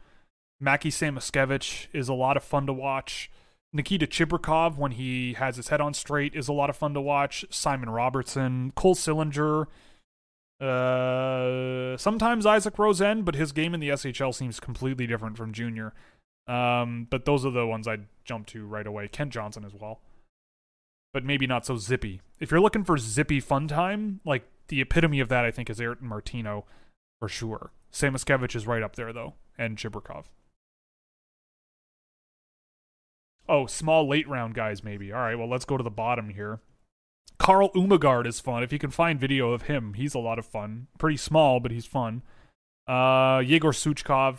Mackie 0.59 0.91
Samoskevich 0.91 1.89
is 1.93 2.09
a 2.09 2.15
lot 2.15 2.39
of 2.39 2.43
fun 2.43 2.65
to 2.67 2.73
watch. 2.73 3.31
Nikita 3.77 4.07
Chibrikov, 4.07 4.77
when 4.77 4.93
he 4.93 5.35
has 5.35 5.57
his 5.57 5.69
head 5.69 5.81
on 5.81 5.95
straight, 5.95 6.35
is 6.35 6.49
a 6.49 6.53
lot 6.53 6.71
of 6.71 6.77
fun 6.77 6.95
to 6.95 7.01
watch. 7.01 7.45
Simon 7.51 7.91
Robertsson, 7.91 8.73
Cole 8.75 8.95
Sillinger, 8.95 9.67
uh, 10.61 11.97
sometimes 11.99 12.47
Isak 12.47 12.79
Rosen, 12.79 13.23
but 13.23 13.35
his 13.35 13.53
game 13.53 13.75
in 13.75 13.81
the 13.81 13.91
SHL 13.91 14.35
seems 14.35 14.59
completely 14.59 15.07
different 15.07 15.37
from 15.37 15.53
junior. 15.53 15.93
Um, 16.49 17.07
but 17.11 17.27
those 17.27 17.45
are 17.45 17.51
the 17.51 17.67
ones 17.67 17.87
I'd 17.87 18.07
jump 18.25 18.47
to 18.49 18.65
right 18.67 18.87
away. 18.87 19.09
Kent 19.09 19.33
Johnson 19.33 19.65
as 19.65 19.75
well, 19.75 20.01
but 21.13 21.25
maybe 21.25 21.47
not 21.47 21.67
so 21.67 21.77
zippy. 21.77 22.23
If 22.41 22.51
you're 22.51 22.61
looking 22.61 22.85
for 22.85 22.97
zippy 22.97 23.41
fun 23.41 23.69
time, 23.69 24.21
like 24.25 24.49
the 24.69 24.81
epitome 24.81 25.21
of 25.21 25.29
that, 25.29 25.45
I 25.45 25.51
think 25.51 25.69
is 25.69 25.81
Ayrton 25.81 26.09
Martino 26.09 26.65
for 27.21 27.29
sure. 27.29 27.73
Samoskevich 27.93 28.57
is 28.57 28.67
right 28.67 28.83
up 28.83 28.97
there 28.97 29.13
though, 29.13 29.35
and 29.59 29.77
Chibrikov. 29.77 30.25
Oh, 33.49 33.67
small 33.67 34.09
late 34.09 34.29
round 34.29 34.55
guys, 34.55 34.83
maybe. 34.83 35.13
All 35.13 35.21
right, 35.21 35.39
well, 35.39 35.49
let's 35.49 35.65
go 35.65 35.77
to 35.77 35.85
the 35.85 35.91
bottom 35.91 36.31
here. 36.31 36.61
Carl 37.39 37.71
Umagard 37.71 38.27
is 38.27 38.41
fun. 38.41 38.63
If 38.63 38.73
you 38.73 38.79
can 38.79 38.91
find 38.91 39.21
video 39.21 39.53
of 39.53 39.63
him, 39.63 39.95
he's 39.95 40.15
a 40.15 40.19
lot 40.19 40.39
of 40.39 40.47
fun. 40.47 40.89
Pretty 40.99 41.19
small, 41.19 41.61
but 41.61 41.71
he's 41.71 41.87
fun. 41.87 42.23
Uh, 42.89 43.43
Yegor 43.45 43.73
Suchkov, 43.73 44.39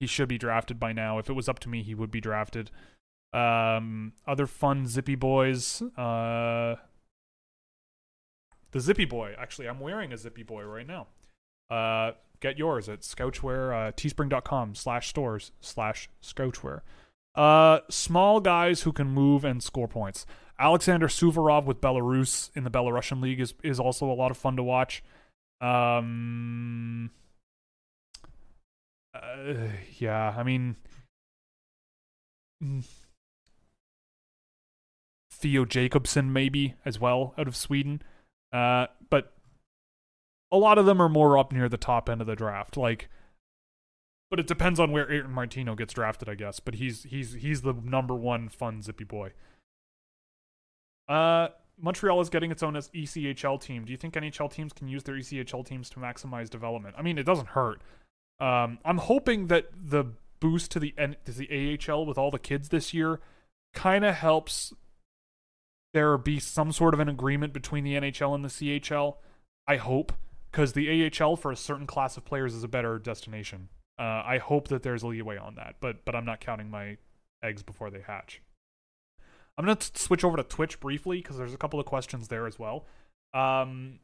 he 0.00 0.06
should 0.06 0.28
be 0.28 0.38
drafted 0.38 0.80
by 0.80 0.92
now. 0.92 1.18
If 1.18 1.30
it 1.30 1.34
was 1.34 1.48
up 1.48 1.60
to 1.60 1.68
me, 1.68 1.82
he 1.82 1.94
would 1.94 2.10
be 2.10 2.20
drafted. 2.20 2.70
Um, 3.32 4.12
other 4.26 4.46
fun 4.46 4.86
Zippy 4.86 5.14
boys. 5.14 5.80
Uh, 5.96 6.76
the 8.72 8.80
Zippy 8.80 9.04
boy. 9.04 9.34
Actually, 9.38 9.68
I'm 9.68 9.80
wearing 9.80 10.12
a 10.12 10.18
Zippy 10.18 10.42
boy 10.42 10.64
right 10.64 10.86
now. 10.86 11.06
Uh, 11.70 12.12
get 12.40 12.58
yours 12.58 12.88
at 12.88 13.00
Scouchwear, 13.00 13.88
uh, 13.88 13.92
teespring.com 13.92 14.74
slash 14.74 15.08
stores 15.08 15.52
slash 15.60 16.10
Scouchwear. 16.22 16.80
Uh, 17.34 17.80
small 17.88 18.40
guys 18.40 18.82
who 18.82 18.92
can 18.92 19.08
move 19.08 19.44
and 19.44 19.62
score 19.62 19.88
points. 19.88 20.26
Alexander 20.58 21.08
Suvorov 21.08 21.64
with 21.64 21.80
Belarus 21.80 22.50
in 22.54 22.64
the 22.64 22.70
Belarusian 22.70 23.20
league 23.22 23.40
is 23.40 23.54
is 23.62 23.80
also 23.80 24.10
a 24.10 24.14
lot 24.14 24.30
of 24.30 24.36
fun 24.36 24.56
to 24.56 24.62
watch. 24.62 25.02
Um, 25.60 27.10
uh, 29.14 29.68
yeah, 29.98 30.34
I 30.36 30.42
mean, 30.42 30.76
mm, 32.62 32.84
Theo 35.30 35.64
Jacobson 35.64 36.32
maybe 36.32 36.74
as 36.84 37.00
well 37.00 37.34
out 37.38 37.48
of 37.48 37.56
Sweden. 37.56 38.02
Uh, 38.52 38.86
but 39.10 39.32
a 40.52 40.56
lot 40.56 40.78
of 40.78 40.86
them 40.86 41.00
are 41.00 41.08
more 41.08 41.38
up 41.38 41.52
near 41.52 41.68
the 41.68 41.76
top 41.76 42.08
end 42.08 42.20
of 42.20 42.26
the 42.26 42.36
draft. 42.36 42.76
Like, 42.76 43.08
but 44.32 44.40
it 44.40 44.46
depends 44.46 44.80
on 44.80 44.90
where 44.92 45.12
Ayrton 45.12 45.30
Martino 45.30 45.74
gets 45.74 45.92
drafted, 45.92 46.26
I 46.26 46.34
guess. 46.34 46.58
But 46.58 46.76
he's 46.76 47.02
he's 47.02 47.34
he's 47.34 47.60
the 47.60 47.74
number 47.74 48.14
one 48.14 48.48
fun 48.48 48.80
zippy 48.80 49.04
boy. 49.04 49.32
Uh, 51.06 51.48
Montreal 51.78 52.18
is 52.22 52.30
getting 52.30 52.50
its 52.50 52.62
own 52.62 52.74
as 52.74 52.88
ECHL 52.94 53.60
team. 53.60 53.84
Do 53.84 53.92
you 53.92 53.98
think 53.98 54.14
NHL 54.14 54.50
teams 54.50 54.72
can 54.72 54.88
use 54.88 55.02
their 55.02 55.16
ECHL 55.16 55.66
teams 55.66 55.90
to 55.90 56.00
maximize 56.00 56.48
development? 56.48 56.94
I 56.96 57.02
mean, 57.02 57.18
it 57.18 57.24
doesn't 57.24 57.48
hurt. 57.48 57.82
Um, 58.40 58.78
I'm 58.86 58.96
hoping 58.96 59.48
that 59.48 59.66
the 59.74 60.04
boost 60.40 60.70
to 60.70 60.80
the 60.80 60.94
to 61.26 61.32
the 61.32 61.78
AHL 61.90 62.06
with 62.06 62.16
all 62.16 62.30
the 62.30 62.38
kids 62.38 62.70
this 62.70 62.94
year 62.94 63.20
kind 63.74 64.02
of 64.02 64.14
helps 64.14 64.72
there 65.92 66.16
be 66.16 66.40
some 66.40 66.72
sort 66.72 66.94
of 66.94 67.00
an 67.00 67.10
agreement 67.10 67.52
between 67.52 67.84
the 67.84 67.96
NHL 67.96 68.34
and 68.34 68.42
the 68.42 68.48
CHL. 68.48 69.16
I 69.68 69.76
hope 69.76 70.14
because 70.50 70.72
the 70.72 71.12
AHL 71.20 71.36
for 71.36 71.52
a 71.52 71.56
certain 71.56 71.86
class 71.86 72.16
of 72.16 72.24
players 72.24 72.54
is 72.54 72.64
a 72.64 72.68
better 72.68 72.98
destination. 72.98 73.68
Uh, 74.02 74.20
I 74.26 74.38
hope 74.38 74.66
that 74.66 74.82
there's 74.82 75.04
a 75.04 75.06
leeway 75.06 75.36
on 75.36 75.54
that, 75.54 75.76
but 75.78 76.04
but 76.04 76.16
I'm 76.16 76.24
not 76.24 76.40
counting 76.40 76.68
my 76.68 76.96
eggs 77.40 77.62
before 77.62 77.88
they 77.88 78.00
hatch. 78.00 78.42
I'm 79.56 79.64
to 79.64 79.90
switch 79.94 80.24
over 80.24 80.36
to 80.36 80.42
Twitch 80.42 80.80
briefly 80.80 81.18
because 81.18 81.38
there's 81.38 81.54
a 81.54 81.58
couple 81.58 81.78
of 81.78 81.86
questions 81.86 82.26
there 82.26 82.48
as 82.48 82.58
well. 82.58 82.84
Um, 83.32 84.00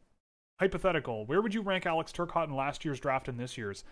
hypothetical: 0.60 1.26
Where 1.26 1.42
would 1.42 1.52
you 1.52 1.62
rank 1.62 1.84
Alex 1.84 2.12
Turcotte 2.12 2.46
in 2.46 2.54
last 2.54 2.84
year's 2.84 3.00
draft 3.00 3.26
and 3.26 3.40
this 3.40 3.58
year's? 3.58 3.82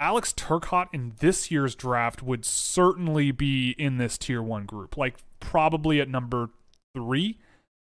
Alex 0.00 0.32
Turcotte 0.32 0.88
in 0.94 1.12
this 1.20 1.50
year's 1.50 1.74
draft 1.74 2.22
would 2.22 2.46
certainly 2.46 3.30
be 3.30 3.72
in 3.72 3.98
this 3.98 4.16
tier 4.16 4.42
one 4.42 4.64
group, 4.64 4.96
like 4.96 5.16
probably 5.40 6.00
at 6.00 6.08
number 6.08 6.48
three, 6.96 7.38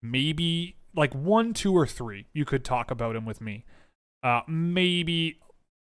maybe 0.03 0.75
like 0.95 1.15
one, 1.15 1.51
two, 1.51 1.75
or 1.75 1.87
three. 1.87 2.27
You 2.31 2.45
could 2.45 2.63
talk 2.63 2.91
about 2.91 3.15
him 3.15 3.25
with 3.25 3.41
me. 3.41 3.65
Uh, 4.21 4.41
maybe 4.47 5.39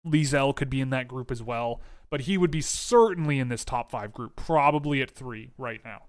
Lysell 0.06 0.56
could 0.56 0.70
be 0.70 0.82
in 0.82 0.90
that 0.90 1.08
group 1.08 1.32
as 1.32 1.42
well, 1.42 1.82
but 2.10 2.22
he 2.22 2.38
would 2.38 2.52
be 2.52 2.62
certainly 2.62 3.40
in 3.40 3.50
this 3.50 3.64
top 3.64 3.92
five 3.92 4.14
group, 4.14 4.36
probably 4.36 5.02
at 5.02 5.12
three 5.12 5.52
right 5.58 5.82
now. 5.84 6.04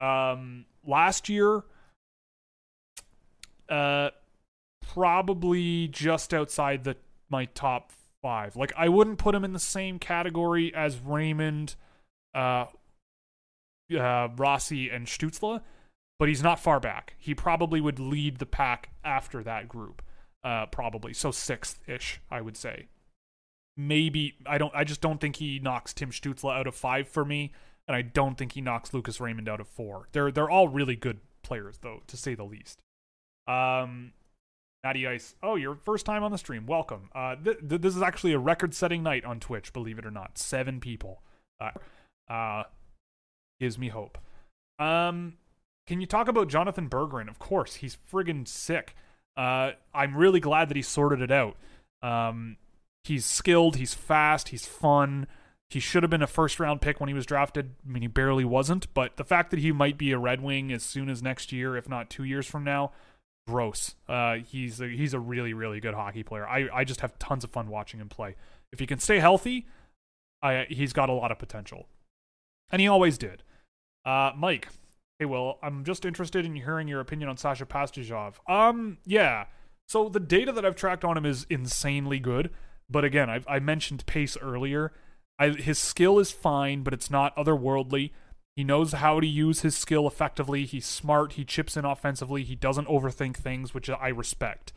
Um, 0.00 0.66
last 0.86 1.28
year, 1.28 1.62
uh, 3.68 4.10
probably 4.92 5.88
just 5.88 6.34
outside 6.34 6.84
the 6.84 6.96
my 7.30 7.46
top 7.46 7.92
five. 8.22 8.56
Like 8.56 8.72
I 8.76 8.88
wouldn't 8.88 9.18
put 9.18 9.34
him 9.34 9.44
in 9.44 9.52
the 9.52 9.58
same 9.58 9.98
category 9.98 10.74
as 10.74 10.98
Raymond, 10.98 11.76
uh, 12.34 12.66
uh, 13.98 14.28
Rossi, 14.36 14.90
and 14.90 15.06
Stutzle, 15.06 15.62
but 16.18 16.28
he's 16.28 16.42
not 16.42 16.60
far 16.60 16.80
back. 16.80 17.14
He 17.18 17.34
probably 17.34 17.80
would 17.80 17.98
lead 17.98 18.38
the 18.38 18.46
pack 18.46 18.90
after 19.04 19.42
that 19.42 19.68
group. 19.68 20.02
Uh, 20.42 20.66
probably 20.66 21.14
so 21.14 21.30
sixth 21.30 21.80
ish, 21.88 22.20
I 22.30 22.42
would 22.42 22.56
say. 22.56 22.88
Maybe 23.76 24.36
I 24.46 24.58
don't. 24.58 24.74
I 24.74 24.84
just 24.84 25.00
don't 25.00 25.20
think 25.20 25.36
he 25.36 25.58
knocks 25.58 25.92
Tim 25.92 26.10
Stutzle 26.10 26.54
out 26.54 26.66
of 26.66 26.74
five 26.74 27.08
for 27.08 27.24
me 27.24 27.52
and 27.86 27.96
I 27.96 28.02
don't 28.02 28.36
think 28.36 28.52
he 28.52 28.60
knocks 28.60 28.94
Lucas 28.94 29.20
Raymond 29.20 29.48
out 29.48 29.60
of 29.60 29.68
four. 29.68 30.08
They're 30.12 30.30
they're 30.30 30.50
all 30.50 30.68
really 30.68 30.96
good 30.96 31.20
players 31.42 31.78
though, 31.78 32.02
to 32.06 32.16
say 32.16 32.34
the 32.34 32.44
least. 32.44 32.80
Um, 33.46 34.12
Natty 34.82 35.06
Ice. 35.06 35.34
Oh, 35.42 35.56
your 35.56 35.74
first 35.74 36.06
time 36.06 36.22
on 36.22 36.30
the 36.30 36.38
stream. 36.38 36.66
Welcome. 36.66 37.10
Uh, 37.14 37.36
th- 37.36 37.58
th- 37.68 37.80
this 37.80 37.94
is 37.94 38.02
actually 38.02 38.32
a 38.32 38.38
record-setting 38.38 39.02
night 39.02 39.24
on 39.24 39.38
Twitch. 39.38 39.72
Believe 39.72 39.98
it 39.98 40.06
or 40.06 40.10
not, 40.10 40.38
seven 40.38 40.80
people. 40.80 41.22
Uh, 41.60 41.70
uh, 42.32 42.64
gives 43.60 43.78
me 43.78 43.88
hope. 43.88 44.18
Um, 44.78 45.34
can 45.86 46.00
you 46.00 46.06
talk 46.06 46.28
about 46.28 46.48
Jonathan 46.48 46.88
Berggren? 46.88 47.28
Of 47.28 47.38
course, 47.38 47.76
he's 47.76 47.98
friggin' 48.10 48.48
sick. 48.48 48.96
Uh, 49.36 49.72
I'm 49.92 50.16
really 50.16 50.40
glad 50.40 50.68
that 50.68 50.76
he 50.76 50.82
sorted 50.82 51.20
it 51.20 51.30
out. 51.30 51.56
Um, 52.02 52.56
he's 53.04 53.24
skilled. 53.24 53.76
He's 53.76 53.94
fast. 53.94 54.48
He's 54.48 54.66
fun. 54.66 55.26
He 55.70 55.80
should 55.80 56.02
have 56.02 56.10
been 56.10 56.22
a 56.22 56.26
first 56.26 56.60
round 56.60 56.80
pick 56.80 57.00
when 57.00 57.08
he 57.08 57.14
was 57.14 57.26
drafted. 57.26 57.74
I 57.84 57.90
mean, 57.90 58.02
he 58.02 58.08
barely 58.08 58.44
wasn't, 58.44 58.92
but 58.94 59.16
the 59.16 59.24
fact 59.24 59.50
that 59.50 59.60
he 59.60 59.72
might 59.72 59.98
be 59.98 60.12
a 60.12 60.18
Red 60.18 60.40
Wing 60.40 60.72
as 60.72 60.82
soon 60.82 61.08
as 61.08 61.22
next 61.22 61.52
year, 61.52 61.76
if 61.76 61.88
not 61.88 62.10
two 62.10 62.24
years 62.24 62.46
from 62.46 62.64
now, 62.64 62.92
gross. 63.46 63.94
Uh, 64.08 64.36
he's 64.36 64.80
a, 64.80 64.88
he's 64.88 65.14
a 65.14 65.20
really 65.20 65.52
really 65.52 65.80
good 65.80 65.94
hockey 65.94 66.22
player. 66.22 66.46
I 66.46 66.68
I 66.72 66.84
just 66.84 67.00
have 67.00 67.18
tons 67.18 67.44
of 67.44 67.50
fun 67.50 67.68
watching 67.68 68.00
him 68.00 68.08
play. 68.08 68.36
If 68.72 68.78
he 68.78 68.86
can 68.86 68.98
stay 68.98 69.18
healthy, 69.18 69.66
I 70.42 70.66
he's 70.68 70.92
got 70.92 71.08
a 71.08 71.12
lot 71.12 71.32
of 71.32 71.38
potential, 71.38 71.86
and 72.70 72.80
he 72.80 72.88
always 72.88 73.18
did. 73.18 73.42
Uh, 74.04 74.32
Mike, 74.36 74.68
Hey, 75.18 75.26
well, 75.26 75.58
I'm 75.62 75.84
just 75.84 76.04
interested 76.04 76.44
in 76.44 76.56
hearing 76.56 76.88
your 76.88 77.00
opinion 77.00 77.28
on 77.28 77.36
Sasha 77.36 77.66
Pastujov. 77.66 78.34
Um, 78.48 78.98
yeah. 79.04 79.46
So 79.86 80.08
the 80.08 80.18
data 80.18 80.50
that 80.52 80.64
I've 80.64 80.74
tracked 80.74 81.04
on 81.04 81.16
him 81.16 81.24
is 81.24 81.46
insanely 81.48 82.18
good. 82.18 82.50
But 82.88 83.04
again, 83.04 83.30
I've, 83.30 83.46
I 83.48 83.58
mentioned 83.58 84.06
pace 84.06 84.36
earlier. 84.40 84.92
I, 85.38 85.50
his 85.50 85.78
skill 85.78 86.18
is 86.18 86.30
fine, 86.30 86.82
but 86.82 86.92
it's 86.92 87.10
not 87.10 87.34
otherworldly. 87.36 88.10
He 88.56 88.62
knows 88.62 88.92
how 88.92 89.18
to 89.18 89.26
use 89.26 89.60
his 89.60 89.76
skill 89.76 90.06
effectively. 90.06 90.64
He's 90.64 90.86
smart. 90.86 91.32
He 91.32 91.44
chips 91.44 91.76
in 91.76 91.84
offensively. 91.84 92.44
He 92.44 92.54
doesn't 92.54 92.86
overthink 92.86 93.36
things, 93.36 93.74
which 93.74 93.90
I 93.90 94.08
respect. 94.08 94.72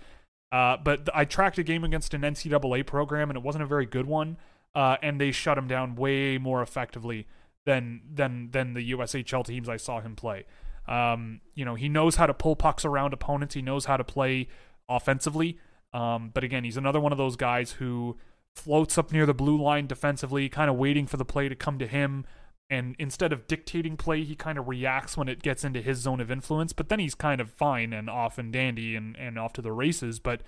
Uh, 0.52 0.78
but 0.78 1.10
I 1.14 1.26
tracked 1.26 1.60
a 1.60 1.64
game 1.64 1.84
against 1.84 2.14
an 2.14 2.22
NCAA 2.22 2.86
program, 2.88 3.30
and 3.30 3.38
it 3.38 3.44
wasn't 3.44 3.64
a 3.64 3.68
very 3.68 3.86
good 3.86 4.08
one. 4.08 4.38
Uh, 4.74 4.98
and 5.02 5.22
they 5.22 5.32
shut 5.32 5.58
him 5.58 5.68
down 5.68 5.96
way 5.96 6.38
more 6.38 6.62
effectively 6.62 7.28
than 7.66 8.02
than 8.12 8.50
than 8.52 8.74
the 8.74 8.92
USHL 8.92 9.46
teams 9.46 9.70
I 9.70 9.78
saw 9.78 10.00
him 10.02 10.16
play. 10.16 10.46
Um, 10.88 11.42
you 11.54 11.66
know, 11.66 11.76
he 11.76 11.90
knows 11.90 12.16
how 12.16 12.26
to 12.26 12.34
pull 12.34 12.56
pucks 12.56 12.86
around 12.86 13.14
opponents. 13.14 13.56
He 13.56 13.62
knows 13.62 13.86
how 13.86 13.98
to 13.98 14.04
play 14.04 14.48
offensively. 14.88 15.60
Um, 15.94 16.32
but 16.34 16.44
again, 16.44 16.64
he's 16.64 16.78
another 16.78 17.00
one 17.00 17.12
of 17.12 17.18
those 17.18 17.36
guys 17.36 17.74
who 17.74 18.18
floats 18.56 18.98
up 18.98 19.12
near 19.12 19.26
the 19.26 19.34
blue 19.34 19.62
line 19.62 19.88
defensively, 19.88 20.50
kind 20.50 20.70
of 20.70 20.76
waiting 20.76 21.08
for 21.08 21.18
the 21.18 21.26
play 21.26 21.50
to 21.50 21.56
come 21.56 21.80
to 21.80 21.88
him. 21.88 22.26
And 22.70 22.96
instead 23.00 23.32
of 23.32 23.48
dictating 23.48 23.96
play, 23.96 24.24
he 24.24 24.36
kind 24.36 24.58
of 24.58 24.68
reacts 24.68 25.16
when 25.16 25.30
it 25.30 25.42
gets 25.42 25.64
into 25.64 25.82
his 25.82 26.00
zone 26.00 26.20
of 26.20 26.30
influence. 26.30 26.74
But 26.74 26.90
then 26.90 27.00
he's 27.00 27.16
kind 27.16 27.40
of 27.40 27.50
fine 27.50 27.94
and 27.94 28.10
off 28.10 28.38
and 28.38 28.52
dandy 28.52 28.96
and, 28.96 29.16
and 29.16 29.40
off 29.40 29.54
to 29.54 29.62
the 29.62 29.72
races. 29.72 30.20
But 30.20 30.42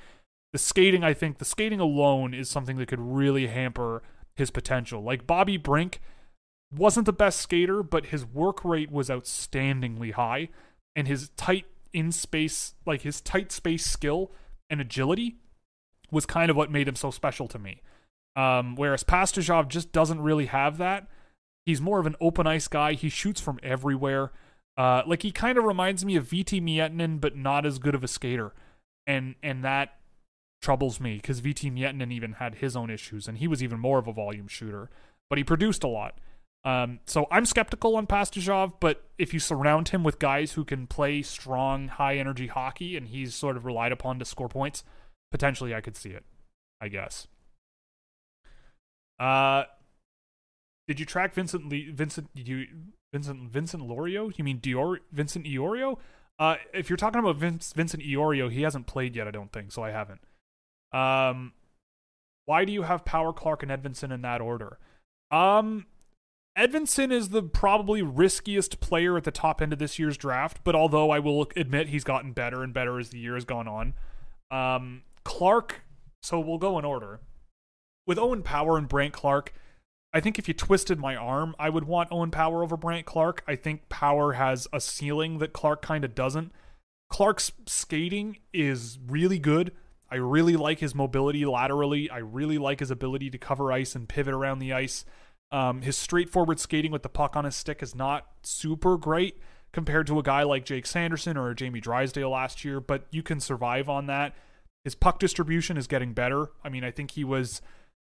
the 0.51 0.59
skating, 0.59 1.03
I 1.03 1.13
think, 1.13 1.37
the 1.37 1.45
skating 1.45 1.79
alone 1.79 2.33
is 2.33 2.49
something 2.49 2.77
that 2.77 2.87
could 2.87 2.99
really 2.99 3.47
hamper 3.47 4.01
his 4.35 4.51
potential. 4.51 5.01
Like 5.01 5.27
Bobby 5.27 5.57
Brink 5.57 6.01
wasn't 6.71 7.05
the 7.05 7.13
best 7.13 7.39
skater, 7.39 7.83
but 7.83 8.07
his 8.07 8.25
work 8.25 8.65
rate 8.65 8.91
was 8.91 9.09
outstandingly 9.09 10.13
high, 10.13 10.49
and 10.95 11.07
his 11.07 11.29
tight 11.29 11.65
in 11.93 12.11
space, 12.11 12.73
like 12.85 13.01
his 13.01 13.21
tight 13.21 13.51
space 13.51 13.85
skill 13.85 14.31
and 14.69 14.81
agility, 14.81 15.37
was 16.11 16.25
kind 16.25 16.49
of 16.49 16.57
what 16.57 16.71
made 16.71 16.87
him 16.87 16.95
so 16.95 17.11
special 17.11 17.47
to 17.47 17.59
me. 17.59 17.81
Um, 18.35 18.75
whereas 18.75 19.03
Pastujov 19.03 19.67
just 19.67 19.91
doesn't 19.91 20.21
really 20.21 20.47
have 20.47 20.77
that. 20.77 21.07
He's 21.65 21.81
more 21.81 21.99
of 21.99 22.05
an 22.05 22.15
open 22.21 22.47
ice 22.47 22.67
guy. 22.67 22.93
He 22.93 23.09
shoots 23.09 23.41
from 23.41 23.59
everywhere. 23.61 24.31
Uh, 24.77 25.03
like 25.05 25.23
he 25.23 25.31
kind 25.31 25.57
of 25.57 25.65
reminds 25.65 26.05
me 26.05 26.15
of 26.15 26.27
Veeti 26.27 26.61
Miettinen, 26.61 27.19
but 27.19 27.35
not 27.35 27.65
as 27.65 27.79
good 27.79 27.95
of 27.95 28.03
a 28.03 28.07
skater, 28.07 28.53
and 29.05 29.35
and 29.43 29.63
that 29.63 29.95
troubles 30.61 30.99
me 31.01 31.15
because 31.15 31.41
Veeti 31.41 31.71
Miettinen 31.71 32.13
even 32.13 32.33
had 32.33 32.55
his 32.55 32.77
own 32.77 32.89
issues, 32.89 33.27
and 33.27 33.39
he 33.39 33.47
was 33.47 33.61
even 33.61 33.79
more 33.79 33.99
of 33.99 34.07
a 34.07 34.13
volume 34.13 34.47
shooter, 34.47 34.89
but 35.29 35.37
he 35.37 35.43
produced 35.43 35.83
a 35.83 35.87
lot. 35.87 36.17
Um, 36.69 36.99
so 37.05 37.25
I'm 37.31 37.45
skeptical 37.45 37.95
on 37.95 38.05
Pastujov, 38.05 38.73
but 38.79 39.03
if 39.17 39.33
you 39.33 39.39
surround 39.39 39.89
him 39.89 40.03
with 40.03 40.19
guys 40.19 40.51
who 40.51 40.63
can 40.63 40.85
play 40.85 41.23
strong, 41.23 41.87
high 41.87 42.17
energy 42.17 42.45
hockey 42.45 42.95
and 42.95 43.07
he's 43.07 43.33
sort 43.33 43.57
of 43.57 43.65
relied 43.65 43.91
upon 43.91 44.19
to 44.19 44.25
score 44.25 44.49
points, 44.49 44.83
potentially 45.31 45.73
I 45.73 45.81
could 45.81 45.97
see 45.97 46.09
it, 46.09 46.23
I 46.79 46.89
guess. 46.89 47.27
Uh, 49.19 49.63
did 50.87 50.99
you 50.99 51.07
track 51.07 51.33
Vincent 51.33 51.67
Lee, 51.67 51.89
Vincent 51.89 52.29
you 52.35 52.67
Vincent 53.11 53.49
Vincent 53.49 53.87
Lorio? 53.87 54.29
You 54.35 54.43
mean 54.43 54.59
Dior 54.59 54.97
Vincent 55.11 55.45
Iorio? 55.45 55.97
Uh, 56.37 56.55
if 56.71 56.89
you're 56.89 56.97
talking 56.97 57.19
about 57.19 57.37
Vince, 57.37 57.73
Vincent 57.73 58.03
Iorio, 58.03 58.51
he 58.51 58.61
hasn't 58.61 58.85
played 58.85 59.15
yet. 59.15 59.27
I 59.27 59.31
don't 59.31 59.51
think 59.51 59.71
so. 59.71 59.83
I 59.83 59.91
haven't. 59.91 60.21
Um, 60.93 61.53
why 62.45 62.63
do 62.63 62.71
you 62.71 62.83
have 62.83 63.05
Power 63.05 63.33
Clarke 63.33 63.63
and 63.63 63.71
Edvinsson 63.71 64.13
in 64.13 64.21
that 64.21 64.39
order? 64.39 64.77
Um, 65.31 65.85
Edvinsson 66.59 67.09
is 67.09 67.29
the 67.29 67.41
probably 67.41 68.01
riskiest 68.01 68.81
player 68.81 69.15
at 69.15 69.23
the 69.23 69.31
top 69.31 69.61
end 69.61 69.71
of 69.71 69.79
this 69.79 69.97
year's 69.97 70.17
draft, 70.17 70.59
but 70.65 70.75
although 70.75 71.09
I 71.09 71.19
will 71.19 71.47
admit 71.55 71.87
he's 71.87 72.03
gotten 72.03 72.33
better 72.33 72.63
and 72.63 72.73
better 72.73 72.99
as 72.99 73.09
the 73.09 73.19
year 73.19 73.35
has 73.35 73.45
gone 73.45 73.67
on. 73.67 73.93
Um, 74.51 75.03
Clarke, 75.23 75.81
so 76.21 76.37
we'll 76.39 76.57
go 76.57 76.77
in 76.77 76.83
order. 76.83 77.21
With 78.05 78.19
Owen 78.19 78.43
Power 78.43 78.77
and 78.77 78.89
Brandt 78.89 79.13
Clarke, 79.13 79.53
I 80.11 80.19
think 80.19 80.37
if 80.37 80.49
you 80.49 80.53
twisted 80.53 80.99
my 80.99 81.15
arm, 81.15 81.55
I 81.57 81.69
would 81.69 81.85
want 81.85 82.09
Owen 82.11 82.31
Power 82.31 82.61
over 82.61 82.75
Brandt 82.75 83.05
Clarke. 83.05 83.41
I 83.47 83.55
think 83.55 83.87
Power 83.87 84.33
has 84.33 84.67
a 84.73 84.81
ceiling 84.81 85.37
that 85.37 85.53
Clarke 85.53 85.81
kind 85.81 86.03
of 86.03 86.13
doesn't. 86.13 86.51
Clarke's 87.09 87.53
skating 87.67 88.37
is 88.51 88.99
really 89.07 89.39
good. 89.39 89.71
I 90.11 90.15
really 90.15 90.57
like 90.57 90.79
his 90.79 90.93
mobility 90.93 91.45
laterally. 91.45 92.09
I 92.09 92.17
really 92.17 92.57
like 92.57 92.79
his 92.79 92.91
ability 92.91 93.29
to 93.29 93.37
cover 93.37 93.71
ice 93.71 93.95
and 93.95 94.09
pivot 94.09 94.33
around 94.33 94.59
the 94.59 94.73
ice. 94.73 95.05
Um, 95.51 95.81
his 95.81 95.97
straightforward 95.97 96.59
skating 96.59 96.91
with 96.91 97.03
the 97.03 97.09
puck 97.09 97.35
on 97.35 97.45
his 97.45 97.55
stick 97.55 97.81
is 97.81 97.95
not 97.95 98.27
super 98.43 98.97
great 98.97 99.39
compared 99.71 100.07
to 100.07 100.19
a 100.19 100.23
guy 100.23 100.43
like 100.43 100.65
Jake 100.65 100.85
Sanderson 100.85 101.37
or 101.37 101.53
Jamie 101.53 101.79
Drysdale 101.79 102.29
last 102.29 102.63
year, 102.63 102.79
but 102.79 103.05
you 103.11 103.23
can 103.23 103.39
survive 103.39 103.89
on 103.89 104.07
that. 104.07 104.35
His 104.83 104.95
puck 104.95 105.19
distribution 105.19 105.77
is 105.77 105.87
getting 105.87 106.13
better. 106.13 106.49
I 106.63 106.69
mean, 106.69 106.83
I 106.83 106.91
think 106.91 107.11
he 107.11 107.23
was 107.23 107.61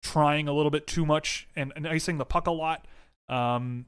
trying 0.02 0.48
a 0.48 0.52
little 0.52 0.70
bit 0.70 0.86
too 0.86 1.04
much 1.04 1.48
and, 1.56 1.72
and 1.76 1.86
icing 1.86 2.18
the 2.18 2.24
puck 2.24 2.46
a 2.46 2.52
lot. 2.52 2.86
Um, 3.28 3.86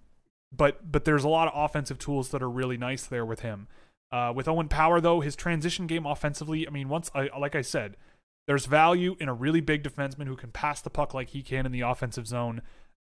but 0.55 0.91
but 0.91 1.05
there's 1.05 1.25
a 1.25 1.29
lot 1.29 1.49
of 1.49 1.55
offensive 1.57 1.99
tools 1.99 2.31
that 2.31 2.43
are 2.43 2.51
really 2.51 2.77
nice 2.77 3.07
there 3.07 3.25
with 3.25 3.41
him. 3.41 3.69
Uh, 4.11 4.33
with 4.35 4.47
Owen 4.47 4.69
Power 4.69 5.01
though, 5.01 5.21
his 5.21 5.35
transition 5.35 5.87
game 5.87 6.05
offensively, 6.05 6.67
I 6.67 6.71
mean, 6.71 6.89
once 6.89 7.11
I 7.15 7.31
like 7.39 7.55
I 7.55 7.63
said, 7.63 7.97
there's 8.47 8.67
value 8.67 9.17
in 9.19 9.29
a 9.29 9.35
really 9.35 9.61
big 9.61 9.83
defenseman 9.83 10.27
who 10.27 10.37
can 10.37 10.51
pass 10.51 10.83
the 10.83 10.91
puck 10.91 11.15
like 11.15 11.31
he 11.31 11.43
can 11.43 11.65
in 11.65 11.73
the 11.73 11.81
offensive 11.81 12.27
zone 12.27 12.61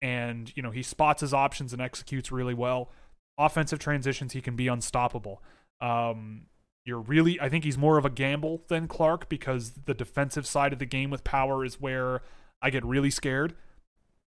and 0.03 0.53
you 0.57 0.63
know 0.63 0.71
he 0.71 0.83
spots 0.83 1.23
his 1.23 1.33
options 1.33 1.73
and 1.73 1.81
executes 1.81 2.31
really 2.31 2.55
well. 2.55 2.91
Offensive 3.39 3.79
transitions, 3.79 4.35
he 4.35 4.43
can 4.43 4.57
be 4.57 4.69
unstoppable. 4.69 5.43
Um, 5.81 6.47
you're 6.85 7.01
really, 7.01 7.41
I 7.41 7.49
think 7.49 7.65
he's 7.65 7.79
more 7.79 7.97
of 7.97 8.05
a 8.05 8.11
gamble 8.11 8.63
than 8.69 8.89
Clarke 8.89 9.29
because 9.29 9.73
the 9.87 9.95
defensive 9.95 10.47
side 10.47 10.73
of 10.73 10.81
the 10.81 10.87
game 10.87 11.11
with 11.11 11.25
power 11.25 11.65
is 11.65 11.81
where 11.81 12.23
I 12.61 12.71
get 12.71 12.85
really 12.85 13.11
scared. 13.11 13.55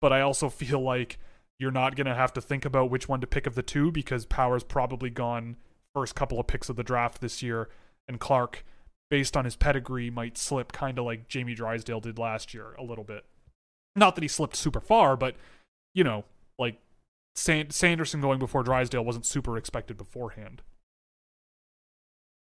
But 0.00 0.12
I 0.12 0.20
also 0.20 0.48
feel 0.50 0.80
like 0.80 1.18
you're 1.58 1.70
not 1.70 1.96
going 1.96 2.06
to 2.06 2.14
have 2.14 2.32
to 2.34 2.40
think 2.40 2.64
about 2.64 2.90
which 2.90 3.08
one 3.08 3.20
to 3.20 3.26
pick 3.26 3.46
of 3.46 3.54
the 3.54 3.62
two 3.62 3.90
because 3.90 4.26
power's 4.26 4.62
probably 4.62 5.10
gone 5.10 5.56
first 5.94 6.14
couple 6.14 6.38
of 6.38 6.46
picks 6.46 6.68
of 6.68 6.76
the 6.76 6.82
draft 6.84 7.22
this 7.22 7.42
year, 7.42 7.70
and 8.06 8.20
Clarke, 8.20 8.64
based 9.08 9.34
on 9.34 9.46
his 9.46 9.56
pedigree, 9.56 10.10
might 10.10 10.36
slip 10.36 10.70
kind 10.70 10.98
of 10.98 11.06
like 11.06 11.26
Jamie 11.26 11.54
Drysdale 11.54 12.00
did 12.00 12.18
last 12.18 12.52
year 12.52 12.74
a 12.78 12.82
little 12.82 13.02
bit. 13.02 13.24
Not 13.94 14.14
that 14.14 14.20
he 14.22 14.28
slipped 14.28 14.56
super 14.56 14.80
far, 14.80 15.16
but 15.16 15.36
you 15.96 16.04
know, 16.04 16.24
like 16.58 16.78
Sanderson 17.34 18.20
going 18.20 18.38
before 18.38 18.62
Drysdale 18.62 19.04
wasn't 19.04 19.24
super 19.24 19.56
expected 19.56 19.96
beforehand. 19.96 20.60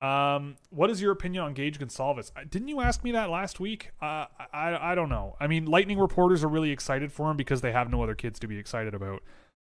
Um, 0.01 0.55
what 0.71 0.89
is 0.89 1.01
your 1.01 1.11
opinion 1.11 1.43
on 1.43 1.53
Gage 1.53 1.79
Goncalves? 1.79 2.31
Didn't 2.49 2.67
you 2.67 2.81
ask 2.81 3.03
me 3.03 3.11
that 3.11 3.29
last 3.29 3.59
week? 3.59 3.91
Uh, 4.01 4.25
I 4.51 4.91
I 4.91 4.95
don't 4.95 5.09
know. 5.09 5.35
I 5.39 5.45
mean, 5.45 5.65
Lightning 5.65 5.99
reporters 5.99 6.43
are 6.43 6.47
really 6.47 6.71
excited 6.71 7.11
for 7.11 7.29
him 7.29 7.37
because 7.37 7.61
they 7.61 7.71
have 7.71 7.89
no 7.91 8.01
other 8.01 8.15
kids 8.15 8.39
to 8.39 8.47
be 8.47 8.57
excited 8.57 8.95
about. 8.95 9.21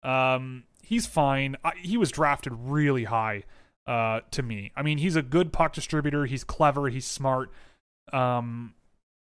Um, 0.04 0.66
he's 0.84 1.08
fine. 1.08 1.58
I, 1.64 1.74
he 1.82 1.98
was 1.98 2.12
drafted 2.12 2.54
really 2.56 3.06
high. 3.06 3.44
Uh, 3.88 4.22
to 4.32 4.42
me, 4.42 4.72
I 4.76 4.82
mean, 4.82 4.98
he's 5.00 5.16
a 5.16 5.22
good 5.22 5.54
puck 5.54 5.74
distributor. 5.74 6.26
He's 6.26 6.44
clever. 6.44 6.90
He's 6.90 7.06
smart. 7.06 7.52
Um, 8.14 8.74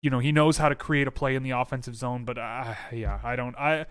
you 0.02 0.10
know, 0.10 0.20
he 0.20 0.32
knows 0.32 0.58
how 0.58 0.70
to 0.70 0.76
create 0.76 1.08
a 1.08 1.12
play 1.12 1.36
in 1.36 1.44
the 1.44 1.52
offensive 1.52 1.96
zone. 1.96 2.26
But 2.26 2.38
uh, 2.38 2.76
yeah, 2.92 3.20
I 3.24 3.36
don't. 3.36 3.56
I 3.58 3.86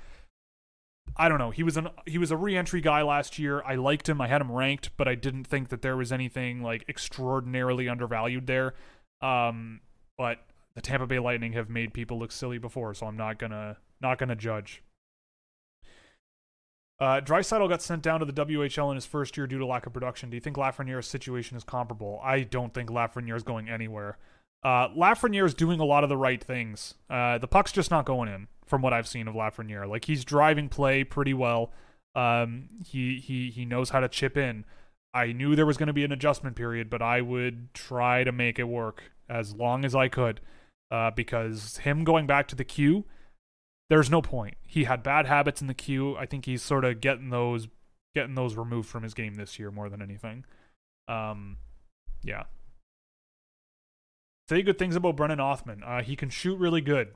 I 1.16 1.28
don't 1.28 1.38
know. 1.38 1.50
He 1.50 1.62
was 1.62 1.76
an 1.76 1.88
he 2.06 2.18
was 2.18 2.30
a 2.30 2.36
re-entry 2.36 2.80
guy 2.80 3.02
last 3.02 3.38
year. 3.38 3.62
I 3.66 3.74
liked 3.74 4.08
him. 4.08 4.20
I 4.20 4.28
had 4.28 4.40
him 4.40 4.52
ranked, 4.52 4.90
but 4.96 5.08
I 5.08 5.14
didn't 5.14 5.44
think 5.44 5.68
that 5.70 5.82
there 5.82 5.96
was 5.96 6.12
anything 6.12 6.62
like 6.62 6.84
extraordinarily 6.88 7.88
undervalued 7.88 8.46
there. 8.46 8.74
Um, 9.20 9.80
but 10.16 10.38
the 10.74 10.80
Tampa 10.80 11.06
Bay 11.06 11.18
Lightning 11.18 11.54
have 11.54 11.68
made 11.68 11.92
people 11.92 12.18
look 12.18 12.32
silly 12.32 12.58
before, 12.58 12.94
so 12.94 13.06
I'm 13.06 13.16
not 13.16 13.38
gonna 13.38 13.78
not 14.00 14.18
gonna 14.18 14.36
judge. 14.36 14.82
Uh, 17.00 17.20
Draisaitl 17.20 17.68
got 17.68 17.80
sent 17.80 18.02
down 18.02 18.18
to 18.20 18.26
the 18.26 18.32
WHL 18.32 18.90
in 18.90 18.96
his 18.96 19.06
first 19.06 19.36
year 19.36 19.46
due 19.46 19.58
to 19.58 19.66
lack 19.66 19.86
of 19.86 19.92
production. 19.92 20.30
Do 20.30 20.36
you 20.36 20.40
think 20.40 20.56
Lafreniere's 20.56 21.06
situation 21.06 21.56
is 21.56 21.62
comparable? 21.62 22.20
I 22.24 22.40
don't 22.40 22.74
think 22.74 22.90
Lafreniere 22.90 23.36
is 23.36 23.44
going 23.44 23.68
anywhere. 23.68 24.18
Uh, 24.64 24.88
Lafreniere 24.88 25.46
is 25.46 25.54
doing 25.54 25.80
a 25.80 25.84
lot 25.84 26.02
of 26.02 26.08
the 26.08 26.16
right 26.16 26.42
things. 26.42 26.94
Uh, 27.08 27.38
the 27.38 27.46
puck's 27.46 27.72
just 27.72 27.90
not 27.90 28.04
going 28.04 28.28
in 28.28 28.48
from 28.66 28.82
what 28.82 28.92
I've 28.92 29.06
seen 29.06 29.28
of 29.28 29.34
Lafreniere. 29.34 29.88
Like 29.88 30.04
he's 30.04 30.24
driving 30.24 30.68
play 30.68 31.04
pretty 31.04 31.34
well. 31.34 31.72
Um, 32.14 32.68
he 32.84 33.18
he 33.18 33.50
he 33.50 33.64
knows 33.64 33.90
how 33.90 34.00
to 34.00 34.08
chip 34.08 34.36
in. 34.36 34.64
I 35.14 35.32
knew 35.32 35.54
there 35.56 35.66
was 35.66 35.76
going 35.76 35.86
to 35.86 35.92
be 35.92 36.04
an 36.04 36.12
adjustment 36.12 36.56
period, 36.56 36.90
but 36.90 37.00
I 37.00 37.20
would 37.20 37.72
try 37.72 38.24
to 38.24 38.32
make 38.32 38.58
it 38.58 38.64
work 38.64 39.04
as 39.28 39.54
long 39.54 39.84
as 39.84 39.94
I 39.94 40.08
could, 40.08 40.40
uh, 40.90 41.10
because 41.12 41.78
him 41.78 42.04
going 42.04 42.26
back 42.26 42.46
to 42.48 42.56
the 42.56 42.64
queue, 42.64 43.04
there's 43.88 44.10
no 44.10 44.20
point. 44.20 44.56
He 44.66 44.84
had 44.84 45.02
bad 45.02 45.26
habits 45.26 45.60
in 45.60 45.66
the 45.66 45.74
queue. 45.74 46.16
I 46.16 46.26
think 46.26 46.44
he's 46.44 46.62
sort 46.62 46.84
of 46.84 47.00
getting 47.00 47.30
those 47.30 47.68
getting 48.14 48.34
those 48.34 48.56
removed 48.56 48.88
from 48.88 49.02
his 49.02 49.14
game 49.14 49.34
this 49.34 49.58
year 49.58 49.70
more 49.70 49.88
than 49.88 50.02
anything. 50.02 50.44
Um, 51.08 51.58
yeah. 52.22 52.44
Say 54.48 54.62
good 54.62 54.78
things 54.78 54.96
about 54.96 55.16
Brennan 55.16 55.38
Othmann. 55.38 55.82
Uh, 55.86 56.02
he 56.02 56.16
can 56.16 56.30
shoot 56.30 56.58
really 56.58 56.80
good. 56.80 57.08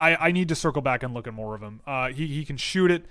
I, 0.00 0.16
I 0.16 0.32
need 0.32 0.48
to 0.48 0.54
circle 0.54 0.82
back 0.82 1.02
and 1.02 1.14
look 1.14 1.26
at 1.26 1.34
more 1.34 1.54
of 1.54 1.62
him. 1.62 1.80
Uh, 1.86 2.08
he 2.08 2.26
he 2.26 2.44
can 2.44 2.56
shoot 2.56 2.90
it. 2.90 3.06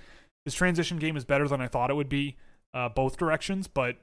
his 0.45 0.53
transition 0.53 0.97
game 0.97 1.17
is 1.17 1.25
better 1.25 1.47
than 1.47 1.59
I 1.59 1.67
thought 1.67 1.89
it 1.89 1.95
would 1.95 2.07
be, 2.07 2.37
uh, 2.73 2.87
both 2.89 3.17
directions. 3.17 3.67
But 3.67 3.97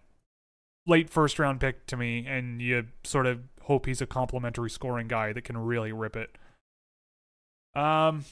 late 0.87 1.09
first 1.09 1.39
round 1.39 1.61
pick 1.61 1.87
to 1.87 1.97
me, 1.97 2.27
and 2.27 2.61
you 2.61 2.87
sort 3.05 3.27
of 3.27 3.41
hope 3.63 3.87
he's 3.87 4.03
a 4.03 4.07
complementary 4.07 4.69
scoring 4.69 5.09
guy 5.09 5.33
that 5.33 5.45
can 5.45 5.57
really 5.57 5.93
rip 5.93 6.17
it. 6.17 6.37
Um, 7.75 8.25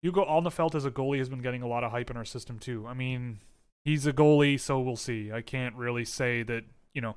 Hugo 0.00 0.24
Alnefelt 0.24 0.74
as 0.74 0.84
a 0.84 0.90
goalie 0.90 1.18
has 1.18 1.28
been 1.28 1.42
getting 1.42 1.62
a 1.62 1.68
lot 1.68 1.84
of 1.84 1.90
hype 1.90 2.10
in 2.10 2.16
our 2.16 2.24
system 2.24 2.58
too. 2.58 2.86
I 2.86 2.94
mean, 2.94 3.40
he's 3.84 4.06
a 4.06 4.12
goalie, 4.12 4.58
so 4.58 4.80
we'll 4.80 4.96
see. 4.96 5.30
I 5.30 5.42
can't 5.42 5.74
really 5.76 6.04
say 6.04 6.42
that, 6.44 6.64
you 6.94 7.02
know, 7.02 7.16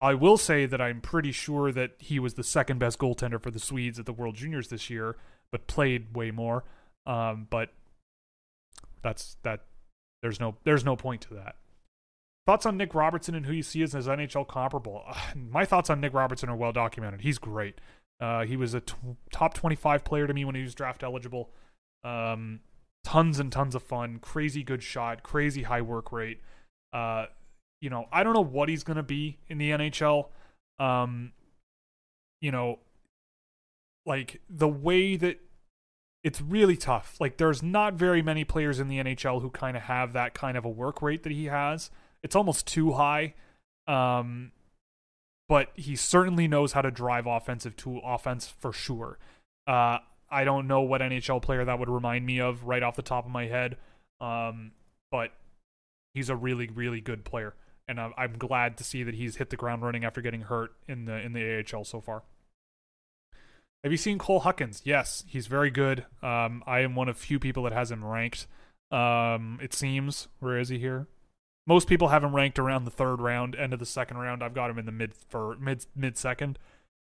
I 0.00 0.14
will 0.14 0.36
say 0.36 0.66
that 0.66 0.80
I'm 0.80 1.00
pretty 1.00 1.32
sure 1.32 1.72
that 1.72 1.92
he 1.98 2.18
was 2.18 2.34
the 2.34 2.44
second 2.44 2.78
best 2.78 2.98
goaltender 2.98 3.40
for 3.40 3.50
the 3.50 3.58
Swedes 3.58 3.98
at 3.98 4.06
the 4.06 4.12
World 4.12 4.36
Juniors 4.36 4.68
this 4.68 4.90
year, 4.90 5.16
but 5.50 5.66
played 5.66 6.14
way 6.14 6.30
more. 6.30 6.64
Um, 7.06 7.46
but 7.48 7.70
that's 9.02 9.36
that. 9.42 9.64
There's 10.22 10.40
no 10.40 10.56
there's 10.64 10.84
no 10.84 10.96
point 10.96 11.20
to 11.22 11.34
that. 11.34 11.56
Thoughts 12.46 12.66
on 12.66 12.76
Nick 12.76 12.94
Robertson 12.94 13.34
and 13.34 13.46
who 13.46 13.52
you 13.52 13.62
see 13.62 13.82
as 13.82 13.92
his 13.92 14.06
NHL 14.06 14.46
comparable? 14.46 15.02
Uh, 15.06 15.14
my 15.50 15.64
thoughts 15.64 15.90
on 15.90 16.00
Nick 16.00 16.12
Robertson 16.12 16.48
are 16.48 16.56
well 16.56 16.72
documented. 16.72 17.22
He's 17.22 17.38
great. 17.38 17.80
Uh, 18.20 18.44
he 18.44 18.56
was 18.56 18.74
a 18.74 18.80
t- 18.80 18.94
top 19.32 19.54
25 19.54 20.04
player 20.04 20.26
to 20.26 20.34
me 20.34 20.44
when 20.44 20.54
he 20.54 20.62
was 20.62 20.74
draft 20.74 21.02
eligible. 21.02 21.50
Um, 22.04 22.60
tons 23.02 23.38
and 23.38 23.50
tons 23.50 23.74
of 23.74 23.82
fun, 23.82 24.18
crazy 24.20 24.62
good 24.62 24.82
shot, 24.82 25.22
crazy 25.22 25.62
high 25.62 25.82
work 25.82 26.12
rate. 26.12 26.40
Uh, 26.92 27.26
you 27.84 27.90
know, 27.90 28.06
I 28.10 28.22
don't 28.22 28.32
know 28.32 28.40
what 28.40 28.70
he's 28.70 28.82
going 28.82 28.96
to 28.96 29.02
be 29.02 29.36
in 29.46 29.58
the 29.58 29.70
NHL. 29.72 30.28
Um, 30.78 31.32
you 32.40 32.50
know, 32.50 32.78
like 34.06 34.40
the 34.48 34.66
way 34.66 35.16
that 35.16 35.38
it's 36.22 36.40
really 36.40 36.78
tough. 36.78 37.16
Like 37.20 37.36
there's 37.36 37.62
not 37.62 37.92
very 37.92 38.22
many 38.22 38.42
players 38.42 38.80
in 38.80 38.88
the 38.88 38.96
NHL 38.96 39.42
who 39.42 39.50
kind 39.50 39.76
of 39.76 39.82
have 39.82 40.14
that 40.14 40.32
kind 40.32 40.56
of 40.56 40.64
a 40.64 40.68
work 40.70 41.02
rate 41.02 41.24
that 41.24 41.32
he 41.32 41.44
has. 41.44 41.90
It's 42.22 42.34
almost 42.34 42.66
too 42.66 42.92
high. 42.92 43.34
Um, 43.86 44.52
but 45.46 45.68
he 45.74 45.94
certainly 45.94 46.48
knows 46.48 46.72
how 46.72 46.80
to 46.80 46.90
drive 46.90 47.26
offensive 47.26 47.76
to 47.76 47.98
offense 47.98 48.48
for 48.48 48.72
sure. 48.72 49.18
Uh, 49.66 49.98
I 50.30 50.44
don't 50.44 50.66
know 50.66 50.80
what 50.80 51.02
NHL 51.02 51.42
player 51.42 51.66
that 51.66 51.78
would 51.78 51.90
remind 51.90 52.24
me 52.24 52.40
of 52.40 52.64
right 52.64 52.82
off 52.82 52.96
the 52.96 53.02
top 53.02 53.26
of 53.26 53.30
my 53.30 53.46
head. 53.46 53.76
Um, 54.22 54.72
but 55.10 55.32
he's 56.14 56.30
a 56.30 56.36
really, 56.36 56.68
really 56.68 57.02
good 57.02 57.26
player, 57.26 57.54
and 57.86 58.00
I'm, 58.00 58.38
glad 58.38 58.76
to 58.78 58.84
see 58.84 59.02
that 59.02 59.14
he's 59.14 59.36
hit 59.36 59.50
the 59.50 59.56
ground 59.56 59.82
running 59.82 60.04
after 60.04 60.20
getting 60.20 60.42
hurt 60.42 60.72
in 60.88 61.04
the 61.04 61.14
in 61.14 61.32
the 61.32 61.64
AHL 61.72 61.84
so 61.84 62.00
far. 62.00 62.22
Have 63.82 63.92
you 63.92 63.98
seen 63.98 64.18
Cole 64.18 64.40
Huckins? 64.40 64.80
Yes, 64.84 65.24
he's 65.26 65.46
very 65.46 65.70
good. 65.70 66.06
Um, 66.22 66.62
I 66.66 66.80
am 66.80 66.94
one 66.94 67.08
of 67.08 67.18
few 67.18 67.38
people 67.38 67.64
that 67.64 67.72
has 67.72 67.90
him 67.90 68.02
ranked. 68.02 68.46
Um, 68.90 69.58
it 69.62 69.74
seems. 69.74 70.28
Where 70.40 70.58
is 70.58 70.70
he 70.70 70.78
here? 70.78 71.06
Most 71.66 71.88
people 71.88 72.08
have 72.08 72.24
him 72.24 72.34
ranked 72.34 72.58
around 72.58 72.84
the 72.84 72.90
third 72.90 73.20
round, 73.20 73.54
end 73.54 73.72
of 73.72 73.78
the 73.78 73.86
second 73.86 74.18
round. 74.18 74.42
I've 74.42 74.54
got 74.54 74.70
him 74.70 74.78
in 74.78 74.86
the 74.86 74.92
mid 74.92 75.14
for 75.14 75.56
mid 75.60 75.84
mid 75.94 76.16
second. 76.16 76.58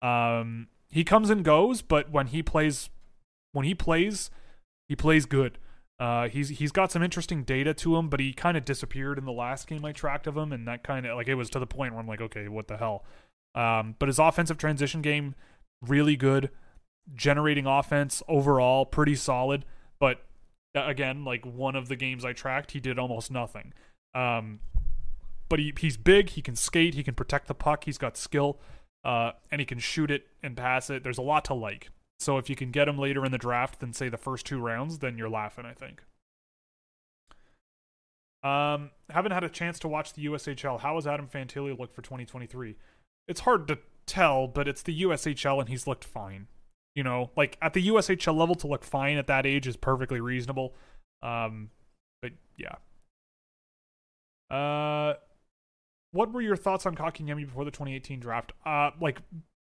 Um, 0.02 0.68
he 0.90 1.04
comes 1.04 1.30
and 1.30 1.44
goes, 1.44 1.82
but 1.82 2.12
when 2.12 2.28
he 2.28 2.41
plays 2.44 2.90
when 3.52 3.66
he 3.66 3.76
plays, 3.76 4.32
he 4.88 4.95
plays 4.95 5.26
good. 5.26 5.58
Uh, 5.99 6.28
he's 6.28 6.49
he's 6.49 6.72
got 6.72 6.91
some 6.91 7.03
interesting 7.03 7.44
data 7.44 7.74
to 7.74 7.95
him, 7.95 8.10
but 8.10 8.20
he 8.20 8.34
kind 8.34 8.57
of 8.57 8.65
disappeared 8.65 9.18
in 9.18 9.26
the 9.26 9.32
last 9.32 9.68
game 9.68 9.86
I 9.86 9.91
tracked 9.91 10.28
of 10.28 10.36
him, 10.36 10.52
and 10.52 10.68
that 10.68 10.84
kind 10.84 11.06
of 11.06 11.15
like 11.15 11.28
it 11.28 11.36
was 11.36 11.49
to 11.52 11.60
the 11.60 11.68
point 11.68 11.94
where 11.94 12.02
I'm 12.02 12.07
like, 12.07 12.22
okay, 12.22 12.48
what 12.48 12.68
the 12.68 12.78
hell? 12.78 13.06
Um, 13.56 13.95
but 13.99 14.10
his 14.10 14.20
offensive 14.20 14.57
transition 14.57 15.02
game 15.02 15.36
really 15.82 16.15
good, 16.15 16.49
generating 17.15 17.65
offense 17.65 18.24
overall 18.28 18.86
pretty 18.86 19.15
solid. 19.15 19.65
But 19.99 20.26
again, 20.76 21.24
like 21.24 21.45
one 21.45 21.76
of 21.76 21.88
the 21.88 21.95
games 21.95 22.26
I 22.26 22.34
tracked, 22.34 22.72
he 22.72 22.80
did 22.80 22.98
almost 22.98 23.32
nothing. 23.32 23.74
Um, 24.15 24.60
but 25.49 25.60
he 25.60 25.74
he's 25.80 25.98
big, 25.98 26.32
he 26.32 26.41
can 26.41 26.56
skate, 26.56 26.95
he 26.95 27.03
can 27.03 27.14
protect 27.14 27.48
the 27.48 27.53
puck, 27.53 27.84
he's 27.84 27.98
got 27.98 28.18
skill, 28.18 28.60
uh, 29.03 29.34
and 29.52 29.61
he 29.61 29.65
can 29.65 29.80
shoot 29.80 30.10
it 30.10 30.28
and 30.41 30.57
pass 30.57 30.90
it. 30.90 31.03
There's 31.03 31.18
a 31.18 31.24
lot 31.24 31.45
to 31.45 31.53
like. 31.53 31.90
So 32.24 32.38
if 32.38 32.50
you 32.50 32.56
can 32.56 32.72
get 32.72 32.88
him 32.88 32.98
later 32.98 33.26
in 33.26 33.32
the 33.32 33.38
draft 33.38 33.80
than 33.80 33.94
say 33.94 34.10
the 34.10 34.18
first 34.18 34.45
two 34.45 34.60
rounds, 34.60 35.00
then 35.00 35.18
you're 35.18 35.30
laughing, 35.30 35.66
I 35.66 35.74
think. 35.74 36.02
Um, 38.44 38.91
haven't 39.10 39.32
had 39.32 39.44
a 39.44 39.50
chance 39.50 39.80
to 39.80 39.88
watch 39.88 40.14
the 40.14 40.26
USHL. 40.26 40.80
How 40.80 40.95
has 40.95 41.08
Adam 41.08 41.28
Fantilli 41.28 41.78
look 41.78 41.94
for 41.94 42.02
2023? 42.02 42.76
It's 43.28 43.41
hard 43.41 43.68
to 43.70 43.80
tell, 44.06 44.48
but 44.48 44.68
it's 44.68 44.82
the 44.82 45.04
USHL 45.04 45.60
and 45.60 45.70
he's 45.70 45.88
looked 45.88 46.04
fine. 46.04 46.48
You 46.95 47.04
know, 47.04 47.32
like 47.36 47.58
at 47.62 47.74
the 47.74 47.88
USHL 47.88 48.38
level 48.38 48.56
to 48.56 48.68
look 48.68 48.84
fine 48.84 49.18
at 49.18 49.28
that 49.28 49.45
age 49.45 49.68
is 49.68 49.78
perfectly 49.78 50.20
reasonable. 50.20 50.76
Um, 51.22 51.72
but 52.22 52.32
yeah. 52.58 52.76
Uh, 54.56 55.16
what 56.12 56.32
were 56.32 56.41
your 56.41 56.56
thoughts 56.56 56.86
on 56.86 56.95
Kotkaniemi 56.95 57.45
before 57.45 57.66
the 57.66 57.72
2018 57.72 58.20
draft? 58.20 58.52
Uh, 58.66 58.91
like 59.02 59.22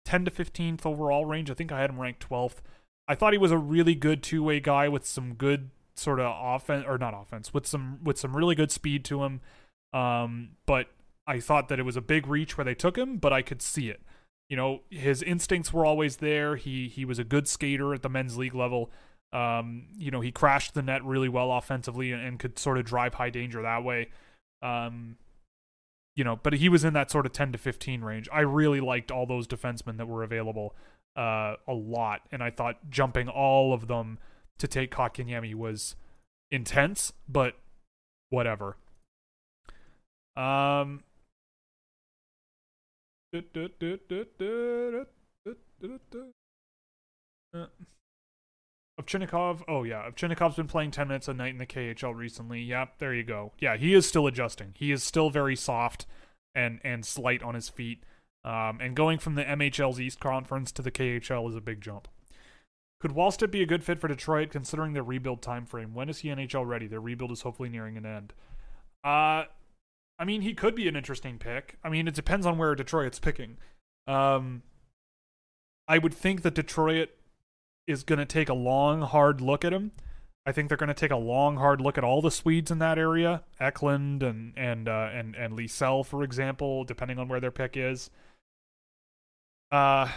10 0.09 0.25
to 0.25 0.31
15th 0.31 0.87
overall 0.87 1.27
range. 1.27 1.51
I 1.51 1.55
think 1.55 1.71
I 1.71 1.83
had 1.83 1.91
him 1.91 2.01
ranked 2.01 2.27
12th. 2.27 2.63
I 3.07 3.15
thought 3.15 3.35
he 3.35 3.39
was 3.39 3.53
a 3.53 3.59
really 3.59 3.95
good 3.95 4.23
two-way 4.23 4.59
guy 4.59 4.89
with 4.89 5.05
some 5.05 5.35
good 5.35 5.69
sort 5.97 6.19
of 6.19 6.35
offense 6.35 6.87
or 6.89 6.97
not 6.97 7.13
offense, 7.13 7.53
with 7.53 7.67
some 7.67 7.99
with 8.03 8.17
some 8.19 8.35
really 8.35 8.55
good 8.55 8.71
speed 8.73 9.05
to 9.05 9.23
him. 9.25 9.43
Um, 9.93 10.53
but 10.65 10.87
I 11.27 11.41
thought 11.41 11.69
that 11.69 11.79
it 11.79 11.83
was 11.83 11.99
a 11.99 12.01
big 12.01 12.27
reach 12.27 12.57
where 12.57 12.65
they 12.65 12.75
took 12.75 12.97
him, 12.97 13.19
but 13.19 13.35
I 13.35 13.43
could 13.43 13.61
see 13.61 13.91
it. 13.91 14.01
You 14.49 14.57
know, 14.57 14.81
his 14.89 15.23
instincts 15.23 15.75
were 15.75 15.85
always 15.85 16.17
there. 16.17 16.57
He 16.57 16.89
he 16.89 17.05
was 17.05 17.19
a 17.19 17.25
good 17.25 17.47
skater 17.47 17.93
at 17.93 18.01
the 18.01 18.09
men's 18.09 18.39
league 18.39 18.55
level. 18.55 18.91
Um, 19.31 19.89
you 19.99 20.11
know, 20.11 20.23
he 20.23 20.33
crashed 20.33 20.73
the 20.73 20.81
net 20.81 21.05
really 21.05 21.29
well 21.29 21.53
offensively 21.53 22.13
and, 22.13 22.23
and 22.23 22.39
could 22.39 22.59
sort 22.59 22.79
of 22.79 22.87
drive 22.87 23.13
high 23.13 23.29
danger 23.29 23.61
that 23.61 23.85
way. 23.85 24.09
Um, 24.63 25.19
you 26.19 26.24
know, 26.24 26.35
but 26.35 26.55
he 26.55 26.69
was 26.69 26.85
in 26.85 26.95
that 26.95 27.12
sort 27.12 27.27
of 27.27 27.32
10 27.32 27.53
to 27.53 27.59
15 27.59 28.03
range. 28.03 28.28
I 28.32 28.40
really 28.40 28.81
liked 28.81 29.12
all 29.12 29.24
those 29.24 29.47
defensemen 29.47 29.99
that 29.99 30.09
were 30.09 30.24
available 30.24 30.74
uh, 31.16 31.55
a 31.69 31.73
lot, 31.73 32.23
and 32.32 32.43
I 32.43 32.51
thought 32.51 32.90
jumping 32.90 33.28
all 33.28 33.73
of 33.73 33.86
them 33.86 34.19
to 34.59 34.66
take 34.66 34.90
Kotkaniemi 34.90 35.55
was 35.55 35.95
intense, 36.51 37.12
but 37.28 37.55
whatever. 38.31 38.77
Um. 40.36 41.05
Ovchinnikov. 49.01 49.62
Oh 49.69 49.85
yeah, 49.85 50.09
Ovchinnikov's 50.09 50.57
been 50.57 50.66
playing 50.66 50.91
10 50.91 51.09
minutes 51.09 51.29
a 51.29 51.35
night 51.35 51.53
in 51.53 51.59
the 51.59 51.66
KHL 51.66 52.15
recently. 52.15 52.61
Yep, 52.62 52.99
there 52.99 53.15
you 53.15 53.23
go. 53.23 53.53
Yeah, 53.59 53.77
he 53.77 53.95
is 53.95 54.07
still 54.07 54.27
adjusting. 54.27 54.75
He 54.77 54.91
is 54.93 55.03
still 55.03 55.31
very 55.31 55.57
soft 55.57 56.07
and 56.55 56.81
and 56.83 57.05
slight 57.05 57.43
on 57.43 57.55
his 57.55 57.69
feet. 57.69 58.03
Um, 58.45 58.79
and 58.81 58.95
going 58.97 59.19
from 59.19 59.35
the 59.35 59.45
MHL's 59.45 60.01
East 60.01 60.20
Conference 60.20 60.73
to 60.73 60.83
the 60.83 60.91
KHL 60.91 61.49
is 61.49 61.57
a 61.57 61.61
big 61.61 61.81
jump. 61.81 62.09
Could 63.01 63.12
Wallstedt 63.12 63.51
be 63.51 63.62
a 63.62 63.66
good 63.66 63.85
fit 63.85 64.01
for 64.01 64.09
Detroit 64.09 64.51
considering 64.51 64.93
their 64.93 65.03
rebuild 65.05 65.43
time 65.43 65.66
frame? 65.66 65.95
When 65.95 66.09
is 66.09 66.19
he 66.19 66.29
NHL 66.29 66.66
ready? 66.66 66.87
Their 66.87 67.01
rebuild 67.01 67.31
is 67.31 67.43
hopefully 67.43 67.69
nearing 67.69 67.97
an 67.97 68.07
end. 68.07 68.33
Uh 69.05 69.45
I 70.20 70.25
mean, 70.25 70.43
he 70.43 70.53
could 70.53 70.75
be 70.75 70.89
an 70.89 70.97
interesting 70.97 71.39
pick. 71.39 71.79
I 71.85 71.89
mean, 71.89 72.09
it 72.09 72.15
depends 72.15 72.45
on 72.45 72.59
where 72.59 72.75
Detroit's 72.75 73.20
picking. 73.20 73.59
Um 74.09 74.62
I 75.87 75.99
would 75.99 76.12
think 76.12 76.43
that 76.43 76.55
Detroit 76.55 77.11
is 77.89 78.05
going 78.05 78.19
to 78.19 78.27
take 78.27 78.48
a 78.48 78.55
long, 78.55 79.02
hard 79.02 79.40
look 79.40 79.65
at 79.65 79.73
him. 79.73 79.93
I 80.47 80.52
think 80.52 80.69
they're 80.69 80.78
going 80.78 80.89
to 80.89 80.94
take 80.94 81.10
a 81.10 81.16
long, 81.16 81.56
hard 81.56 81.81
look 81.81 81.98
at 81.98 82.05
all 82.05 82.23
the 82.23 82.31
Swedes 82.31 82.70
in 82.70 82.78
that 82.78 82.98
area, 82.98 83.43
Eklund 83.59 84.23
and 84.23 84.52
and 84.56 84.89
uh, 84.89 85.10
and 85.12 85.35
and 85.35 85.59
Lysell, 85.59 86.06
for 86.06 86.23
example, 86.23 86.85
depending 86.85 87.19
on 87.19 87.28
where 87.28 87.40
their 87.40 87.51
pick 87.51 87.77
is. 87.77 88.10
Uh, 89.70 90.09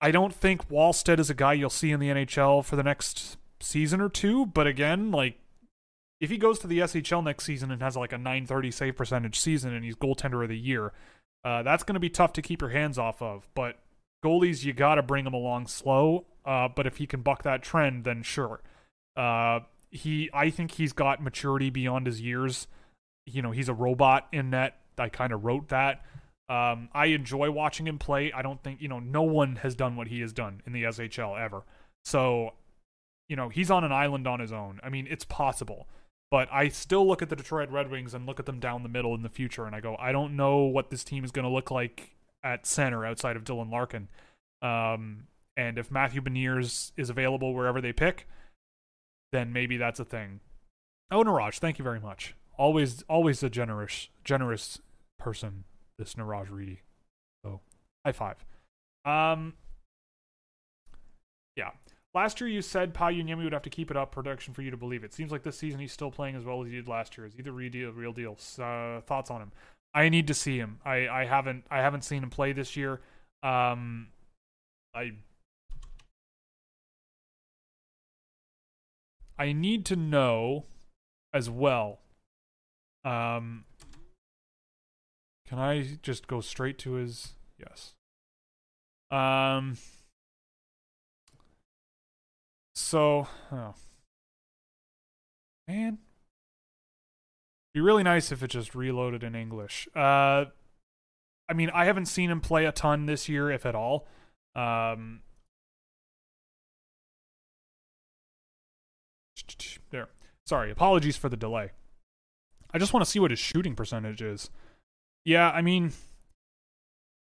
I 0.00 0.10
don't 0.10 0.34
think 0.34 0.68
Wallstedt 0.68 1.18
is 1.18 1.30
a 1.30 1.34
guy 1.34 1.52
you'll 1.52 1.70
see 1.70 1.92
in 1.92 2.00
the 2.00 2.08
NHL 2.08 2.64
for 2.64 2.76
the 2.76 2.82
next 2.82 3.36
season 3.60 4.00
or 4.00 4.08
two. 4.08 4.46
But 4.46 4.66
again, 4.66 5.10
like 5.10 5.38
if 6.20 6.30
he 6.30 6.38
goes 6.38 6.58
to 6.60 6.66
the 6.66 6.80
SHL 6.80 7.24
next 7.24 7.44
season 7.44 7.70
and 7.70 7.82
has 7.82 7.96
like 7.96 8.12
a 8.12 8.18
930 8.18 8.70
save 8.70 8.96
percentage 8.96 9.38
season 9.38 9.74
and 9.74 9.84
he's 9.84 9.96
goaltender 9.96 10.42
of 10.42 10.48
the 10.48 10.58
year, 10.58 10.92
uh, 11.44 11.62
that's 11.62 11.82
going 11.82 11.94
to 11.94 12.00
be 12.00 12.10
tough 12.10 12.32
to 12.34 12.42
keep 12.42 12.60
your 12.60 12.70
hands 12.70 12.98
off 12.98 13.22
of. 13.22 13.48
But 13.54 13.78
goalies, 14.24 14.64
you 14.64 14.72
got 14.72 14.96
to 14.96 15.02
bring 15.02 15.24
them 15.24 15.34
along 15.34 15.66
slow. 15.68 16.26
Uh, 16.44 16.68
but 16.68 16.86
if 16.86 16.96
he 16.96 17.06
can 17.06 17.22
buck 17.22 17.42
that 17.42 17.62
trend, 17.62 18.04
then 18.04 18.22
sure. 18.22 18.60
Uh, 19.16 19.60
he, 19.90 20.30
I 20.32 20.50
think 20.50 20.72
he's 20.72 20.92
got 20.92 21.22
maturity 21.22 21.70
beyond 21.70 22.06
his 22.06 22.20
years. 22.20 22.66
You 23.26 23.42
know, 23.42 23.50
he's 23.50 23.68
a 23.68 23.74
robot 23.74 24.28
in 24.32 24.50
net. 24.50 24.76
I 24.98 25.08
kind 25.08 25.32
of 25.32 25.44
wrote 25.44 25.68
that. 25.68 26.02
Um, 26.48 26.88
I 26.92 27.06
enjoy 27.06 27.50
watching 27.50 27.86
him 27.86 27.98
play. 27.98 28.32
I 28.32 28.42
don't 28.42 28.62
think 28.62 28.82
you 28.82 28.88
know 28.88 28.98
no 28.98 29.22
one 29.22 29.56
has 29.56 29.74
done 29.74 29.96
what 29.96 30.08
he 30.08 30.20
has 30.20 30.32
done 30.32 30.62
in 30.66 30.72
the 30.72 30.82
SHL 30.82 31.40
ever. 31.40 31.62
So, 32.04 32.54
you 33.28 33.36
know, 33.36 33.48
he's 33.48 33.70
on 33.70 33.84
an 33.84 33.92
island 33.92 34.26
on 34.26 34.40
his 34.40 34.52
own. 34.52 34.80
I 34.82 34.88
mean, 34.88 35.06
it's 35.08 35.24
possible. 35.24 35.86
But 36.30 36.48
I 36.52 36.68
still 36.68 37.06
look 37.06 37.22
at 37.22 37.28
the 37.28 37.36
Detroit 37.36 37.70
Red 37.70 37.90
Wings 37.90 38.14
and 38.14 38.24
look 38.24 38.38
at 38.38 38.46
them 38.46 38.60
down 38.60 38.82
the 38.82 38.88
middle 38.88 39.14
in 39.14 39.22
the 39.22 39.28
future, 39.28 39.64
and 39.64 39.74
I 39.74 39.80
go, 39.80 39.96
I 39.98 40.12
don't 40.12 40.36
know 40.36 40.58
what 40.58 40.90
this 40.90 41.02
team 41.02 41.24
is 41.24 41.32
going 41.32 41.44
to 41.44 41.50
look 41.50 41.70
like 41.70 42.14
at 42.44 42.66
center 42.66 43.04
outside 43.04 43.36
of 43.36 43.44
Dylan 43.44 43.70
Larkin. 43.70 44.08
Um, 44.62 45.26
and 45.60 45.76
if 45.76 45.90
Matthew 45.90 46.22
Beniers 46.22 46.92
is 46.96 47.10
available 47.10 47.52
wherever 47.52 47.82
they 47.82 47.92
pick, 47.92 48.26
then 49.30 49.52
maybe 49.52 49.76
that's 49.76 50.00
a 50.00 50.06
thing. 50.06 50.40
Oh, 51.10 51.22
Niraj, 51.22 51.58
thank 51.58 51.78
you 51.78 51.82
very 51.82 52.00
much. 52.00 52.34
Always, 52.56 53.02
always 53.10 53.42
a 53.42 53.50
generous, 53.50 54.08
generous 54.24 54.78
person. 55.18 55.64
This 55.98 56.14
Niraj 56.14 56.50
Reedy. 56.50 56.80
So, 57.44 57.60
high 58.06 58.12
five. 58.12 58.42
Um, 59.04 59.52
yeah. 61.56 61.72
Last 62.14 62.40
year 62.40 62.48
you 62.48 62.62
said 62.62 62.94
Pajuniemi 62.94 63.44
would 63.44 63.52
have 63.52 63.60
to 63.62 63.70
keep 63.70 63.90
it 63.90 63.98
up 63.98 64.12
production 64.12 64.54
for 64.54 64.62
you 64.62 64.70
to 64.70 64.78
believe 64.78 65.04
it. 65.04 65.12
Seems 65.12 65.30
like 65.30 65.42
this 65.42 65.58
season 65.58 65.78
he's 65.78 65.92
still 65.92 66.10
playing 66.10 66.36
as 66.36 66.44
well 66.44 66.62
as 66.62 66.70
he 66.70 66.76
did 66.76 66.88
last 66.88 67.18
year. 67.18 67.26
Is 67.26 67.34
either 67.38 67.52
real 67.52 67.70
deal? 67.70 67.92
Real 67.92 68.12
deal? 68.14 68.38
Uh, 68.58 69.02
thoughts 69.02 69.30
on 69.30 69.42
him? 69.42 69.52
I 69.92 70.08
need 70.08 70.26
to 70.28 70.34
see 70.34 70.56
him. 70.56 70.78
I, 70.86 71.06
I 71.06 71.26
haven't 71.26 71.64
I 71.70 71.82
haven't 71.82 72.04
seen 72.04 72.22
him 72.22 72.30
play 72.30 72.54
this 72.54 72.76
year. 72.76 73.00
Um, 73.42 74.08
I 74.94 75.12
I 79.40 79.52
need 79.54 79.86
to 79.86 79.96
know 79.96 80.66
as 81.32 81.48
well. 81.48 82.00
Um, 83.06 83.64
can 85.48 85.58
I 85.58 85.98
just 86.02 86.26
go 86.26 86.42
straight 86.42 86.78
to 86.80 86.92
his? 86.92 87.32
Yes. 87.58 87.94
Um. 89.10 89.78
So, 92.74 93.28
oh. 93.50 93.74
man, 95.66 95.98
be 97.72 97.80
really 97.80 98.02
nice 98.02 98.32
if 98.32 98.42
it 98.42 98.48
just 98.48 98.74
reloaded 98.74 99.22
in 99.22 99.34
English. 99.34 99.88
Uh, 99.96 100.46
I 101.48 101.54
mean, 101.54 101.70
I 101.70 101.86
haven't 101.86 102.06
seen 102.06 102.30
him 102.30 102.42
play 102.42 102.66
a 102.66 102.72
ton 102.72 103.06
this 103.06 103.26
year, 103.26 103.50
if 103.50 103.64
at 103.64 103.74
all. 103.74 104.06
Um, 104.54 105.22
there. 109.90 110.08
Sorry, 110.46 110.70
apologies 110.70 111.16
for 111.16 111.28
the 111.28 111.36
delay. 111.36 111.70
I 112.72 112.78
just 112.78 112.92
want 112.92 113.04
to 113.04 113.10
see 113.10 113.18
what 113.18 113.30
his 113.30 113.40
shooting 113.40 113.74
percentage 113.74 114.22
is. 114.22 114.50
Yeah, 115.24 115.50
I 115.50 115.60
mean, 115.60 115.92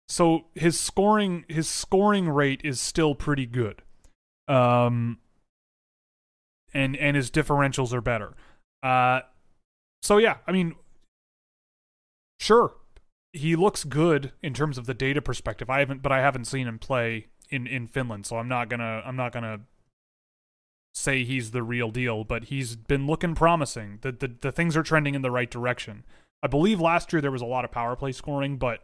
so 0.10 0.46
his 0.56 0.80
scoring 0.80 1.46
his 1.48 1.70
scoring 1.70 2.30
rate 2.30 2.62
is 2.64 2.80
still 2.80 3.16
pretty 3.16 3.46
good. 3.46 3.82
Um, 4.48 5.20
and 6.74 6.96
and 6.98 7.16
his 7.16 7.30
differentials 7.30 7.94
are 7.94 8.02
better. 8.02 8.34
Uh, 8.84 9.22
so 10.02 10.18
yeah, 10.18 10.38
I 10.48 10.52
mean, 10.52 10.76
sure, 12.40 12.76
he 13.34 13.56
looks 13.56 13.84
good 13.84 14.32
in 14.42 14.54
terms 14.54 14.78
of 14.78 14.86
the 14.86 14.94
data 14.94 15.22
perspective. 15.22 15.70
I 15.70 15.80
haven't, 15.80 16.02
but 16.02 16.12
I 16.12 16.22
haven't 16.22 16.46
seen 16.46 16.68
him 16.68 16.80
play 16.80 17.28
in 17.50 17.68
in 17.68 17.88
Finland, 17.88 18.26
so 18.26 18.38
I'm 18.38 18.48
not 18.48 18.70
gonna 18.70 19.02
I'm 19.06 19.16
not 19.16 19.32
gonna 19.32 19.62
say 20.98 21.24
he's 21.24 21.52
the 21.52 21.64
real 21.64 21.92
deal. 21.92 22.24
But 22.24 22.46
he's 22.46 22.76
been 22.76 23.08
looking 23.08 23.36
promising. 23.36 24.00
The 24.02 24.12
the 24.12 24.32
the 24.42 24.52
things 24.52 24.76
are 24.76 24.84
trending 24.84 25.16
in 25.16 25.22
the 25.22 25.32
right 25.32 25.50
direction. 25.50 26.06
I 26.44 26.48
believe 26.48 26.80
last 26.80 27.12
year 27.14 27.22
there 27.22 27.32
was 27.32 27.42
a 27.42 27.46
lot 27.46 27.66
of 27.66 27.72
power 27.72 27.96
play 27.96 28.12
scoring, 28.12 28.58
but 28.58 28.84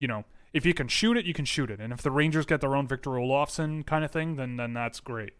you 0.00 0.08
know, 0.08 0.24
if 0.52 0.64
you 0.64 0.74
can 0.74 0.88
shoot 0.88 1.16
it, 1.16 1.24
you 1.24 1.34
can 1.34 1.44
shoot 1.44 1.70
it. 1.70 1.80
And 1.80 1.92
if 1.92 2.02
the 2.02 2.10
Rangers 2.10 2.46
get 2.46 2.60
their 2.60 2.74
own 2.74 2.86
Victor 2.86 3.10
Olofsson 3.10 3.86
kind 3.86 4.04
of 4.04 4.10
thing, 4.10 4.36
then 4.36 4.56
then 4.56 4.72
that's 4.72 5.00
great. 5.00 5.34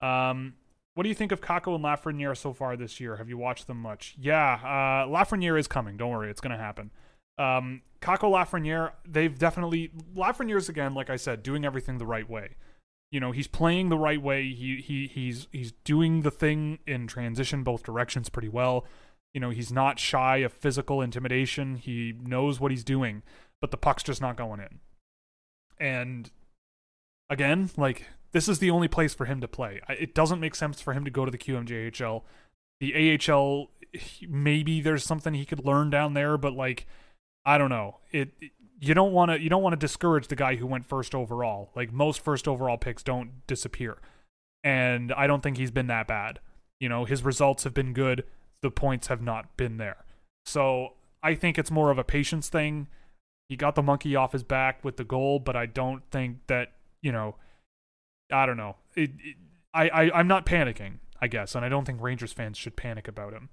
Um, 0.00 0.54
what 0.94 1.04
do 1.04 1.08
you 1.08 1.14
think 1.14 1.32
of 1.32 1.40
Kakko 1.40 1.74
and 1.74 1.84
Lafreniere 1.84 2.36
so 2.36 2.52
far 2.52 2.76
this 2.76 3.00
year? 3.00 3.16
Have 3.16 3.28
you 3.28 3.38
watched 3.38 3.66
them 3.66 3.80
much? 3.80 4.14
Yeah, 4.18 4.54
uh, 4.54 5.08
Lafreniere 5.08 5.58
is 5.58 5.68
coming. 5.68 5.96
Don't 5.96 6.10
worry, 6.10 6.30
it's 6.30 6.40
going 6.40 6.56
to 6.56 6.62
happen. 6.62 6.90
Um, 7.38 7.82
Kakko 8.00 8.30
Lafreniere, 8.30 8.92
they've 9.08 9.38
definitely 9.38 9.90
Lafreniere's 10.14 10.68
again, 10.68 10.94
like 10.94 11.08
I 11.08 11.16
said, 11.16 11.42
doing 11.42 11.64
everything 11.64 11.98
the 11.98 12.06
right 12.06 12.28
way. 12.28 12.56
You 13.10 13.20
know, 13.20 13.32
he's 13.32 13.48
playing 13.48 13.88
the 13.88 13.98
right 13.98 14.22
way. 14.22 14.52
He 14.52 14.80
he 14.80 15.06
he's 15.06 15.48
he's 15.50 15.72
doing 15.84 16.22
the 16.22 16.30
thing 16.30 16.78
in 16.86 17.06
transition 17.06 17.64
both 17.64 17.82
directions 17.82 18.28
pretty 18.28 18.48
well. 18.48 18.86
You 19.34 19.40
know, 19.40 19.50
he's 19.50 19.72
not 19.72 19.98
shy 19.98 20.38
of 20.38 20.52
physical 20.52 21.02
intimidation. 21.02 21.76
He 21.76 22.14
knows 22.22 22.60
what 22.60 22.70
he's 22.70 22.84
doing, 22.84 23.22
but 23.60 23.70
the 23.70 23.76
puck's 23.76 24.02
just 24.02 24.20
not 24.20 24.36
going 24.36 24.60
in. 24.60 24.78
And 25.78 26.30
again, 27.28 27.70
like 27.76 28.06
this 28.32 28.48
is 28.48 28.58
the 28.58 28.70
only 28.70 28.88
place 28.88 29.14
for 29.14 29.24
him 29.24 29.40
to 29.40 29.48
play. 29.48 29.80
It 29.88 30.14
doesn't 30.14 30.40
make 30.40 30.54
sense 30.54 30.80
for 30.80 30.92
him 30.92 31.04
to 31.04 31.10
go 31.10 31.24
to 31.24 31.30
the 31.30 31.38
QMJHL. 31.38 32.22
The 32.80 33.18
AHL, 33.28 33.70
maybe 34.28 34.80
there's 34.80 35.04
something 35.04 35.34
he 35.34 35.44
could 35.44 35.64
learn 35.64 35.90
down 35.90 36.14
there, 36.14 36.38
but 36.38 36.52
like, 36.52 36.86
I 37.44 37.58
don't 37.58 37.70
know. 37.70 37.98
It, 38.12 38.30
you 38.80 38.94
don't 38.94 39.12
want 39.12 39.30
to 39.30 39.40
you 39.40 39.50
don't 39.50 39.62
want 39.62 39.74
to 39.74 39.78
discourage 39.78 40.28
the 40.28 40.36
guy 40.36 40.56
who 40.56 40.66
went 40.66 40.86
first 40.86 41.14
overall. 41.14 41.70
Like 41.76 41.92
most 41.92 42.20
first 42.24 42.48
overall 42.48 42.78
picks 42.78 43.02
don't 43.02 43.46
disappear, 43.46 43.98
and 44.64 45.12
I 45.12 45.26
don't 45.26 45.42
think 45.42 45.58
he's 45.58 45.70
been 45.70 45.86
that 45.88 46.08
bad. 46.08 46.40
You 46.80 46.88
know, 46.88 47.04
his 47.04 47.22
results 47.22 47.64
have 47.64 47.74
been 47.74 47.92
good. 47.92 48.24
The 48.62 48.70
points 48.70 49.08
have 49.08 49.20
not 49.20 49.56
been 49.56 49.76
there. 49.76 50.04
So 50.46 50.94
I 51.22 51.34
think 51.34 51.58
it's 51.58 51.70
more 51.70 51.90
of 51.90 51.98
a 51.98 52.04
patience 52.04 52.48
thing. 52.48 52.88
He 53.50 53.56
got 53.56 53.74
the 53.74 53.82
monkey 53.82 54.16
off 54.16 54.32
his 54.32 54.44
back 54.44 54.82
with 54.82 54.96
the 54.96 55.04
goal, 55.04 55.38
but 55.38 55.56
I 55.56 55.66
don't 55.66 56.02
think 56.10 56.38
that 56.46 56.72
you 57.02 57.12
know 57.12 57.36
I 58.32 58.46
don't 58.46 58.56
know. 58.56 58.76
It, 58.96 59.10
it, 59.18 59.36
I, 59.74 59.88
I 59.88 60.18
I'm 60.18 60.28
not 60.28 60.46
panicking, 60.46 61.00
I 61.20 61.28
guess, 61.28 61.54
and 61.54 61.66
I 61.66 61.68
don't 61.68 61.84
think 61.84 62.00
Rangers 62.00 62.32
fans 62.32 62.56
should 62.56 62.76
panic 62.76 63.08
about 63.08 63.34
him. 63.34 63.50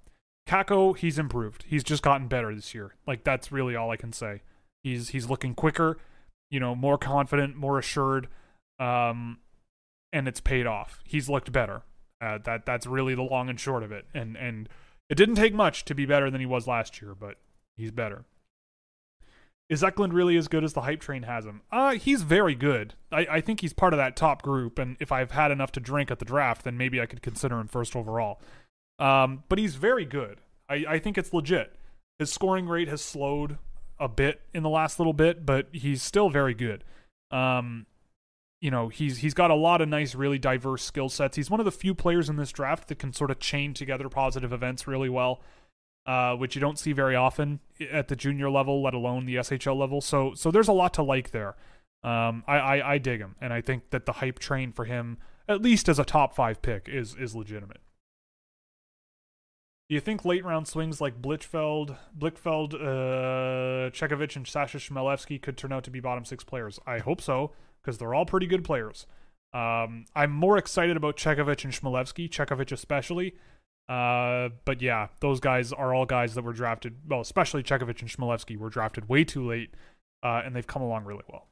Kakko, 0.48 0.96
he's 0.96 1.18
improved. 1.18 1.64
He's 1.68 1.84
just 1.84 2.02
gotten 2.02 2.28
better 2.28 2.54
this 2.54 2.74
year. 2.74 2.94
Like 3.06 3.24
that's 3.24 3.52
really 3.52 3.76
all 3.76 3.90
I 3.90 3.96
can 3.96 4.14
say. 4.14 4.40
He's 4.82 5.10
he's 5.10 5.28
looking 5.28 5.54
quicker, 5.54 5.98
you 6.50 6.60
know, 6.60 6.74
more 6.74 6.98
confident, 6.98 7.56
more 7.56 7.78
assured, 7.78 8.28
um, 8.78 9.38
and 10.12 10.28
it's 10.28 10.40
paid 10.40 10.66
off. 10.66 11.00
He's 11.04 11.28
looked 11.28 11.52
better. 11.52 11.82
Uh, 12.20 12.38
that 12.44 12.66
that's 12.66 12.86
really 12.86 13.14
the 13.14 13.22
long 13.22 13.48
and 13.48 13.58
short 13.58 13.82
of 13.82 13.92
it. 13.92 14.06
And 14.14 14.36
and 14.36 14.68
it 15.08 15.16
didn't 15.16 15.36
take 15.36 15.54
much 15.54 15.84
to 15.86 15.94
be 15.94 16.06
better 16.06 16.30
than 16.30 16.40
he 16.40 16.46
was 16.46 16.66
last 16.66 17.00
year, 17.00 17.14
but 17.14 17.36
he's 17.76 17.90
better. 17.90 18.24
Is 19.68 19.84
Eklund 19.84 20.14
really 20.14 20.36
as 20.38 20.48
good 20.48 20.64
as 20.64 20.72
the 20.72 20.80
hype 20.82 21.00
train 21.00 21.24
has 21.24 21.44
him? 21.44 21.60
Uh, 21.70 21.94
he's 21.94 22.22
very 22.22 22.54
good. 22.54 22.94
I, 23.12 23.26
I 23.30 23.40
think 23.42 23.60
he's 23.60 23.74
part 23.74 23.92
of 23.92 23.98
that 23.98 24.16
top 24.16 24.40
group, 24.40 24.78
and 24.78 24.96
if 24.98 25.12
I've 25.12 25.32
had 25.32 25.50
enough 25.50 25.72
to 25.72 25.80
drink 25.80 26.10
at 26.10 26.20
the 26.20 26.24
draft, 26.24 26.64
then 26.64 26.78
maybe 26.78 27.00
I 27.02 27.06
could 27.06 27.20
consider 27.20 27.58
him 27.58 27.68
first 27.68 27.94
overall. 27.94 28.40
Um, 28.98 29.44
but 29.50 29.58
he's 29.58 29.74
very 29.74 30.06
good. 30.06 30.40
I, 30.70 30.84
I 30.88 30.98
think 30.98 31.18
it's 31.18 31.34
legit. 31.34 31.76
His 32.18 32.32
scoring 32.32 32.66
rate 32.66 32.88
has 32.88 33.02
slowed 33.02 33.58
a 34.00 34.08
bit 34.08 34.40
in 34.54 34.62
the 34.62 34.68
last 34.68 34.98
little 34.98 35.12
bit, 35.12 35.44
but 35.44 35.68
he's 35.72 36.02
still 36.02 36.30
very 36.30 36.54
good. 36.54 36.84
Um, 37.30 37.86
you 38.60 38.70
know, 38.70 38.88
he's 38.88 39.18
he's 39.18 39.34
got 39.34 39.50
a 39.50 39.54
lot 39.54 39.80
of 39.80 39.88
nice, 39.88 40.14
really 40.14 40.38
diverse 40.38 40.82
skill 40.82 41.08
sets. 41.08 41.36
He's 41.36 41.50
one 41.50 41.60
of 41.60 41.66
the 41.66 41.72
few 41.72 41.94
players 41.94 42.28
in 42.28 42.36
this 42.36 42.50
draft 42.50 42.88
that 42.88 42.98
can 42.98 43.12
sort 43.12 43.30
of 43.30 43.38
chain 43.38 43.74
together 43.74 44.08
positive 44.08 44.52
events 44.52 44.86
really 44.86 45.08
well 45.08 45.40
uh, 46.08 46.34
which 46.34 46.54
you 46.54 46.60
don't 46.60 46.78
see 46.78 46.92
very 46.92 47.14
often 47.14 47.60
at 47.92 48.08
the 48.08 48.16
junior 48.16 48.48
level, 48.48 48.82
let 48.82 48.94
alone 48.94 49.26
the 49.26 49.36
SHL 49.36 49.76
level. 49.76 50.00
So 50.00 50.32
so 50.34 50.50
there's 50.50 50.66
a 50.66 50.72
lot 50.72 50.94
to 50.94 51.02
like 51.02 51.32
there. 51.32 51.54
Um, 52.02 52.44
I, 52.46 52.58
I, 52.58 52.92
I 52.94 52.98
dig 52.98 53.20
him, 53.20 53.36
and 53.42 53.52
I 53.52 53.60
think 53.60 53.90
that 53.90 54.06
the 54.06 54.12
hype 54.12 54.38
train 54.38 54.72
for 54.72 54.86
him, 54.86 55.18
at 55.46 55.60
least 55.60 55.86
as 55.86 55.98
a 55.98 56.04
top 56.04 56.34
five 56.34 56.62
pick, 56.62 56.88
is 56.88 57.14
is 57.14 57.36
legitimate. 57.36 57.82
Do 59.88 59.94
you 59.94 60.00
think 60.00 60.26
late 60.26 60.44
round 60.44 60.68
swings 60.68 61.00
like 61.00 61.22
Blichfeld, 61.22 61.96
Blichfeld, 62.16 62.74
uh, 62.74 63.90
Chekhovich, 63.90 64.36
and 64.36 64.46
Sasha 64.46 64.76
Chmelevski 64.76 65.40
could 65.40 65.56
turn 65.56 65.72
out 65.72 65.84
to 65.84 65.90
be 65.90 65.98
bottom 65.98 66.26
six 66.26 66.44
players? 66.44 66.78
I 66.86 66.98
hope 66.98 67.22
so, 67.22 67.52
because 67.80 67.96
they're 67.96 68.12
all 68.12 68.26
pretty 68.26 68.46
good 68.46 68.64
players. 68.64 69.06
Um, 69.54 70.04
I'm 70.14 70.30
more 70.30 70.58
excited 70.58 70.98
about 70.98 71.16
Chekhovich 71.16 71.64
and 71.64 71.72
Chmelevski, 71.72 72.28
Chekhovich 72.28 72.70
especially, 72.70 73.34
uh, 73.88 74.50
but 74.66 74.82
yeah, 74.82 75.08
those 75.20 75.40
guys 75.40 75.72
are 75.72 75.94
all 75.94 76.04
guys 76.04 76.34
that 76.34 76.44
were 76.44 76.52
drafted. 76.52 76.96
Well, 77.08 77.22
especially 77.22 77.62
Chekhovich 77.62 78.02
and 78.02 78.10
Chmelevski 78.10 78.58
were 78.58 78.68
drafted 78.68 79.08
way 79.08 79.24
too 79.24 79.48
late, 79.48 79.70
uh, 80.22 80.42
and 80.44 80.54
they've 80.54 80.66
come 80.66 80.82
along 80.82 81.06
really 81.06 81.24
well. 81.30 81.46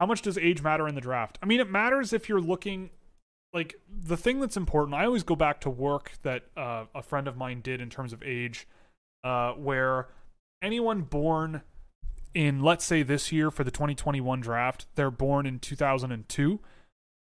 How 0.00 0.06
much 0.06 0.22
does 0.22 0.36
age 0.36 0.62
matter 0.62 0.88
in 0.88 0.96
the 0.96 1.00
draft? 1.00 1.38
I 1.40 1.46
mean, 1.46 1.60
it 1.60 1.70
matters 1.70 2.12
if 2.12 2.28
you're 2.28 2.40
looking. 2.40 2.90
Like 3.52 3.80
the 3.88 4.16
thing 4.16 4.40
that's 4.40 4.56
important, 4.56 4.94
I 4.94 5.04
always 5.04 5.22
go 5.22 5.34
back 5.34 5.60
to 5.62 5.70
work 5.70 6.12
that 6.22 6.44
uh, 6.56 6.84
a 6.94 7.02
friend 7.02 7.26
of 7.26 7.36
mine 7.36 7.60
did 7.62 7.80
in 7.80 7.90
terms 7.90 8.12
of 8.12 8.22
age, 8.22 8.68
uh, 9.24 9.52
where 9.52 10.08
anyone 10.62 11.02
born 11.02 11.62
in, 12.32 12.62
let's 12.62 12.84
say, 12.84 13.02
this 13.02 13.32
year 13.32 13.50
for 13.50 13.64
the 13.64 13.72
2021 13.72 14.40
draft, 14.40 14.86
they're 14.94 15.10
born 15.10 15.46
in 15.46 15.58
2002 15.58 16.60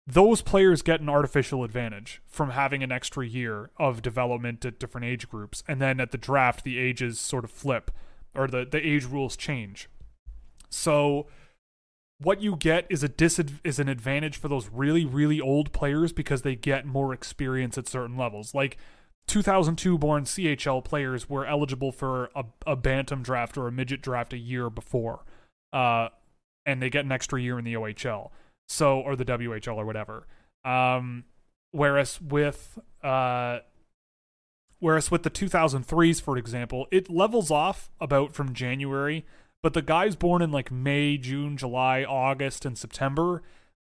those 0.07 0.43
players 0.43 0.83
get 0.83 1.01
an 1.01 1.09
artificial 1.09 1.63
advantage 1.63 2.21
from 2.27 2.51
having 2.51 2.83
an 2.83 2.91
extra 2.91 3.27
year 3.27 3.71
of 3.79 4.03
development 4.03 4.65
at 4.65 4.79
different 4.79 5.05
age 5.05 5.29
groups. 5.29 5.63
And 5.69 5.81
then 5.81 6.01
at 6.01 6.11
the 6.11 6.19
draft 6.19 6.65
the 6.65 6.79
ages 6.79 7.21
sort 7.21 7.45
of 7.45 7.51
flip 7.51 7.91
or 8.35 8.49
the 8.49 8.65
the 8.65 8.85
age 8.85 9.05
rules 9.05 9.37
change. 9.37 9.89
So 10.69 11.27
what 12.23 12.41
you 12.41 12.57
get 12.57 12.87
is 12.89 13.03
a 13.03 13.09
disad- 13.09 13.61
is 13.65 13.79
an 13.79 13.89
advantage 13.89 14.37
for 14.37 14.49
those 14.49 14.69
really 14.69 15.05
really 15.05 15.41
old 15.41 15.73
players 15.73 16.13
because 16.13 16.43
they 16.43 16.55
get 16.55 16.87
more 16.87 17.13
experience 17.13 17.77
at 17.77 17.89
certain 17.89 18.17
levels 18.17 18.55
like 18.55 18.77
2002 19.29 19.99
born 19.99 20.25
CHL 20.25 20.85
players 20.85 21.29
were 21.29 21.47
eligible 21.47 21.93
for 21.93 22.31
a, 22.35 22.45
a 22.67 22.77
bantam 22.77 23.23
draft 23.23 23.57
or 23.57 23.69
a 23.69 23.73
midget 23.73 24.03
draft 24.03 24.33
a 24.33 24.39
year 24.39 24.69
before 24.69 25.25
uh, 25.73 26.09
and 26.67 26.83
they 26.83 26.91
get 26.91 27.05
an 27.05 27.13
extra 27.13 27.41
year 27.41 27.59
in 27.59 27.65
the 27.65 27.75
OHL 27.75 28.31
so 28.69 29.01
or 29.01 29.17
the 29.17 29.25
WHL 29.25 29.77
or 29.77 29.85
whatever. 29.85 30.27
Um, 30.65 31.25
whereas 31.73 32.21
with 32.21 32.79
uh, 33.03 33.61
Whereas 34.83 35.13
with 35.13 35.23
the 35.23 35.31
2003s, 35.31 36.21
for 36.21 36.37
example, 36.37 36.89
it 36.91 37.09
levels 37.09 37.53
off 37.53 37.89
about 38.01 38.35
from 38.35 38.53
January, 38.53 39.25
but 39.63 39.75
the 39.75 39.83
guys 39.83 40.17
born 40.17 40.43
in 40.43 40.51
like 40.51 40.71
May, 40.71 41.17
June, 41.17 41.57
July, 41.57 42.05
August, 42.05 42.65
and 42.65 42.77
September, 42.77 43.43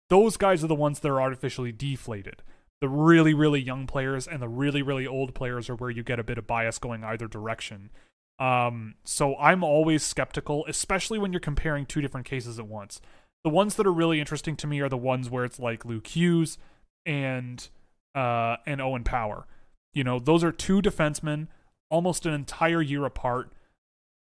those 0.08 0.36
guys 0.36 0.62
are 0.62 0.68
the 0.68 0.74
ones 0.74 1.00
that 1.00 1.10
are 1.10 1.20
artificially 1.20 1.72
deflated. 1.72 2.42
The 2.80 2.88
really, 2.88 3.34
really 3.34 3.60
young 3.60 3.86
players 3.86 4.26
and 4.26 4.42
the 4.42 4.48
really, 4.48 4.82
really 4.82 5.06
old 5.06 5.34
players 5.34 5.70
are 5.70 5.74
where 5.74 5.90
you 5.90 6.02
get 6.02 6.18
a 6.18 6.24
bit 6.24 6.38
of 6.38 6.46
bias 6.46 6.78
going 6.78 7.02
either 7.02 7.26
direction. 7.26 7.90
Um, 8.38 8.94
so 9.04 9.36
I'm 9.36 9.62
always 9.62 10.02
skeptical, 10.02 10.64
especially 10.68 11.18
when 11.18 11.32
you're 11.32 11.40
comparing 11.40 11.86
two 11.86 12.00
different 12.00 12.26
cases 12.26 12.58
at 12.58 12.66
once. 12.66 13.00
The 13.44 13.50
ones 13.50 13.76
that 13.76 13.86
are 13.86 13.92
really 13.92 14.20
interesting 14.20 14.56
to 14.56 14.66
me 14.66 14.80
are 14.80 14.88
the 14.88 14.96
ones 14.96 15.30
where 15.30 15.44
it's 15.44 15.58
like 15.58 15.84
Luke 15.84 16.06
Hughes 16.06 16.58
and 17.06 17.68
uh 18.14 18.56
and 18.66 18.80
Owen 18.80 19.04
Power. 19.04 19.46
You 19.92 20.04
know, 20.04 20.18
those 20.18 20.42
are 20.42 20.52
two 20.52 20.80
defensemen 20.80 21.48
almost 21.90 22.26
an 22.26 22.34
entire 22.34 22.82
year 22.82 23.04
apart. 23.04 23.52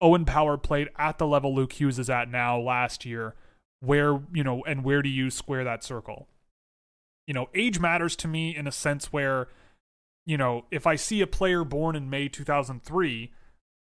Owen 0.02 0.26
Power 0.26 0.58
played 0.58 0.90
at 0.98 1.18
the 1.18 1.28
level 1.28 1.54
Luke 1.54 1.74
Hughes 1.74 2.00
is 2.00 2.10
at 2.10 2.30
now 2.30 2.60
last 2.60 3.06
year. 3.06 3.36
Where, 3.80 4.20
you 4.34 4.44
know, 4.44 4.64
and 4.66 4.84
where 4.84 5.02
do 5.02 5.10
you 5.10 5.30
square 5.30 5.64
that 5.64 5.84
circle? 5.84 6.28
You 7.28 7.34
know, 7.34 7.50
age 7.56 7.80
matters 7.80 8.16
to 8.18 8.28
me 8.28 8.56
in 8.56 8.68
a 8.68 8.72
sense 8.72 9.12
where, 9.14 9.48
you 10.26 10.38
know, 10.38 10.66
if 10.70 10.86
I 10.86 10.96
see 10.96 11.22
a 11.22 11.28
player 11.28 11.64
born 11.64 11.96
in 11.96 12.10
May 12.10 12.28
2003 12.28 13.32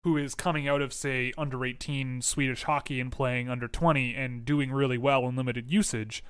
who 0.04 0.18
is 0.18 0.36
coming 0.36 0.68
out 0.68 0.82
of 0.82 0.94
say 0.94 1.34
under 1.38 1.66
18 1.66 2.22
Swedish 2.22 2.64
hockey 2.64 3.00
and 3.00 3.12
playing 3.12 3.50
under 3.50 3.68
20 3.68 4.16
and 4.16 4.46
doing 4.46 4.72
really 4.72 4.98
well 4.98 5.28
in 5.28 5.36
limited 5.36 5.72
usage, 5.72 6.24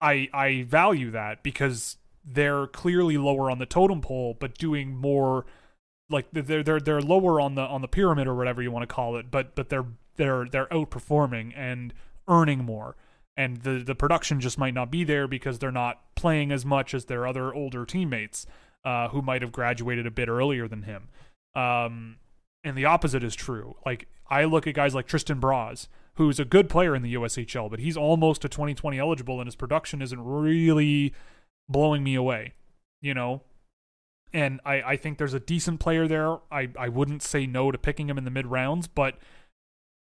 I 0.00 0.28
I 0.32 0.62
value 0.62 1.10
that 1.10 1.42
because 1.42 1.96
they're 2.24 2.66
clearly 2.68 3.18
lower 3.18 3.50
on 3.50 3.58
the 3.58 3.66
totem 3.66 4.00
pole 4.00 4.36
but 4.38 4.56
doing 4.56 4.96
more 4.96 5.44
like 6.14 6.26
they're 6.32 6.62
they're 6.62 6.80
they're 6.80 7.02
lower 7.02 7.40
on 7.40 7.56
the 7.56 7.62
on 7.62 7.82
the 7.82 7.88
pyramid 7.88 8.26
or 8.26 8.34
whatever 8.34 8.62
you 8.62 8.70
want 8.70 8.88
to 8.88 8.94
call 8.94 9.16
it, 9.16 9.30
but 9.30 9.54
but 9.54 9.68
they're 9.68 9.86
they're 10.16 10.46
they're 10.46 10.66
outperforming 10.66 11.52
and 11.56 11.92
earning 12.28 12.64
more. 12.64 12.96
And 13.36 13.58
the 13.58 13.82
the 13.84 13.94
production 13.94 14.40
just 14.40 14.56
might 14.56 14.74
not 14.74 14.90
be 14.90 15.04
there 15.04 15.26
because 15.26 15.58
they're 15.58 15.72
not 15.72 16.00
playing 16.14 16.52
as 16.52 16.64
much 16.64 16.94
as 16.94 17.06
their 17.06 17.26
other 17.26 17.52
older 17.52 17.84
teammates 17.84 18.46
uh, 18.84 19.08
who 19.08 19.20
might 19.20 19.42
have 19.42 19.52
graduated 19.52 20.06
a 20.06 20.10
bit 20.10 20.28
earlier 20.28 20.68
than 20.68 20.82
him. 20.82 21.08
Um, 21.54 22.16
and 22.62 22.76
the 22.76 22.84
opposite 22.84 23.24
is 23.24 23.34
true. 23.34 23.76
Like 23.84 24.08
I 24.28 24.44
look 24.44 24.66
at 24.66 24.74
guys 24.74 24.94
like 24.94 25.06
Tristan 25.06 25.40
Broz, 25.40 25.88
who's 26.14 26.38
a 26.38 26.44
good 26.44 26.68
player 26.68 26.94
in 26.94 27.02
the 27.02 27.14
USHL, 27.14 27.68
but 27.68 27.80
he's 27.80 27.96
almost 27.96 28.44
a 28.44 28.48
2020 28.48 28.98
eligible, 28.98 29.40
and 29.40 29.48
his 29.48 29.56
production 29.56 30.00
isn't 30.00 30.24
really 30.24 31.12
blowing 31.68 32.04
me 32.04 32.14
away. 32.14 32.52
You 33.00 33.14
know, 33.14 33.42
and 34.34 34.60
I, 34.66 34.82
I 34.82 34.96
think 34.96 35.16
there's 35.16 35.32
a 35.32 35.40
decent 35.40 35.78
player 35.78 36.08
there. 36.08 36.38
I, 36.50 36.68
I 36.76 36.88
wouldn't 36.88 37.22
say 37.22 37.46
no 37.46 37.70
to 37.70 37.78
picking 37.78 38.10
him 38.10 38.18
in 38.18 38.24
the 38.24 38.32
mid 38.32 38.48
rounds, 38.48 38.88
but 38.88 39.16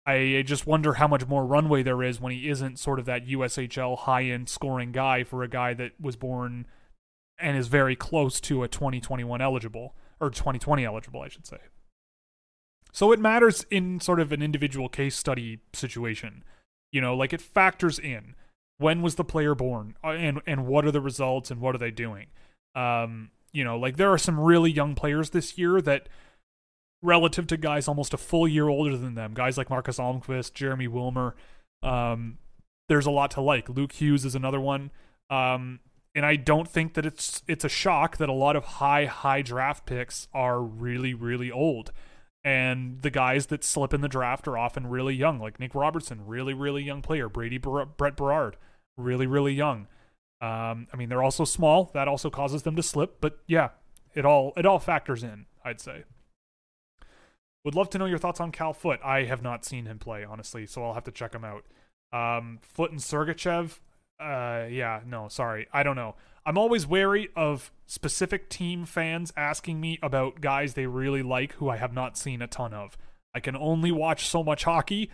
I 0.05 0.41
just 0.45 0.65
wonder 0.65 0.93
how 0.93 1.07
much 1.07 1.27
more 1.27 1.45
runway 1.45 1.83
there 1.83 2.01
is 2.01 2.19
when 2.19 2.31
he 2.31 2.49
isn't 2.49 2.79
sort 2.79 2.97
of 2.97 3.05
that 3.05 3.27
USHL 3.27 3.99
high 3.99 4.23
end 4.23 4.47
scoring 4.47 4.93
guy 4.93 5.25
for 5.25 5.43
a 5.43 5.49
guy 5.49 5.73
that 5.73 5.91
was 5.99 6.15
born 6.15 6.65
and 7.39 7.57
is 7.57 7.67
very 7.67 7.95
close 7.95 8.39
to 8.41 8.63
a 8.63 8.69
2021 8.69 9.41
eligible 9.41 9.95
or 10.21 10.29
2020 10.29 10.85
eligible, 10.85 11.21
I 11.21 11.27
should 11.27 11.45
say. 11.45 11.57
So 12.93 13.11
it 13.11 13.19
matters 13.19 13.65
in 13.69 13.99
sort 13.99 14.21
of 14.21 14.31
an 14.31 14.41
individual 14.41 14.87
case 14.87 15.15
study 15.15 15.59
situation. 15.73 16.43
You 16.93 17.01
know, 17.01 17.15
like 17.15 17.33
it 17.33 17.41
factors 17.41 17.99
in 17.99 18.35
when 18.77 19.01
was 19.01 19.15
the 19.15 19.25
player 19.25 19.55
born 19.55 19.95
uh, 20.03 20.09
and 20.09 20.41
and 20.47 20.65
what 20.65 20.85
are 20.85 20.91
the 20.91 21.01
results 21.01 21.51
and 21.51 21.59
what 21.59 21.75
are 21.75 21.79
they 21.79 21.91
doing. 21.91 22.27
Um, 22.75 23.31
you 23.53 23.64
know, 23.64 23.78
like 23.78 23.98
there 23.98 24.11
are 24.11 24.18
some 24.18 24.40
really 24.40 24.72
young 24.72 24.95
players 24.95 25.32
this 25.32 25.57
year 25.57 25.82
that 25.82 26.07
relative 27.02 27.48
to 27.48 27.57
guys 27.57 27.88
almost 27.88 28.14
a 28.14 28.18
full 28.18 28.48
year 28.48 28.68
older 28.68 28.98
than 28.98 29.15
them, 29.15 29.34
guys 29.34 29.57
like 29.57 29.69
Marcus 29.69 29.98
Almqvist, 29.98 30.53
Jeremy 30.53 30.88
Wilmer, 30.88 31.36
um, 31.84 32.38
there's 32.90 33.06
a 33.06 33.11
lot 33.11 33.32
to 33.32 33.41
like. 33.41 33.69
Luke 33.69 33.94
Hughes 33.94 34.26
is 34.26 34.36
another 34.36 34.60
one. 34.60 34.91
Um, 35.30 35.80
and 36.14 36.26
I 36.26 36.36
don't 36.36 36.68
think 36.68 36.94
that 36.95 37.06
it's 37.06 37.41
it's 37.48 37.64
a 37.64 37.69
shock 37.69 38.18
that 38.18 38.28
a 38.28 38.34
lot 38.34 38.56
of 38.56 38.65
high 38.65 39.06
high 39.06 39.41
draft 39.41 39.86
picks 39.86 40.28
are 40.34 40.61
really 40.61 41.14
really 41.14 41.49
old 41.49 41.94
and 42.44 43.02
the 43.02 43.11
guys 43.11 43.48
that 43.48 43.64
slip 43.64 43.94
in 43.94 44.02
the 44.02 44.07
draft 44.07 44.48
are 44.48 44.57
often 44.57 44.88
really 44.88 45.14
young, 45.14 45.40
like 45.40 45.60
Nick 45.60 45.76
Robertson, 45.76 46.26
really, 46.26 46.53
really 46.53 46.84
young 46.84 47.02
player. 47.02 47.30
Brady 47.30 47.60
Brett 47.60 48.15
Berard, 48.15 48.57
really, 48.98 49.28
really 49.28 49.53
young. 49.53 49.88
Um, 50.41 50.88
I 50.91 50.97
mean, 50.97 51.09
they're 51.09 51.23
also 51.23 51.45
small. 51.45 51.91
That 51.93 52.07
also 52.07 52.30
causes 52.30 52.63
them 52.63 52.76
to 52.76 52.84
slip. 52.84 53.18
But 53.22 53.39
yeah, 53.47 53.69
it 54.13 54.26
all 54.26 54.53
it 54.57 54.65
all 54.65 54.80
factors 54.80 55.23
in. 55.23 55.45
I'd 55.63 55.80
say. 55.80 56.03
Would 57.63 57.76
love 57.76 57.91
to 57.91 57.99
know 57.99 58.05
your 58.05 58.18
thoughts 58.18 58.39
on 58.39 58.51
Cal 58.51 58.73
Foote. 58.73 58.99
I 59.03 59.26
have 59.26 59.43
not 59.43 59.63
seen 59.63 59.85
him 59.85 59.99
play, 59.99 60.23
honestly, 60.23 60.65
so 60.65 60.84
I'll 60.84 60.95
have 60.95 61.03
to 61.03 61.11
check 61.11 61.35
him 61.35 61.45
out. 61.45 61.63
Um, 62.11 62.59
Foote 62.63 62.91
and 62.91 62.99
Sergachev. 62.99 63.80
Uh, 64.19 64.68
yeah, 64.69 65.01
no, 65.05 65.27
sorry, 65.27 65.68
I 65.72 65.84
don't 65.84 65.95
know. 65.95 66.15
I'm 66.45 66.57
always 66.57 66.88
wary 66.88 67.30
of 67.35 67.72
specific 67.85 68.49
team 68.49 68.85
fans 68.85 69.31
asking 69.38 69.80
me 69.80 69.99
about 70.01 70.41
guys 70.41 70.73
they 70.73 70.88
really 70.88 71.22
like 71.22 71.53
who 71.53 71.69
I 71.69 71.77
have 71.77 71.93
not 71.93 72.18
seen 72.18 72.41
a 72.41 72.47
ton 72.47 72.73
of. 72.73 72.97
I 73.34 73.39
can 73.39 73.55
only 73.55 73.91
watch 73.91 74.27
so 74.27 74.43
much 74.43 74.63
hockey, 74.63 75.11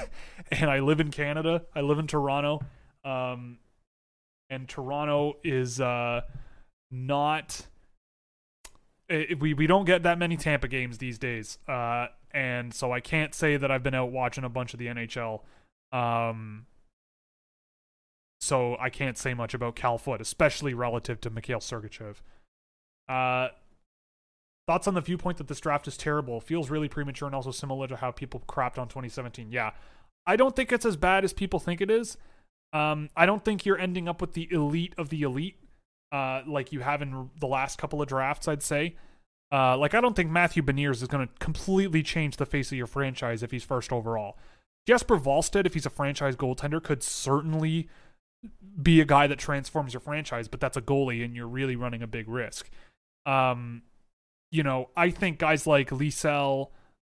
and 0.50 0.70
I 0.70 0.80
live 0.80 1.00
in 1.00 1.10
Canada. 1.10 1.62
I 1.74 1.82
live 1.82 1.98
in 1.98 2.06
Toronto, 2.06 2.60
um, 3.04 3.58
and 4.50 4.68
Toronto 4.68 5.36
is 5.42 5.80
uh, 5.80 6.22
not. 6.90 7.66
It, 9.08 9.40
we 9.40 9.54
we 9.54 9.66
don't 9.66 9.84
get 9.84 10.02
that 10.02 10.18
many 10.18 10.36
Tampa 10.36 10.68
games 10.68 10.98
these 10.98 11.18
days, 11.18 11.58
uh, 11.68 12.08
and 12.32 12.74
so 12.74 12.92
I 12.92 13.00
can't 13.00 13.34
say 13.34 13.56
that 13.56 13.70
I've 13.70 13.82
been 13.82 13.94
out 13.94 14.12
watching 14.12 14.44
a 14.44 14.48
bunch 14.48 14.74
of 14.74 14.78
the 14.78 14.86
NHL. 14.86 15.40
Um, 15.92 16.66
so 18.40 18.76
I 18.80 18.90
can't 18.90 19.18
say 19.18 19.34
much 19.34 19.54
about 19.54 19.76
Cal 19.76 19.98
Foote, 19.98 20.20
especially 20.20 20.74
relative 20.74 21.20
to 21.22 21.30
Mikhail 21.30 21.58
Sergachev. 21.58 22.16
Uh, 23.08 23.48
thoughts 24.66 24.86
on 24.86 24.94
the 24.94 25.00
viewpoint 25.00 25.38
that 25.38 25.48
this 25.48 25.60
draft 25.60 25.88
is 25.88 25.96
terrible 25.96 26.40
feels 26.40 26.70
really 26.70 26.88
premature 26.88 27.26
and 27.26 27.34
also 27.34 27.50
similar 27.50 27.88
to 27.88 27.96
how 27.96 28.10
people 28.10 28.42
crapped 28.48 28.78
on 28.78 28.88
2017. 28.88 29.50
Yeah, 29.50 29.72
I 30.26 30.36
don't 30.36 30.54
think 30.54 30.72
it's 30.72 30.86
as 30.86 30.96
bad 30.96 31.24
as 31.24 31.32
people 31.32 31.58
think 31.58 31.80
it 31.80 31.90
is. 31.90 32.16
Um, 32.72 33.08
I 33.16 33.26
don't 33.26 33.44
think 33.44 33.66
you're 33.66 33.78
ending 33.78 34.08
up 34.08 34.20
with 34.20 34.34
the 34.34 34.48
elite 34.50 34.94
of 34.96 35.08
the 35.08 35.22
elite, 35.22 35.56
uh, 36.12 36.42
like 36.46 36.72
you 36.72 36.80
have 36.80 37.02
in 37.02 37.30
the 37.38 37.46
last 37.46 37.78
couple 37.78 38.00
of 38.00 38.08
drafts. 38.08 38.48
I'd 38.48 38.62
say. 38.62 38.96
Uh, 39.52 39.76
like 39.76 39.94
I 39.94 40.00
don't 40.00 40.14
think 40.14 40.30
Matthew 40.30 40.62
Beniers 40.62 41.02
is 41.02 41.08
going 41.08 41.26
to 41.26 41.34
completely 41.40 42.02
change 42.04 42.36
the 42.36 42.46
face 42.46 42.70
of 42.70 42.78
your 42.78 42.86
franchise 42.86 43.42
if 43.42 43.50
he's 43.50 43.64
first 43.64 43.92
overall. 43.92 44.38
Jesper 44.86 45.18
Wallstedt, 45.18 45.66
if 45.66 45.74
he's 45.74 45.86
a 45.86 45.90
franchise 45.90 46.36
goaltender, 46.36 46.82
could 46.82 47.02
certainly 47.02 47.88
be 48.80 49.00
a 49.00 49.04
guy 49.04 49.26
that 49.26 49.38
transforms 49.38 49.92
your 49.92 50.00
franchise, 50.00 50.48
but 50.48 50.60
that's 50.60 50.76
a 50.76 50.82
goalie 50.82 51.24
and 51.24 51.34
you're 51.34 51.48
really 51.48 51.76
running 51.76 52.02
a 52.02 52.06
big 52.06 52.28
risk. 52.28 52.70
Um, 53.26 53.82
you 54.50 54.62
know, 54.62 54.90
I 54.96 55.10
think 55.10 55.38
guys 55.38 55.66
like 55.66 55.90
Lysell 55.90 56.70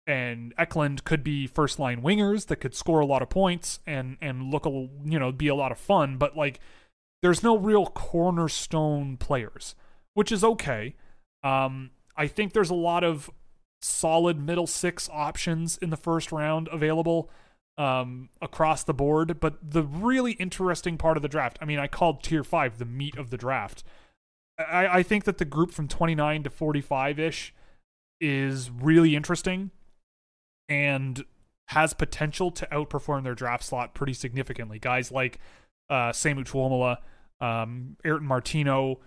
and 0.09 0.55
Eklund 0.57 1.03
could 1.03 1.23
be 1.23 1.45
first 1.45 1.77
line 1.77 2.01
wingers 2.01 2.47
that 2.47 2.55
could 2.55 2.73
score 2.73 2.99
a 2.99 3.05
lot 3.05 3.21
of 3.21 3.29
points 3.29 3.79
and 3.85 4.17
and 4.19 4.51
look 4.51 4.65
a 4.65 4.69
you 4.69 5.19
know 5.19 5.31
be 5.31 5.47
a 5.47 5.55
lot 5.55 5.71
of 5.71 5.77
fun, 5.77 6.17
but 6.17 6.35
like 6.35 6.59
there's 7.21 7.43
no 7.43 7.55
real 7.55 7.85
cornerstone 7.85 9.17
players, 9.17 9.75
which 10.15 10.31
is 10.31 10.43
okay. 10.43 10.95
Um, 11.43 11.91
I 12.17 12.25
think 12.25 12.53
there's 12.53 12.71
a 12.71 12.75
lot 12.75 13.03
of 13.03 13.29
solid 13.83 14.41
middle 14.41 14.65
six 14.65 15.07
options 15.13 15.77
in 15.77 15.91
the 15.91 15.97
first 15.97 16.31
round 16.31 16.67
available 16.71 17.29
um, 17.77 18.29
across 18.41 18.83
the 18.83 18.95
board. 18.95 19.39
But 19.39 19.57
the 19.61 19.83
really 19.83 20.31
interesting 20.33 20.97
part 20.97 21.17
of 21.17 21.21
the 21.21 21.29
draft, 21.29 21.59
I 21.61 21.65
mean, 21.65 21.77
I 21.77 21.87
called 21.87 22.23
tier 22.23 22.43
five 22.43 22.79
the 22.79 22.85
meat 22.85 23.15
of 23.15 23.29
the 23.29 23.37
draft. 23.37 23.83
I, 24.57 24.87
I 24.87 25.03
think 25.03 25.25
that 25.25 25.37
the 25.37 25.45
group 25.45 25.71
from 25.71 25.87
29 25.87 26.43
to 26.43 26.49
45 26.49 27.19
ish 27.19 27.53
is 28.19 28.71
really 28.71 29.15
interesting 29.15 29.69
and 30.69 31.25
has 31.69 31.93
potential 31.93 32.51
to 32.51 32.65
outperform 32.67 33.23
their 33.23 33.35
draft 33.35 33.63
slot 33.63 33.93
pretty 33.93 34.13
significantly. 34.13 34.79
Guys 34.79 35.11
like 35.11 35.39
uh, 35.89 36.11
Samu 36.11 36.45
Tuomaala, 36.45 36.97
um, 37.45 37.97
Ayrton 38.05 38.27
Martino, 38.27 38.99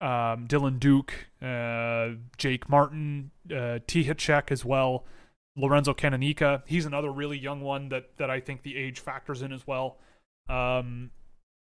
um, 0.00 0.46
Dylan 0.48 0.80
Duke, 0.80 1.12
uh, 1.42 2.16
Jake 2.38 2.68
Martin, 2.68 3.30
uh, 3.54 3.80
T. 3.86 4.10
as 4.48 4.64
well. 4.64 5.04
Lorenzo 5.56 5.92
Canonica, 5.92 6.62
he's 6.66 6.86
another 6.86 7.12
really 7.12 7.38
young 7.38 7.60
one 7.60 7.88
that 7.90 8.16
that 8.16 8.30
I 8.30 8.40
think 8.40 8.62
the 8.62 8.76
age 8.76 9.00
factors 9.00 9.42
in 9.42 9.52
as 9.52 9.66
well. 9.66 9.98
Um, 10.48 11.10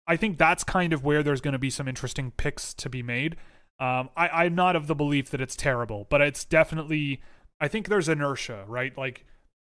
I 0.06 0.16
think 0.16 0.38
that's 0.38 0.64
kind 0.64 0.92
of 0.92 1.04
where 1.04 1.22
there's 1.22 1.40
going 1.40 1.52
to 1.52 1.58
be 1.58 1.70
some 1.70 1.86
interesting 1.86 2.30
picks 2.30 2.74
to 2.74 2.88
be 2.88 3.02
made. 3.02 3.36
Um, 3.78 4.08
I, 4.16 4.28
I'm 4.28 4.54
not 4.54 4.76
of 4.76 4.86
the 4.86 4.94
belief 4.94 5.30
that 5.30 5.40
it's 5.40 5.56
terrible, 5.56 6.06
but 6.10 6.20
it's 6.20 6.44
definitely. 6.44 7.22
I 7.60 7.68
think 7.68 7.88
there's 7.88 8.08
inertia, 8.08 8.64
right? 8.66 8.96
Like 8.96 9.24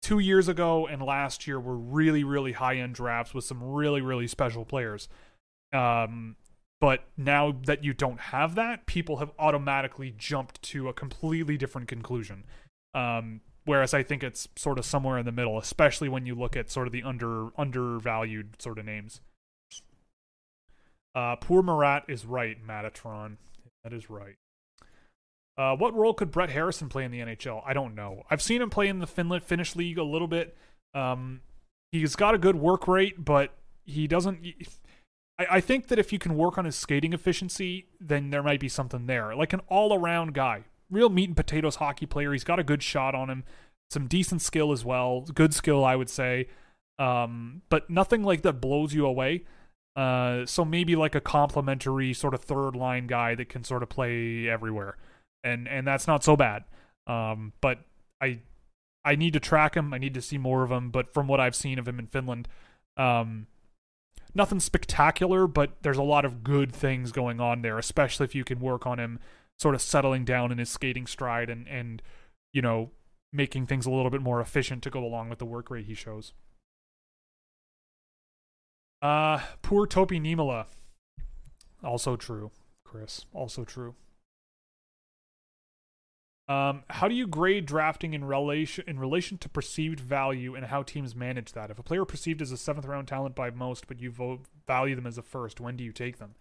two 0.02 0.20
years 0.20 0.48
ago 0.48 0.88
and 0.88 1.02
last 1.02 1.48
year 1.48 1.60
were 1.60 1.78
really, 1.78 2.24
really 2.24 2.54
high 2.54 2.76
end 2.78 2.96
drafts 2.96 3.34
with 3.34 3.44
some 3.44 3.64
really, 3.64 4.02
really 4.02 4.28
special 4.28 4.66
players. 4.66 5.08
Um, 5.74 6.36
But 6.82 7.04
now 7.18 7.52
that 7.66 7.84
you 7.84 7.94
don't 7.94 8.20
have 8.20 8.56
that, 8.56 8.86
people 8.86 9.18
have 9.18 9.32
automatically 9.38 10.14
jumped 10.18 10.62
to 10.72 10.88
a 10.88 10.94
completely 10.94 11.58
different 11.58 11.90
conclusion. 11.90 12.46
Um, 12.94 13.42
whereas 13.66 13.94
I 13.94 14.02
think 14.02 14.24
it's 14.24 14.48
sort 14.56 14.80
of 14.80 14.86
somewhere 14.86 15.18
in 15.18 15.26
the 15.26 15.32
middle, 15.34 15.58
especially 15.58 16.08
when 16.08 16.26
you 16.26 16.36
look 16.36 16.56
at 16.56 16.72
sort 16.72 16.88
of 16.88 16.94
the 16.94 17.04
under 17.04 17.50
undervalued 17.58 18.62
sort 18.62 18.80
of 18.80 18.86
names. 18.86 19.20
Uh, 21.14 21.36
poor 21.36 21.62
Marat 21.62 22.04
is 22.08 22.26
right, 22.26 22.66
Matatron. 22.66 23.36
That 23.84 23.92
is 23.92 24.10
right. 24.10 24.38
Uh, 25.60 25.76
what 25.76 25.94
role 25.94 26.14
could 26.14 26.32
Brett 26.32 26.50
Harrison 26.50 26.88
play 26.88 27.04
in 27.04 27.12
the 27.12 27.20
NHL? 27.20 27.62
I 27.66 27.74
don't 27.74 27.94
know. 27.94 28.24
I've 28.32 28.42
seen 28.42 28.62
him 28.62 28.70
play 28.70 28.88
in 28.88 29.00
the 29.00 29.08
Finland 29.08 29.44
Finnish 29.44 29.76
league 29.76 29.98
a 29.98 30.04
little 30.04 30.30
bit. 30.30 30.56
Um, 30.94 31.42
he's 31.92 32.16
got 32.16 32.34
a 32.34 32.38
good 32.38 32.56
work 32.56 32.88
rate, 32.88 33.26
but 33.26 33.54
he 33.86 34.08
doesn't. 34.08 34.40
I, 35.38 35.48
I 35.52 35.60
think 35.60 35.90
that 35.90 36.00
if 36.00 36.14
you 36.14 36.18
can 36.18 36.38
work 36.38 36.58
on 36.58 36.64
his 36.64 36.78
skating 36.78 37.12
efficiency, 37.12 37.88
then 38.00 38.30
there 38.30 38.42
might 38.42 38.62
be 38.62 38.70
something 38.70 39.06
there. 39.06 39.36
Like 39.36 39.52
an 39.52 39.60
all 39.68 39.94
around 39.94 40.34
guy, 40.34 40.64
real 40.90 41.10
meat 41.10 41.28
and 41.28 41.36
potatoes 41.36 41.76
hockey 41.76 42.06
player. 42.06 42.32
He's 42.32 42.46
got 42.46 42.60
a 42.60 42.64
good 42.64 42.82
shot 42.82 43.14
on 43.14 43.30
him, 43.30 43.44
some 43.90 44.08
decent 44.08 44.42
skill 44.42 44.72
as 44.72 44.86
well. 44.86 45.22
Good 45.22 45.54
skill, 45.54 45.84
I 45.84 45.98
would 45.98 46.10
say. 46.10 46.48
Um, 47.00 47.64
but 47.70 47.90
nothing 47.90 48.24
like 48.24 48.44
that 48.44 48.62
blows 48.62 48.94
you 48.94 49.06
away. 49.06 49.44
Uh, 49.96 50.46
so 50.46 50.64
maybe 50.64 50.96
like 50.96 51.16
a 51.16 51.22
complementary 51.22 52.14
sort 52.14 52.34
of 52.34 52.42
third 52.42 52.78
line 52.78 53.08
guy 53.08 53.36
that 53.36 53.50
can 53.50 53.66
sort 53.66 53.84
of 53.84 53.90
play 53.90 54.48
everywhere, 54.48 54.96
and 55.44 55.68
and 55.68 55.88
that's 55.88 56.08
not 56.08 56.24
so 56.24 56.36
bad. 56.36 56.64
Um, 57.08 57.54
but 57.62 57.80
I 58.22 58.40
I 59.06 59.16
need 59.16 59.34
to 59.34 59.40
track 59.40 59.76
him. 59.76 59.94
I 59.94 59.98
need 59.98 60.14
to 60.14 60.22
see 60.22 60.38
more 60.38 60.64
of 60.64 60.72
him. 60.72 60.92
But 60.92 61.14
from 61.14 61.28
what 61.28 61.40
I've 61.40 61.56
seen 61.56 61.80
of 61.80 61.88
him 61.88 62.00
in 62.00 62.08
Finland, 62.08 62.48
um, 62.98 63.48
nothing 64.36 64.60
spectacular, 64.60 65.48
but 65.48 65.82
there's 65.82 65.98
a 65.98 66.04
lot 66.04 66.26
of 66.26 66.44
good 66.44 66.74
things 66.74 67.12
going 67.12 67.40
on 67.40 67.62
there, 67.62 67.78
especially 67.78 68.26
if 68.26 68.36
you 68.36 68.44
can 68.44 68.60
work 68.60 68.86
on 68.86 69.00
him 69.00 69.20
sort 69.58 69.76
of 69.76 69.82
settling 69.82 70.24
down 70.24 70.52
in 70.52 70.58
his 70.58 70.70
skating 70.70 71.06
stride 71.06 71.50
and 71.50 71.68
and 71.68 72.02
you 72.54 72.62
know 72.62 72.92
making 73.32 73.68
things 73.68 73.86
a 73.86 73.92
little 73.92 74.10
bit 74.10 74.22
more 74.22 74.42
efficient 74.42 74.82
to 74.82 74.90
go 74.90 75.04
along 75.04 75.30
with 75.30 75.40
the 75.40 75.46
work 75.46 75.70
rate 75.70 75.86
he 75.86 75.94
shows. 75.94 76.34
Uh 79.02 79.40
poor 79.62 79.86
Topi 79.86 80.20
Niemelä. 80.20 80.66
Also 81.84 82.16
true, 82.16 82.52
Chris. 82.84 83.26
Also 83.34 83.64
true. 83.64 83.96
Um, 86.50 86.84
how 86.90 87.08
do 87.08 87.14
you 87.14 87.28
grade 87.28 87.68
drafting 87.68 88.16
in 88.16 88.26
relation 88.26 88.84
in 88.88 89.00
relation 89.00 89.38
to 89.38 89.48
perceived 89.48 90.00
value 90.00 90.56
and 90.56 90.66
how 90.66 90.82
teams 90.82 91.16
manage 91.16 91.54
that? 91.54 91.70
If 91.70 91.78
a 91.78 91.84
player 91.84 92.06
perceived 92.06 92.42
as 92.42 92.52
a 92.52 92.58
seventh 92.58 92.88
round 92.88 93.08
talent 93.08 93.36
by 93.36 93.52
most, 93.52 93.88
but 93.88 94.02
you 94.02 94.10
vote, 94.10 94.42
value 94.66 94.96
them 94.96 95.06
as 95.06 95.20
a 95.20 95.22
first, 95.22 95.62
when 95.62 95.78
do 95.78 95.84
you 95.84 95.92
take 95.92 96.18
them? 96.18 96.34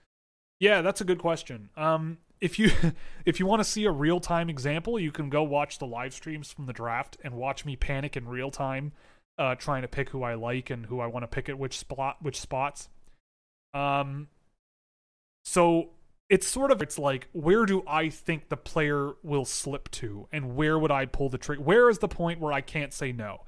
Yeah, 0.60 0.80
that's 0.80 1.02
a 1.02 1.04
good 1.04 1.18
question. 1.18 1.68
Um, 1.76 2.16
if 2.40 2.58
you 2.58 2.70
if 3.26 3.38
you 3.38 3.44
want 3.44 3.60
to 3.60 3.68
see 3.68 3.84
a 3.84 3.90
real 3.90 4.18
time 4.18 4.48
example, 4.48 4.98
you 4.98 5.12
can 5.12 5.28
go 5.28 5.42
watch 5.42 5.78
the 5.78 5.86
live 5.86 6.14
streams 6.14 6.50
from 6.50 6.64
the 6.64 6.72
draft 6.72 7.18
and 7.22 7.34
watch 7.34 7.66
me 7.66 7.76
panic 7.76 8.16
in 8.16 8.26
real 8.26 8.50
time, 8.50 8.92
uh, 9.36 9.56
trying 9.56 9.82
to 9.82 9.88
pick 9.88 10.08
who 10.08 10.22
I 10.22 10.34
like 10.34 10.70
and 10.70 10.86
who 10.86 11.00
I 11.00 11.06
want 11.06 11.24
to 11.24 11.28
pick 11.28 11.50
at 11.50 11.58
which 11.58 11.76
spot 11.76 12.16
which 12.22 12.40
spots. 12.40 12.88
Um, 13.74 14.28
so 15.44 15.90
it's 16.28 16.46
sort 16.46 16.70
of 16.70 16.82
it's 16.82 16.98
like 16.98 17.28
where 17.32 17.64
do 17.64 17.82
I 17.86 18.08
think 18.10 18.48
the 18.48 18.56
player 18.56 19.12
will 19.22 19.44
slip 19.44 19.90
to 19.92 20.28
and 20.30 20.56
where 20.56 20.78
would 20.78 20.90
I 20.90 21.06
pull 21.06 21.28
the 21.28 21.38
trigger? 21.38 21.62
Where 21.62 21.88
is 21.88 21.98
the 21.98 22.08
point 22.08 22.40
where 22.40 22.52
I 22.52 22.60
can't 22.60 22.92
say 22.92 23.12
no? 23.12 23.44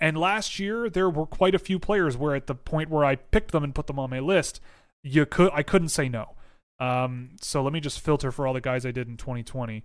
And 0.00 0.18
last 0.18 0.58
year 0.58 0.90
there 0.90 1.08
were 1.08 1.26
quite 1.26 1.54
a 1.54 1.58
few 1.58 1.78
players 1.78 2.16
where 2.16 2.34
at 2.34 2.46
the 2.46 2.54
point 2.54 2.90
where 2.90 3.04
I 3.04 3.16
picked 3.16 3.52
them 3.52 3.62
and 3.62 3.74
put 3.74 3.86
them 3.86 3.98
on 3.98 4.10
my 4.10 4.18
list, 4.18 4.60
you 5.02 5.26
could 5.26 5.50
I 5.52 5.62
couldn't 5.62 5.90
say 5.90 6.08
no. 6.08 6.34
Um, 6.80 7.30
so 7.40 7.62
let 7.62 7.72
me 7.72 7.80
just 7.80 8.00
filter 8.00 8.32
for 8.32 8.46
all 8.46 8.54
the 8.54 8.60
guys 8.60 8.84
I 8.84 8.90
did 8.90 9.08
in 9.08 9.16
2020. 9.16 9.84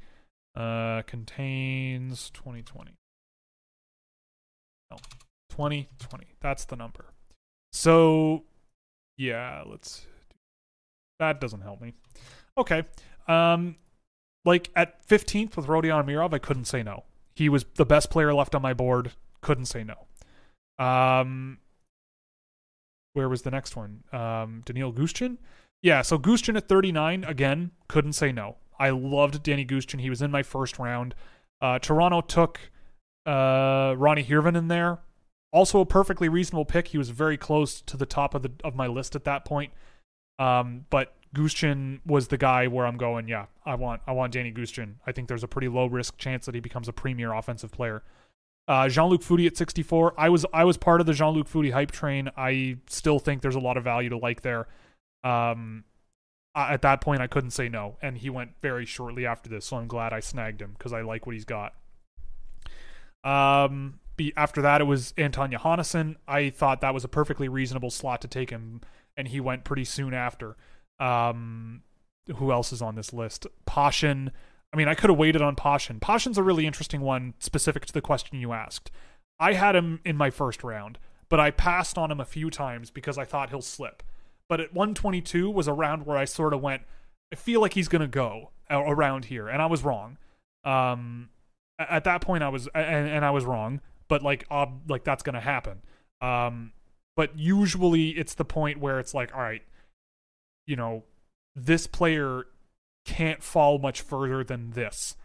Uh, 0.55 1.03
contains 1.03 2.31
2020. 2.31 2.91
No, 4.89 4.97
2020. 5.51 6.33
That's 6.41 6.65
the 6.65 6.75
number. 6.75 7.13
So 7.71 8.43
yeah, 9.17 9.63
let's. 9.65 10.07
That 11.19 11.41
doesn't 11.41 11.61
help 11.61 11.81
me. 11.81 11.93
Okay. 12.57 12.83
Um, 13.27 13.75
like 14.45 14.69
at 14.75 15.05
15th 15.07 15.55
with 15.55 15.67
Rodion 15.67 16.03
Amirov, 16.03 16.33
I 16.33 16.39
couldn't 16.39 16.65
say 16.65 16.81
no. 16.81 17.03
He 17.35 17.49
was 17.49 17.65
the 17.75 17.85
best 17.85 18.09
player 18.09 18.33
left 18.33 18.55
on 18.55 18.61
my 18.61 18.73
board. 18.73 19.11
Couldn't 19.41 19.65
say 19.65 19.83
no. 19.83 20.83
Um, 20.83 21.59
where 23.13 23.29
was 23.29 23.43
the 23.43 23.51
next 23.51 23.75
one? 23.75 24.03
Um, 24.11 24.63
Daniil 24.65 24.93
Gushchin. 24.93 25.37
Yeah, 25.81 26.01
so 26.01 26.17
Gushchin 26.17 26.57
at 26.57 26.67
39 26.67 27.23
again 27.23 27.71
couldn't 27.87 28.13
say 28.13 28.31
no. 28.31 28.57
I 28.79 28.89
loved 28.89 29.43
Danny 29.43 29.65
Gushchin. 29.65 29.99
He 29.99 30.09
was 30.09 30.21
in 30.21 30.31
my 30.31 30.43
first 30.43 30.79
round. 30.79 31.15
Uh, 31.61 31.79
Toronto 31.79 32.21
took 32.21 32.59
uh, 33.25 33.93
Roni 33.95 34.55
in 34.55 34.67
there. 34.67 34.99
Also 35.51 35.79
a 35.79 35.85
perfectly 35.85 36.29
reasonable 36.29 36.65
pick. 36.65 36.89
He 36.89 36.97
was 36.97 37.09
very 37.09 37.37
close 37.37 37.81
to 37.81 37.97
the 37.97 38.05
top 38.05 38.33
of 38.35 38.43
the 38.43 38.51
of 38.63 38.75
my 38.75 38.87
list 38.87 39.15
at 39.15 39.23
that 39.25 39.45
point. 39.45 39.71
Um, 40.39 40.85
but 40.89 41.13
Gushchin 41.35 41.99
was 42.05 42.29
the 42.29 42.37
guy 42.37 42.67
where 42.67 42.87
I'm 42.87 42.97
going, 42.97 43.27
yeah, 43.27 43.45
I 43.65 43.75
want 43.75 44.01
I 44.07 44.13
want 44.13 44.33
Danny 44.33 44.51
Gushchin. 44.51 44.95
I 45.05 45.11
think 45.11 45.27
there's 45.27 45.43
a 45.43 45.47
pretty 45.47 45.67
low 45.67 45.85
risk 45.85 46.17
chance 46.17 46.45
that 46.47 46.55
he 46.55 46.61
becomes 46.61 46.87
a 46.87 46.93
premier 46.93 47.33
offensive 47.33 47.71
player. 47.71 48.03
Uh, 48.67 48.87
Jean-Luc 48.87 49.21
Foudy 49.21 49.47
at 49.47 49.57
64. 49.57 50.13
I 50.17 50.29
was 50.29 50.45
I 50.53 50.63
was 50.63 50.77
part 50.77 51.01
of 51.01 51.07
the 51.07 51.13
Jean-Luc 51.13 51.47
Foudy 51.47 51.71
hype 51.71 51.91
train. 51.91 52.29
I 52.37 52.77
still 52.87 53.19
think 53.19 53.41
there's 53.41 53.55
a 53.55 53.59
lot 53.59 53.77
of 53.77 53.83
value 53.83 54.09
to 54.09 54.17
like 54.17 54.41
there. 54.41 54.67
Um, 55.23 55.83
at 56.55 56.81
that 56.81 57.01
point, 57.01 57.21
I 57.21 57.27
couldn't 57.27 57.51
say 57.51 57.69
no, 57.69 57.97
and 58.01 58.17
he 58.17 58.29
went 58.29 58.51
very 58.61 58.85
shortly 58.85 59.25
after 59.25 59.49
this. 59.49 59.65
So 59.65 59.77
I'm 59.77 59.87
glad 59.87 60.13
I 60.13 60.19
snagged 60.19 60.61
him 60.61 60.75
because 60.77 60.93
I 60.93 61.01
like 61.01 61.25
what 61.25 61.33
he's 61.33 61.45
got. 61.45 61.73
Um, 63.23 63.99
be, 64.17 64.33
after 64.35 64.61
that, 64.61 64.81
it 64.81 64.85
was 64.85 65.13
Anton 65.17 65.51
Johannesson. 65.51 66.15
I 66.27 66.49
thought 66.49 66.81
that 66.81 66.93
was 66.93 67.03
a 67.03 67.07
perfectly 67.07 67.47
reasonable 67.47 67.91
slot 67.91 68.21
to 68.21 68.27
take 68.27 68.49
him, 68.49 68.81
and 69.19 69.27
he 69.27 69.41
went 69.41 69.65
pretty 69.65 69.83
soon 69.83 70.13
after. 70.13 70.55
Um, 70.97 71.83
who 72.37 72.53
else 72.53 72.71
is 72.71 72.81
on 72.81 72.95
this 72.95 73.11
list? 73.11 73.45
Pashin. 73.67 74.31
I 74.71 74.77
mean, 74.77 74.87
I 74.87 74.93
could 74.93 75.09
have 75.09 75.19
waited 75.19 75.41
on 75.41 75.57
Pashin. 75.57 75.99
Pashin's 75.99 76.37
a 76.37 76.43
really 76.43 76.65
interesting 76.65 77.01
one, 77.01 77.33
specific 77.39 77.85
to 77.87 77.93
the 77.93 78.01
question 78.01 78.39
you 78.39 78.53
asked. 78.53 78.89
I 79.37 79.53
had 79.53 79.75
him 79.75 79.99
in 80.05 80.15
my 80.15 80.29
first 80.29 80.63
round, 80.63 80.99
but 81.27 81.39
I 81.39 81.51
passed 81.51 81.97
on 81.97 82.11
him 82.11 82.21
a 82.21 82.25
few 82.25 82.49
times 82.49 82.91
because 82.91 83.17
I 83.17 83.25
thought 83.25 83.49
he'll 83.49 83.61
slip. 83.61 84.03
But 84.47 84.61
at 84.61 84.73
122 84.73 85.49
was 85.49 85.67
a 85.67 85.73
round 85.73 86.05
where 86.05 86.17
I 86.17 86.23
sort 86.23 86.53
of 86.53 86.61
went, 86.61 86.83
I 87.33 87.35
feel 87.35 87.59
like 87.59 87.73
he's 87.73 87.89
going 87.89 88.01
to 88.01 88.07
go 88.07 88.51
around 88.69 89.25
here, 89.25 89.49
and 89.49 89.61
I 89.61 89.65
was 89.65 89.83
wrong. 89.83 90.17
Um, 90.63 91.29
at 91.77 92.05
that 92.05 92.21
point, 92.21 92.43
I 92.43 92.49
was, 92.49 92.69
and, 92.73 93.09
and 93.09 93.25
I 93.25 93.31
was 93.31 93.43
wrong, 93.43 93.81
but 94.07 94.23
like, 94.23 94.45
uh, 94.49 94.67
like 94.87 95.03
that's 95.03 95.23
going 95.23 95.35
to 95.35 95.41
happen. 95.41 95.81
Um, 96.21 96.71
but 97.19 97.37
usually 97.37 98.11
it's 98.11 98.33
the 98.33 98.45
point 98.45 98.79
where 98.79 98.97
it's 98.97 99.13
like, 99.13 99.35
all 99.35 99.41
right, 99.41 99.63
you 100.65 100.77
know, 100.77 101.03
this 101.53 101.85
player 101.85 102.45
can't 103.03 103.43
fall 103.43 103.77
much 103.77 103.99
further 103.99 104.41
than 104.41 104.69
this. 104.69 105.17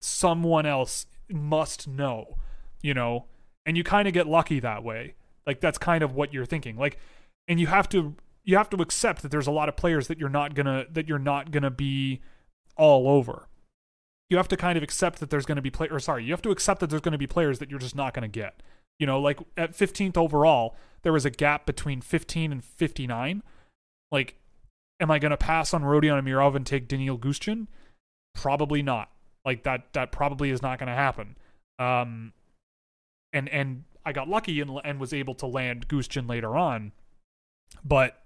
Someone 0.00 0.64
else 0.64 1.06
must 1.28 1.88
know, 1.88 2.36
you 2.82 2.94
know, 2.94 3.26
and 3.66 3.76
you 3.76 3.82
kind 3.82 4.06
of 4.06 4.14
get 4.14 4.28
lucky 4.28 4.60
that 4.60 4.84
way. 4.84 5.16
Like 5.44 5.60
that's 5.60 5.76
kind 5.76 6.04
of 6.04 6.14
what 6.14 6.32
you're 6.32 6.46
thinking. 6.46 6.76
Like, 6.76 7.00
and 7.48 7.58
you 7.58 7.66
have 7.66 7.88
to 7.88 8.14
you 8.44 8.56
have 8.56 8.70
to 8.70 8.76
accept 8.76 9.22
that 9.22 9.32
there's 9.32 9.48
a 9.48 9.50
lot 9.50 9.68
of 9.68 9.76
players 9.76 10.06
that 10.06 10.20
you're 10.20 10.28
not 10.28 10.54
gonna 10.54 10.86
that 10.92 11.08
you're 11.08 11.18
not 11.18 11.50
gonna 11.50 11.68
be 11.68 12.20
all 12.76 13.08
over. 13.08 13.48
You 14.28 14.36
have 14.36 14.46
to 14.46 14.56
kind 14.56 14.76
of 14.76 14.84
accept 14.84 15.18
that 15.18 15.30
there's 15.30 15.46
going 15.46 15.56
to 15.56 15.62
be 15.62 15.72
play 15.72 15.88
or 15.90 15.98
sorry, 15.98 16.22
you 16.22 16.30
have 16.30 16.42
to 16.42 16.52
accept 16.52 16.78
that 16.78 16.90
there's 16.90 17.02
going 17.02 17.10
to 17.10 17.18
be 17.18 17.26
players 17.26 17.58
that 17.58 17.70
you're 17.70 17.80
just 17.80 17.96
not 17.96 18.14
going 18.14 18.22
to 18.22 18.28
get. 18.28 18.62
You 19.00 19.06
know, 19.06 19.18
like 19.20 19.40
at 19.56 19.72
15th 19.72 20.16
overall, 20.16 20.76
there 21.02 21.12
was 21.12 21.24
a 21.24 21.30
gap 21.30 21.66
between 21.66 22.00
15 22.00 22.52
and 22.52 22.62
59. 22.62 23.42
Like 24.12 24.36
Am 25.00 25.10
I 25.10 25.18
going 25.18 25.30
to 25.30 25.36
pass 25.38 25.72
on 25.72 25.82
Rodion 25.82 26.22
Amirov 26.22 26.54
and 26.54 26.66
take 26.66 26.86
Daniil 26.86 27.18
Gushchin? 27.18 27.66
Probably 28.34 28.82
not. 28.82 29.10
Like 29.44 29.62
that 29.62 29.94
that 29.94 30.12
probably 30.12 30.50
is 30.50 30.60
not 30.60 30.78
going 30.78 30.88
to 30.88 30.94
happen. 30.94 31.36
Um 31.78 32.34
and 33.32 33.48
and 33.48 33.84
I 34.04 34.12
got 34.12 34.28
lucky 34.28 34.60
and 34.60 34.70
and 34.84 35.00
was 35.00 35.14
able 35.14 35.34
to 35.36 35.46
land 35.46 35.88
Gushchin 35.88 36.28
later 36.28 36.56
on. 36.56 36.92
But 37.82 38.22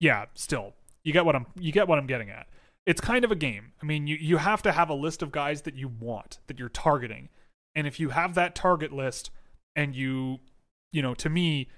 yeah, 0.00 0.26
still. 0.34 0.74
You 1.04 1.12
get 1.12 1.24
what 1.24 1.36
I'm 1.36 1.46
you 1.54 1.70
get 1.70 1.86
what 1.86 1.98
I'm 1.98 2.08
getting 2.08 2.30
at. 2.30 2.48
It's 2.84 3.00
kind 3.00 3.24
of 3.24 3.30
a 3.30 3.36
game. 3.36 3.72
I 3.80 3.86
mean, 3.86 4.08
you 4.08 4.16
you 4.16 4.38
have 4.38 4.62
to 4.62 4.72
have 4.72 4.90
a 4.90 4.94
list 4.94 5.22
of 5.22 5.30
guys 5.30 5.62
that 5.62 5.76
you 5.76 5.86
want, 5.88 6.38
that 6.48 6.58
you're 6.58 6.68
targeting. 6.68 7.28
And 7.76 7.86
if 7.86 8.00
you 8.00 8.08
have 8.08 8.34
that 8.34 8.56
target 8.56 8.92
list 8.92 9.30
and 9.76 9.94
you 9.94 10.40
you 10.92 11.02
know, 11.02 11.14
to 11.14 11.28
me, 11.28 11.68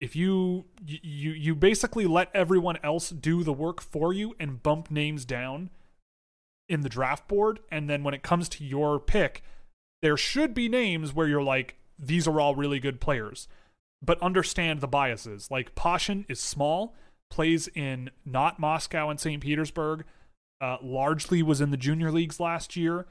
if 0.00 0.16
you 0.16 0.64
you 0.86 1.32
you 1.32 1.54
basically 1.54 2.06
let 2.06 2.30
everyone 2.34 2.78
else 2.82 3.10
do 3.10 3.42
the 3.42 3.52
work 3.52 3.82
for 3.82 4.12
you 4.12 4.34
and 4.40 4.62
bump 4.62 4.90
names 4.90 5.24
down 5.24 5.70
in 6.68 6.82
the 6.82 6.88
draft 6.88 7.26
board 7.28 7.60
and 7.70 7.88
then 7.88 8.04
when 8.04 8.12
it 8.12 8.22
comes 8.22 8.46
to 8.46 8.62
your 8.62 9.00
pick 9.00 9.42
there 10.02 10.18
should 10.18 10.52
be 10.52 10.68
names 10.68 11.14
where 11.14 11.26
you're 11.26 11.42
like 11.42 11.76
these 11.98 12.28
are 12.28 12.42
all 12.42 12.54
really 12.54 12.78
good 12.78 13.00
players 13.00 13.48
but 14.02 14.20
understand 14.22 14.82
the 14.82 14.86
biases 14.86 15.50
like 15.50 15.74
Pashin 15.74 16.26
is 16.28 16.38
small 16.38 16.94
plays 17.30 17.68
in 17.74 18.10
not 18.24 18.58
Moscow 18.58 19.10
and 19.10 19.20
St. 19.20 19.42
Petersburg, 19.42 20.04
uh, 20.60 20.78
largely 20.82 21.42
was 21.42 21.60
in 21.60 21.70
the 21.70 21.76
junior 21.76 22.10
leagues 22.10 22.40
last 22.40 22.76
year, 22.76 23.06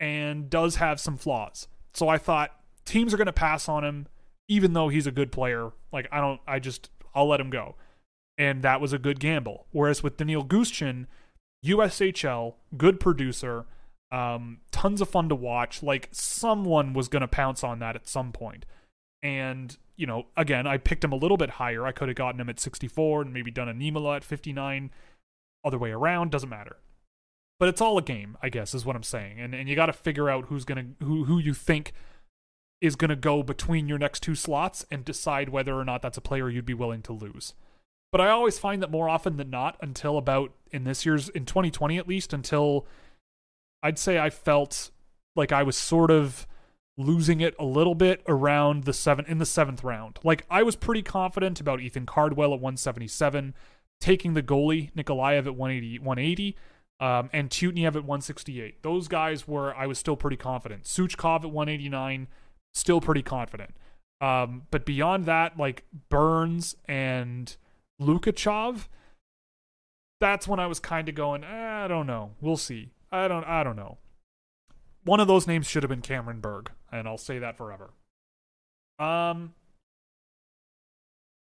and 0.00 0.50
does 0.50 0.76
have 0.76 1.00
some 1.00 1.16
flaws. 1.16 1.68
So 1.94 2.08
I 2.08 2.18
thought 2.18 2.57
teams 2.88 3.12
are 3.12 3.16
going 3.16 3.26
to 3.26 3.32
pass 3.32 3.68
on 3.68 3.84
him, 3.84 4.06
even 4.48 4.72
though 4.72 4.88
he's 4.88 5.06
a 5.06 5.12
good 5.12 5.30
player. 5.30 5.70
Like, 5.92 6.08
I 6.10 6.20
don't, 6.20 6.40
I 6.46 6.58
just, 6.58 6.90
I'll 7.14 7.28
let 7.28 7.40
him 7.40 7.50
go. 7.50 7.76
And 8.36 8.62
that 8.62 8.80
was 8.80 8.92
a 8.92 8.98
good 8.98 9.20
gamble. 9.20 9.66
Whereas 9.72 10.02
with 10.02 10.16
Daniil 10.16 10.44
Gushchin, 10.44 11.06
USHL, 11.64 12.54
good 12.76 13.00
producer, 13.00 13.66
um, 14.10 14.58
tons 14.70 15.00
of 15.00 15.08
fun 15.08 15.28
to 15.28 15.34
watch. 15.34 15.82
Like, 15.82 16.08
someone 16.12 16.92
was 16.92 17.08
going 17.08 17.22
to 17.22 17.28
pounce 17.28 17.62
on 17.62 17.78
that 17.80 17.96
at 17.96 18.08
some 18.08 18.32
point. 18.32 18.64
And, 19.22 19.76
you 19.96 20.06
know, 20.06 20.26
again, 20.36 20.66
I 20.66 20.78
picked 20.78 21.04
him 21.04 21.12
a 21.12 21.16
little 21.16 21.36
bit 21.36 21.50
higher. 21.50 21.84
I 21.84 21.92
could 21.92 22.08
have 22.08 22.16
gotten 22.16 22.40
him 22.40 22.48
at 22.48 22.60
64 22.60 23.22
and 23.22 23.32
maybe 23.32 23.50
done 23.50 23.68
a 23.68 23.74
Niemela 23.74 24.16
at 24.16 24.24
59. 24.24 24.90
Other 25.64 25.78
way 25.78 25.90
around, 25.90 26.30
doesn't 26.30 26.48
matter. 26.48 26.76
But 27.58 27.68
it's 27.68 27.80
all 27.80 27.98
a 27.98 28.02
game, 28.02 28.38
I 28.40 28.48
guess, 28.48 28.74
is 28.74 28.86
what 28.86 28.94
I'm 28.94 29.02
saying. 29.02 29.40
And 29.40 29.54
and 29.54 29.68
you 29.68 29.74
got 29.74 29.86
to 29.86 29.92
figure 29.92 30.30
out 30.30 30.44
who's 30.44 30.64
gonna 30.64 30.86
who 31.02 31.24
who 31.24 31.38
you 31.38 31.54
think 31.54 31.92
is 32.80 32.96
gonna 32.96 33.16
go 33.16 33.42
between 33.42 33.88
your 33.88 33.98
next 33.98 34.22
two 34.22 34.34
slots 34.34 34.86
and 34.90 35.04
decide 35.04 35.48
whether 35.48 35.74
or 35.74 35.84
not 35.84 36.02
that's 36.02 36.18
a 36.18 36.22
player 36.22 36.48
you'd 36.48 36.64
be 36.64 36.74
willing 36.74 37.02
to 37.02 37.12
lose. 37.12 37.54
But 38.10 38.20
I 38.20 38.30
always 38.30 38.58
find 38.58 38.82
that 38.82 38.90
more 38.90 39.08
often 39.08 39.36
than 39.36 39.50
not, 39.50 39.76
until 39.80 40.16
about 40.16 40.52
in 40.70 40.84
this 40.84 41.04
year's 41.04 41.28
in 41.28 41.44
2020 41.44 41.98
at 41.98 42.08
least, 42.08 42.32
until 42.32 42.86
I'd 43.82 43.98
say 43.98 44.18
I 44.18 44.30
felt 44.30 44.90
like 45.36 45.52
I 45.52 45.62
was 45.62 45.76
sort 45.76 46.10
of 46.10 46.46
losing 46.96 47.40
it 47.40 47.54
a 47.58 47.64
little 47.64 47.94
bit 47.94 48.22
around 48.26 48.84
the 48.84 48.92
seven 48.92 49.24
in 49.26 49.38
the 49.38 49.46
seventh 49.46 49.84
round. 49.84 50.18
Like 50.24 50.44
I 50.50 50.62
was 50.62 50.74
pretty 50.74 51.02
confident 51.02 51.60
about 51.60 51.80
Ethan 51.80 52.06
Cardwell 52.06 52.52
at 52.52 52.60
177, 52.60 53.54
taking 54.00 54.34
the 54.34 54.42
goalie 54.42 54.92
Nikolaev 54.94 55.46
at 55.46 55.54
180, 55.54 56.00
180, 56.00 56.56
um, 57.00 57.30
and 57.32 57.50
Tutniev 57.50 57.88
at 57.88 58.04
168. 58.04 58.82
Those 58.82 59.06
guys 59.06 59.46
were 59.46 59.74
I 59.76 59.86
was 59.86 59.98
still 59.98 60.16
pretty 60.16 60.36
confident. 60.36 60.84
Suchkov 60.84 61.44
at 61.44 61.52
189, 61.52 62.26
still 62.78 63.00
pretty 63.00 63.22
confident. 63.22 63.74
Um, 64.20 64.62
but 64.70 64.84
beyond 64.84 65.26
that, 65.26 65.58
like 65.58 65.84
Burns 66.08 66.76
and 66.86 67.56
Lukachev, 68.00 68.88
that's 70.20 70.48
when 70.48 70.58
I 70.58 70.66
was 70.66 70.80
kind 70.80 71.08
of 71.08 71.14
going. 71.14 71.44
Eh, 71.44 71.84
I 71.84 71.88
don't 71.88 72.06
know. 72.06 72.32
We'll 72.40 72.56
see. 72.56 72.90
I 73.12 73.28
don't. 73.28 73.44
I 73.44 73.62
don't 73.62 73.76
know. 73.76 73.98
One 75.04 75.20
of 75.20 75.28
those 75.28 75.46
names 75.46 75.66
should 75.66 75.82
have 75.82 75.90
been 75.90 76.02
Cameron 76.02 76.40
Berg, 76.40 76.70
and 76.90 77.06
I'll 77.06 77.18
say 77.18 77.38
that 77.38 77.56
forever. 77.56 77.90
Um, 78.98 79.54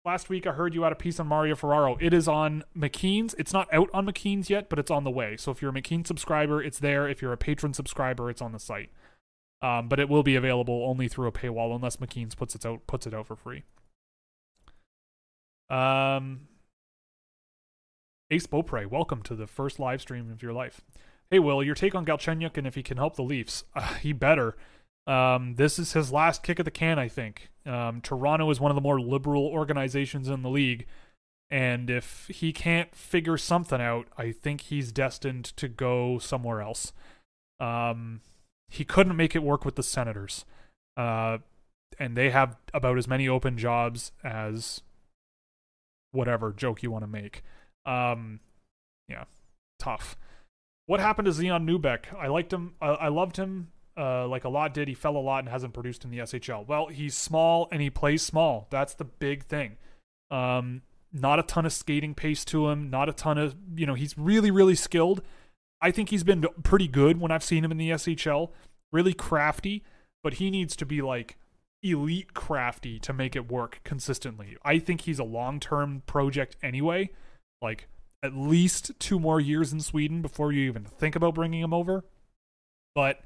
last 0.05 0.29
week 0.29 0.47
I 0.47 0.53
heard 0.53 0.75
you 0.75 0.83
had 0.83 0.93
a 0.93 0.97
piece 0.97 1.19
on 1.19 1.27
Mario 1.27 1.57
Ferraro. 1.57 1.97
It 2.01 2.13
is 2.13 2.29
on 2.29 2.65
McKeen's. 2.77 3.35
It's 3.39 3.53
not 3.53 3.73
out 3.73 3.89
on 3.95 4.07
McKeen's 4.07 4.51
yet, 4.51 4.69
but 4.69 4.79
it's 4.79 4.91
on 4.91 5.05
the 5.05 5.11
way. 5.11 5.37
So 5.37 5.51
if 5.51 5.63
you're 5.63 5.71
a 5.71 5.75
McKeen 5.75 6.07
subscriber, 6.07 6.63
it's 6.63 6.79
there. 6.79 7.09
If 7.09 7.23
you're 7.23 7.33
a 7.33 7.39
patron 7.39 7.73
subscriber, 7.73 8.31
it's 8.31 8.43
on 8.43 8.53
the 8.53 8.59
site. 8.59 8.91
Um, 9.63 9.89
but 9.89 10.01
it 10.01 10.09
will 10.09 10.23
be 10.23 10.37
available 10.37 10.85
only 10.87 11.07
through 11.07 11.29
a 11.29 11.33
paywall 11.33 11.75
unless 11.75 11.97
McKeen's 11.97 12.35
puts 12.35 12.55
it 12.55 12.65
out 12.65 12.87
puts 12.87 13.07
it 13.07 13.13
out 13.13 13.27
for 13.27 13.37
free. 13.37 13.65
Um, 15.69 16.49
Ace 18.31 18.47
Beaupre, 18.47 18.87
welcome 18.87 19.23
to 19.23 19.35
the 19.35 19.47
first 19.47 19.79
live 19.79 20.01
stream 20.01 20.31
of 20.31 20.43
your 20.43 20.53
life. 20.53 20.81
Hey, 21.31 21.39
Will, 21.39 21.63
your 21.63 21.75
take 21.75 21.95
on 21.95 22.07
Galchenyuk 22.07 22.57
and 22.57 22.67
if 22.67 22.75
he 22.75 22.83
can 22.83 22.97
help 22.97 23.17
the 23.17 23.23
Leafs. 23.23 23.65
Uh, 23.75 23.95
he 23.95 24.13
better. 24.13 24.57
Um, 25.07 25.55
this 25.57 25.79
is 25.79 25.93
his 25.93 26.13
last 26.13 26.43
kick 26.43 26.59
at 26.59 26.65
the 26.65 26.71
can, 26.71 26.99
I 26.99 27.09
think. 27.09 27.51
Um, 27.67 28.01
Toronto 28.01 28.51
is 28.51 28.61
one 28.61 28.71
of 28.71 28.75
the 28.75 28.81
more 28.81 29.01
liberal 29.01 29.47
organizations 29.47 30.29
in 30.29 30.43
the 30.43 30.51
league. 30.51 30.87
And 31.51 31.91
if 31.91 32.29
he 32.33 32.53
can't 32.53 32.95
figure 32.95 33.37
something 33.37 33.81
out, 33.81 34.07
I 34.17 34.31
think 34.31 34.63
he's 34.63 34.93
destined 34.93 35.45
to 35.57 35.69
go 35.69 36.19
somewhere 36.19 36.61
else. 36.61 36.93
Um, 37.59 38.21
he 38.71 38.85
couldn't 38.85 39.17
make 39.17 39.35
it 39.37 39.43
work 39.43 39.65
with 39.65 39.75
the 39.75 39.83
Senators. 39.83 40.47
Uh, 40.97 41.39
and 41.99 42.17
they 42.17 42.31
have 42.31 42.57
about 42.73 42.97
as 42.97 43.09
many 43.09 43.29
open 43.29 43.59
jobs 43.59 44.13
as 44.25 44.81
whatever 46.13 46.53
joke 46.53 46.83
you 46.83 46.91
want 46.91 47.03
to 47.03 47.09
make. 47.09 47.43
Um, 47.85 48.41
yeah, 49.09 49.25
tough. 49.79 50.17
What 50.87 51.01
happened 51.01 51.27
to 51.27 51.33
Zion 51.33 51.67
Nybeck? 51.67 52.15
I 52.17 52.29
liked 52.29 52.53
him. 52.53 52.75
I, 52.81 52.89
I 52.89 53.09
loved 53.09 53.37
him. 53.37 53.73
Uh, 53.97 54.27
like 54.29 54.45
a 54.45 54.49
lot 54.49 54.73
did. 54.73 54.89
He 54.89 54.95
fell 54.95 55.17
a 55.17 55.19
lot 55.19 55.41
and 55.41 55.49
hasn't 55.49 55.75
produced 55.75 56.05
in 56.05 56.11
the 56.11 56.19
SHL. 56.19 56.67
Well, 56.67 56.87
he's 56.87 57.17
small 57.17 57.69
and 57.71 57.83
he 57.83 57.91
plays 57.91 58.23
small. 58.23 58.69
That's 58.71 58.95
the 58.95 59.05
big 59.05 59.45
thing. 59.45 59.77
Um, 60.31 60.83
not 61.13 61.41
a 61.41 61.43
ton 61.43 61.67
of 61.67 61.73
skating 61.73 62.15
pace 62.15 62.45
to 62.47 62.69
him. 62.69 62.89
Not 62.89 63.09
a 63.09 63.13
ton 63.13 63.37
of 63.37 63.57
you 63.75 63.85
know. 63.85 63.95
He's 63.95 64.17
really 64.17 64.51
really 64.51 64.77
skilled. 64.77 65.23
I 65.81 65.91
think 65.91 66.11
he's 66.11 66.25
been 66.25 66.45
pretty 66.63 66.89
good 66.89 67.21
when 67.21 67.31
I've 67.31 67.45
seen 67.45 67.65
him 67.65 67.73
in 67.73 67.79
the 67.79 67.91
SHL. 67.91 68.51
Really 68.93 69.15
crafty, 69.15 69.83
but 70.23 70.35
he 70.35 70.51
needs 70.51 70.77
to 70.77 70.87
be 70.87 71.01
like 71.01 71.37
elite 71.83 72.35
crafty 72.35 72.99
to 72.99 73.13
make 73.13 73.35
it 73.35 73.51
work 73.51 73.81
consistently. 73.85 74.57
I 74.65 74.79
think 74.79 75.03
he's 75.03 75.19
a 75.19 75.25
long 75.25 75.61
term 75.61 76.03
project 76.07 76.57
anyway. 76.63 77.11
Like 77.63 77.89
at 78.23 78.35
least 78.35 78.93
two 78.99 79.19
more 79.19 79.41
years 79.41 79.73
in 79.73 79.81
Sweden 79.81 80.21
before 80.23 80.53
you 80.53 80.69
even 80.69 80.85
think 80.85 81.17
about 81.17 81.35
bringing 81.35 81.63
him 81.63 81.73
over. 81.73 82.05
But 82.95 83.21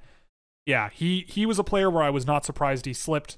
yeah, 0.67 0.91
he 0.91 1.25
he 1.29 1.47
was 1.47 1.59
a 1.59 1.65
player 1.65 1.91
where 1.91 2.03
I 2.03 2.11
was 2.11 2.27
not 2.27 2.45
surprised 2.45 2.87
he 2.87 2.93
slipped. 2.93 3.37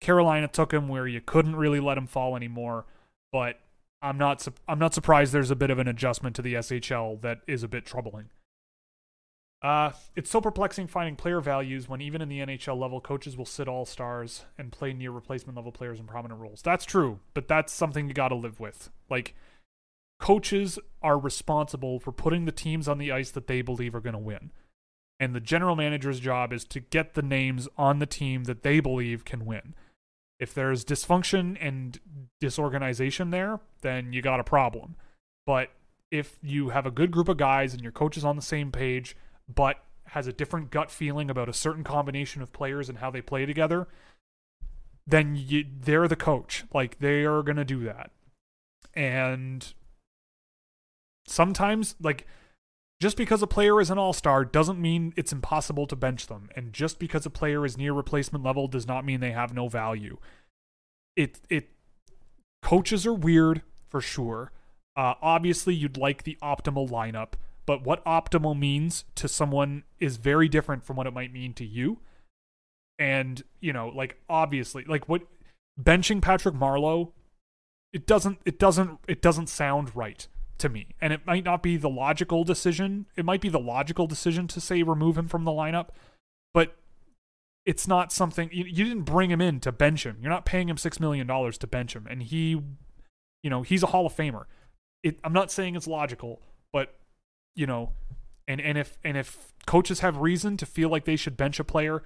Carolina 0.00 0.48
took 0.48 0.72
him 0.72 0.88
where 0.88 1.06
you 1.06 1.20
couldn't 1.20 1.56
really 1.56 1.80
let 1.80 1.98
him 1.98 2.06
fall 2.06 2.36
anymore, 2.36 2.86
but 3.32 3.60
I'm 4.00 4.18
not 4.18 4.46
I'm 4.68 4.78
not 4.78 4.94
surprised 4.94 5.32
there's 5.32 5.50
a 5.50 5.56
bit 5.56 5.70
of 5.70 5.78
an 5.78 5.88
adjustment 5.88 6.36
to 6.36 6.42
the 6.42 6.54
SHL 6.54 7.20
that 7.22 7.40
is 7.46 7.62
a 7.62 7.68
bit 7.68 7.84
troubling. 7.84 8.30
Uh, 9.62 9.92
it's 10.16 10.28
so 10.28 10.40
perplexing 10.40 10.88
finding 10.88 11.14
player 11.14 11.40
values 11.40 11.88
when 11.88 12.00
even 12.00 12.20
in 12.20 12.28
the 12.28 12.40
NHL 12.40 12.76
level, 12.76 13.00
coaches 13.00 13.36
will 13.36 13.46
sit 13.46 13.68
all 13.68 13.86
stars 13.86 14.44
and 14.58 14.72
play 14.72 14.92
near 14.92 15.12
replacement 15.12 15.56
level 15.56 15.70
players 15.70 16.00
in 16.00 16.06
prominent 16.06 16.40
roles. 16.40 16.62
That's 16.62 16.84
true, 16.84 17.20
but 17.32 17.46
that's 17.46 17.72
something 17.72 18.08
you 18.08 18.14
got 18.14 18.28
to 18.28 18.34
live 18.34 18.58
with. 18.58 18.90
Like, 19.08 19.36
coaches 20.18 20.80
are 21.00 21.16
responsible 21.16 22.00
for 22.00 22.10
putting 22.10 22.44
the 22.44 22.52
teams 22.52 22.88
on 22.88 22.98
the 22.98 23.12
ice 23.12 23.30
that 23.30 23.46
they 23.46 23.62
believe 23.62 23.94
are 23.94 24.00
going 24.00 24.14
to 24.14 24.18
win. 24.18 24.50
And 25.20 25.32
the 25.32 25.40
general 25.40 25.76
manager's 25.76 26.18
job 26.18 26.52
is 26.52 26.64
to 26.64 26.80
get 26.80 27.14
the 27.14 27.22
names 27.22 27.68
on 27.78 28.00
the 28.00 28.06
team 28.06 28.44
that 28.44 28.64
they 28.64 28.80
believe 28.80 29.24
can 29.24 29.44
win. 29.46 29.74
If 30.40 30.52
there's 30.52 30.84
dysfunction 30.84 31.56
and 31.60 32.00
disorganization 32.40 33.30
there, 33.30 33.60
then 33.82 34.12
you 34.12 34.22
got 34.22 34.40
a 34.40 34.44
problem. 34.44 34.96
But 35.46 35.70
if 36.10 36.38
you 36.42 36.70
have 36.70 36.86
a 36.86 36.90
good 36.90 37.12
group 37.12 37.28
of 37.28 37.36
guys 37.36 37.72
and 37.72 37.82
your 37.82 37.92
coach 37.92 38.16
is 38.16 38.24
on 38.24 38.34
the 38.34 38.42
same 38.42 38.72
page, 38.72 39.16
but 39.54 39.84
has 40.08 40.26
a 40.26 40.32
different 40.32 40.70
gut 40.70 40.90
feeling 40.90 41.30
about 41.30 41.48
a 41.48 41.54
certain 41.54 41.84
combination 41.84 42.42
of 42.42 42.52
players 42.52 42.88
and 42.88 42.98
how 42.98 43.10
they 43.10 43.22
play 43.22 43.46
together, 43.46 43.88
then 45.06 45.34
you, 45.34 45.64
they're 45.80 46.08
the 46.08 46.16
coach. 46.16 46.64
Like 46.72 46.98
they 46.98 47.24
are 47.24 47.42
going 47.42 47.56
to 47.56 47.64
do 47.64 47.84
that. 47.84 48.10
And 48.94 49.72
sometimes, 51.26 51.94
like, 52.00 52.26
just 53.00 53.16
because 53.16 53.42
a 53.42 53.46
player 53.46 53.80
is 53.80 53.90
an 53.90 53.98
all 53.98 54.12
star 54.12 54.44
doesn't 54.44 54.78
mean 54.78 55.12
it's 55.16 55.32
impossible 55.32 55.86
to 55.86 55.96
bench 55.96 56.26
them. 56.26 56.50
And 56.54 56.72
just 56.72 56.98
because 56.98 57.26
a 57.26 57.30
player 57.30 57.64
is 57.64 57.78
near 57.78 57.92
replacement 57.92 58.44
level 58.44 58.68
does 58.68 58.86
not 58.86 59.04
mean 59.04 59.20
they 59.20 59.32
have 59.32 59.54
no 59.54 59.68
value. 59.68 60.18
It, 61.16 61.40
it, 61.48 61.70
coaches 62.62 63.06
are 63.06 63.14
weird 63.14 63.62
for 63.88 64.00
sure. 64.00 64.52
Uh, 64.94 65.14
obviously, 65.22 65.74
you'd 65.74 65.96
like 65.96 66.24
the 66.24 66.36
optimal 66.42 66.88
lineup 66.88 67.32
but 67.66 67.84
what 67.84 68.04
optimal 68.04 68.58
means 68.58 69.04
to 69.14 69.28
someone 69.28 69.84
is 70.00 70.16
very 70.16 70.48
different 70.48 70.84
from 70.84 70.96
what 70.96 71.06
it 71.06 71.12
might 71.12 71.32
mean 71.32 71.54
to 71.54 71.64
you. 71.64 71.98
And, 72.98 73.42
you 73.60 73.72
know, 73.72 73.88
like 73.88 74.16
obviously, 74.28 74.84
like 74.84 75.08
what 75.08 75.22
benching 75.80 76.20
Patrick 76.20 76.54
Marleau, 76.54 77.12
it 77.92 78.06
doesn't 78.06 78.38
it 78.44 78.58
doesn't 78.58 78.98
it 79.08 79.22
doesn't 79.22 79.48
sound 79.48 79.94
right 79.94 80.26
to 80.58 80.68
me. 80.68 80.88
And 81.00 81.12
it 81.12 81.26
might 81.26 81.44
not 81.44 81.62
be 81.62 81.76
the 81.76 81.88
logical 81.88 82.44
decision. 82.44 83.06
It 83.16 83.24
might 83.24 83.40
be 83.40 83.48
the 83.48 83.58
logical 83.60 84.06
decision 84.06 84.48
to 84.48 84.60
say 84.60 84.82
remove 84.82 85.16
him 85.16 85.28
from 85.28 85.44
the 85.44 85.50
lineup, 85.50 85.88
but 86.54 86.76
it's 87.64 87.86
not 87.86 88.12
something 88.12 88.50
you, 88.52 88.64
you 88.64 88.84
didn't 88.84 89.04
bring 89.04 89.30
him 89.30 89.40
in 89.40 89.60
to 89.60 89.72
bench 89.72 90.04
him. 90.04 90.18
You're 90.20 90.30
not 90.30 90.44
paying 90.44 90.68
him 90.68 90.76
6 90.76 91.00
million 91.00 91.26
dollars 91.26 91.58
to 91.58 91.66
bench 91.66 91.94
him 91.94 92.06
and 92.08 92.22
he 92.22 92.60
you 93.42 93.50
know, 93.50 93.62
he's 93.62 93.82
a 93.82 93.86
Hall 93.86 94.06
of 94.06 94.14
Famer. 94.14 94.44
It, 95.02 95.18
I'm 95.24 95.32
not 95.32 95.50
saying 95.50 95.74
it's 95.74 95.86
logical, 95.86 96.40
but 96.72 96.94
you 97.54 97.66
know, 97.66 97.92
and 98.48 98.60
and 98.60 98.78
if 98.78 98.98
and 99.04 99.16
if 99.16 99.52
coaches 99.66 100.00
have 100.00 100.16
reason 100.18 100.56
to 100.56 100.66
feel 100.66 100.88
like 100.88 101.04
they 101.04 101.16
should 101.16 101.36
bench 101.36 101.60
a 101.60 101.64
player, 101.64 102.02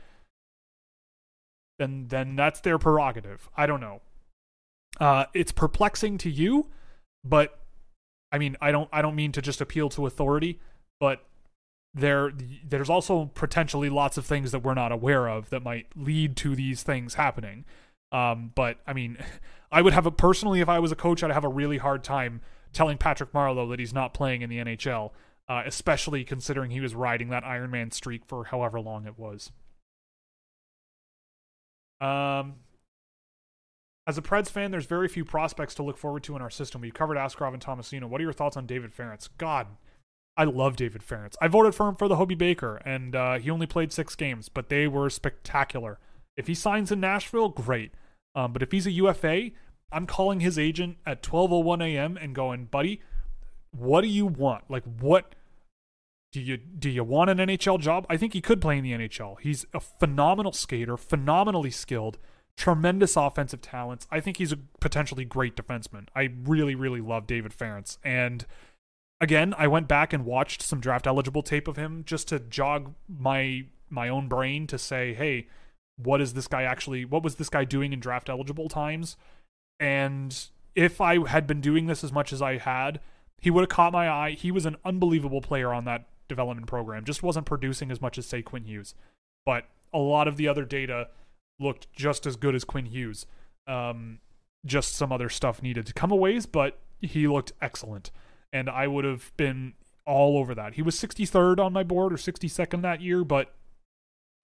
then 1.78 2.06
then 2.08 2.36
that's 2.36 2.60
their 2.60 2.78
prerogative. 2.78 3.48
I 3.56 3.66
don't 3.66 3.80
know. 3.80 4.00
Uh, 5.00 5.26
it's 5.34 5.52
perplexing 5.52 6.18
to 6.18 6.30
you, 6.30 6.68
but 7.24 7.58
I 8.32 8.38
mean, 8.38 8.56
I 8.60 8.72
don't 8.72 8.88
I 8.92 9.02
don't 9.02 9.14
mean 9.14 9.32
to 9.32 9.42
just 9.42 9.60
appeal 9.60 9.88
to 9.90 10.06
authority, 10.06 10.60
but 11.00 11.24
there 11.94 12.32
there's 12.64 12.90
also 12.90 13.30
potentially 13.34 13.88
lots 13.88 14.18
of 14.18 14.26
things 14.26 14.52
that 14.52 14.60
we're 14.60 14.74
not 14.74 14.92
aware 14.92 15.28
of 15.28 15.50
that 15.50 15.62
might 15.62 15.86
lead 15.96 16.36
to 16.36 16.54
these 16.54 16.82
things 16.82 17.14
happening. 17.14 17.64
Um, 18.12 18.52
but 18.54 18.78
I 18.86 18.92
mean, 18.92 19.18
I 19.72 19.82
would 19.82 19.92
have 19.92 20.06
a 20.06 20.10
personally, 20.10 20.60
if 20.60 20.68
I 20.68 20.78
was 20.78 20.92
a 20.92 20.96
coach, 20.96 21.22
I'd 21.22 21.30
have 21.30 21.44
a 21.44 21.48
really 21.48 21.78
hard 21.78 22.04
time 22.04 22.40
telling 22.72 22.98
Patrick 22.98 23.32
Marleau 23.32 23.68
that 23.70 23.78
he's 23.78 23.94
not 23.94 24.14
playing 24.14 24.42
in 24.42 24.50
the 24.50 24.58
NHL, 24.58 25.10
uh, 25.48 25.62
especially 25.66 26.24
considering 26.24 26.70
he 26.70 26.80
was 26.80 26.94
riding 26.94 27.28
that 27.28 27.44
Iron 27.44 27.70
Man 27.70 27.90
streak 27.90 28.24
for 28.26 28.44
however 28.44 28.80
long 28.80 29.06
it 29.06 29.18
was. 29.18 29.52
Um, 32.00 32.56
as 34.06 34.18
a 34.18 34.22
Preds 34.22 34.48
fan, 34.48 34.70
there's 34.70 34.86
very 34.86 35.08
few 35.08 35.24
prospects 35.24 35.74
to 35.76 35.82
look 35.82 35.96
forward 35.96 36.22
to 36.24 36.36
in 36.36 36.42
our 36.42 36.50
system. 36.50 36.80
We've 36.80 36.94
covered 36.94 37.16
Askarov 37.16 37.54
and 37.54 37.62
Tomasino. 37.62 38.04
What 38.08 38.20
are 38.20 38.24
your 38.24 38.32
thoughts 38.32 38.56
on 38.56 38.66
David 38.66 38.92
Farrance? 38.92 39.28
God, 39.38 39.66
I 40.36 40.44
love 40.44 40.76
David 40.76 41.02
Farrance. 41.02 41.36
I 41.40 41.48
voted 41.48 41.74
for 41.74 41.88
him 41.88 41.96
for 41.96 42.06
the 42.06 42.16
Hobie 42.16 42.38
Baker, 42.38 42.76
and 42.84 43.16
uh, 43.16 43.38
he 43.38 43.50
only 43.50 43.66
played 43.66 43.92
six 43.92 44.14
games, 44.14 44.48
but 44.48 44.68
they 44.68 44.86
were 44.86 45.10
spectacular. 45.10 45.98
If 46.36 46.46
he 46.46 46.54
signs 46.54 46.92
in 46.92 47.00
Nashville, 47.00 47.48
great. 47.48 47.92
Um, 48.34 48.52
but 48.52 48.62
if 48.62 48.70
he's 48.70 48.86
a 48.86 48.92
UFA, 48.92 49.50
I'm 49.90 50.06
calling 50.06 50.40
his 50.40 50.58
agent 50.58 50.98
at 51.06 51.22
12:01 51.22 51.82
a.m. 51.82 52.16
and 52.16 52.34
going, 52.34 52.66
buddy, 52.66 53.00
what 53.78 54.02
do 54.02 54.08
you 54.08 54.26
want? 54.26 54.64
Like, 54.68 54.84
what 55.00 55.34
do 56.32 56.40
you 56.40 56.56
do? 56.56 56.90
You 56.90 57.04
want 57.04 57.30
an 57.30 57.38
NHL 57.38 57.80
job? 57.80 58.06
I 58.08 58.16
think 58.16 58.32
he 58.32 58.40
could 58.40 58.60
play 58.60 58.78
in 58.78 58.84
the 58.84 58.92
NHL. 58.92 59.40
He's 59.40 59.66
a 59.72 59.80
phenomenal 59.80 60.52
skater, 60.52 60.96
phenomenally 60.96 61.70
skilled, 61.70 62.18
tremendous 62.56 63.16
offensive 63.16 63.62
talents. 63.62 64.06
I 64.10 64.20
think 64.20 64.36
he's 64.36 64.52
a 64.52 64.58
potentially 64.80 65.24
great 65.24 65.56
defenseman. 65.56 66.08
I 66.14 66.30
really, 66.44 66.74
really 66.74 67.00
love 67.00 67.26
David 67.26 67.52
Farrance, 67.52 67.98
and 68.04 68.46
again, 69.20 69.54
I 69.56 69.66
went 69.66 69.88
back 69.88 70.12
and 70.12 70.24
watched 70.24 70.62
some 70.62 70.80
draft 70.80 71.06
eligible 71.06 71.42
tape 71.42 71.68
of 71.68 71.76
him 71.76 72.02
just 72.06 72.28
to 72.28 72.38
jog 72.38 72.94
my 73.08 73.64
my 73.88 74.08
own 74.08 74.28
brain 74.28 74.66
to 74.66 74.78
say, 74.78 75.14
hey, 75.14 75.46
what 75.96 76.20
is 76.20 76.34
this 76.34 76.48
guy 76.48 76.62
actually? 76.62 77.04
What 77.04 77.22
was 77.22 77.36
this 77.36 77.48
guy 77.48 77.64
doing 77.64 77.92
in 77.92 78.00
draft 78.00 78.28
eligible 78.28 78.68
times? 78.68 79.16
And 79.78 80.36
if 80.74 81.00
I 81.00 81.26
had 81.28 81.46
been 81.46 81.60
doing 81.60 81.86
this 81.86 82.02
as 82.02 82.12
much 82.12 82.32
as 82.32 82.42
I 82.42 82.58
had, 82.58 83.00
he 83.40 83.50
would 83.50 83.62
have 83.62 83.68
caught 83.68 83.92
my 83.92 84.08
eye. 84.08 84.30
He 84.32 84.50
was 84.50 84.66
an 84.66 84.76
unbelievable 84.84 85.40
player 85.40 85.72
on 85.72 85.84
that 85.84 86.06
development 86.28 86.66
program. 86.66 87.04
Just 87.04 87.22
wasn't 87.22 87.46
producing 87.46 87.90
as 87.90 88.00
much 88.00 88.18
as 88.18 88.26
say 88.26 88.42
Quinn 88.42 88.64
Hughes, 88.64 88.94
but 89.44 89.64
a 89.92 89.98
lot 89.98 90.28
of 90.28 90.36
the 90.36 90.48
other 90.48 90.64
data 90.64 91.08
looked 91.58 91.92
just 91.92 92.26
as 92.26 92.36
good 92.36 92.54
as 92.54 92.64
Quinn 92.64 92.86
Hughes. 92.86 93.26
Um, 93.66 94.18
just 94.64 94.94
some 94.94 95.12
other 95.12 95.28
stuff 95.28 95.62
needed 95.62 95.86
to 95.86 95.92
come 95.92 96.10
a 96.10 96.16
ways, 96.16 96.46
but 96.46 96.78
he 97.00 97.28
looked 97.28 97.52
excellent, 97.60 98.10
and 98.52 98.68
I 98.68 98.86
would 98.86 99.04
have 99.04 99.32
been 99.36 99.74
all 100.06 100.38
over 100.38 100.54
that. 100.54 100.74
He 100.74 100.82
was 100.82 100.96
63rd 100.96 101.58
on 101.58 101.72
my 101.72 101.82
board 101.82 102.12
or 102.12 102.16
62nd 102.16 102.82
that 102.82 103.00
year, 103.00 103.24
but 103.24 103.54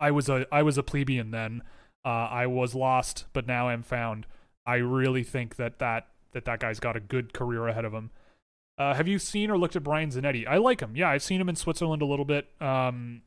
I 0.00 0.10
was 0.10 0.28
a 0.28 0.46
I 0.52 0.62
was 0.62 0.76
a 0.76 0.82
plebeian 0.82 1.30
then. 1.30 1.62
Uh, 2.04 2.08
I 2.30 2.46
was 2.46 2.74
lost, 2.74 3.26
but 3.32 3.46
now 3.46 3.68
I'm 3.68 3.82
found. 3.82 4.26
I 4.66 4.76
really 4.76 5.22
think 5.22 5.56
that 5.56 5.78
that 5.78 6.08
that 6.32 6.44
that 6.44 6.60
guy's 6.60 6.80
got 6.80 6.96
a 6.96 7.00
good 7.00 7.32
career 7.32 7.68
ahead 7.68 7.84
of 7.84 7.92
him. 7.92 8.10
Uh, 8.78 8.94
have 8.94 9.06
you 9.06 9.18
seen 9.18 9.50
or 9.50 9.58
looked 9.58 9.76
at 9.76 9.82
Brian 9.82 10.10
Zanetti? 10.10 10.46
I 10.46 10.56
like 10.56 10.80
him. 10.80 10.96
Yeah, 10.96 11.10
I've 11.10 11.22
seen 11.22 11.40
him 11.40 11.48
in 11.48 11.56
Switzerland 11.56 12.02
a 12.02 12.06
little 12.06 12.24
bit. 12.24 12.48
Um, 12.60 13.22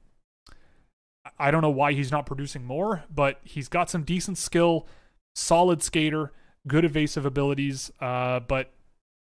I 1.38 1.52
don't 1.52 1.62
know 1.62 1.70
why 1.70 1.94
he's 1.94 2.12
not 2.12 2.26
producing 2.26 2.66
more, 2.66 3.04
but 3.14 3.40
he's 3.44 3.68
got 3.68 3.90
some 3.90 4.04
decent 4.04 4.38
skill, 4.38 4.88
solid 5.36 5.82
skater, 5.82 6.32
good 6.68 6.86
evasive 6.86 7.26
abilities. 7.26 7.92
Uh, 8.00 8.40
but 8.40 8.72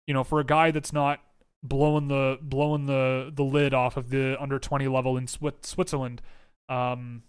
you 0.06 0.14
know, 0.14 0.24
for 0.24 0.40
a 0.40 0.44
guy 0.44 0.70
that's 0.70 0.92
not 0.92 1.20
blowing 1.62 2.08
the 2.08 2.38
blowing 2.40 2.86
the 2.86 3.32
the 3.34 3.42
lid 3.42 3.74
off 3.74 3.96
of 3.96 4.10
the 4.10 4.36
under 4.40 4.58
twenty 4.58 4.88
level 4.88 5.16
in 5.16 5.26
Switzerland, 5.26 6.22
um, 6.68 7.22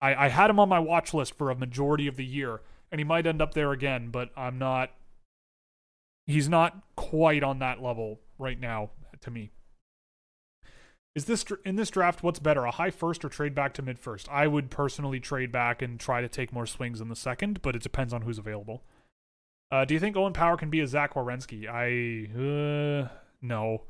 I, 0.00 0.26
I 0.26 0.28
had 0.28 0.50
him 0.50 0.60
on 0.60 0.68
my 0.68 0.78
watch 0.78 1.14
list 1.14 1.34
for 1.36 1.50
a 1.50 1.54
majority 1.54 2.06
of 2.06 2.16
the 2.16 2.24
year, 2.24 2.60
and 2.90 3.00
he 3.00 3.04
might 3.04 3.26
end 3.26 3.42
up 3.42 3.54
there 3.54 3.72
again, 3.72 4.08
but 4.10 4.30
I'm 4.36 4.58
not. 4.58 4.90
He's 6.26 6.48
not 6.48 6.82
quite 6.96 7.42
on 7.42 7.58
that 7.58 7.82
level 7.82 8.20
right 8.38 8.58
now 8.58 8.90
to 9.20 9.30
me. 9.30 9.50
Is 11.14 11.26
this 11.26 11.44
in 11.64 11.76
this 11.76 11.90
draft? 11.90 12.22
What's 12.22 12.38
better, 12.38 12.64
a 12.64 12.70
high 12.70 12.90
first 12.90 13.24
or 13.24 13.28
trade 13.28 13.54
back 13.54 13.74
to 13.74 13.82
mid 13.82 13.98
first? 13.98 14.28
I 14.30 14.46
would 14.46 14.70
personally 14.70 15.20
trade 15.20 15.52
back 15.52 15.82
and 15.82 16.00
try 16.00 16.22
to 16.22 16.28
take 16.28 16.52
more 16.52 16.64
swings 16.64 17.00
in 17.00 17.08
the 17.08 17.16
second, 17.16 17.60
but 17.60 17.76
it 17.76 17.82
depends 17.82 18.14
on 18.14 18.22
who's 18.22 18.38
available. 18.38 18.82
Uh, 19.70 19.84
do 19.84 19.94
you 19.94 20.00
think 20.00 20.16
Owen 20.16 20.32
Power 20.32 20.56
can 20.56 20.70
be 20.70 20.80
a 20.80 20.86
Zach 20.86 21.14
Werenski? 21.14 21.68
I 21.68 22.30
uh, 22.38 23.08
no. 23.42 23.82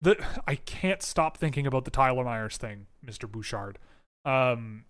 The 0.00 0.16
I 0.46 0.54
can't 0.54 1.02
stop 1.02 1.36
thinking 1.36 1.66
about 1.66 1.84
the 1.84 1.90
Tyler 1.90 2.24
Myers 2.24 2.56
thing, 2.56 2.86
Mister 3.02 3.26
Bouchard. 3.26 3.78
Um, 4.24 4.84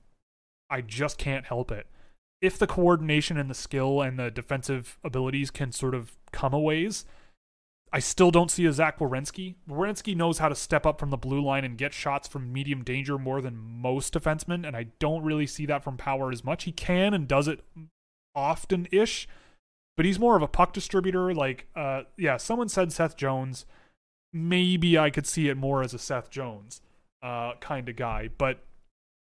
I 0.70 0.80
just 0.80 1.18
can't 1.18 1.46
help 1.46 1.72
it. 1.72 1.86
If 2.40 2.58
the 2.58 2.66
coordination 2.66 3.36
and 3.36 3.50
the 3.50 3.54
skill 3.54 4.00
and 4.00 4.18
the 4.18 4.30
defensive 4.30 4.98
abilities 5.02 5.50
can 5.50 5.72
sort 5.72 5.94
of 5.94 6.12
come 6.32 6.54
a 6.54 6.58
ways, 6.58 7.04
I 7.92 8.00
still 8.00 8.30
don't 8.30 8.50
see 8.50 8.66
a 8.66 8.72
Zach 8.72 8.98
Werenski. 8.98 9.54
Werenski 9.68 10.14
knows 10.14 10.38
how 10.38 10.48
to 10.48 10.54
step 10.54 10.84
up 10.84 11.00
from 11.00 11.10
the 11.10 11.16
blue 11.16 11.42
line 11.42 11.64
and 11.64 11.78
get 11.78 11.94
shots 11.94 12.28
from 12.28 12.52
medium 12.52 12.84
danger 12.84 13.18
more 13.18 13.40
than 13.40 13.56
most 13.56 14.12
defensemen, 14.12 14.66
and 14.66 14.76
I 14.76 14.88
don't 14.98 15.24
really 15.24 15.46
see 15.46 15.66
that 15.66 15.82
from 15.82 15.96
Power 15.96 16.30
as 16.30 16.44
much. 16.44 16.64
He 16.64 16.72
can 16.72 17.14
and 17.14 17.26
does 17.26 17.48
it 17.48 17.64
often 18.34 18.86
ish, 18.92 19.26
but 19.96 20.06
he's 20.06 20.18
more 20.18 20.36
of 20.36 20.42
a 20.42 20.48
puck 20.48 20.72
distributor. 20.72 21.34
Like, 21.34 21.66
uh, 21.74 22.02
yeah, 22.16 22.36
someone 22.36 22.68
said 22.68 22.92
Seth 22.92 23.16
Jones. 23.16 23.64
Maybe 24.32 24.98
I 24.98 25.08
could 25.08 25.26
see 25.26 25.48
it 25.48 25.56
more 25.56 25.82
as 25.82 25.94
a 25.94 25.98
Seth 25.98 26.30
Jones 26.30 26.82
uh, 27.22 27.54
kind 27.60 27.88
of 27.88 27.96
guy, 27.96 28.28
but 28.36 28.64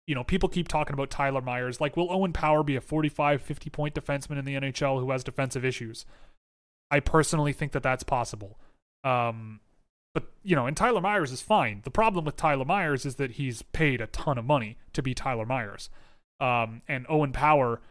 you 0.08 0.14
know, 0.14 0.24
people 0.24 0.48
keep 0.48 0.68
talking 0.68 0.94
about 0.94 1.10
Tyler 1.10 1.42
Myers. 1.42 1.82
Like, 1.82 1.94
will 1.94 2.10
Owen 2.10 2.32
Power 2.32 2.62
be 2.62 2.76
a 2.76 2.80
45, 2.80 3.42
50 3.42 3.68
point 3.68 3.94
defenseman 3.94 4.38
in 4.38 4.46
the 4.46 4.54
NHL 4.54 5.00
who 5.00 5.10
has 5.10 5.22
defensive 5.22 5.66
issues? 5.66 6.06
I 6.90 7.00
personally 7.00 7.52
think 7.52 7.72
that 7.72 7.82
that's 7.82 8.04
possible. 8.04 8.58
Um, 9.04 9.60
but, 10.14 10.32
you 10.42 10.56
know, 10.56 10.64
and 10.64 10.74
Tyler 10.74 11.02
Myers 11.02 11.30
is 11.30 11.42
fine. 11.42 11.82
The 11.84 11.90
problem 11.90 12.24
with 12.24 12.36
Tyler 12.36 12.64
Myers 12.64 13.04
is 13.04 13.16
that 13.16 13.32
he's 13.32 13.60
paid 13.60 14.00
a 14.00 14.06
ton 14.06 14.38
of 14.38 14.46
money 14.46 14.78
to 14.94 15.02
be 15.02 15.12
Tyler 15.12 15.44
Myers. 15.44 15.90
Um, 16.40 16.80
and 16.88 17.04
Owen 17.10 17.32
Power 17.32 17.82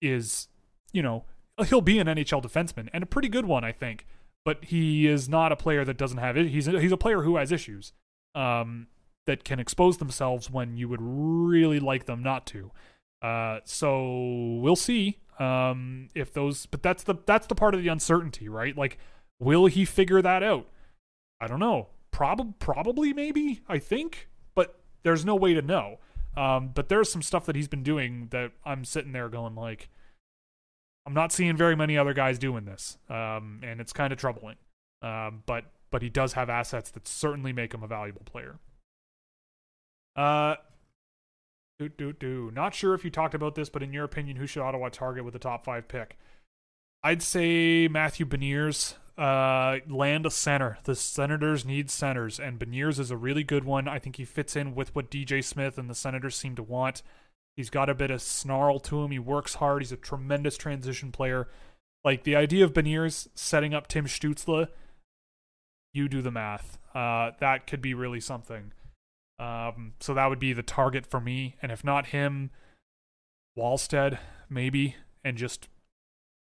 is, 0.00 0.48
you 0.92 1.00
know, 1.00 1.26
he'll 1.68 1.80
be 1.80 2.00
an 2.00 2.08
NHL 2.08 2.42
defenseman 2.42 2.88
and 2.92 3.04
a 3.04 3.06
pretty 3.06 3.28
good 3.28 3.46
one, 3.46 3.62
I 3.62 3.70
think. 3.70 4.04
But 4.44 4.64
he 4.64 5.06
is 5.06 5.28
not 5.28 5.52
a 5.52 5.56
player 5.56 5.84
that 5.84 5.96
doesn't 5.96 6.18
have 6.18 6.36
it. 6.36 6.48
He's 6.48 6.66
a, 6.66 6.80
he's 6.80 6.90
a 6.90 6.96
player 6.96 7.22
who 7.22 7.36
has 7.36 7.52
issues. 7.52 7.92
Um, 8.34 8.88
that 9.26 9.44
can 9.44 9.60
expose 9.60 9.98
themselves 9.98 10.50
when 10.50 10.76
you 10.76 10.88
would 10.88 11.00
really 11.00 11.80
like 11.80 12.06
them 12.06 12.22
not 12.22 12.46
to. 12.46 12.70
Uh, 13.20 13.60
so 13.64 14.58
we'll 14.60 14.76
see 14.76 15.18
um, 15.38 16.08
if 16.14 16.32
those. 16.32 16.66
But 16.66 16.82
that's 16.82 17.04
the 17.04 17.14
that's 17.26 17.46
the 17.46 17.54
part 17.54 17.74
of 17.74 17.82
the 17.82 17.88
uncertainty, 17.88 18.48
right? 18.48 18.76
Like, 18.76 18.98
will 19.38 19.66
he 19.66 19.84
figure 19.84 20.22
that 20.22 20.42
out? 20.42 20.68
I 21.40 21.46
don't 21.46 21.60
know. 21.60 21.88
Probably, 22.10 22.54
probably, 22.58 23.12
maybe. 23.12 23.60
I 23.68 23.78
think, 23.78 24.28
but 24.54 24.80
there's 25.02 25.24
no 25.24 25.34
way 25.34 25.54
to 25.54 25.62
know. 25.62 25.98
Um, 26.36 26.70
but 26.74 26.88
there's 26.88 27.10
some 27.10 27.22
stuff 27.22 27.46
that 27.46 27.56
he's 27.56 27.68
been 27.68 27.82
doing 27.82 28.28
that 28.30 28.52
I'm 28.64 28.84
sitting 28.84 29.12
there 29.12 29.28
going 29.28 29.54
like, 29.54 29.90
I'm 31.06 31.14
not 31.14 31.30
seeing 31.32 31.56
very 31.56 31.76
many 31.76 31.98
other 31.98 32.14
guys 32.14 32.38
doing 32.38 32.64
this, 32.64 32.96
um, 33.10 33.60
and 33.62 33.80
it's 33.80 33.92
kind 33.92 34.12
of 34.12 34.18
troubling. 34.18 34.56
Um, 35.02 35.42
but 35.46 35.64
but 35.90 36.02
he 36.02 36.08
does 36.08 36.32
have 36.32 36.48
assets 36.48 36.90
that 36.92 37.06
certainly 37.06 37.52
make 37.52 37.74
him 37.74 37.82
a 37.82 37.86
valuable 37.86 38.22
player. 38.24 38.58
Uh, 40.16 40.56
do 41.78 41.88
do 41.88 42.12
do. 42.12 42.50
Not 42.54 42.74
sure 42.74 42.94
if 42.94 43.04
you 43.04 43.10
talked 43.10 43.34
about 43.34 43.54
this, 43.54 43.68
but 43.68 43.82
in 43.82 43.92
your 43.92 44.04
opinion, 44.04 44.36
who 44.36 44.46
should 44.46 44.62
Ottawa 44.62 44.88
target 44.88 45.24
with 45.24 45.32
the 45.32 45.38
top 45.38 45.64
five 45.64 45.88
pick? 45.88 46.18
I'd 47.02 47.22
say 47.22 47.88
Matthew 47.88 48.26
Beniers. 48.26 48.94
Uh, 49.18 49.80
land 49.88 50.24
a 50.24 50.30
center. 50.30 50.78
The 50.84 50.94
Senators 50.94 51.66
need 51.66 51.90
centers, 51.90 52.40
and 52.40 52.58
Beniers 52.58 52.98
is 52.98 53.10
a 53.10 53.16
really 53.16 53.44
good 53.44 53.62
one. 53.62 53.86
I 53.86 53.98
think 53.98 54.16
he 54.16 54.24
fits 54.24 54.56
in 54.56 54.74
with 54.74 54.94
what 54.94 55.10
DJ 55.10 55.44
Smith 55.44 55.76
and 55.76 55.90
the 55.90 55.94
Senators 55.94 56.34
seem 56.34 56.56
to 56.56 56.62
want. 56.62 57.02
He's 57.54 57.68
got 57.68 57.90
a 57.90 57.94
bit 57.94 58.10
of 58.10 58.22
snarl 58.22 58.80
to 58.80 59.02
him. 59.02 59.10
He 59.10 59.18
works 59.18 59.56
hard. 59.56 59.82
He's 59.82 59.92
a 59.92 59.96
tremendous 59.96 60.56
transition 60.56 61.12
player. 61.12 61.48
Like 62.04 62.24
the 62.24 62.36
idea 62.36 62.64
of 62.64 62.72
Beniers 62.72 63.28
setting 63.34 63.74
up 63.74 63.86
Tim 63.86 64.06
Stützle, 64.06 64.68
you 65.92 66.08
do 66.08 66.22
the 66.22 66.30
math. 66.30 66.78
Uh, 66.94 67.32
that 67.40 67.66
could 67.66 67.82
be 67.82 67.92
really 67.92 68.20
something. 68.20 68.72
Um, 69.38 69.94
so 70.00 70.14
that 70.14 70.26
would 70.26 70.38
be 70.38 70.52
the 70.52 70.62
target 70.62 71.06
for 71.06 71.20
me. 71.20 71.56
And 71.62 71.72
if 71.72 71.84
not 71.84 72.06
him, 72.06 72.50
Wallstedt, 73.58 74.18
maybe, 74.48 74.96
and 75.24 75.36
just 75.36 75.68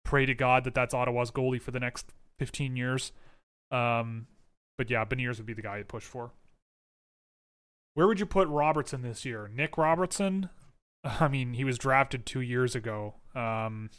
pray 0.05 0.27
to 0.27 0.35
God 0.35 0.65
that 0.65 0.74
that's 0.74 0.94
Ottawa's 0.94 1.31
goalie 1.31 1.61
for 1.61 1.73
the 1.73 1.81
next 1.81 2.12
15 2.39 2.77
years. 2.77 3.12
Um, 3.70 4.27
but 4.78 4.90
yeah, 4.90 5.05
Beniers 5.05 5.39
would 5.39 5.47
be 5.47 5.55
the 5.55 5.62
guy 5.62 5.77
I'd 5.77 5.89
push 5.89 6.05
for. 6.05 6.32
Where 7.94 8.07
would 8.07 8.20
you 8.20 8.27
put 8.27 8.47
Robertson 8.48 9.03
this 9.03 9.24
year? 9.24 9.51
Nick 9.53 9.78
Robertson? 9.78 10.51
I 11.05 11.28
mean, 11.28 11.55
he 11.55 11.65
was 11.65 11.78
drafted 11.78 12.27
two 12.27 12.40
years 12.40 12.74
ago. 12.74 13.15
Um, 13.35 13.90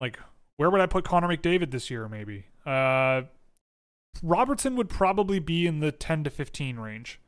like, 0.00 0.18
where 0.56 0.70
would 0.70 0.80
I 0.80 0.86
put 0.86 1.04
Connor 1.04 1.28
McDavid 1.28 1.70
this 1.70 1.90
year, 1.90 2.08
maybe? 2.08 2.46
Uh, 2.66 3.22
Robertson 4.22 4.76
would 4.76 4.88
probably 4.88 5.38
be 5.38 5.66
in 5.66 5.80
the 5.80 5.92
10 5.92 6.24
to 6.24 6.30
15 6.30 6.78
range. 6.78 7.20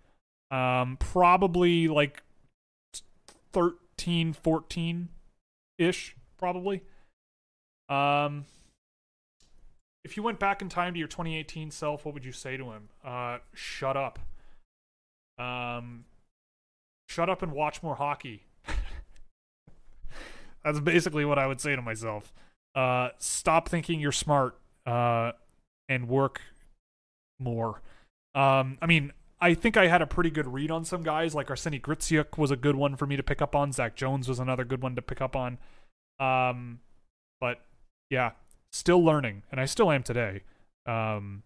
Um, 0.51 0.97
probably 0.99 1.89
like 1.89 2.23
13, 3.53 4.33
14 4.33 5.09
ish, 5.79 6.17
probably. 6.37 6.83
Um, 7.89 8.45
if 10.05 10.17
you 10.17 10.23
went 10.23 10.39
back 10.39 10.61
in 10.61 10.69
time 10.69 10.93
to 10.93 10.99
your 10.99 11.09
2018 11.09 11.71
self, 11.71 12.05
what 12.05 12.15
would 12.15 12.25
you 12.25 12.33
say 12.33 12.57
to 12.57 12.65
him? 12.65 12.89
Uh, 13.05 13.39
shut 13.55 13.97
up. 13.97 14.19
Um, 15.39 16.05
shut 17.09 17.31
up 17.31 17.43
and 17.43 17.53
watch 17.53 17.83
more 17.83 17.97
hockey. 17.97 18.45
That's 20.65 20.81
basically 20.81 21.25
what 21.25 21.39
I 21.39 21.47
would 21.47 21.61
say 21.61 21.75
to 21.75 21.83
myself. 21.83 22.33
Uh, 22.75 23.11
stop 23.19 23.69
thinking 23.69 24.01
you're 24.01 24.13
smart. 24.13 24.59
Uh, 24.85 25.33
and 25.89 26.09
work 26.09 26.41
more. 27.43 27.83
Um, 28.35 28.79
I 28.81 28.87
mean, 28.87 29.13
I 29.41 29.55
think 29.55 29.77
I 29.77 29.89
had 29.89 30.03
a 30.03 30.07
pretty 30.07 30.31
good 30.31 30.47
read 30.47 30.71
on 30.71 30.85
some 30.85 31.03
guys. 31.03 31.35
Like 31.35 31.49
Arseny 31.49 31.81
Gritsyuk 31.81 32.39
was 32.39 32.51
a 32.51 32.57
good 32.57 32.77
one 32.77 32.97
for 32.97 33.07
me 33.07 33.17
to 33.17 33.23
pick 33.23 33.43
up 33.43 33.55
on. 33.55 33.73
Zach 33.73 33.97
Jones 33.97 34.29
was 34.29 34.39
another 34.39 34.65
good 34.65 34.83
one 34.83 34.95
to 34.97 35.03
pick 35.03 35.21
up 35.21 35.35
on. 35.35 35.59
Um, 36.21 36.81
but 37.41 37.61
yeah, 38.09 38.33
still 38.71 39.05
learning, 39.05 39.43
and 39.51 39.61
I 39.61 39.65
still 39.65 39.91
am 39.91 40.03
today. 40.03 40.43
Um, 40.87 41.43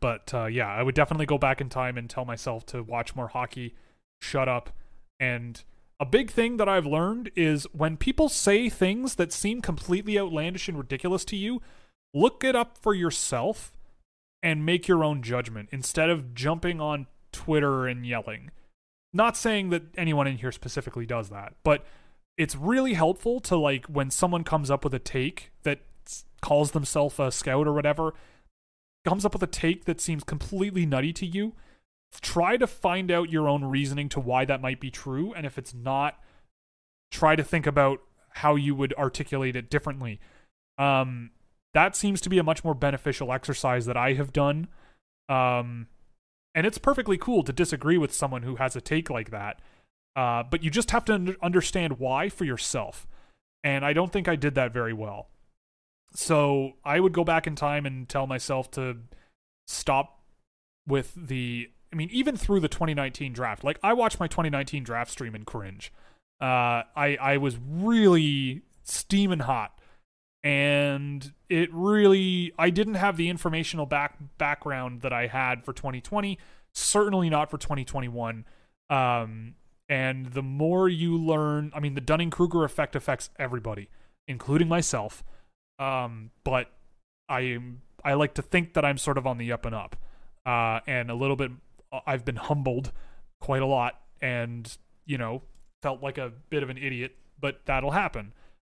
but 0.00 0.32
uh, 0.34 0.46
yeah, 0.46 0.68
I 0.68 0.82
would 0.82 0.94
definitely 0.94 1.26
go 1.26 1.38
back 1.38 1.60
in 1.60 1.68
time 1.68 1.96
and 1.96 2.08
tell 2.08 2.24
myself 2.24 2.66
to 2.66 2.82
watch 2.82 3.16
more 3.16 3.28
hockey, 3.28 3.74
shut 4.20 4.48
up, 4.48 4.70
and 5.18 5.62
a 5.98 6.04
big 6.04 6.30
thing 6.30 6.58
that 6.58 6.68
I've 6.68 6.86
learned 6.86 7.30
is 7.34 7.66
when 7.72 7.96
people 7.96 8.28
say 8.28 8.68
things 8.68 9.14
that 9.14 9.32
seem 9.32 9.62
completely 9.62 10.18
outlandish 10.18 10.68
and 10.68 10.76
ridiculous 10.76 11.24
to 11.26 11.36
you, 11.36 11.62
look 12.12 12.44
it 12.44 12.54
up 12.54 12.76
for 12.78 12.92
yourself 12.94 13.72
and 14.46 14.64
make 14.64 14.86
your 14.86 15.02
own 15.02 15.22
judgment 15.22 15.68
instead 15.72 16.08
of 16.08 16.32
jumping 16.32 16.80
on 16.80 17.08
Twitter 17.32 17.88
and 17.88 18.06
yelling. 18.06 18.52
Not 19.12 19.36
saying 19.36 19.70
that 19.70 19.82
anyone 19.96 20.28
in 20.28 20.38
here 20.38 20.52
specifically 20.52 21.04
does 21.04 21.30
that, 21.30 21.54
but 21.64 21.84
it's 22.38 22.54
really 22.54 22.94
helpful 22.94 23.40
to 23.40 23.56
like 23.56 23.86
when 23.86 24.08
someone 24.08 24.44
comes 24.44 24.70
up 24.70 24.84
with 24.84 24.94
a 24.94 25.00
take 25.00 25.50
that 25.64 25.80
calls 26.42 26.70
themselves 26.70 27.18
a 27.18 27.32
scout 27.32 27.66
or 27.66 27.72
whatever, 27.72 28.14
comes 29.04 29.24
up 29.24 29.32
with 29.32 29.42
a 29.42 29.48
take 29.48 29.84
that 29.86 30.00
seems 30.00 30.22
completely 30.22 30.86
nutty 30.86 31.12
to 31.14 31.26
you, 31.26 31.54
try 32.20 32.56
to 32.56 32.68
find 32.68 33.10
out 33.10 33.32
your 33.32 33.48
own 33.48 33.64
reasoning 33.64 34.08
to 34.10 34.20
why 34.20 34.44
that 34.44 34.62
might 34.62 34.78
be 34.78 34.92
true 34.92 35.32
and 35.34 35.44
if 35.44 35.58
it's 35.58 35.74
not 35.74 36.20
try 37.10 37.34
to 37.34 37.42
think 37.42 37.66
about 37.66 37.98
how 38.28 38.54
you 38.54 38.76
would 38.76 38.94
articulate 38.94 39.56
it 39.56 39.68
differently. 39.68 40.20
Um 40.78 41.32
that 41.76 41.94
seems 41.94 42.22
to 42.22 42.30
be 42.30 42.38
a 42.38 42.42
much 42.42 42.64
more 42.64 42.74
beneficial 42.74 43.30
exercise 43.30 43.84
that 43.84 43.98
I 43.98 44.14
have 44.14 44.32
done. 44.32 44.68
Um, 45.28 45.88
and 46.54 46.66
it's 46.66 46.78
perfectly 46.78 47.18
cool 47.18 47.42
to 47.42 47.52
disagree 47.52 47.98
with 47.98 48.14
someone 48.14 48.44
who 48.44 48.56
has 48.56 48.76
a 48.76 48.80
take 48.80 49.10
like 49.10 49.30
that. 49.30 49.60
Uh, 50.16 50.42
but 50.50 50.64
you 50.64 50.70
just 50.70 50.90
have 50.92 51.04
to 51.04 51.36
understand 51.42 51.98
why 51.98 52.30
for 52.30 52.46
yourself. 52.46 53.06
And 53.62 53.84
I 53.84 53.92
don't 53.92 54.10
think 54.10 54.26
I 54.26 54.36
did 54.36 54.54
that 54.54 54.72
very 54.72 54.94
well. 54.94 55.28
So 56.14 56.72
I 56.82 56.98
would 56.98 57.12
go 57.12 57.24
back 57.24 57.46
in 57.46 57.56
time 57.56 57.84
and 57.84 58.08
tell 58.08 58.26
myself 58.26 58.70
to 58.70 58.96
stop 59.66 60.22
with 60.88 61.12
the. 61.14 61.68
I 61.92 61.96
mean, 61.96 62.08
even 62.10 62.38
through 62.38 62.60
the 62.60 62.68
2019 62.68 63.34
draft, 63.34 63.64
like 63.64 63.78
I 63.82 63.92
watched 63.92 64.18
my 64.18 64.28
2019 64.28 64.82
draft 64.82 65.10
stream 65.10 65.34
and 65.34 65.44
cringe. 65.44 65.92
Uh, 66.40 66.88
I 66.96 67.18
I 67.20 67.36
was 67.36 67.58
really 67.58 68.62
steaming 68.82 69.40
hot 69.40 69.75
and 70.46 71.32
it 71.48 71.68
really 71.72 72.52
I 72.56 72.70
didn't 72.70 72.94
have 72.94 73.16
the 73.16 73.28
informational 73.28 73.84
back 73.84 74.16
background 74.38 75.00
that 75.00 75.12
I 75.12 75.26
had 75.26 75.64
for 75.64 75.72
2020, 75.72 76.38
certainly 76.72 77.28
not 77.28 77.50
for 77.50 77.58
2021. 77.58 78.44
Um, 78.88 79.56
and 79.88 80.26
the 80.26 80.44
more 80.44 80.88
you 80.88 81.18
learn, 81.18 81.72
I 81.74 81.80
mean, 81.80 81.94
the 81.94 82.00
Dunning 82.00 82.30
Kruger 82.30 82.62
effect 82.62 82.94
affects 82.94 83.28
everybody, 83.40 83.88
including 84.28 84.68
myself. 84.68 85.24
Um, 85.80 86.30
but 86.44 86.70
I 87.28 87.40
am 87.40 87.82
I 88.04 88.14
like 88.14 88.34
to 88.34 88.42
think 88.42 88.74
that 88.74 88.84
I'm 88.84 88.98
sort 88.98 89.18
of 89.18 89.26
on 89.26 89.38
the 89.38 89.50
up 89.50 89.66
and 89.66 89.74
up, 89.74 89.96
uh, 90.46 90.78
and 90.86 91.10
a 91.10 91.14
little 91.16 91.34
bit. 91.34 91.50
I've 92.06 92.24
been 92.24 92.36
humbled 92.36 92.92
quite 93.40 93.62
a 93.62 93.66
lot, 93.66 94.00
and 94.22 94.78
you 95.06 95.18
know, 95.18 95.42
felt 95.82 96.04
like 96.04 96.18
a 96.18 96.32
bit 96.50 96.62
of 96.62 96.70
an 96.70 96.78
idiot, 96.78 97.16
but 97.40 97.62
that'll 97.64 97.90
happen. 97.90 98.32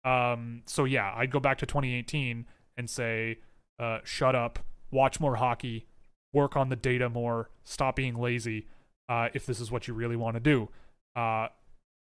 Um, 0.08 0.62
so 0.64 0.84
yeah, 0.84 1.12
I'd 1.14 1.30
go 1.30 1.38
back 1.38 1.58
to 1.58 1.66
2018 1.66 2.46
and 2.78 2.88
say, 2.88 3.40
uh, 3.78 3.98
shut 4.04 4.34
up, 4.34 4.58
watch 4.90 5.20
more 5.20 5.36
hockey, 5.36 5.86
work 6.32 6.56
on 6.56 6.70
the 6.70 6.76
data 6.76 7.10
more, 7.10 7.50
stop 7.64 7.96
being 7.96 8.14
lazy. 8.14 8.66
Uh, 9.08 9.28
if 9.34 9.44
this 9.44 9.60
is 9.60 9.70
what 9.70 9.88
you 9.88 9.94
really 9.94 10.16
want 10.16 10.34
to 10.34 10.40
do, 10.40 10.68
uh, 11.16 11.48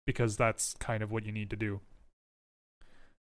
because 0.07 0.37
that's 0.37 0.75
kind 0.79 1.03
of 1.03 1.11
what 1.11 1.25
you 1.25 1.33
need 1.33 1.51
to 1.51 1.57
do. 1.57 1.81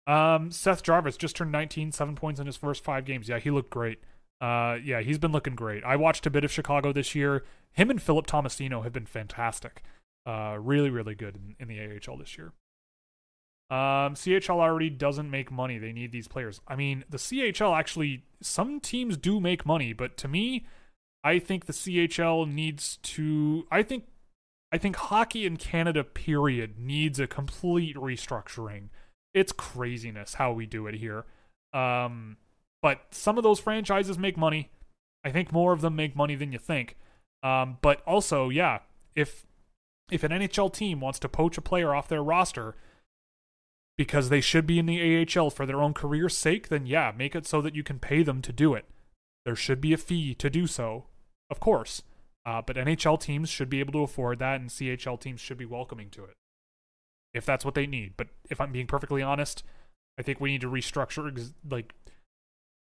Um, 0.05 0.51
Seth 0.51 0.83
Jarvis 0.83 1.17
just 1.17 1.35
turned 1.35 1.51
19, 1.51 1.91
seven 1.91 2.15
points 2.15 2.39
in 2.39 2.45
his 2.45 2.57
first 2.57 2.83
five 2.83 3.05
games. 3.05 3.29
Yeah, 3.29 3.39
he 3.39 3.51
looked 3.51 3.69
great. 3.69 3.99
Uh, 4.41 4.77
yeah, 4.83 5.01
he's 5.01 5.17
been 5.17 5.31
looking 5.31 5.55
great. 5.55 5.83
I 5.83 5.95
watched 5.95 6.25
a 6.25 6.29
bit 6.29 6.43
of 6.43 6.51
Chicago 6.51 6.91
this 6.91 7.15
year. 7.15 7.43
Him 7.71 7.89
and 7.89 8.01
Philip 8.01 8.27
Tomasino 8.27 8.83
have 8.83 8.91
been 8.91 9.05
fantastic. 9.05 9.83
Uh, 10.25 10.57
really, 10.59 10.89
really 10.89 11.15
good 11.15 11.35
in, 11.35 11.55
in 11.59 11.67
the 11.67 11.79
AHL 11.79 12.17
this 12.17 12.37
year. 12.37 12.53
Um, 13.69 14.13
CHL 14.15 14.59
already 14.59 14.89
doesn't 14.89 15.31
make 15.31 15.51
money. 15.51 15.77
They 15.77 15.93
need 15.93 16.11
these 16.11 16.27
players. 16.27 16.61
I 16.67 16.75
mean, 16.75 17.05
the 17.09 17.17
CHL 17.17 17.77
actually, 17.77 18.23
some 18.41 18.79
teams 18.79 19.17
do 19.17 19.39
make 19.39 19.65
money, 19.65 19.93
but 19.93 20.17
to 20.17 20.27
me, 20.27 20.67
I 21.23 21.39
think 21.39 21.65
the 21.65 21.73
CHL 21.73 22.51
needs 22.51 22.97
to. 22.97 23.65
I 23.71 23.81
think, 23.81 24.05
I 24.71 24.77
think 24.77 24.95
hockey 24.95 25.45
in 25.45 25.57
Canada, 25.57 26.03
period, 26.03 26.77
needs 26.77 27.19
a 27.19 27.27
complete 27.27 27.95
restructuring. 27.95 28.89
It's 29.33 29.51
craziness 29.51 30.35
how 30.35 30.51
we 30.51 30.65
do 30.65 30.85
it 30.87 30.95
here. 30.95 31.25
Um, 31.73 32.37
but 32.81 33.01
some 33.11 33.37
of 33.37 33.43
those 33.43 33.59
franchises 33.59 34.19
make 34.19 34.37
money. 34.37 34.69
I 35.23 35.31
think 35.31 35.51
more 35.51 35.71
of 35.71 35.81
them 35.81 35.95
make 35.95 36.15
money 36.15 36.35
than 36.35 36.51
you 36.51 36.59
think. 36.59 36.97
Um, 37.41 37.77
but 37.81 38.01
also, 38.05 38.49
yeah, 38.49 38.79
if 39.15 39.45
if 40.11 40.23
an 40.23 40.31
NHL 40.31 40.71
team 40.71 40.99
wants 40.99 41.19
to 41.19 41.29
poach 41.29 41.57
a 41.57 41.61
player 41.61 41.95
off 41.95 42.07
their 42.07 42.23
roster 42.23 42.75
because 43.97 44.29
they 44.29 44.41
should 44.41 44.65
be 44.65 44.79
in 44.79 44.85
the 44.85 45.27
AHL 45.37 45.49
for 45.49 45.65
their 45.65 45.81
own 45.81 45.93
career's 45.93 46.37
sake, 46.37 46.69
then 46.69 46.85
yeah, 46.85 47.11
make 47.15 47.35
it 47.35 47.45
so 47.45 47.61
that 47.61 47.75
you 47.75 47.83
can 47.83 47.99
pay 47.99 48.23
them 48.23 48.41
to 48.41 48.51
do 48.51 48.73
it. 48.73 48.85
There 49.45 49.55
should 49.55 49.81
be 49.81 49.93
a 49.93 49.97
fee 49.97 50.33
to 50.35 50.49
do 50.49 50.67
so, 50.67 51.05
of 51.49 51.59
course. 51.59 52.01
Uh, 52.45 52.61
but 52.61 52.75
NHL 52.75 53.19
teams 53.19 53.49
should 53.49 53.69
be 53.69 53.79
able 53.79 53.93
to 53.93 54.03
afford 54.03 54.39
that, 54.39 54.59
and 54.59 54.69
CHL 54.69 55.19
teams 55.19 55.39
should 55.39 55.57
be 55.57 55.65
welcoming 55.65 56.09
to 56.11 56.23
it 56.25 56.35
if 57.33 57.45
that's 57.45 57.65
what 57.65 57.75
they 57.75 57.87
need. 57.87 58.13
But 58.17 58.27
if 58.49 58.61
I'm 58.61 58.71
being 58.71 58.87
perfectly 58.87 59.21
honest, 59.21 59.63
I 60.17 60.21
think 60.21 60.39
we 60.39 60.51
need 60.51 60.61
to 60.61 60.69
restructure 60.69 61.51
like 61.69 61.93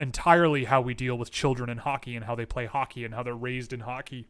entirely 0.01 0.65
how 0.65 0.81
we 0.81 0.95
deal 0.95 1.17
with 1.17 1.31
children 1.31 1.71
in 1.71 1.79
hockey 1.79 2.17
and 2.17 2.25
how 2.25 2.35
they 2.35 2.45
play 2.45 2.67
hockey 2.67 3.05
and 3.05 3.15
how 3.15 3.23
they're 3.23 3.35
raised 3.35 3.73
in 3.73 3.81
hockey 3.81 4.29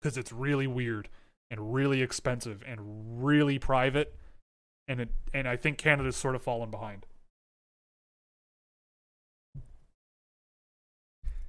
because 0.00 0.16
it's 0.16 0.32
really 0.32 0.66
weird 0.66 1.08
and 1.50 1.74
really 1.74 2.02
expensive 2.02 2.62
and 2.66 2.80
really 3.24 3.58
private 3.58 4.16
and 4.88 5.00
it 5.00 5.08
and 5.32 5.48
I 5.48 5.56
think 5.56 5.78
Canada's 5.78 6.16
sort 6.16 6.34
of 6.34 6.42
fallen 6.42 6.70
behind. 6.70 7.06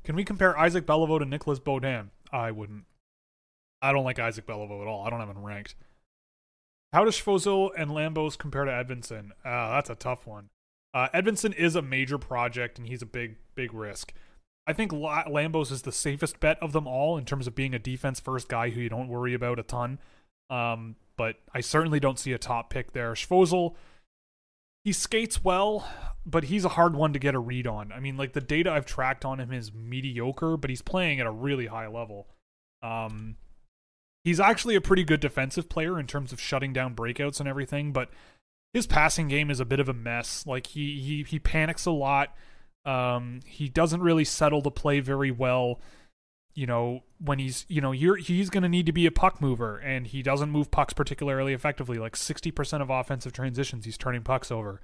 Can 0.03 0.15
we 0.15 0.23
compare 0.23 0.57
Isaac 0.57 0.85
Belliveau 0.85 1.19
to 1.19 1.26
Nicolas 1.26 1.59
Beaudin? 1.59 2.11
I 2.31 2.51
wouldn't. 2.51 2.85
I 3.81 3.91
don't 3.91 4.05
like 4.05 4.19
Isaac 4.19 4.47
Belliveau 4.47 4.81
at 4.81 4.88
all. 4.88 5.05
I 5.05 5.09
don't 5.09 5.19
have 5.19 5.30
him 5.30 5.43
ranked. 5.43 5.76
How 6.93 7.03
does 7.03 7.19
Svozil 7.19 7.72
and 7.77 7.91
Lambos 7.91 8.38
compare 8.38 8.65
to 8.65 8.72
Edvinsson? 8.72 9.31
Uh, 9.43 9.72
that's 9.72 9.89
a 9.89 9.95
tough 9.95 10.26
one. 10.26 10.47
Uh, 10.93 11.09
Edvinsson 11.14 11.53
is 11.53 11.76
a 11.76 11.81
major 11.81 12.18
project 12.18 12.77
and 12.77 12.88
he's 12.88 13.01
a 13.01 13.05
big, 13.05 13.35
big 13.53 13.73
risk. 13.73 14.14
I 14.65 14.73
think 14.73 14.91
Lambos 14.91 15.72
is 15.72 15.84
the 15.84 15.91
safest 15.91 16.39
bet 16.39 16.57
of 16.61 16.72
them 16.72 16.88
all 16.88 17.18
in 17.18 17.26
terms 17.26 17.45
of 17.47 17.55
being 17.55 17.73
a 17.73 17.80
defense 17.80 18.19
first 18.19 18.47
guy 18.47 18.69
who 18.69 18.81
you 18.81 18.89
don't 18.89 19.09
worry 19.09 19.34
about 19.34 19.59
a 19.59 19.64
ton. 19.64 19.99
Um, 20.49 20.95
but 21.18 21.36
I 21.53 21.61
certainly 21.61 21.99
don't 21.99 22.19
see 22.19 22.32
a 22.32 22.38
top 22.38 22.69
pick 22.69 22.94
there. 22.94 23.14
Svozil, 23.14 23.76
he 24.84 24.94
skates 24.94 25.44
well, 25.44 25.88
but 26.26 26.45
he's 26.45 26.64
a 26.64 26.69
hard 26.69 26.95
one 26.95 27.14
to 27.14 27.19
get 27.19 27.36
a 27.36 27.40
read 27.40 27.68
on. 27.68 27.91
I 27.91 27.99
mean, 27.99 28.18
like 28.18 28.34
the 28.34 28.41
data 28.41 28.72
I've 28.72 28.86
tracked 28.86 29.26
on 29.26 29.40
him 29.40 29.52
is 29.52 29.74
mediocre, 29.74 30.57
but 30.57 30.69
he's 30.69 30.82
playing 30.82 31.19
at 31.19 31.26
a 31.26 31.32
really 31.32 31.65
high 31.65 31.88
level. 31.88 32.28
Um, 32.82 33.38
he's 34.24 34.40
actually 34.40 34.76
a 34.76 34.82
pretty 34.82 35.03
good 35.03 35.19
defensive 35.19 35.68
player 35.69 35.99
in 35.99 36.07
terms 36.07 36.32
of 36.32 36.40
shutting 36.40 36.74
down 36.74 36.95
breakouts 36.95 37.40
and 37.40 37.49
everything, 37.49 37.91
but 37.91 38.10
his 38.74 38.86
passing 38.86 39.28
game 39.28 39.49
is 39.49 39.60
a 39.60 39.65
bit 39.65 39.80
of 39.80 39.90
a 39.90 39.94
mess. 39.94 40.45
Like 40.45 40.68
he 40.68 40.99
he 41.02 41.24
he 41.24 41.40
panics 41.40 41.86
a 41.86 41.91
lot. 41.91 42.36
Um, 42.86 43.41
he 43.45 43.68
doesn't 43.68 44.02
really 44.02 44.24
settle 44.24 44.61
to 44.61 44.72
play 44.72 44.99
very 44.99 45.32
well 45.32 45.82
you 46.57 46.65
know, 46.65 47.03
when 47.19 47.38
he's, 47.38 47.67
you 47.69 47.81
know, 47.81 47.91
you're 47.91 48.15
he's 48.15 48.49
going 48.49 48.63
to 48.63 48.67
need 48.67 48.88
to 48.88 48.91
be 48.91 49.05
a 49.05 49.11
puck 49.11 49.39
mover, 49.39 49.77
and 49.77 50.07
he 50.07 50.23
doesn't 50.23 50.49
move 50.49 50.71
pucks 50.71 50.91
particularly 50.91 51.53
effectively. 51.53 51.99
Like 51.99 52.15
sixty 52.15 52.49
percent 52.49 52.81
of 52.81 52.89
offensive 52.89 53.31
transitions, 53.31 53.85
he's 53.85 53.95
turning 53.95 54.23
pucks 54.23 54.49
over. 54.49 54.81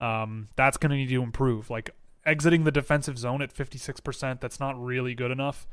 Um, 0.00 0.46
that's 0.54 0.76
going 0.76 0.90
to 0.90 0.96
need 0.96 1.08
to 1.08 1.20
improve. 1.20 1.70
Like 1.70 1.90
exiting 2.24 2.62
the 2.62 2.70
defensive 2.70 3.18
zone 3.18 3.42
at 3.42 3.50
fifty 3.50 3.78
six 3.78 3.98
percent, 3.98 4.40
that's 4.40 4.60
not 4.60 4.80
really 4.80 5.16
good 5.16 5.32
enough. 5.32 5.66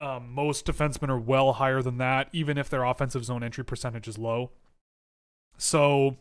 Um, 0.00 0.34
most 0.34 0.66
defensemen 0.66 1.08
are 1.08 1.18
well 1.18 1.52
higher 1.52 1.80
than 1.80 1.98
that, 1.98 2.30
even 2.32 2.58
if 2.58 2.68
their 2.68 2.82
offensive 2.82 3.24
zone 3.24 3.44
entry 3.44 3.64
percentage 3.64 4.08
is 4.08 4.18
low. 4.18 4.50
So, 5.56 6.16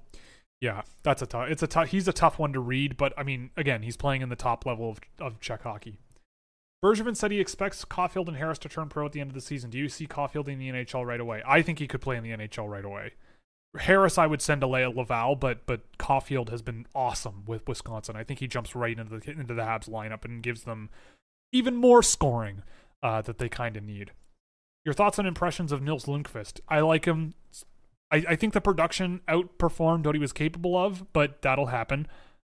Yeah, 0.59 0.81
that's 1.03 1.21
a 1.21 1.25
tough. 1.27 1.49
It's 1.49 1.61
a 1.61 1.67
tough. 1.67 1.89
He's 1.89 2.07
a 2.07 2.13
tough 2.13 2.39
one 2.39 2.53
to 2.53 2.59
read, 2.59 2.97
but 2.97 3.13
I 3.17 3.23
mean, 3.23 3.51
again, 3.55 3.84
he's 3.84 3.97
playing 3.97 4.21
in 4.21 4.29
the 4.29 4.35
top 4.35 4.65
level 4.65 4.89
of 4.89 4.99
of 5.19 5.39
Czech 5.39 5.63
hockey. 5.63 5.99
Bergevin 6.83 7.15
said 7.15 7.31
he 7.31 7.39
expects 7.39 7.83
Caulfield 7.85 8.27
and 8.27 8.37
Harris 8.37 8.59
to 8.59 8.69
turn 8.69 8.89
pro 8.89 9.05
at 9.05 9.11
the 9.11 9.19
end 9.19 9.31
of 9.31 9.35
the 9.35 9.41
season. 9.41 9.69
Do 9.69 9.77
you 9.77 9.89
see 9.89 10.05
Caulfield 10.05 10.47
in 10.47 10.59
the 10.59 10.69
NHL 10.69 11.05
right 11.05 11.19
away? 11.19 11.41
I 11.45 11.61
think 11.61 11.79
he 11.79 11.87
could 11.87 12.01
play 12.01 12.17
in 12.17 12.23
the 12.23 12.31
NHL 12.31 12.69
right 12.69 12.85
away. 12.85 13.13
Harris, 13.79 14.17
I 14.17 14.27
would 14.27 14.41
send 14.41 14.61
to 14.61 14.67
Laval, 14.67 15.35
but 15.35 15.65
but 15.65 15.81
Caulfield 15.97 16.49
has 16.49 16.61
been 16.61 16.85
awesome 16.95 17.43
with 17.45 17.67
Wisconsin. 17.67 18.15
I 18.15 18.23
think 18.23 18.39
he 18.39 18.47
jumps 18.47 18.75
right 18.75 18.97
into 18.97 19.19
the 19.19 19.31
into 19.31 19.53
the 19.53 19.63
Habs 19.63 19.89
lineup 19.89 20.23
and 20.23 20.41
gives 20.41 20.63
them 20.63 20.89
even 21.51 21.75
more 21.75 22.03
scoring 22.03 22.63
uh, 23.03 23.21
that 23.21 23.37
they 23.37 23.49
kind 23.49 23.77
of 23.77 23.83
need. 23.83 24.11
Your 24.85 24.93
thoughts 24.93 25.19
and 25.19 25.27
impressions 25.27 25.71
of 25.71 25.81
Nils 25.81 26.05
Lundkvist? 26.05 26.59
I 26.67 26.79
like 26.79 27.05
him. 27.05 27.33
I, 28.11 28.23
I 28.29 28.35
think 28.35 28.53
the 28.53 28.61
production 28.61 29.21
outperformed 29.27 30.05
what 30.05 30.15
he 30.15 30.21
was 30.21 30.31
capable 30.31 30.77
of, 30.77 31.11
but 31.11 31.41
that'll 31.41 31.67
happen. 31.67 32.07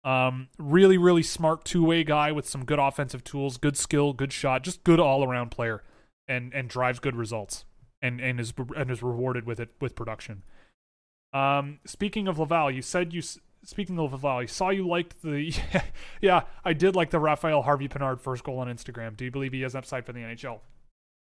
Um, 0.05 0.49
really, 0.59 0.99
really 0.99 1.23
smart 1.23 1.65
two 1.65 1.85
way 1.85 2.05
guy 2.05 2.31
with 2.31 2.47
some 2.47 2.65
good 2.65 2.79
offensive 2.79 3.25
tools, 3.25 3.57
good 3.57 3.77
skill, 3.77 4.13
good 4.13 4.33
shot, 4.33 4.63
just 4.63 4.85
good 4.85 5.01
all 5.01 5.25
around 5.25 5.51
player, 5.51 5.83
and 6.29 6.53
and 6.53 6.69
drives 6.69 6.99
good 6.99 7.17
results, 7.17 7.65
and 8.03 8.21
and 8.21 8.39
is 8.39 8.53
and 8.77 8.91
is 8.91 9.03
rewarded 9.03 9.47
with 9.47 9.59
it 9.59 9.71
with 9.81 9.95
production. 9.97 10.43
Um, 11.33 11.81
speaking 11.87 12.29
of 12.29 12.39
Laval, 12.39 12.71
you 12.71 12.83
said 12.83 13.15
you 13.15 13.23
speaking 13.65 13.99
of 13.99 14.13
Laval, 14.13 14.43
you 14.43 14.49
saw 14.49 14.69
you 14.69 14.87
liked 14.87 15.23
the 15.23 15.55
yeah, 16.21 16.43
I 16.65 16.75
did 16.75 16.95
like 16.95 17.11
the 17.11 17.19
Raphael 17.19 17.63
Harvey 17.63 17.89
Pinard 17.89 18.21
first 18.21 18.45
goal 18.45 18.59
on 18.59 18.69
Instagram. 18.69 19.17
Do 19.17 19.25
you 19.25 19.31
believe 19.31 19.53
he 19.53 19.63
has 19.63 19.75
upside 19.75 20.05
for 20.05 20.13
the 20.13 20.21
NHL? 20.21 20.61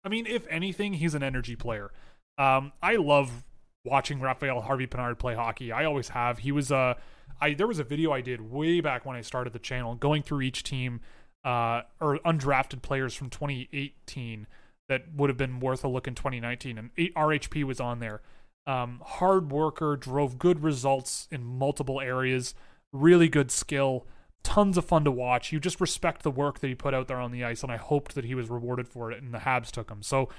I 0.04 0.10
mean, 0.10 0.28
if 0.28 0.48
anything, 0.48 0.94
he's 0.94 1.16
an 1.16 1.24
energy 1.24 1.56
player. 1.56 1.92
Um, 2.38 2.72
I 2.82 2.96
love 2.96 3.44
watching 3.84 4.22
Raphael 4.22 4.62
Harvey 4.62 4.88
Pinard 4.88 5.18
play 5.18 5.36
hockey. 5.36 5.72
I 5.72 5.86
always 5.86 6.10
have. 6.10 6.40
He 6.40 6.52
was 6.52 6.72
a 6.72 6.78
uh, 6.78 6.94
I 7.42 7.54
there 7.54 7.68
was 7.68 7.80
a 7.80 7.84
video 7.84 8.12
I 8.12 8.22
did 8.22 8.42
way 8.42 8.82
back 8.82 9.06
when 9.06 9.16
I 9.16 9.22
started 9.22 9.54
the 9.54 9.60
channel, 9.60 9.96
going 9.96 10.24
through 10.24 10.42
each 10.42 10.64
team 10.64 11.02
uh, 11.44 11.82
or 12.00 12.20
undrafted 12.26 12.82
players 12.82 13.14
from 13.14 13.30
2018 13.30 14.48
that 14.88 15.04
would 15.16 15.30
have 15.30 15.38
been 15.38 15.60
worth 15.60 15.84
a 15.84 15.88
look 15.88 16.08
in 16.08 16.16
2019, 16.16 16.78
and 16.78 16.90
RHP 16.98 17.64
was 17.64 17.80
on 17.80 18.00
there. 18.00 18.22
Um, 18.68 19.02
hard 19.06 19.52
worker, 19.52 19.96
drove 19.96 20.38
good 20.38 20.64
results 20.64 21.28
in 21.32 21.44
multiple 21.44 22.02
areas, 22.02 22.56
really 22.92 23.30
good 23.30 23.52
skill, 23.52 24.06
tons 24.44 24.78
of 24.78 24.86
fun 24.86 25.06
to 25.06 25.12
watch. 25.12 25.52
You 25.52 25.60
just 25.60 25.80
respect 25.80 26.24
the 26.24 26.32
work 26.32 26.60
that 26.60 26.68
he 26.68 26.76
put 26.76 26.94
out 26.94 27.08
there 27.08 27.20
on 27.20 27.32
the 27.32 27.44
ice, 27.44 27.64
and 27.64 27.72
I 27.72 27.78
hoped 27.78 28.16
that 28.16 28.26
he 28.26 28.36
was 28.36 28.50
rewarded 28.50 28.88
for 28.88 29.12
it, 29.12 29.22
and 29.22 29.34
the 29.34 29.40
Habs 29.40 29.72
took 29.72 29.90
him. 29.90 30.02
So 30.02 30.30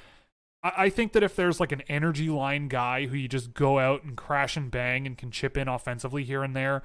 I, 0.63 0.91
think 0.91 1.13
that 1.13 1.23
if 1.23 1.37
there's 1.37 1.59
like 1.59 1.73
an 1.73 1.83
energy 1.89 2.29
line 2.29 2.69
guy 2.69 3.07
who 3.07 3.17
you 3.17 3.29
just 3.29 3.55
go 3.55 3.79
out 3.79 4.05
and 4.05 4.17
crash 4.17 4.57
and 4.57 4.71
bang 4.71 5.07
and 5.07 5.17
can 5.17 5.31
chip 5.31 5.57
in 5.57 5.69
offensively 5.69 6.23
here 6.23 6.43
and 6.43 6.55
there, 6.55 6.83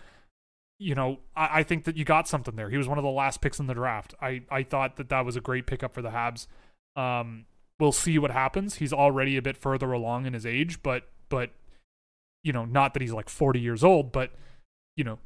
you 0.79 0.95
know, 0.95 1.19
I, 1.35 1.59
I 1.59 1.63
think 1.63 1.83
that 1.83 1.97
you 1.97 2.05
got 2.05 2.27
something 2.27 2.55
there. 2.55 2.69
He 2.69 2.77
was 2.77 2.87
one 2.87 2.97
of 2.97 3.03
the 3.03 3.09
last 3.09 3.41
picks 3.41 3.59
in 3.59 3.67
the 3.67 3.73
draft. 3.73 4.13
I, 4.21 4.43
I 4.49 4.63
thought 4.63 4.95
that 4.95 5.09
that 5.09 5.25
was 5.25 5.35
a 5.35 5.41
great 5.41 5.67
pickup 5.67 5.93
for 5.93 6.01
the 6.01 6.11
Habs. 6.11 6.47
Um, 6.95 7.45
we'll 7.79 7.91
see 7.91 8.17
what 8.17 8.31
happens. 8.31 8.75
He's 8.75 8.93
already 8.93 9.35
a 9.35 9.41
bit 9.41 9.57
further 9.57 9.91
along 9.91 10.25
in 10.25 10.33
his 10.33 10.45
age, 10.45 10.81
but 10.81 11.09
but 11.27 11.51
you 12.43 12.53
know, 12.53 12.63
not 12.63 12.93
that 12.93 13.01
he's 13.01 13.11
like 13.11 13.27
40 13.27 13.59
years 13.59 13.83
old, 13.83 14.11
but 14.11 14.31
you 14.95 15.03
know, 15.03 15.19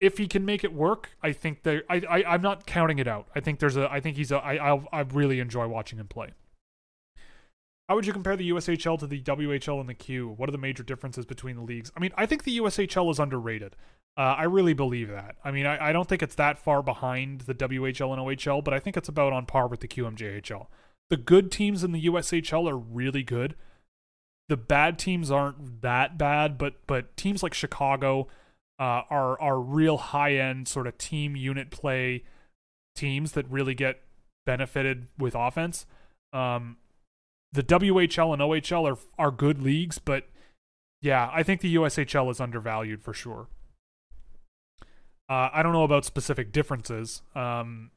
if 0.00 0.18
he 0.18 0.26
can 0.26 0.44
make 0.44 0.64
it 0.64 0.74
work, 0.74 1.10
I 1.22 1.32
think 1.32 1.62
there. 1.62 1.84
I, 1.88 2.02
I 2.08 2.24
I'm 2.34 2.42
not 2.42 2.66
counting 2.66 2.98
it 2.98 3.08
out. 3.08 3.28
I 3.34 3.40
think 3.40 3.60
there's 3.60 3.76
a. 3.76 3.90
I 3.90 4.00
think 4.00 4.16
he's 4.16 4.32
a. 4.32 4.36
I 4.36 4.76
I 4.92 5.00
really 5.00 5.40
enjoy 5.40 5.66
watching 5.66 5.98
him 5.98 6.08
play. 6.08 6.32
How 7.88 7.94
would 7.94 8.06
you 8.06 8.12
compare 8.12 8.36
the 8.36 8.50
USHL 8.50 8.98
to 8.98 9.06
the 9.06 9.20
WHL 9.20 9.80
and 9.80 9.88
the 9.88 9.94
Q? 9.94 10.28
What 10.28 10.48
are 10.48 10.52
the 10.52 10.58
major 10.58 10.82
differences 10.82 11.26
between 11.26 11.56
the 11.56 11.62
leagues? 11.62 11.92
I 11.96 12.00
mean, 12.00 12.12
I 12.16 12.24
think 12.24 12.44
the 12.44 12.58
USHL 12.58 13.10
is 13.10 13.18
underrated. 13.18 13.76
Uh, 14.16 14.36
I 14.38 14.44
really 14.44 14.74
believe 14.74 15.08
that. 15.08 15.36
I 15.44 15.50
mean, 15.50 15.66
I, 15.66 15.90
I 15.90 15.92
don't 15.92 16.08
think 16.08 16.22
it's 16.22 16.36
that 16.36 16.58
far 16.58 16.82
behind 16.82 17.42
the 17.42 17.54
WHL 17.54 18.12
and 18.12 18.22
OHL, 18.22 18.64
but 18.64 18.72
I 18.72 18.78
think 18.78 18.96
it's 18.96 19.08
about 19.08 19.32
on 19.32 19.44
par 19.44 19.66
with 19.66 19.80
the 19.80 19.88
QMJHL. 19.88 20.66
The 21.10 21.16
good 21.16 21.50
teams 21.52 21.84
in 21.84 21.92
the 21.92 22.06
USHL 22.06 22.70
are 22.70 22.76
really 22.76 23.22
good. 23.22 23.54
The 24.48 24.56
bad 24.56 24.98
teams 24.98 25.30
aren't 25.30 25.82
that 25.82 26.16
bad, 26.16 26.56
but 26.58 26.74
but 26.86 27.16
teams 27.16 27.42
like 27.42 27.54
Chicago, 27.54 28.28
uh, 28.78 29.02
are 29.10 29.40
are 29.40 29.60
real 29.60 29.96
high 29.96 30.34
end 30.34 30.68
sort 30.68 30.86
of 30.86 30.98
team 30.98 31.36
unit 31.36 31.70
play 31.70 32.24
teams 32.94 33.32
that 33.32 33.48
really 33.50 33.74
get 33.74 34.00
benefited 34.46 35.08
with 35.18 35.34
offense. 35.34 35.86
Um, 36.32 36.76
the 37.54 37.62
WHL 37.62 38.32
and 38.32 38.42
OHL 38.42 38.92
are 38.92 38.98
are 39.18 39.30
good 39.30 39.62
leagues, 39.62 39.98
but 39.98 40.28
yeah, 41.00 41.30
I 41.32 41.42
think 41.42 41.60
the 41.60 41.76
USHL 41.76 42.30
is 42.30 42.40
undervalued 42.40 43.02
for 43.02 43.14
sure. 43.14 43.46
Uh, 45.28 45.48
I 45.52 45.62
don't 45.62 45.72
know 45.72 45.84
about 45.84 46.04
specific 46.04 46.52
differences. 46.52 47.22
Um, 47.34 47.90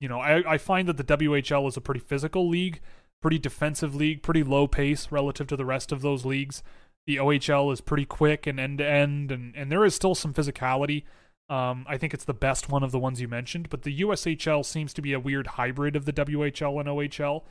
you 0.00 0.08
know, 0.08 0.18
I, 0.18 0.54
I 0.54 0.58
find 0.58 0.88
that 0.88 0.96
the 0.96 1.04
WHL 1.04 1.68
is 1.68 1.76
a 1.76 1.80
pretty 1.80 2.00
physical 2.00 2.48
league, 2.48 2.80
pretty 3.20 3.38
defensive 3.38 3.94
league, 3.94 4.22
pretty 4.22 4.42
low 4.42 4.66
pace 4.66 5.12
relative 5.12 5.46
to 5.48 5.56
the 5.56 5.64
rest 5.64 5.92
of 5.92 6.02
those 6.02 6.24
leagues. 6.24 6.62
The 7.06 7.16
OHL 7.16 7.72
is 7.72 7.80
pretty 7.80 8.04
quick 8.04 8.46
and 8.46 8.58
end 8.58 8.78
to 8.78 8.86
end, 8.86 9.30
and 9.30 9.54
and 9.54 9.70
there 9.70 9.84
is 9.84 9.94
still 9.94 10.14
some 10.14 10.32
physicality. 10.32 11.04
Um, 11.50 11.84
I 11.88 11.98
think 11.98 12.14
it's 12.14 12.24
the 12.24 12.32
best 12.32 12.70
one 12.70 12.82
of 12.82 12.92
the 12.92 12.98
ones 12.98 13.20
you 13.20 13.28
mentioned, 13.28 13.68
but 13.68 13.82
the 13.82 14.00
USHL 14.00 14.64
seems 14.64 14.94
to 14.94 15.02
be 15.02 15.12
a 15.12 15.20
weird 15.20 15.48
hybrid 15.48 15.96
of 15.96 16.06
the 16.06 16.12
WHL 16.12 16.80
and 16.80 16.88
OHL. 16.88 17.42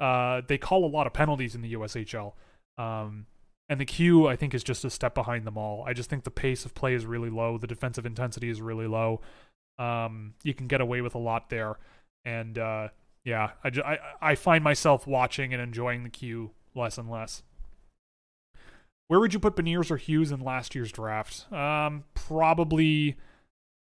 Uh, 0.00 0.42
they 0.46 0.58
call 0.58 0.84
a 0.84 0.88
lot 0.88 1.06
of 1.06 1.12
penalties 1.12 1.54
in 1.54 1.62
the 1.62 1.74
USHL, 1.74 2.32
um, 2.78 3.26
and 3.68 3.80
the 3.80 3.84
Q 3.84 4.26
I 4.26 4.36
think 4.36 4.54
is 4.54 4.64
just 4.64 4.84
a 4.84 4.90
step 4.90 5.14
behind 5.14 5.46
them 5.46 5.56
all. 5.56 5.84
I 5.86 5.92
just 5.92 6.10
think 6.10 6.24
the 6.24 6.30
pace 6.30 6.64
of 6.64 6.74
play 6.74 6.94
is 6.94 7.06
really 7.06 7.30
low, 7.30 7.58
the 7.58 7.66
defensive 7.66 8.06
intensity 8.06 8.48
is 8.48 8.60
really 8.60 8.86
low. 8.86 9.20
Um, 9.78 10.34
you 10.42 10.54
can 10.54 10.66
get 10.66 10.80
away 10.80 11.00
with 11.00 11.14
a 11.14 11.18
lot 11.18 11.50
there, 11.50 11.78
and 12.24 12.58
uh, 12.58 12.88
yeah, 13.24 13.52
I, 13.62 13.68
I 13.68 13.98
I 14.20 14.34
find 14.34 14.62
myself 14.62 15.06
watching 15.06 15.52
and 15.52 15.62
enjoying 15.62 16.02
the 16.02 16.10
Q 16.10 16.50
less 16.74 16.98
and 16.98 17.10
less. 17.10 17.42
Where 19.08 19.20
would 19.20 19.34
you 19.34 19.40
put 19.40 19.56
Beniers 19.56 19.90
or 19.90 19.96
Hughes 19.96 20.32
in 20.32 20.40
last 20.40 20.74
year's 20.74 20.90
draft? 20.90 21.52
Um, 21.52 22.04
probably 22.14 23.16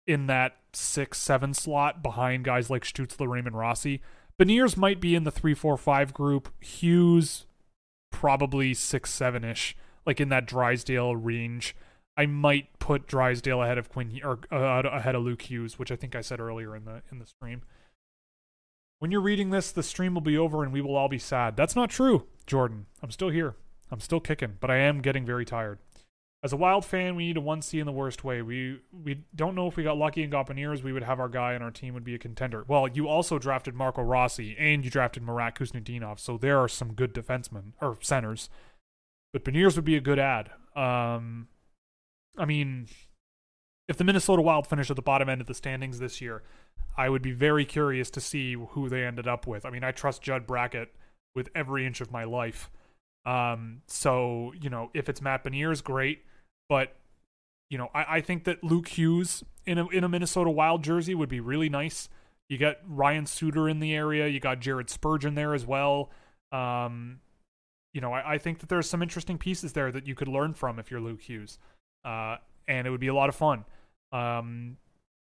in 0.07 0.27
that 0.27 0.57
six, 0.73 1.19
seven 1.19 1.55
slot 1.55 2.03
behind 2.03 2.45
guys 2.45 2.71
like 2.71 2.85
Stutzle, 2.85 3.29
Raymond 3.29 3.57
Rossi. 3.57 4.01
Beniers 4.41 4.77
might 4.77 5.01
be 5.01 5.15
in 5.15 5.25
the 5.25 5.31
three, 5.31 5.55
four, 5.55 5.77
five 5.77 6.13
group. 6.13 6.53
Hughes 6.63 7.47
probably 8.11 8.73
six, 8.73 9.13
seven 9.13 9.45
ish, 9.45 9.77
like 10.07 10.21
in 10.21 10.31
that 10.31 10.47
Drysdale 10.47 11.17
range. 11.17 11.77
I 12.17 12.25
might 12.27 12.79
put 12.79 13.07
Drysdale 13.07 13.63
ahead 13.63 13.77
of 13.77 13.91
Quinn 13.91 14.21
or 14.25 14.39
uh, 14.51 14.83
ahead 14.89 15.15
of 15.15 15.23
Luke 15.23 15.43
Hughes, 15.43 15.79
which 15.79 15.93
I 15.93 15.97
think 15.97 16.17
I 16.17 16.23
said 16.23 16.41
earlier 16.41 16.75
in 16.75 16.85
the 16.87 17.03
in 17.11 17.19
the 17.19 17.27
stream. 17.27 17.63
When 18.99 19.11
you're 19.11 19.21
reading 19.21 19.51
this, 19.51 19.71
the 19.71 19.83
stream 19.83 20.15
will 20.15 20.23
be 20.23 20.39
over 20.39 20.65
and 20.65 20.73
we 20.73 20.81
will 20.81 20.97
all 20.97 21.09
be 21.09 21.19
sad. 21.19 21.57
That's 21.57 21.77
not 21.77 21.91
true, 21.91 22.27
Jordan. 22.47 22.87
I'm 23.03 23.11
still 23.11 23.29
here. 23.29 23.55
I'm 23.91 24.01
still 24.01 24.21
kicking, 24.21 24.57
but 24.61 24.71
I 24.71 24.79
am 24.79 25.03
getting 25.03 25.27
very 25.27 25.45
tired. 25.45 25.79
As 26.43 26.53
a 26.53 26.57
Wild 26.57 26.85
fan, 26.85 27.17
we 27.17 27.27
need 27.27 27.39
a 27.39 27.41
1C 27.41 27.81
in 27.81 27.87
the 27.87 27.93
worst 27.93 28.23
way. 28.23 28.43
We 28.43 28.81
we 28.93 29.25
don't 29.35 29.55
know 29.55 29.67
if 29.67 29.77
we 29.77 29.83
got 29.83 29.97
lucky 29.97 30.23
and 30.23 30.31
got 30.31 30.49
we 30.55 30.93
would 30.93 31.03
have 31.03 31.19
our 31.19 31.29
guy 31.29 31.55
and 31.55 31.65
our 31.65 31.71
team 31.71 31.95
would 31.95 32.05
be 32.05 32.15
a 32.15 32.19
contender. 32.19 32.65
Well, 32.69 32.87
you 32.87 33.09
also 33.09 33.39
drafted 33.39 33.75
Marco 33.75 34.03
Rossi 34.03 34.55
and 34.59 34.85
you 34.85 34.91
drafted 34.91 35.23
Marat 35.23 35.53
Khusnutdinov, 35.53 36.21
so 36.21 36.37
there 36.37 36.59
are 36.59 36.69
some 36.69 36.93
good 36.93 37.15
defensemen 37.15 37.73
or 37.81 37.97
centers. 38.01 38.49
But 39.33 39.45
Beniers 39.45 39.77
would 39.77 39.85
be 39.85 39.97
a 39.97 40.01
good 40.01 40.19
ad. 40.19 40.51
Um, 40.77 41.49
I 42.39 42.45
mean, 42.45 42.87
if 43.89 43.97
the 43.97 44.05
Minnesota 44.05 44.43
Wild 44.43 44.67
finish 44.67 44.91
at 44.91 44.97
the 44.97 45.03
bottom 45.03 45.29
end 45.29 45.41
of 45.41 45.47
the 45.47 45.55
standings 45.55 45.99
this 45.99 46.21
year, 46.21 46.43
I 46.97 47.09
would 47.09 47.23
be 47.23 47.33
very 47.33 47.65
curious 47.65 48.11
to 48.11 48.21
see 48.21 48.55
who 48.55 48.89
they 48.89 49.05
ended 49.05 49.29
up 49.29 49.47
with. 49.47 49.67
I 49.67 49.71
mean, 49.71 49.85
I 49.85 49.91
trust 49.91 50.23
Judd 50.23 50.47
Brackett 50.47 50.95
with 51.35 51.51
every 51.55 51.87
inch 51.87 52.01
of 52.01 52.11
my 52.11 52.25
life. 52.25 52.71
Um, 53.27 53.83
so 53.89 54.53
you 54.59 54.71
know, 54.71 54.91
if 54.95 55.09
it's 55.09 55.21
Matt 55.21 55.45
Beniers, 55.45 55.83
great. 55.83 56.25
But 56.69 56.97
you 57.69 57.77
know, 57.77 57.91
I, 57.93 58.17
I 58.17 58.21
think 58.21 58.45
that 58.45 58.65
Luke 58.65 58.89
Hughes 58.89 59.43
in 59.67 59.79
a 59.79 59.89
in 59.89 60.05
a 60.05 60.09
Minnesota 60.09 60.51
Wild 60.51 60.85
jersey 60.85 61.15
would 61.15 61.29
be 61.29 61.41
really 61.41 61.69
nice. 61.69 62.09
You 62.49 62.59
got 62.59 62.77
Ryan 62.87 63.27
Suter 63.27 63.69
in 63.69 63.81
the 63.81 63.95
area. 63.95 64.29
You 64.29 64.39
got 64.39 64.61
Jared 64.61 64.89
Spurgeon 64.89 65.35
there 65.35 65.53
as 65.53 65.67
well. 65.67 66.11
Um, 66.53 67.19
you 67.93 68.01
know, 68.01 68.13
I, 68.13 68.35
I, 68.35 68.39
think 68.39 68.61
that 68.61 68.69
there's 68.69 68.89
some 68.89 69.03
interesting 69.03 69.37
pieces 69.37 69.73
there 69.73 69.91
that 69.91 70.07
you 70.07 70.15
could 70.15 70.29
learn 70.29 70.55
from 70.55 70.79
if 70.79 70.89
you're 70.89 71.01
Luke 71.01 71.23
Hughes. 71.23 71.59
Uh, 72.05 72.37
and 72.69 72.87
it 72.87 72.91
would 72.91 73.01
be 73.01 73.09
a 73.09 73.15
lot 73.15 73.29
of 73.29 73.35
fun. 73.35 73.65
Um, 74.13 74.77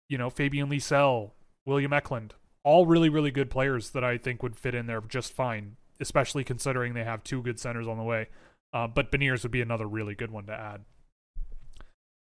you 0.09 0.19
know, 0.19 0.31
Fabian 0.31 0.69
Lysell, 0.69 1.31
William 1.65 1.93
Eklund, 1.93 2.35
all 2.65 2.87
really, 2.87 3.09
really 3.09 3.31
good 3.31 3.51
players 3.51 3.91
that 3.91 4.03
I 4.03 4.19
think 4.19 4.43
would 4.43 4.57
fit 4.57 4.75
in 4.75 4.87
there 4.87 5.01
just 5.03 5.33
fine 5.33 5.77
especially 6.03 6.45
considering 6.45 6.93
they 6.93 7.05
have 7.05 7.25
two 7.25 7.41
good 7.41 7.59
centers 7.59 7.89
on 7.89 7.97
the 7.97 8.03
way. 8.03 8.29
Uh, 8.75 8.87
but 8.87 9.11
Beniers 9.11 9.43
would 9.43 9.53
be 9.53 9.63
another 9.63 9.87
really 9.87 10.15
good 10.15 10.31
one 10.31 10.47
to 10.47 10.53
add. 10.53 10.85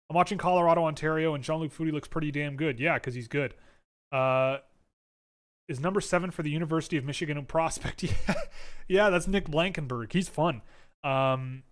I'm 0.10 0.16
watching 0.16 0.38
Colorado, 0.38 0.84
Ontario, 0.84 1.34
and 1.34 1.44
Jean 1.44 1.60
Luc 1.60 1.74
Foudy 1.74 1.92
looks 1.92 2.08
pretty 2.08 2.32
damn 2.32 2.56
good. 2.56 2.80
Yeah, 2.80 2.96
because 2.96 3.14
he's 3.14 3.28
good. 3.28 3.54
Uh, 4.12 4.58
is 5.70 5.80
number 5.80 6.02
seven 6.02 6.32
for 6.32 6.44
the 6.44 6.50
University 6.50 6.98
of 6.98 7.06
Michigan 7.06 7.46
prospect? 7.46 8.04
yeah, 8.28 8.34
yeah, 8.88 9.10
that's 9.10 9.28
Nick 9.28 9.50
Blankenburg. 9.50 10.12
He's 10.12 10.28
fun. 10.28 10.62
Um, 11.04 11.64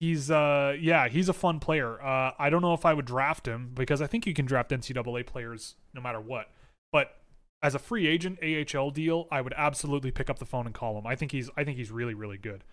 he's 0.00 0.30
uh 0.30 0.74
yeah 0.80 1.08
he's 1.08 1.28
a 1.28 1.32
fun 1.32 1.60
player. 1.60 2.02
Uh, 2.02 2.32
I 2.38 2.50
don't 2.50 2.62
know 2.62 2.74
if 2.74 2.84
I 2.86 2.94
would 2.94 3.04
draft 3.04 3.46
him 3.46 3.72
because 3.74 4.00
I 4.02 4.06
think 4.06 4.26
you 4.26 4.34
can 4.34 4.46
draft 4.46 4.70
NCAA 4.70 5.26
players 5.26 5.76
no 5.94 6.00
matter 6.00 6.20
what. 6.20 6.50
But 6.92 7.16
as 7.62 7.74
a 7.74 7.78
free 7.78 8.06
agent 8.06 8.38
AHL 8.42 8.90
deal, 8.90 9.26
I 9.30 9.40
would 9.40 9.54
absolutely 9.56 10.10
pick 10.10 10.30
up 10.30 10.38
the 10.38 10.46
phone 10.46 10.66
and 10.66 10.74
call 10.74 10.98
him. 10.98 11.06
I 11.06 11.14
think 11.14 11.32
he's 11.32 11.50
I 11.56 11.64
think 11.64 11.76
he's 11.76 11.90
really 11.90 12.14
really 12.14 12.38
good. 12.38 12.64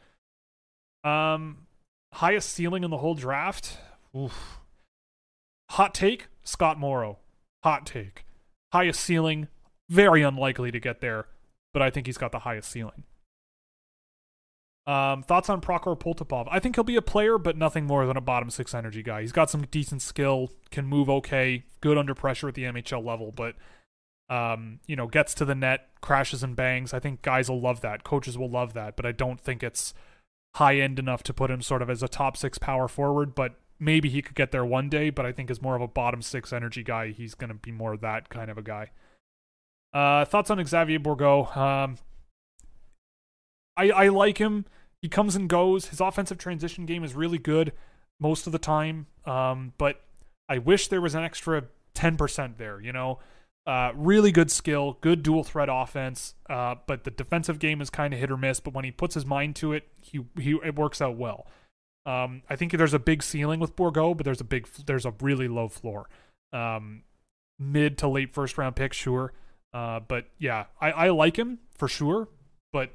Um, 1.03 1.68
highest 2.14 2.49
ceiling 2.49 2.84
in 2.84 2.91
the 2.91 2.97
whole 2.97 3.15
draft. 3.15 3.77
Oof. 4.15 4.59
Hot 5.72 5.93
take: 5.93 6.27
Scott 6.43 6.80
Morrow. 6.80 7.19
Hot 7.64 7.85
take. 7.85 8.26
Highest 8.72 8.99
ceiling. 8.99 9.47
Very 9.89 10.22
unlikely 10.22 10.72
to 10.72 10.80
get 10.80 11.01
there, 11.01 11.27
but 11.73 11.81
I 11.81 11.89
think 11.89 12.07
he's 12.07 12.18
got 12.18 12.31
the 12.31 12.39
highest 12.39 12.69
ceiling. 12.69 13.03
Um, 14.85 15.22
thoughts 15.22 15.49
on 15.49 15.59
Prokhor 15.59 15.99
Poltapov? 15.99 16.47
I 16.49 16.59
think 16.59 16.76
he'll 16.76 16.85
be 16.85 16.95
a 16.95 17.01
player, 17.01 17.38
but 17.38 17.57
nothing 17.57 17.85
more 17.85 18.05
than 18.05 18.15
a 18.15 18.22
bottom 18.22 18.49
six 18.49 18.73
energy 18.73 19.03
guy. 19.03 19.19
He's 19.19 19.34
got 19.34 19.49
some 19.49 19.64
decent 19.69 20.01
skill, 20.01 20.49
can 20.72 20.85
move 20.85 21.09
okay, 21.09 21.65
good 21.81 21.97
under 21.97 22.15
pressure 22.15 22.47
at 22.47 22.55
the 22.55 22.64
MHL 22.64 23.05
level, 23.05 23.34
but 23.35 23.55
um, 24.30 24.80
you 24.88 24.95
know, 24.95 25.08
gets 25.08 25.34
to 25.36 25.45
the 25.45 25.56
net, 25.56 25.90
crashes 26.02 26.44
and 26.44 26.56
bangs. 26.56 26.94
I 26.94 26.99
think 26.99 27.22
guys 27.22 27.49
will 27.49 27.62
love 27.62 27.82
that. 27.82 28.04
Coaches 28.04 28.38
will 28.38 28.49
love 28.49 28.74
that, 28.74 28.95
but 28.95 29.06
I 29.06 29.12
don't 29.12 29.40
think 29.40 29.64
it's 29.64 29.94
high 30.56 30.78
end 30.78 30.99
enough 30.99 31.24
to 31.24 31.34
put 31.34 31.52
him 31.52 31.62
sort 31.62 31.82
of 31.82 31.90
as 31.90 32.04
a 32.04 32.08
top 32.08 32.36
six 32.36 32.58
power 32.58 32.88
forward. 32.88 33.36
But 33.36 33.56
maybe 33.80 34.10
he 34.10 34.22
could 34.22 34.36
get 34.36 34.52
there 34.52 34.66
one 34.66 34.90
day. 34.90 35.10
But 35.10 35.26
I 35.26 35.32
think 35.32 35.49
as 35.49 35.62
more 35.62 35.76
of 35.76 35.82
a 35.82 35.88
bottom 35.88 36.22
six 36.22 36.52
energy 36.52 36.84
guy, 36.84 37.10
he's 37.12 37.36
going 37.36 37.49
to 37.49 37.56
be 37.56 37.72
more 37.72 37.95
that 37.98 38.30
kind 38.30 38.52
of 38.52 38.58
a 38.58 38.64
guy. 38.64 38.91
Uh, 39.94 40.26
thoughts 40.26 40.49
on 40.49 40.64
Xavier 40.66 40.99
Bourgault? 40.99 41.56
Um, 41.56 41.98
I 43.78 43.90
I 43.91 44.08
like 44.10 44.38
him. 44.40 44.66
He 45.02 45.10
comes 45.10 45.36
and 45.36 45.48
goes. 45.48 45.88
His 45.88 46.02
offensive 46.02 46.38
transition 46.38 46.86
game 46.86 47.04
is 47.04 47.16
really 47.16 47.38
good 47.38 47.72
most 48.20 48.48
of 48.48 48.52
the 48.52 48.60
time. 48.60 49.08
Um, 49.26 49.74
but 49.78 50.02
I 50.49 50.58
wish 50.58 50.88
there 50.88 51.02
was 51.02 51.16
an 51.16 51.24
extra 51.24 51.66
ten 51.94 52.18
percent 52.18 52.58
there. 52.58 52.82
You 52.82 52.91
know, 52.91 53.20
uh, 53.68 53.91
really 53.95 54.31
good 54.31 54.49
skill, 54.49 54.98
good 55.02 55.22
dual 55.22 55.44
threat 55.44 55.68
offense. 55.69 56.34
Uh, 56.49 56.76
but 56.88 57.03
the 57.03 57.11
defensive 57.11 57.60
game 57.60 57.81
is 57.81 57.89
kind 57.89 58.14
of 58.14 58.19
hit 58.19 58.31
or 58.31 58.38
miss. 58.38 58.61
But 58.61 58.73
when 58.73 58.85
he 58.85 58.91
puts 58.91 59.14
his 59.14 59.26
mind 59.26 59.57
to 59.57 59.73
it, 59.73 59.89
he 60.02 60.26
he 60.39 60.57
it 60.64 60.76
works 60.76 61.02
out 61.02 61.18
well. 61.18 61.45
Um, 62.06 62.44
I 62.49 62.56
think 62.56 62.72
there's 62.72 62.94
a 62.94 62.99
big 62.99 63.22
ceiling 63.22 63.60
with 63.60 63.76
Bourgault, 63.76 64.15
but 64.15 64.23
there's 64.23 64.39
a 64.39 64.45
big 64.45 64.68
there's 64.85 65.06
a 65.06 65.14
really 65.22 65.49
low 65.49 65.68
floor. 65.68 66.07
Um, 66.53 67.03
mid 67.60 67.98
to 67.98 68.07
late 68.07 68.34
first 68.34 68.57
round 68.57 68.77
pick, 68.77 68.94
sure. 68.94 69.34
Uh, 69.73 69.99
but 69.99 70.27
yeah, 70.39 70.65
I, 70.80 70.91
I 70.91 71.10
like 71.10 71.38
him 71.38 71.60
for 71.76 71.89
sure, 71.89 72.30
but 72.72 72.91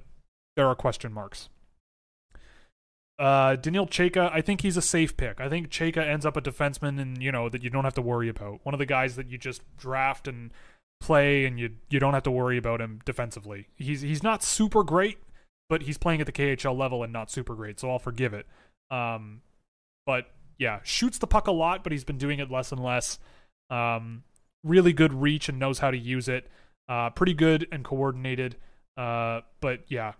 there 0.56 0.66
are 0.66 0.74
question 0.74 1.12
marks. 1.12 1.50
Uh, 3.18 3.56
Daniil 3.56 3.86
Chayka, 3.86 4.30
I 4.32 4.40
think 4.40 4.62
he's 4.62 4.76
a 4.76 4.82
safe 4.82 5.16
pick. 5.16 5.40
I 5.40 5.48
think 5.48 5.68
Chayka 5.68 5.98
ends 5.98 6.26
up 6.26 6.36
a 6.36 6.40
defenseman, 6.40 7.00
and 7.00 7.22
you 7.22 7.30
know 7.30 7.48
that 7.48 7.62
you 7.62 7.70
don't 7.70 7.84
have 7.84 7.94
to 7.94 8.02
worry 8.02 8.28
about. 8.28 8.60
One 8.64 8.74
of 8.74 8.78
the 8.78 8.86
guys 8.86 9.16
that 9.16 9.28
you 9.28 9.38
just 9.38 9.62
draft 9.76 10.26
and 10.26 10.52
play, 11.00 11.44
and 11.44 11.58
you 11.58 11.70
you 11.90 12.00
don't 12.00 12.14
have 12.14 12.22
to 12.24 12.30
worry 12.30 12.56
about 12.56 12.80
him 12.80 13.00
defensively. 13.04 13.68
He's 13.76 14.00
he's 14.00 14.22
not 14.22 14.42
super 14.42 14.82
great, 14.82 15.18
but 15.68 15.82
he's 15.82 15.98
playing 15.98 16.20
at 16.20 16.26
the 16.26 16.32
KHL 16.32 16.76
level 16.76 17.02
and 17.02 17.12
not 17.12 17.30
super 17.30 17.54
great, 17.54 17.78
so 17.78 17.90
I'll 17.90 17.98
forgive 17.98 18.34
it. 18.34 18.46
Um, 18.90 19.42
but 20.06 20.26
yeah, 20.58 20.80
shoots 20.82 21.18
the 21.18 21.26
puck 21.26 21.46
a 21.46 21.52
lot, 21.52 21.82
but 21.82 21.92
he's 21.92 22.04
been 22.04 22.18
doing 22.18 22.38
it 22.38 22.50
less 22.50 22.72
and 22.72 22.82
less. 22.82 23.18
Um, 23.70 24.24
really 24.64 24.92
good 24.92 25.12
reach 25.12 25.48
and 25.48 25.58
knows 25.58 25.78
how 25.78 25.90
to 25.90 25.98
use 25.98 26.28
it. 26.28 26.48
Uh, 26.88 27.10
pretty 27.10 27.34
good 27.34 27.66
and 27.72 27.84
coordinated. 27.84 28.56
Uh, 28.96 29.40
but 29.60 29.80
yeah, 29.88 30.12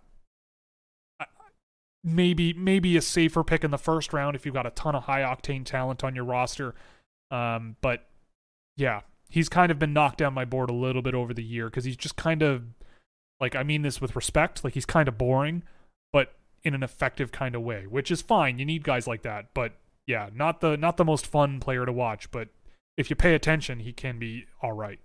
maybe 2.05 2.53
maybe 2.53 2.97
a 2.97 3.03
safer 3.03 3.45
pick 3.45 3.65
in 3.65 3.71
the 3.71 3.79
first 3.79 4.13
round 4.13 4.37
if 4.37 4.45
you've 4.45 4.55
got 4.55 4.67
a 4.67 4.71
ton 4.71 4.95
of 4.95 5.05
high 5.05 5.23
octane 5.23 5.65
talent 5.65 6.03
on 6.03 6.15
your 6.15 6.25
roster. 6.25 6.75
Um, 7.31 7.77
but 7.81 8.07
yeah, 8.77 9.03
he's 9.29 9.49
kind 9.49 9.71
of 9.71 9.79
been 9.79 9.93
knocked 9.93 10.19
down 10.19 10.35
my 10.35 10.45
board 10.45 10.71
a 10.71 10.75
little 10.75 11.03
bit 11.03 11.15
over 11.15 11.33
the 11.33 11.45
year 11.45 11.67
because 11.67 11.85
he's 11.85 11.97
just 11.97 12.17
kind 12.17 12.43
of 12.43 12.65
like 13.41 13.55
I 13.55 13.63
mean 13.63 13.83
this 13.83 14.01
with 14.01 14.17
respect, 14.17 14.65
like 14.65 14.75
he's 14.75 14.87
kind 14.87 15.09
of 15.09 15.19
boring, 15.19 15.63
but 16.13 16.35
in 16.65 16.75
an 16.75 16.83
effective 16.83 17.33
kind 17.33 17.55
of 17.55 17.63
way, 17.63 17.87
which 17.87 18.11
is 18.11 18.23
fine. 18.23 18.59
You 18.59 18.65
need 18.65 18.85
guys 18.85 19.07
like 19.07 19.23
that, 19.23 19.55
but 19.55 19.73
yeah, 20.07 20.31
not 20.35 20.61
the 20.61 20.77
not 20.77 20.97
the 20.97 21.05
most 21.05 21.27
fun 21.27 21.61
player 21.61 21.87
to 21.87 21.93
watch, 21.93 22.31
but 22.31 22.49
if 22.97 23.11
you 23.11 23.17
pay 23.17 23.35
attention, 23.35 23.81
he 23.81 23.93
can 23.93 24.19
be 24.19 24.47
all 24.61 24.73
right. 24.73 24.99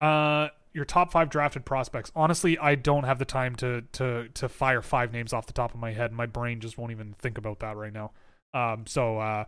Uh, 0.00 0.48
your 0.72 0.84
top 0.84 1.12
five 1.12 1.30
drafted 1.30 1.64
prospects. 1.64 2.12
Honestly, 2.14 2.58
I 2.58 2.74
don't 2.74 3.04
have 3.04 3.18
the 3.18 3.24
time 3.24 3.54
to 3.56 3.82
to 3.92 4.28
to 4.34 4.48
fire 4.48 4.82
five 4.82 5.12
names 5.12 5.32
off 5.32 5.46
the 5.46 5.52
top 5.52 5.74
of 5.74 5.80
my 5.80 5.92
head. 5.92 6.12
My 6.12 6.26
brain 6.26 6.60
just 6.60 6.78
won't 6.78 6.92
even 6.92 7.14
think 7.18 7.38
about 7.38 7.60
that 7.60 7.76
right 7.76 7.92
now. 7.92 8.12
Um, 8.54 8.86
so 8.86 9.18
uh, 9.18 9.44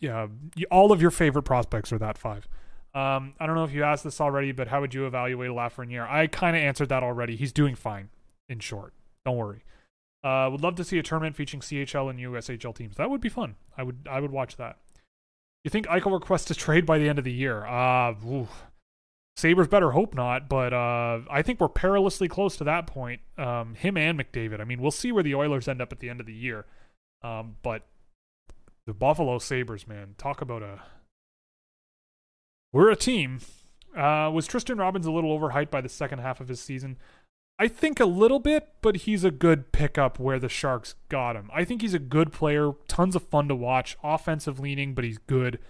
yeah, 0.00 0.28
all 0.70 0.92
of 0.92 1.02
your 1.02 1.10
favorite 1.10 1.42
prospects 1.42 1.92
are 1.92 1.98
that 1.98 2.18
five. 2.18 2.48
Um, 2.94 3.34
I 3.38 3.46
don't 3.46 3.54
know 3.54 3.64
if 3.64 3.72
you 3.72 3.84
asked 3.84 4.04
this 4.04 4.20
already, 4.20 4.52
but 4.52 4.68
how 4.68 4.80
would 4.80 4.94
you 4.94 5.06
evaluate 5.06 5.50
Lafreniere? 5.50 6.08
I 6.08 6.26
kind 6.26 6.56
of 6.56 6.62
answered 6.62 6.88
that 6.88 7.02
already. 7.02 7.36
He's 7.36 7.52
doing 7.52 7.74
fine. 7.74 8.08
In 8.48 8.60
short, 8.60 8.94
don't 9.26 9.36
worry. 9.36 9.62
Uh, 10.24 10.48
would 10.50 10.62
love 10.62 10.74
to 10.76 10.84
see 10.84 10.98
a 10.98 11.02
tournament 11.02 11.36
featuring 11.36 11.60
CHL 11.60 12.10
and 12.10 12.18
USHL 12.18 12.74
teams. 12.74 12.96
That 12.96 13.10
would 13.10 13.20
be 13.20 13.28
fun. 13.28 13.56
I 13.76 13.82
would 13.82 14.08
I 14.10 14.20
would 14.20 14.32
watch 14.32 14.56
that. 14.56 14.78
You 15.64 15.70
think 15.70 15.86
Eichel 15.86 16.12
requests 16.12 16.50
a 16.50 16.54
trade 16.54 16.86
by 16.86 16.98
the 16.98 17.08
end 17.08 17.18
of 17.18 17.24
the 17.24 17.32
year? 17.32 17.66
Uh, 17.66 18.14
Sabres 19.38 19.68
better 19.68 19.92
hope 19.92 20.16
not, 20.16 20.48
but 20.48 20.72
uh, 20.72 21.20
I 21.30 21.42
think 21.42 21.60
we're 21.60 21.68
perilously 21.68 22.26
close 22.26 22.56
to 22.56 22.64
that 22.64 22.88
point. 22.88 23.20
Um, 23.36 23.76
him 23.76 23.96
and 23.96 24.18
McDavid. 24.18 24.60
I 24.60 24.64
mean, 24.64 24.82
we'll 24.82 24.90
see 24.90 25.12
where 25.12 25.22
the 25.22 25.36
Oilers 25.36 25.68
end 25.68 25.80
up 25.80 25.92
at 25.92 26.00
the 26.00 26.10
end 26.10 26.18
of 26.18 26.26
the 26.26 26.34
year. 26.34 26.66
Um, 27.22 27.54
but 27.62 27.86
the 28.84 28.94
Buffalo 28.94 29.38
Sabres, 29.38 29.86
man, 29.86 30.16
talk 30.18 30.40
about 30.40 30.64
a. 30.64 30.80
We're 32.72 32.90
a 32.90 32.96
team. 32.96 33.38
Uh, 33.96 34.28
was 34.34 34.48
Tristen 34.48 34.76
Robins 34.76 35.06
a 35.06 35.12
little 35.12 35.38
overhyped 35.38 35.70
by 35.70 35.82
the 35.82 35.88
second 35.88 36.18
half 36.18 36.40
of 36.40 36.48
his 36.48 36.58
season? 36.58 36.98
I 37.60 37.68
think 37.68 38.00
a 38.00 38.06
little 38.06 38.40
bit, 38.40 38.66
but 38.82 38.96
he's 38.96 39.22
a 39.22 39.30
good 39.30 39.70
pickup 39.70 40.18
where 40.18 40.40
the 40.40 40.48
Sharks 40.48 40.96
got 41.08 41.36
him. 41.36 41.48
I 41.54 41.62
think 41.62 41.82
he's 41.82 41.94
a 41.94 42.00
good 42.00 42.32
player, 42.32 42.72
tons 42.88 43.14
of 43.14 43.28
fun 43.28 43.46
to 43.46 43.54
watch, 43.54 43.96
offensive 44.02 44.58
leaning, 44.58 44.96
but 44.96 45.04
he's 45.04 45.18
good. 45.18 45.60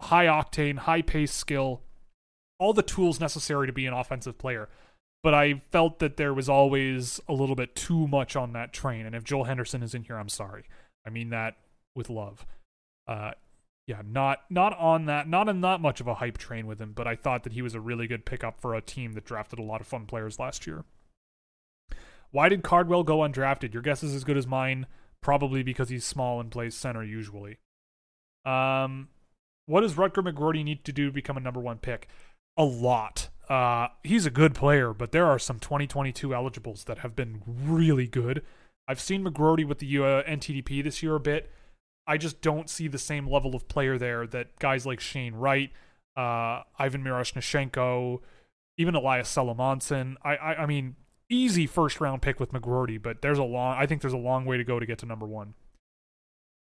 High 0.00 0.26
octane, 0.26 0.78
high 0.78 1.02
pace 1.02 1.32
skill 1.32 1.82
all 2.60 2.72
the 2.72 2.82
tools 2.82 3.18
necessary 3.18 3.66
to 3.66 3.72
be 3.72 3.86
an 3.86 3.94
offensive 3.94 4.38
player. 4.38 4.68
But 5.22 5.34
I 5.34 5.54
felt 5.54 5.98
that 5.98 6.16
there 6.16 6.32
was 6.32 6.48
always 6.48 7.20
a 7.28 7.32
little 7.32 7.56
bit 7.56 7.74
too 7.74 8.06
much 8.06 8.36
on 8.36 8.52
that 8.52 8.72
train. 8.72 9.04
And 9.04 9.14
if 9.14 9.24
Joel 9.24 9.44
Henderson 9.44 9.82
is 9.82 9.94
in 9.94 10.04
here, 10.04 10.16
I'm 10.16 10.28
sorry. 10.28 10.64
I 11.04 11.10
mean 11.10 11.30
that 11.30 11.56
with 11.94 12.08
love. 12.08 12.46
Uh, 13.08 13.32
yeah, 13.86 14.02
not 14.06 14.42
not 14.48 14.78
on 14.78 15.06
that, 15.06 15.28
not 15.28 15.48
in 15.48 15.60
not 15.60 15.80
much 15.80 16.00
of 16.00 16.06
a 16.06 16.14
hype 16.14 16.38
train 16.38 16.66
with 16.66 16.80
him. 16.80 16.92
But 16.92 17.08
I 17.08 17.16
thought 17.16 17.42
that 17.44 17.54
he 17.54 17.62
was 17.62 17.74
a 17.74 17.80
really 17.80 18.06
good 18.06 18.24
pickup 18.24 18.60
for 18.60 18.74
a 18.74 18.80
team 18.80 19.14
that 19.14 19.24
drafted 19.24 19.58
a 19.58 19.64
lot 19.64 19.80
of 19.80 19.86
fun 19.86 20.06
players 20.06 20.38
last 20.38 20.66
year. 20.66 20.84
Why 22.30 22.48
did 22.48 22.62
Cardwell 22.62 23.02
go 23.02 23.18
undrafted? 23.18 23.72
Your 23.72 23.82
guess 23.82 24.02
is 24.02 24.14
as 24.14 24.24
good 24.24 24.36
as 24.36 24.46
mine. 24.46 24.86
Probably 25.22 25.62
because 25.62 25.90
he's 25.90 26.04
small 26.04 26.40
and 26.40 26.50
plays 26.50 26.74
center 26.74 27.02
usually. 27.02 27.58
Um, 28.46 29.08
what 29.66 29.82
does 29.82 29.94
Rutger 29.94 30.26
McGroarty 30.26 30.64
need 30.64 30.84
to 30.84 30.92
do 30.92 31.06
to 31.06 31.12
become 31.12 31.36
a 31.36 31.40
number 31.40 31.60
one 31.60 31.78
pick? 31.78 32.08
A 32.56 32.64
lot. 32.64 33.28
Uh, 33.48 33.88
he's 34.04 34.26
a 34.26 34.30
good 34.30 34.54
player, 34.54 34.92
but 34.94 35.12
there 35.12 35.26
are 35.26 35.38
some 35.38 35.58
2022 35.58 36.34
eligibles 36.34 36.84
that 36.84 36.98
have 36.98 37.16
been 37.16 37.42
really 37.46 38.06
good. 38.06 38.42
I've 38.86 39.00
seen 39.00 39.24
McGroarty 39.24 39.66
with 39.66 39.78
the 39.78 39.98
uh, 39.98 40.22
NTDP 40.22 40.82
this 40.84 41.02
year 41.02 41.16
a 41.16 41.20
bit. 41.20 41.50
I 42.06 42.16
just 42.16 42.40
don't 42.40 42.68
see 42.68 42.88
the 42.88 42.98
same 42.98 43.28
level 43.28 43.54
of 43.54 43.68
player 43.68 43.98
there 43.98 44.26
that 44.28 44.58
guys 44.58 44.86
like 44.86 45.00
Shane 45.00 45.34
Wright, 45.34 45.70
uh, 46.16 46.62
Ivan 46.78 47.04
Miroshnichenko, 47.04 48.20
even 48.76 48.94
Elias 48.94 49.32
Salomonsson. 49.32 50.16
I, 50.24 50.36
I, 50.36 50.54
I 50.62 50.66
mean, 50.66 50.96
easy 51.28 51.66
first 51.66 52.00
round 52.00 52.22
pick 52.22 52.40
with 52.40 52.52
McGroarty, 52.52 53.00
but 53.00 53.22
there's 53.22 53.38
a 53.38 53.44
long. 53.44 53.76
I 53.78 53.86
think 53.86 54.00
there's 54.00 54.12
a 54.12 54.18
long 54.18 54.44
way 54.44 54.56
to 54.56 54.64
go 54.64 54.80
to 54.80 54.86
get 54.86 54.98
to 54.98 55.06
number 55.06 55.26
one. 55.26 55.54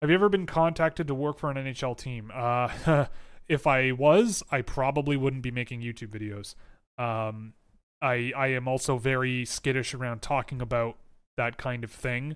Have 0.02 0.10
you 0.10 0.16
ever 0.16 0.30
been 0.30 0.46
contacted 0.46 1.08
to 1.08 1.16
work 1.16 1.40
for 1.40 1.50
an 1.50 1.58
NHL 1.58 1.98
team? 1.98 2.32
Uh, 2.34 3.06
if 3.48 3.68
I 3.68 3.92
was, 3.92 4.44
I 4.52 4.62
probably 4.62 5.18
wouldn't 5.18 5.44
be 5.44 5.52
making 5.52 5.82
YouTube 5.82 6.10
videos. 6.10 6.56
Um, 7.02 7.54
I 8.02 8.32
I 8.36 8.48
am 8.48 8.68
also 8.68 8.98
very 8.98 9.46
skittish 9.46 9.94
around 9.94 10.22
talking 10.22 10.62
about 10.62 10.98
that 11.38 11.58
kind 11.58 11.84
of 11.84 11.92
thing. 11.92 12.36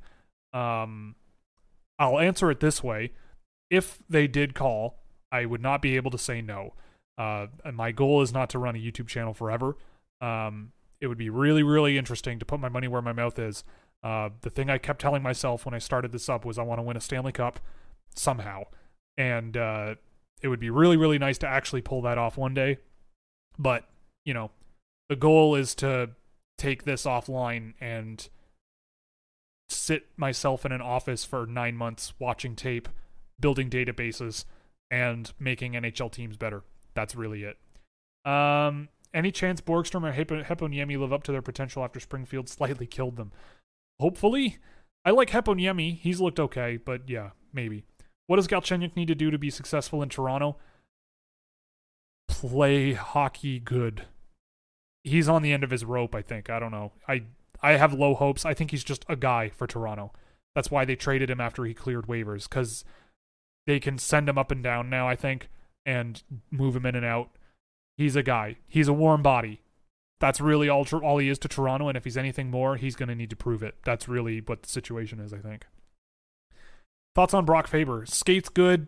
Um, 0.53 1.15
I'll 1.97 2.19
answer 2.19 2.49
it 2.51 2.59
this 2.59 2.83
way: 2.83 3.11
if 3.69 3.99
they 4.09 4.27
did 4.27 4.55
call, 4.55 4.99
I 5.31 5.45
would 5.45 5.61
not 5.61 5.81
be 5.81 5.95
able 5.95 6.11
to 6.11 6.17
say 6.17 6.41
no. 6.41 6.73
Uh, 7.17 7.47
my 7.73 7.91
goal 7.91 8.21
is 8.21 8.31
not 8.33 8.49
to 8.51 8.59
run 8.59 8.75
a 8.75 8.79
YouTube 8.79 9.07
channel 9.07 9.33
forever. 9.33 9.75
Um, 10.21 10.71
it 11.01 11.07
would 11.07 11.17
be 11.17 11.29
really, 11.29 11.63
really 11.63 11.97
interesting 11.97 12.39
to 12.39 12.45
put 12.45 12.59
my 12.59 12.69
money 12.69 12.87
where 12.87 13.01
my 13.01 13.13
mouth 13.13 13.37
is. 13.37 13.63
Uh, 14.01 14.29
the 14.41 14.49
thing 14.49 14.69
I 14.69 14.77
kept 14.77 15.01
telling 15.01 15.21
myself 15.21 15.65
when 15.65 15.73
I 15.73 15.79
started 15.79 16.11
this 16.11 16.29
up 16.29 16.45
was 16.45 16.57
I 16.57 16.63
want 16.63 16.79
to 16.79 16.83
win 16.83 16.95
a 16.95 17.01
Stanley 17.01 17.33
Cup 17.33 17.59
somehow, 18.15 18.63
and 19.17 19.57
uh, 19.57 19.95
it 20.41 20.47
would 20.47 20.59
be 20.59 20.69
really, 20.69 20.97
really 20.97 21.19
nice 21.19 21.37
to 21.39 21.47
actually 21.47 21.81
pull 21.81 22.01
that 22.03 22.17
off 22.17 22.37
one 22.37 22.53
day. 22.53 22.77
But, 23.57 23.85
you 24.25 24.33
know, 24.33 24.51
the 25.09 25.15
goal 25.15 25.55
is 25.55 25.75
to 25.75 26.11
take 26.57 26.83
this 26.83 27.03
offline 27.03 27.73
and 27.81 28.27
sit 29.69 30.07
myself 30.17 30.65
in 30.65 30.71
an 30.71 30.81
office 30.81 31.25
for 31.25 31.45
nine 31.45 31.75
months 31.75 32.13
watching 32.19 32.55
tape, 32.55 32.89
building 33.39 33.69
databases, 33.69 34.45
and 34.91 35.31
making 35.39 35.73
NHL 35.73 36.11
teams 36.11 36.37
better. 36.37 36.63
That's 36.93 37.15
really 37.15 37.43
it. 37.43 37.57
Um, 38.29 38.89
any 39.13 39.31
chance 39.31 39.61
Borgstrom 39.61 40.03
or 40.03 40.11
Hep- 40.11 40.29
Heponiemi 40.29 40.99
live 40.99 41.13
up 41.13 41.23
to 41.23 41.31
their 41.31 41.41
potential 41.41 41.83
after 41.83 41.99
Springfield 41.99 42.49
slightly 42.49 42.85
killed 42.85 43.17
them? 43.17 43.31
Hopefully. 43.99 44.57
I 45.05 45.11
like 45.11 45.29
Heponiemi. 45.29 45.97
He's 45.97 46.19
looked 46.19 46.39
okay, 46.39 46.77
but 46.77 47.09
yeah, 47.09 47.31
maybe. 47.53 47.83
What 48.29 48.35
does 48.35 48.47
Galchenyuk 48.47 48.95
need 48.95 49.07
to 49.07 49.15
do 49.15 49.31
to 49.31 49.39
be 49.39 49.49
successful 49.49 50.03
in 50.03 50.09
Toronto? 50.09 50.57
Play 52.27 52.93
hockey 52.93 53.59
good. 53.59 54.05
He's 55.03 55.27
on 55.27 55.41
the 55.41 55.51
end 55.51 55.63
of 55.63 55.71
his 55.71 55.83
rope, 55.83 56.13
I 56.13 56.21
think. 56.21 56.47
I 56.47 56.59
don't 56.59 56.69
know. 56.69 56.91
I 57.07 57.23
I 57.63 57.71
have 57.71 57.91
low 57.91 58.13
hopes. 58.13 58.45
I 58.45 58.53
think 58.53 58.69
he's 58.69 58.83
just 58.83 59.03
a 59.09 59.15
guy 59.15 59.49
for 59.49 59.65
Toronto. 59.65 60.13
That's 60.53 60.69
why 60.69 60.85
they 60.85 60.95
traded 60.95 61.31
him 61.31 61.41
after 61.41 61.65
he 61.65 61.73
cleared 61.73 62.05
waivers 62.05 62.47
cuz 62.47 62.85
they 63.65 63.79
can 63.79 63.97
send 63.97 64.29
him 64.29 64.37
up 64.37 64.51
and 64.51 64.61
down 64.61 64.91
now, 64.91 65.07
I 65.07 65.15
think, 65.15 65.49
and 65.83 66.21
move 66.51 66.75
him 66.75 66.85
in 66.85 66.93
and 66.93 67.05
out. 67.05 67.31
He's 67.97 68.15
a 68.15 68.21
guy. 68.21 68.57
He's 68.67 68.87
a 68.87 68.93
warm 68.93 69.23
body. 69.23 69.63
That's 70.19 70.39
really 70.39 70.69
all 70.69 70.85
all 71.01 71.17
he 71.17 71.29
is 71.29 71.39
to 71.39 71.47
Toronto 71.47 71.87
and 71.87 71.97
if 71.97 72.03
he's 72.03 72.15
anything 72.15 72.51
more, 72.51 72.75
he's 72.75 72.95
going 72.95 73.09
to 73.09 73.15
need 73.15 73.31
to 73.31 73.35
prove 73.35 73.63
it. 73.63 73.77
That's 73.83 74.07
really 74.07 74.39
what 74.39 74.61
the 74.61 74.69
situation 74.69 75.19
is, 75.19 75.33
I 75.33 75.39
think. 75.39 75.65
Thoughts 77.15 77.33
on 77.33 77.45
Brock 77.45 77.67
Faber? 77.67 78.05
Skates 78.05 78.49
good, 78.49 78.87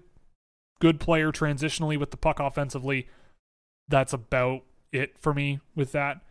good 0.79 0.99
player 0.99 1.31
transitionally 1.31 1.99
with 1.99 2.11
the 2.11 2.17
puck 2.17 2.39
offensively. 2.39 3.07
That's 3.87 4.13
about 4.13 4.63
it 4.91 5.17
for 5.17 5.33
me 5.33 5.59
with 5.75 5.91
that. 5.91 6.21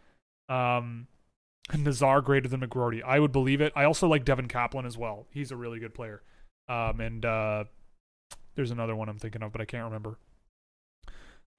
Um, 0.49 1.09
Nazar 1.77 2.21
greater 2.21 2.49
than 2.49 2.61
McGroarty. 2.61 3.03
I 3.05 3.21
would 3.21 3.33
believe 3.33 3.61
it. 3.61 3.73
I 3.77 3.85
also 3.85 4.09
like 4.09 4.25
Devin 4.25 4.49
Kaplan 4.49 4.87
as 4.87 4.97
well. 4.97 5.27
He's 5.31 5.51
a 5.51 5.57
really 5.57 5.79
good 5.79 5.95
player. 5.95 6.23
Um, 6.69 7.01
and 7.01 7.25
uh, 7.25 7.65
there's 8.55 8.71
another 8.71 8.97
one 8.97 9.09
I'm 9.09 9.19
thinking 9.19 9.43
of, 9.43 9.53
but 9.53 9.61
I 9.61 9.65
can't 9.65 9.85
remember. 9.85 10.19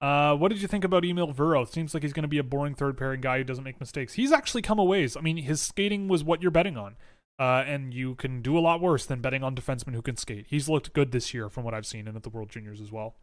Uh, 0.00 0.34
what 0.34 0.50
did 0.50 0.60
you 0.60 0.66
think 0.66 0.84
about 0.84 1.04
Eemil 1.04 1.32
Viro? 1.32 1.64
Seems 1.64 1.94
like 1.94 2.02
he's 2.02 2.12
going 2.12 2.22
to 2.24 2.28
be 2.28 2.38
a 2.38 2.42
boring 2.42 2.74
third 2.74 2.98
pairing 2.98 3.20
guy 3.20 3.38
who 3.38 3.44
doesn't 3.44 3.62
make 3.62 3.78
mistakes. 3.78 4.14
He's 4.14 4.32
actually 4.32 4.62
come 4.62 4.80
a 4.80 4.84
ways. 4.84 5.16
I 5.16 5.20
mean, 5.20 5.36
his 5.36 5.60
skating 5.60 6.08
was 6.08 6.24
what 6.24 6.42
you're 6.42 6.50
betting 6.50 6.76
on. 6.76 6.96
Uh, 7.38 7.64
and 7.66 7.92
you 7.92 8.14
can 8.14 8.42
do 8.42 8.56
a 8.56 8.60
lot 8.60 8.80
worse 8.80 9.06
than 9.06 9.20
betting 9.20 9.42
on 9.42 9.56
defensemen 9.56 9.94
who 9.94 10.02
can 10.02 10.16
skate. 10.16 10.46
He's 10.48 10.68
looked 10.68 10.92
good 10.92 11.12
this 11.12 11.34
year 11.34 11.48
from 11.48 11.64
what 11.64 11.74
I've 11.74 11.86
seen 11.86 12.06
and 12.06 12.16
at 12.16 12.22
the 12.22 12.30
World 12.30 12.50
Juniors 12.50 12.80
as 12.80 12.92
well. 12.92 13.16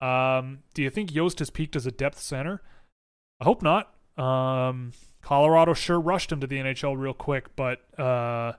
Um, 0.00 0.58
do 0.74 0.82
you 0.82 0.90
think 0.90 1.12
Jost 1.12 1.38
has 1.38 1.50
peaked 1.50 1.76
as 1.76 1.86
a 1.86 1.90
depth 1.90 2.18
center? 2.18 2.60
I 3.40 3.44
hope 3.44 3.62
not. 3.62 3.94
Um, 4.18 4.92
Colorado 5.22 5.74
sure 5.74 5.98
rushed 5.98 6.30
him 6.30 6.40
to 6.40 6.46
the 6.46 6.58
NHL 6.58 6.98
real 6.98 7.14
quick, 7.14 7.56
but 7.56 7.80
uh, 7.98 8.52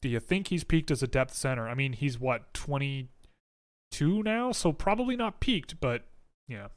do 0.00 0.08
you 0.08 0.20
think 0.20 0.48
he's 0.48 0.64
peaked 0.64 0.90
as 0.90 1.02
a 1.02 1.06
depth 1.06 1.34
center? 1.34 1.68
I 1.68 1.74
mean, 1.74 1.92
he's 1.92 2.18
what, 2.18 2.54
22 2.54 4.22
now? 4.22 4.52
So 4.52 4.72
probably 4.72 5.16
not 5.16 5.40
peaked, 5.40 5.80
but 5.80 6.04
yeah. 6.48 6.68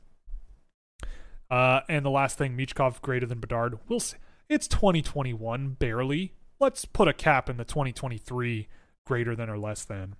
Uh, 1.49 1.81
and 1.87 2.05
the 2.05 2.11
last 2.11 2.37
thing, 2.37 2.55
Michkov 2.55 3.01
greater 3.01 3.25
than 3.25 3.39
Bedard. 3.39 3.79
We'll 3.87 3.99
see. 3.99 4.17
It's 4.49 4.67
2021, 4.67 5.75
barely. 5.77 6.33
Let's 6.59 6.83
put 6.83 7.07
a 7.07 7.13
cap 7.13 7.49
in 7.51 7.57
the 7.57 7.63
2023 7.63 8.67
greater 9.05 9.35
than 9.35 9.47
or 9.47 9.59
less 9.59 9.85
than. 9.85 10.15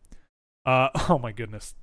Uh, 0.67 0.89
oh 1.09 1.17
my 1.17 1.31
goodness. 1.31 1.73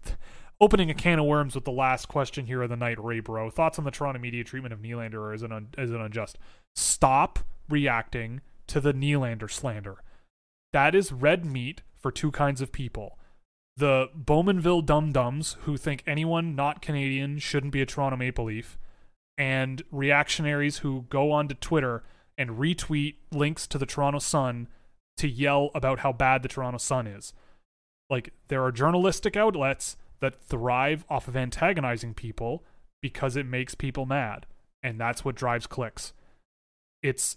Opening 0.60 0.88
a 0.88 0.94
can 0.94 1.18
of 1.18 1.26
worms 1.26 1.56
with 1.56 1.64
the 1.64 1.72
last 1.72 2.06
question 2.06 2.46
here 2.46 2.62
of 2.62 2.70
the 2.70 2.76
night, 2.76 3.02
Ray 3.02 3.18
Bro. 3.18 3.50
Thoughts 3.50 3.80
on 3.80 3.84
the 3.84 3.90
Toronto 3.90 4.20
media 4.20 4.44
treatment 4.44 4.72
of 4.72 4.80
Nylander 4.80 5.34
is 5.34 5.42
it, 5.42 5.50
un- 5.50 5.68
is 5.76 5.90
it 5.90 6.00
unjust? 6.00 6.38
Stop 6.76 7.40
reacting 7.68 8.40
to 8.68 8.80
the 8.80 8.94
Nylander 8.94 9.50
slander. 9.50 9.96
That 10.72 10.94
is 10.94 11.10
red 11.10 11.44
meat 11.44 11.82
for 11.98 12.12
two 12.12 12.30
kinds 12.30 12.60
of 12.60 12.70
people. 12.70 13.18
The 13.76 14.08
Bowmanville 14.16 14.86
dum 14.86 15.10
dums 15.10 15.56
who 15.62 15.76
think 15.76 16.04
anyone 16.06 16.54
not 16.54 16.80
Canadian 16.80 17.38
shouldn't 17.40 17.72
be 17.72 17.82
a 17.82 17.86
Toronto 17.86 18.16
Maple 18.16 18.44
Leaf, 18.44 18.78
and 19.36 19.82
reactionaries 19.90 20.78
who 20.78 21.06
go 21.10 21.32
onto 21.32 21.54
Twitter 21.54 22.04
and 22.38 22.50
retweet 22.50 23.16
links 23.32 23.66
to 23.68 23.78
the 23.78 23.86
Toronto 23.86 24.18
Sun 24.18 24.68
to 25.16 25.28
yell 25.28 25.70
about 25.74 26.00
how 26.00 26.12
bad 26.12 26.42
the 26.42 26.48
Toronto 26.48 26.78
Sun 26.78 27.06
is. 27.06 27.32
Like, 28.10 28.32
there 28.48 28.62
are 28.62 28.72
journalistic 28.72 29.36
outlets 29.36 29.96
that 30.20 30.40
thrive 30.40 31.04
off 31.08 31.28
of 31.28 31.36
antagonizing 31.36 32.14
people 32.14 32.64
because 33.02 33.36
it 33.36 33.46
makes 33.46 33.74
people 33.74 34.06
mad, 34.06 34.46
and 34.82 35.00
that's 35.00 35.24
what 35.24 35.34
drives 35.34 35.66
clicks. 35.66 36.12
It's 37.02 37.36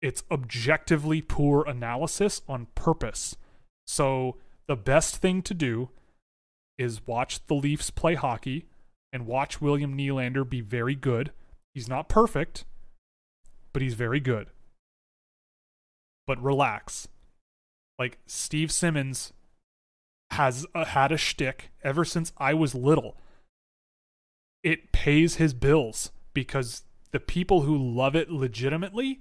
it's 0.00 0.24
objectively 0.32 1.22
poor 1.22 1.64
analysis 1.64 2.42
on 2.48 2.66
purpose. 2.74 3.36
So 3.86 4.36
the 4.66 4.74
best 4.74 5.18
thing 5.18 5.42
to 5.42 5.54
do 5.54 5.90
is 6.76 7.06
watch 7.06 7.46
the 7.46 7.54
Leafs 7.54 7.90
play 7.90 8.16
hockey 8.16 8.66
and 9.12 9.26
watch 9.26 9.60
William 9.60 9.96
Nylander 9.96 10.48
be 10.48 10.60
very 10.60 10.96
good. 10.96 11.30
He's 11.72 11.88
not 11.88 12.08
perfect, 12.08 12.64
but 13.72 13.82
he's 13.82 13.94
very 13.94 14.20
good. 14.20 14.48
But 16.26 16.42
relax. 16.42 17.08
Like 17.98 18.18
Steve 18.26 18.72
Simmons 18.72 19.32
has 20.32 20.66
uh, 20.74 20.86
had 20.86 21.12
a 21.12 21.16
shtick 21.16 21.70
ever 21.82 22.04
since 22.04 22.32
I 22.38 22.54
was 22.54 22.74
little. 22.74 23.16
It 24.62 24.92
pays 24.92 25.36
his 25.36 25.52
bills 25.52 26.10
because 26.32 26.82
the 27.10 27.20
people 27.20 27.62
who 27.62 27.76
love 27.76 28.16
it 28.16 28.30
legitimately, 28.30 29.20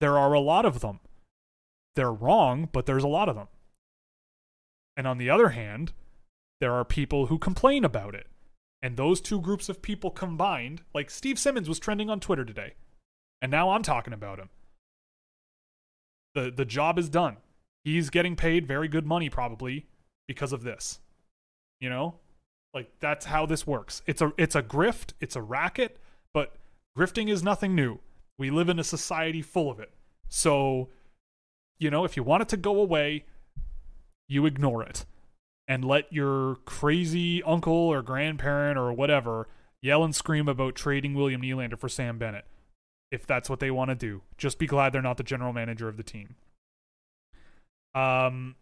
there 0.00 0.18
are 0.18 0.32
a 0.32 0.40
lot 0.40 0.66
of 0.66 0.80
them. 0.80 1.00
They're 1.96 2.12
wrong, 2.12 2.68
but 2.72 2.86
there's 2.86 3.04
a 3.04 3.08
lot 3.08 3.28
of 3.28 3.36
them. 3.36 3.48
And 4.96 5.06
on 5.06 5.18
the 5.18 5.30
other 5.30 5.50
hand, 5.50 5.92
there 6.60 6.72
are 6.72 6.84
people 6.84 7.26
who 7.26 7.38
complain 7.38 7.84
about 7.84 8.14
it. 8.14 8.26
And 8.82 8.96
those 8.96 9.20
two 9.20 9.40
groups 9.40 9.68
of 9.68 9.80
people 9.80 10.10
combined, 10.10 10.82
like 10.92 11.08
Steve 11.08 11.38
Simmons 11.38 11.68
was 11.68 11.78
trending 11.78 12.10
on 12.10 12.20
Twitter 12.20 12.44
today. 12.44 12.74
And 13.44 13.50
now 13.50 13.72
I'm 13.72 13.82
talking 13.82 14.14
about 14.14 14.38
him. 14.38 14.48
The 16.34 16.50
the 16.50 16.64
job 16.64 16.98
is 16.98 17.10
done. 17.10 17.36
He's 17.84 18.08
getting 18.08 18.36
paid 18.36 18.66
very 18.66 18.88
good 18.88 19.04
money 19.04 19.28
probably 19.28 19.84
because 20.26 20.54
of 20.54 20.62
this. 20.62 21.00
You 21.78 21.90
know? 21.90 22.14
Like 22.72 22.90
that's 23.00 23.26
how 23.26 23.44
this 23.44 23.66
works. 23.66 24.00
It's 24.06 24.22
a 24.22 24.32
it's 24.38 24.54
a 24.54 24.62
grift, 24.62 25.12
it's 25.20 25.36
a 25.36 25.42
racket, 25.42 25.98
but 26.32 26.54
grifting 26.96 27.30
is 27.30 27.42
nothing 27.42 27.74
new. 27.74 27.98
We 28.38 28.48
live 28.48 28.70
in 28.70 28.78
a 28.78 28.84
society 28.84 29.42
full 29.42 29.70
of 29.70 29.78
it. 29.78 29.90
So, 30.30 30.88
you 31.78 31.90
know, 31.90 32.06
if 32.06 32.16
you 32.16 32.22
want 32.22 32.40
it 32.44 32.48
to 32.48 32.56
go 32.56 32.80
away, 32.80 33.26
you 34.26 34.46
ignore 34.46 34.82
it 34.82 35.04
and 35.68 35.84
let 35.84 36.10
your 36.10 36.56
crazy 36.64 37.42
uncle 37.42 37.74
or 37.74 38.00
grandparent 38.00 38.78
or 38.78 38.90
whatever 38.94 39.48
yell 39.82 40.02
and 40.02 40.14
scream 40.14 40.48
about 40.48 40.76
trading 40.76 41.12
William 41.12 41.42
Nylander 41.42 41.78
for 41.78 41.90
Sam 41.90 42.16
Bennett 42.16 42.46
if 43.14 43.26
that's 43.26 43.48
what 43.48 43.60
they 43.60 43.70
want 43.70 43.90
to 43.90 43.94
do. 43.94 44.22
Just 44.36 44.58
be 44.58 44.66
glad 44.66 44.92
they're 44.92 45.00
not 45.00 45.16
the 45.16 45.22
general 45.22 45.52
manager 45.52 45.88
of 45.88 45.96
the 45.96 46.02
team. 46.02 46.34
Um 47.94 48.56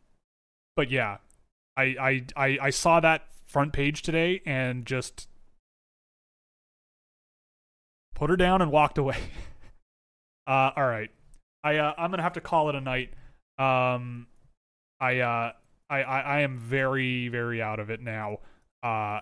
but 0.77 0.91
yeah, 0.91 1.19
I 1.77 1.83
I 1.99 2.25
I, 2.37 2.59
I 2.63 2.71
saw 2.71 3.01
that 3.01 3.29
front 3.47 3.73
page 3.73 4.03
today 4.03 4.43
and 4.45 4.85
just 4.87 5.29
put 8.15 8.31
her 8.31 8.37
down 8.37 8.61
and 8.63 8.71
walked 8.71 8.99
away. 8.99 9.17
uh 10.47 10.71
all 10.77 10.87
right. 10.87 11.11
I 11.65 11.77
uh, 11.77 11.95
I'm 11.97 12.13
to 12.13 12.23
have 12.23 12.35
to 12.35 12.41
call 12.41 12.69
it 12.69 12.75
a 12.75 12.81
night. 12.81 13.15
Um 13.59 14.27
I 15.01 15.21
uh 15.21 15.53
I, 15.89 16.03
I 16.03 16.21
I 16.21 16.41
am 16.41 16.59
very 16.59 17.29
very 17.29 17.63
out 17.63 17.81
of 17.81 17.89
it 17.89 18.03
now. 18.03 18.39
Uh 18.83 19.21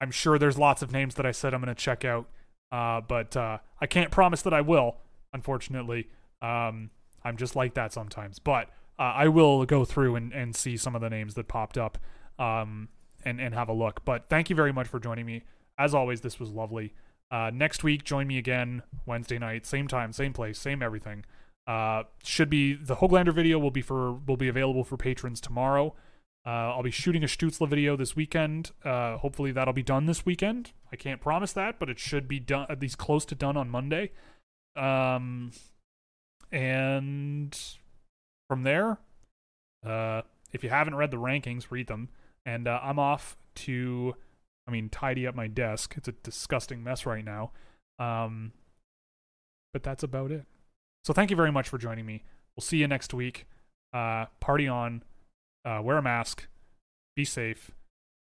I'm 0.00 0.10
sure 0.10 0.38
there's 0.38 0.58
lots 0.58 0.82
of 0.82 0.92
names 0.92 1.14
that 1.14 1.24
I 1.24 1.30
said 1.30 1.54
I'm 1.54 1.62
to 1.62 1.74
check 1.74 2.04
out. 2.04 2.28
Uh 2.72 3.00
but 3.00 3.36
uh 3.36 3.58
I 3.80 3.86
can't 3.86 4.10
promise 4.10 4.42
that 4.42 4.54
I 4.54 4.60
will, 4.60 4.96
unfortunately. 5.32 6.08
Um 6.42 6.90
I'm 7.24 7.36
just 7.36 7.56
like 7.56 7.74
that 7.74 7.92
sometimes. 7.92 8.38
But 8.38 8.68
uh, 8.98 9.02
I 9.02 9.28
will 9.28 9.66
go 9.66 9.84
through 9.84 10.16
and, 10.16 10.32
and 10.32 10.54
see 10.54 10.76
some 10.76 10.94
of 10.94 11.00
the 11.00 11.10
names 11.10 11.34
that 11.34 11.48
popped 11.48 11.76
up 11.76 11.98
um, 12.38 12.88
and, 13.24 13.40
and 13.40 13.52
have 13.52 13.68
a 13.68 13.72
look. 13.72 14.04
But 14.04 14.26
thank 14.30 14.48
you 14.48 14.56
very 14.56 14.72
much 14.72 14.86
for 14.86 15.00
joining 15.00 15.26
me. 15.26 15.42
As 15.78 15.94
always, 15.94 16.20
this 16.20 16.40
was 16.40 16.50
lovely. 16.50 16.94
Uh, 17.30 17.50
next 17.52 17.82
week, 17.82 18.04
join 18.04 18.28
me 18.28 18.38
again 18.38 18.82
Wednesday 19.04 19.38
night, 19.38 19.66
same 19.66 19.88
time, 19.88 20.12
same 20.12 20.32
place, 20.32 20.58
same 20.58 20.82
everything. 20.82 21.24
Uh, 21.66 22.04
should 22.22 22.48
be 22.48 22.74
the 22.74 22.96
Hoglander 22.96 23.34
video 23.34 23.58
will 23.58 23.72
be 23.72 23.82
for 23.82 24.12
will 24.12 24.36
be 24.36 24.46
available 24.46 24.84
for 24.84 24.96
patrons 24.96 25.40
tomorrow. 25.40 25.94
Uh, 26.46 26.74
I'll 26.74 26.84
be 26.84 26.92
shooting 26.92 27.24
a 27.24 27.26
Stutzle 27.26 27.68
video 27.68 27.96
this 27.96 28.14
weekend. 28.14 28.70
Uh, 28.84 29.16
hopefully 29.16 29.50
that'll 29.50 29.74
be 29.74 29.82
done 29.82 30.06
this 30.06 30.24
weekend. 30.24 30.70
I 30.92 30.96
can't 30.96 31.20
promise 31.20 31.52
that, 31.54 31.80
but 31.80 31.90
it 31.90 31.98
should 31.98 32.28
be 32.28 32.38
done 32.38 32.66
at 32.68 32.80
least 32.80 32.98
close 32.98 33.24
to 33.26 33.34
done 33.34 33.56
on 33.56 33.68
Monday. 33.68 34.12
Um, 34.76 35.50
and 36.52 37.58
from 38.48 38.62
there, 38.62 38.98
uh, 39.84 40.22
if 40.52 40.62
you 40.62 40.70
haven't 40.70 40.94
read 40.94 41.10
the 41.10 41.16
rankings, 41.16 41.66
read 41.70 41.88
them. 41.88 42.10
And 42.44 42.68
uh, 42.68 42.78
I'm 42.80 43.00
off 43.00 43.36
to, 43.56 44.14
I 44.68 44.70
mean, 44.70 44.88
tidy 44.88 45.26
up 45.26 45.34
my 45.34 45.48
desk. 45.48 45.94
It's 45.96 46.06
a 46.06 46.12
disgusting 46.12 46.84
mess 46.84 47.06
right 47.06 47.24
now. 47.24 47.50
Um, 47.98 48.52
but 49.72 49.82
that's 49.82 50.04
about 50.04 50.30
it. 50.30 50.44
So 51.04 51.12
thank 51.12 51.30
you 51.30 51.36
very 51.36 51.50
much 51.50 51.68
for 51.68 51.76
joining 51.76 52.06
me. 52.06 52.22
We'll 52.56 52.62
see 52.62 52.76
you 52.76 52.86
next 52.86 53.12
week. 53.12 53.46
Uh, 53.92 54.26
party 54.38 54.68
on. 54.68 55.02
Uh, 55.66 55.80
wear 55.82 55.98
a 55.98 56.02
mask. 56.02 56.46
Be 57.16 57.24
safe. 57.24 57.72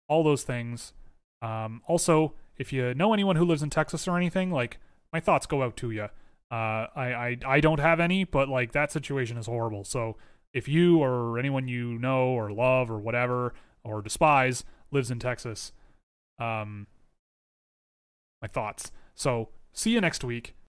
All 0.09 0.23
those 0.23 0.43
things. 0.43 0.93
Um, 1.41 1.81
also, 1.87 2.35
if 2.59 2.73
you 2.73 2.95
know 2.95 3.13
anyone 3.13 3.37
who 3.37 3.45
lives 3.45 3.63
in 3.63 3.71
Texas 3.71 4.07
or 4.07 4.17
anything, 4.17 4.51
like 4.51 4.79
my 5.13 5.21
thoughts 5.21 5.47
go 5.47 5.63
out 5.63 5.77
to 5.79 5.91
you. 5.91 6.09
Uh, 6.51 6.87
I, 6.95 7.15
I 7.15 7.37
I 7.47 7.61
don't 7.61 7.81
have 7.81 7.99
any, 7.99 8.25
but 8.25 8.49
like 8.49 8.73
that 8.73 8.93
situation 8.93 9.39
is 9.39 9.47
horrible. 9.47 9.85
So 9.85 10.17
if 10.53 10.69
you 10.69 10.99
or 11.03 11.39
anyone 11.39 11.67
you 11.67 11.99
know 11.99 12.27
or 12.27 12.53
love 12.53 12.91
or 12.91 12.99
whatever 12.99 13.55
or 13.83 14.03
despise 14.03 14.65
lives 14.91 15.11
in 15.11 15.19
Texas, 15.19 15.73
um, 16.39 16.87
my 18.43 18.49
thoughts. 18.49 18.93
So 19.15 19.49
see 19.73 19.91
you 19.93 20.01
next 20.01 20.23
week. 20.23 20.55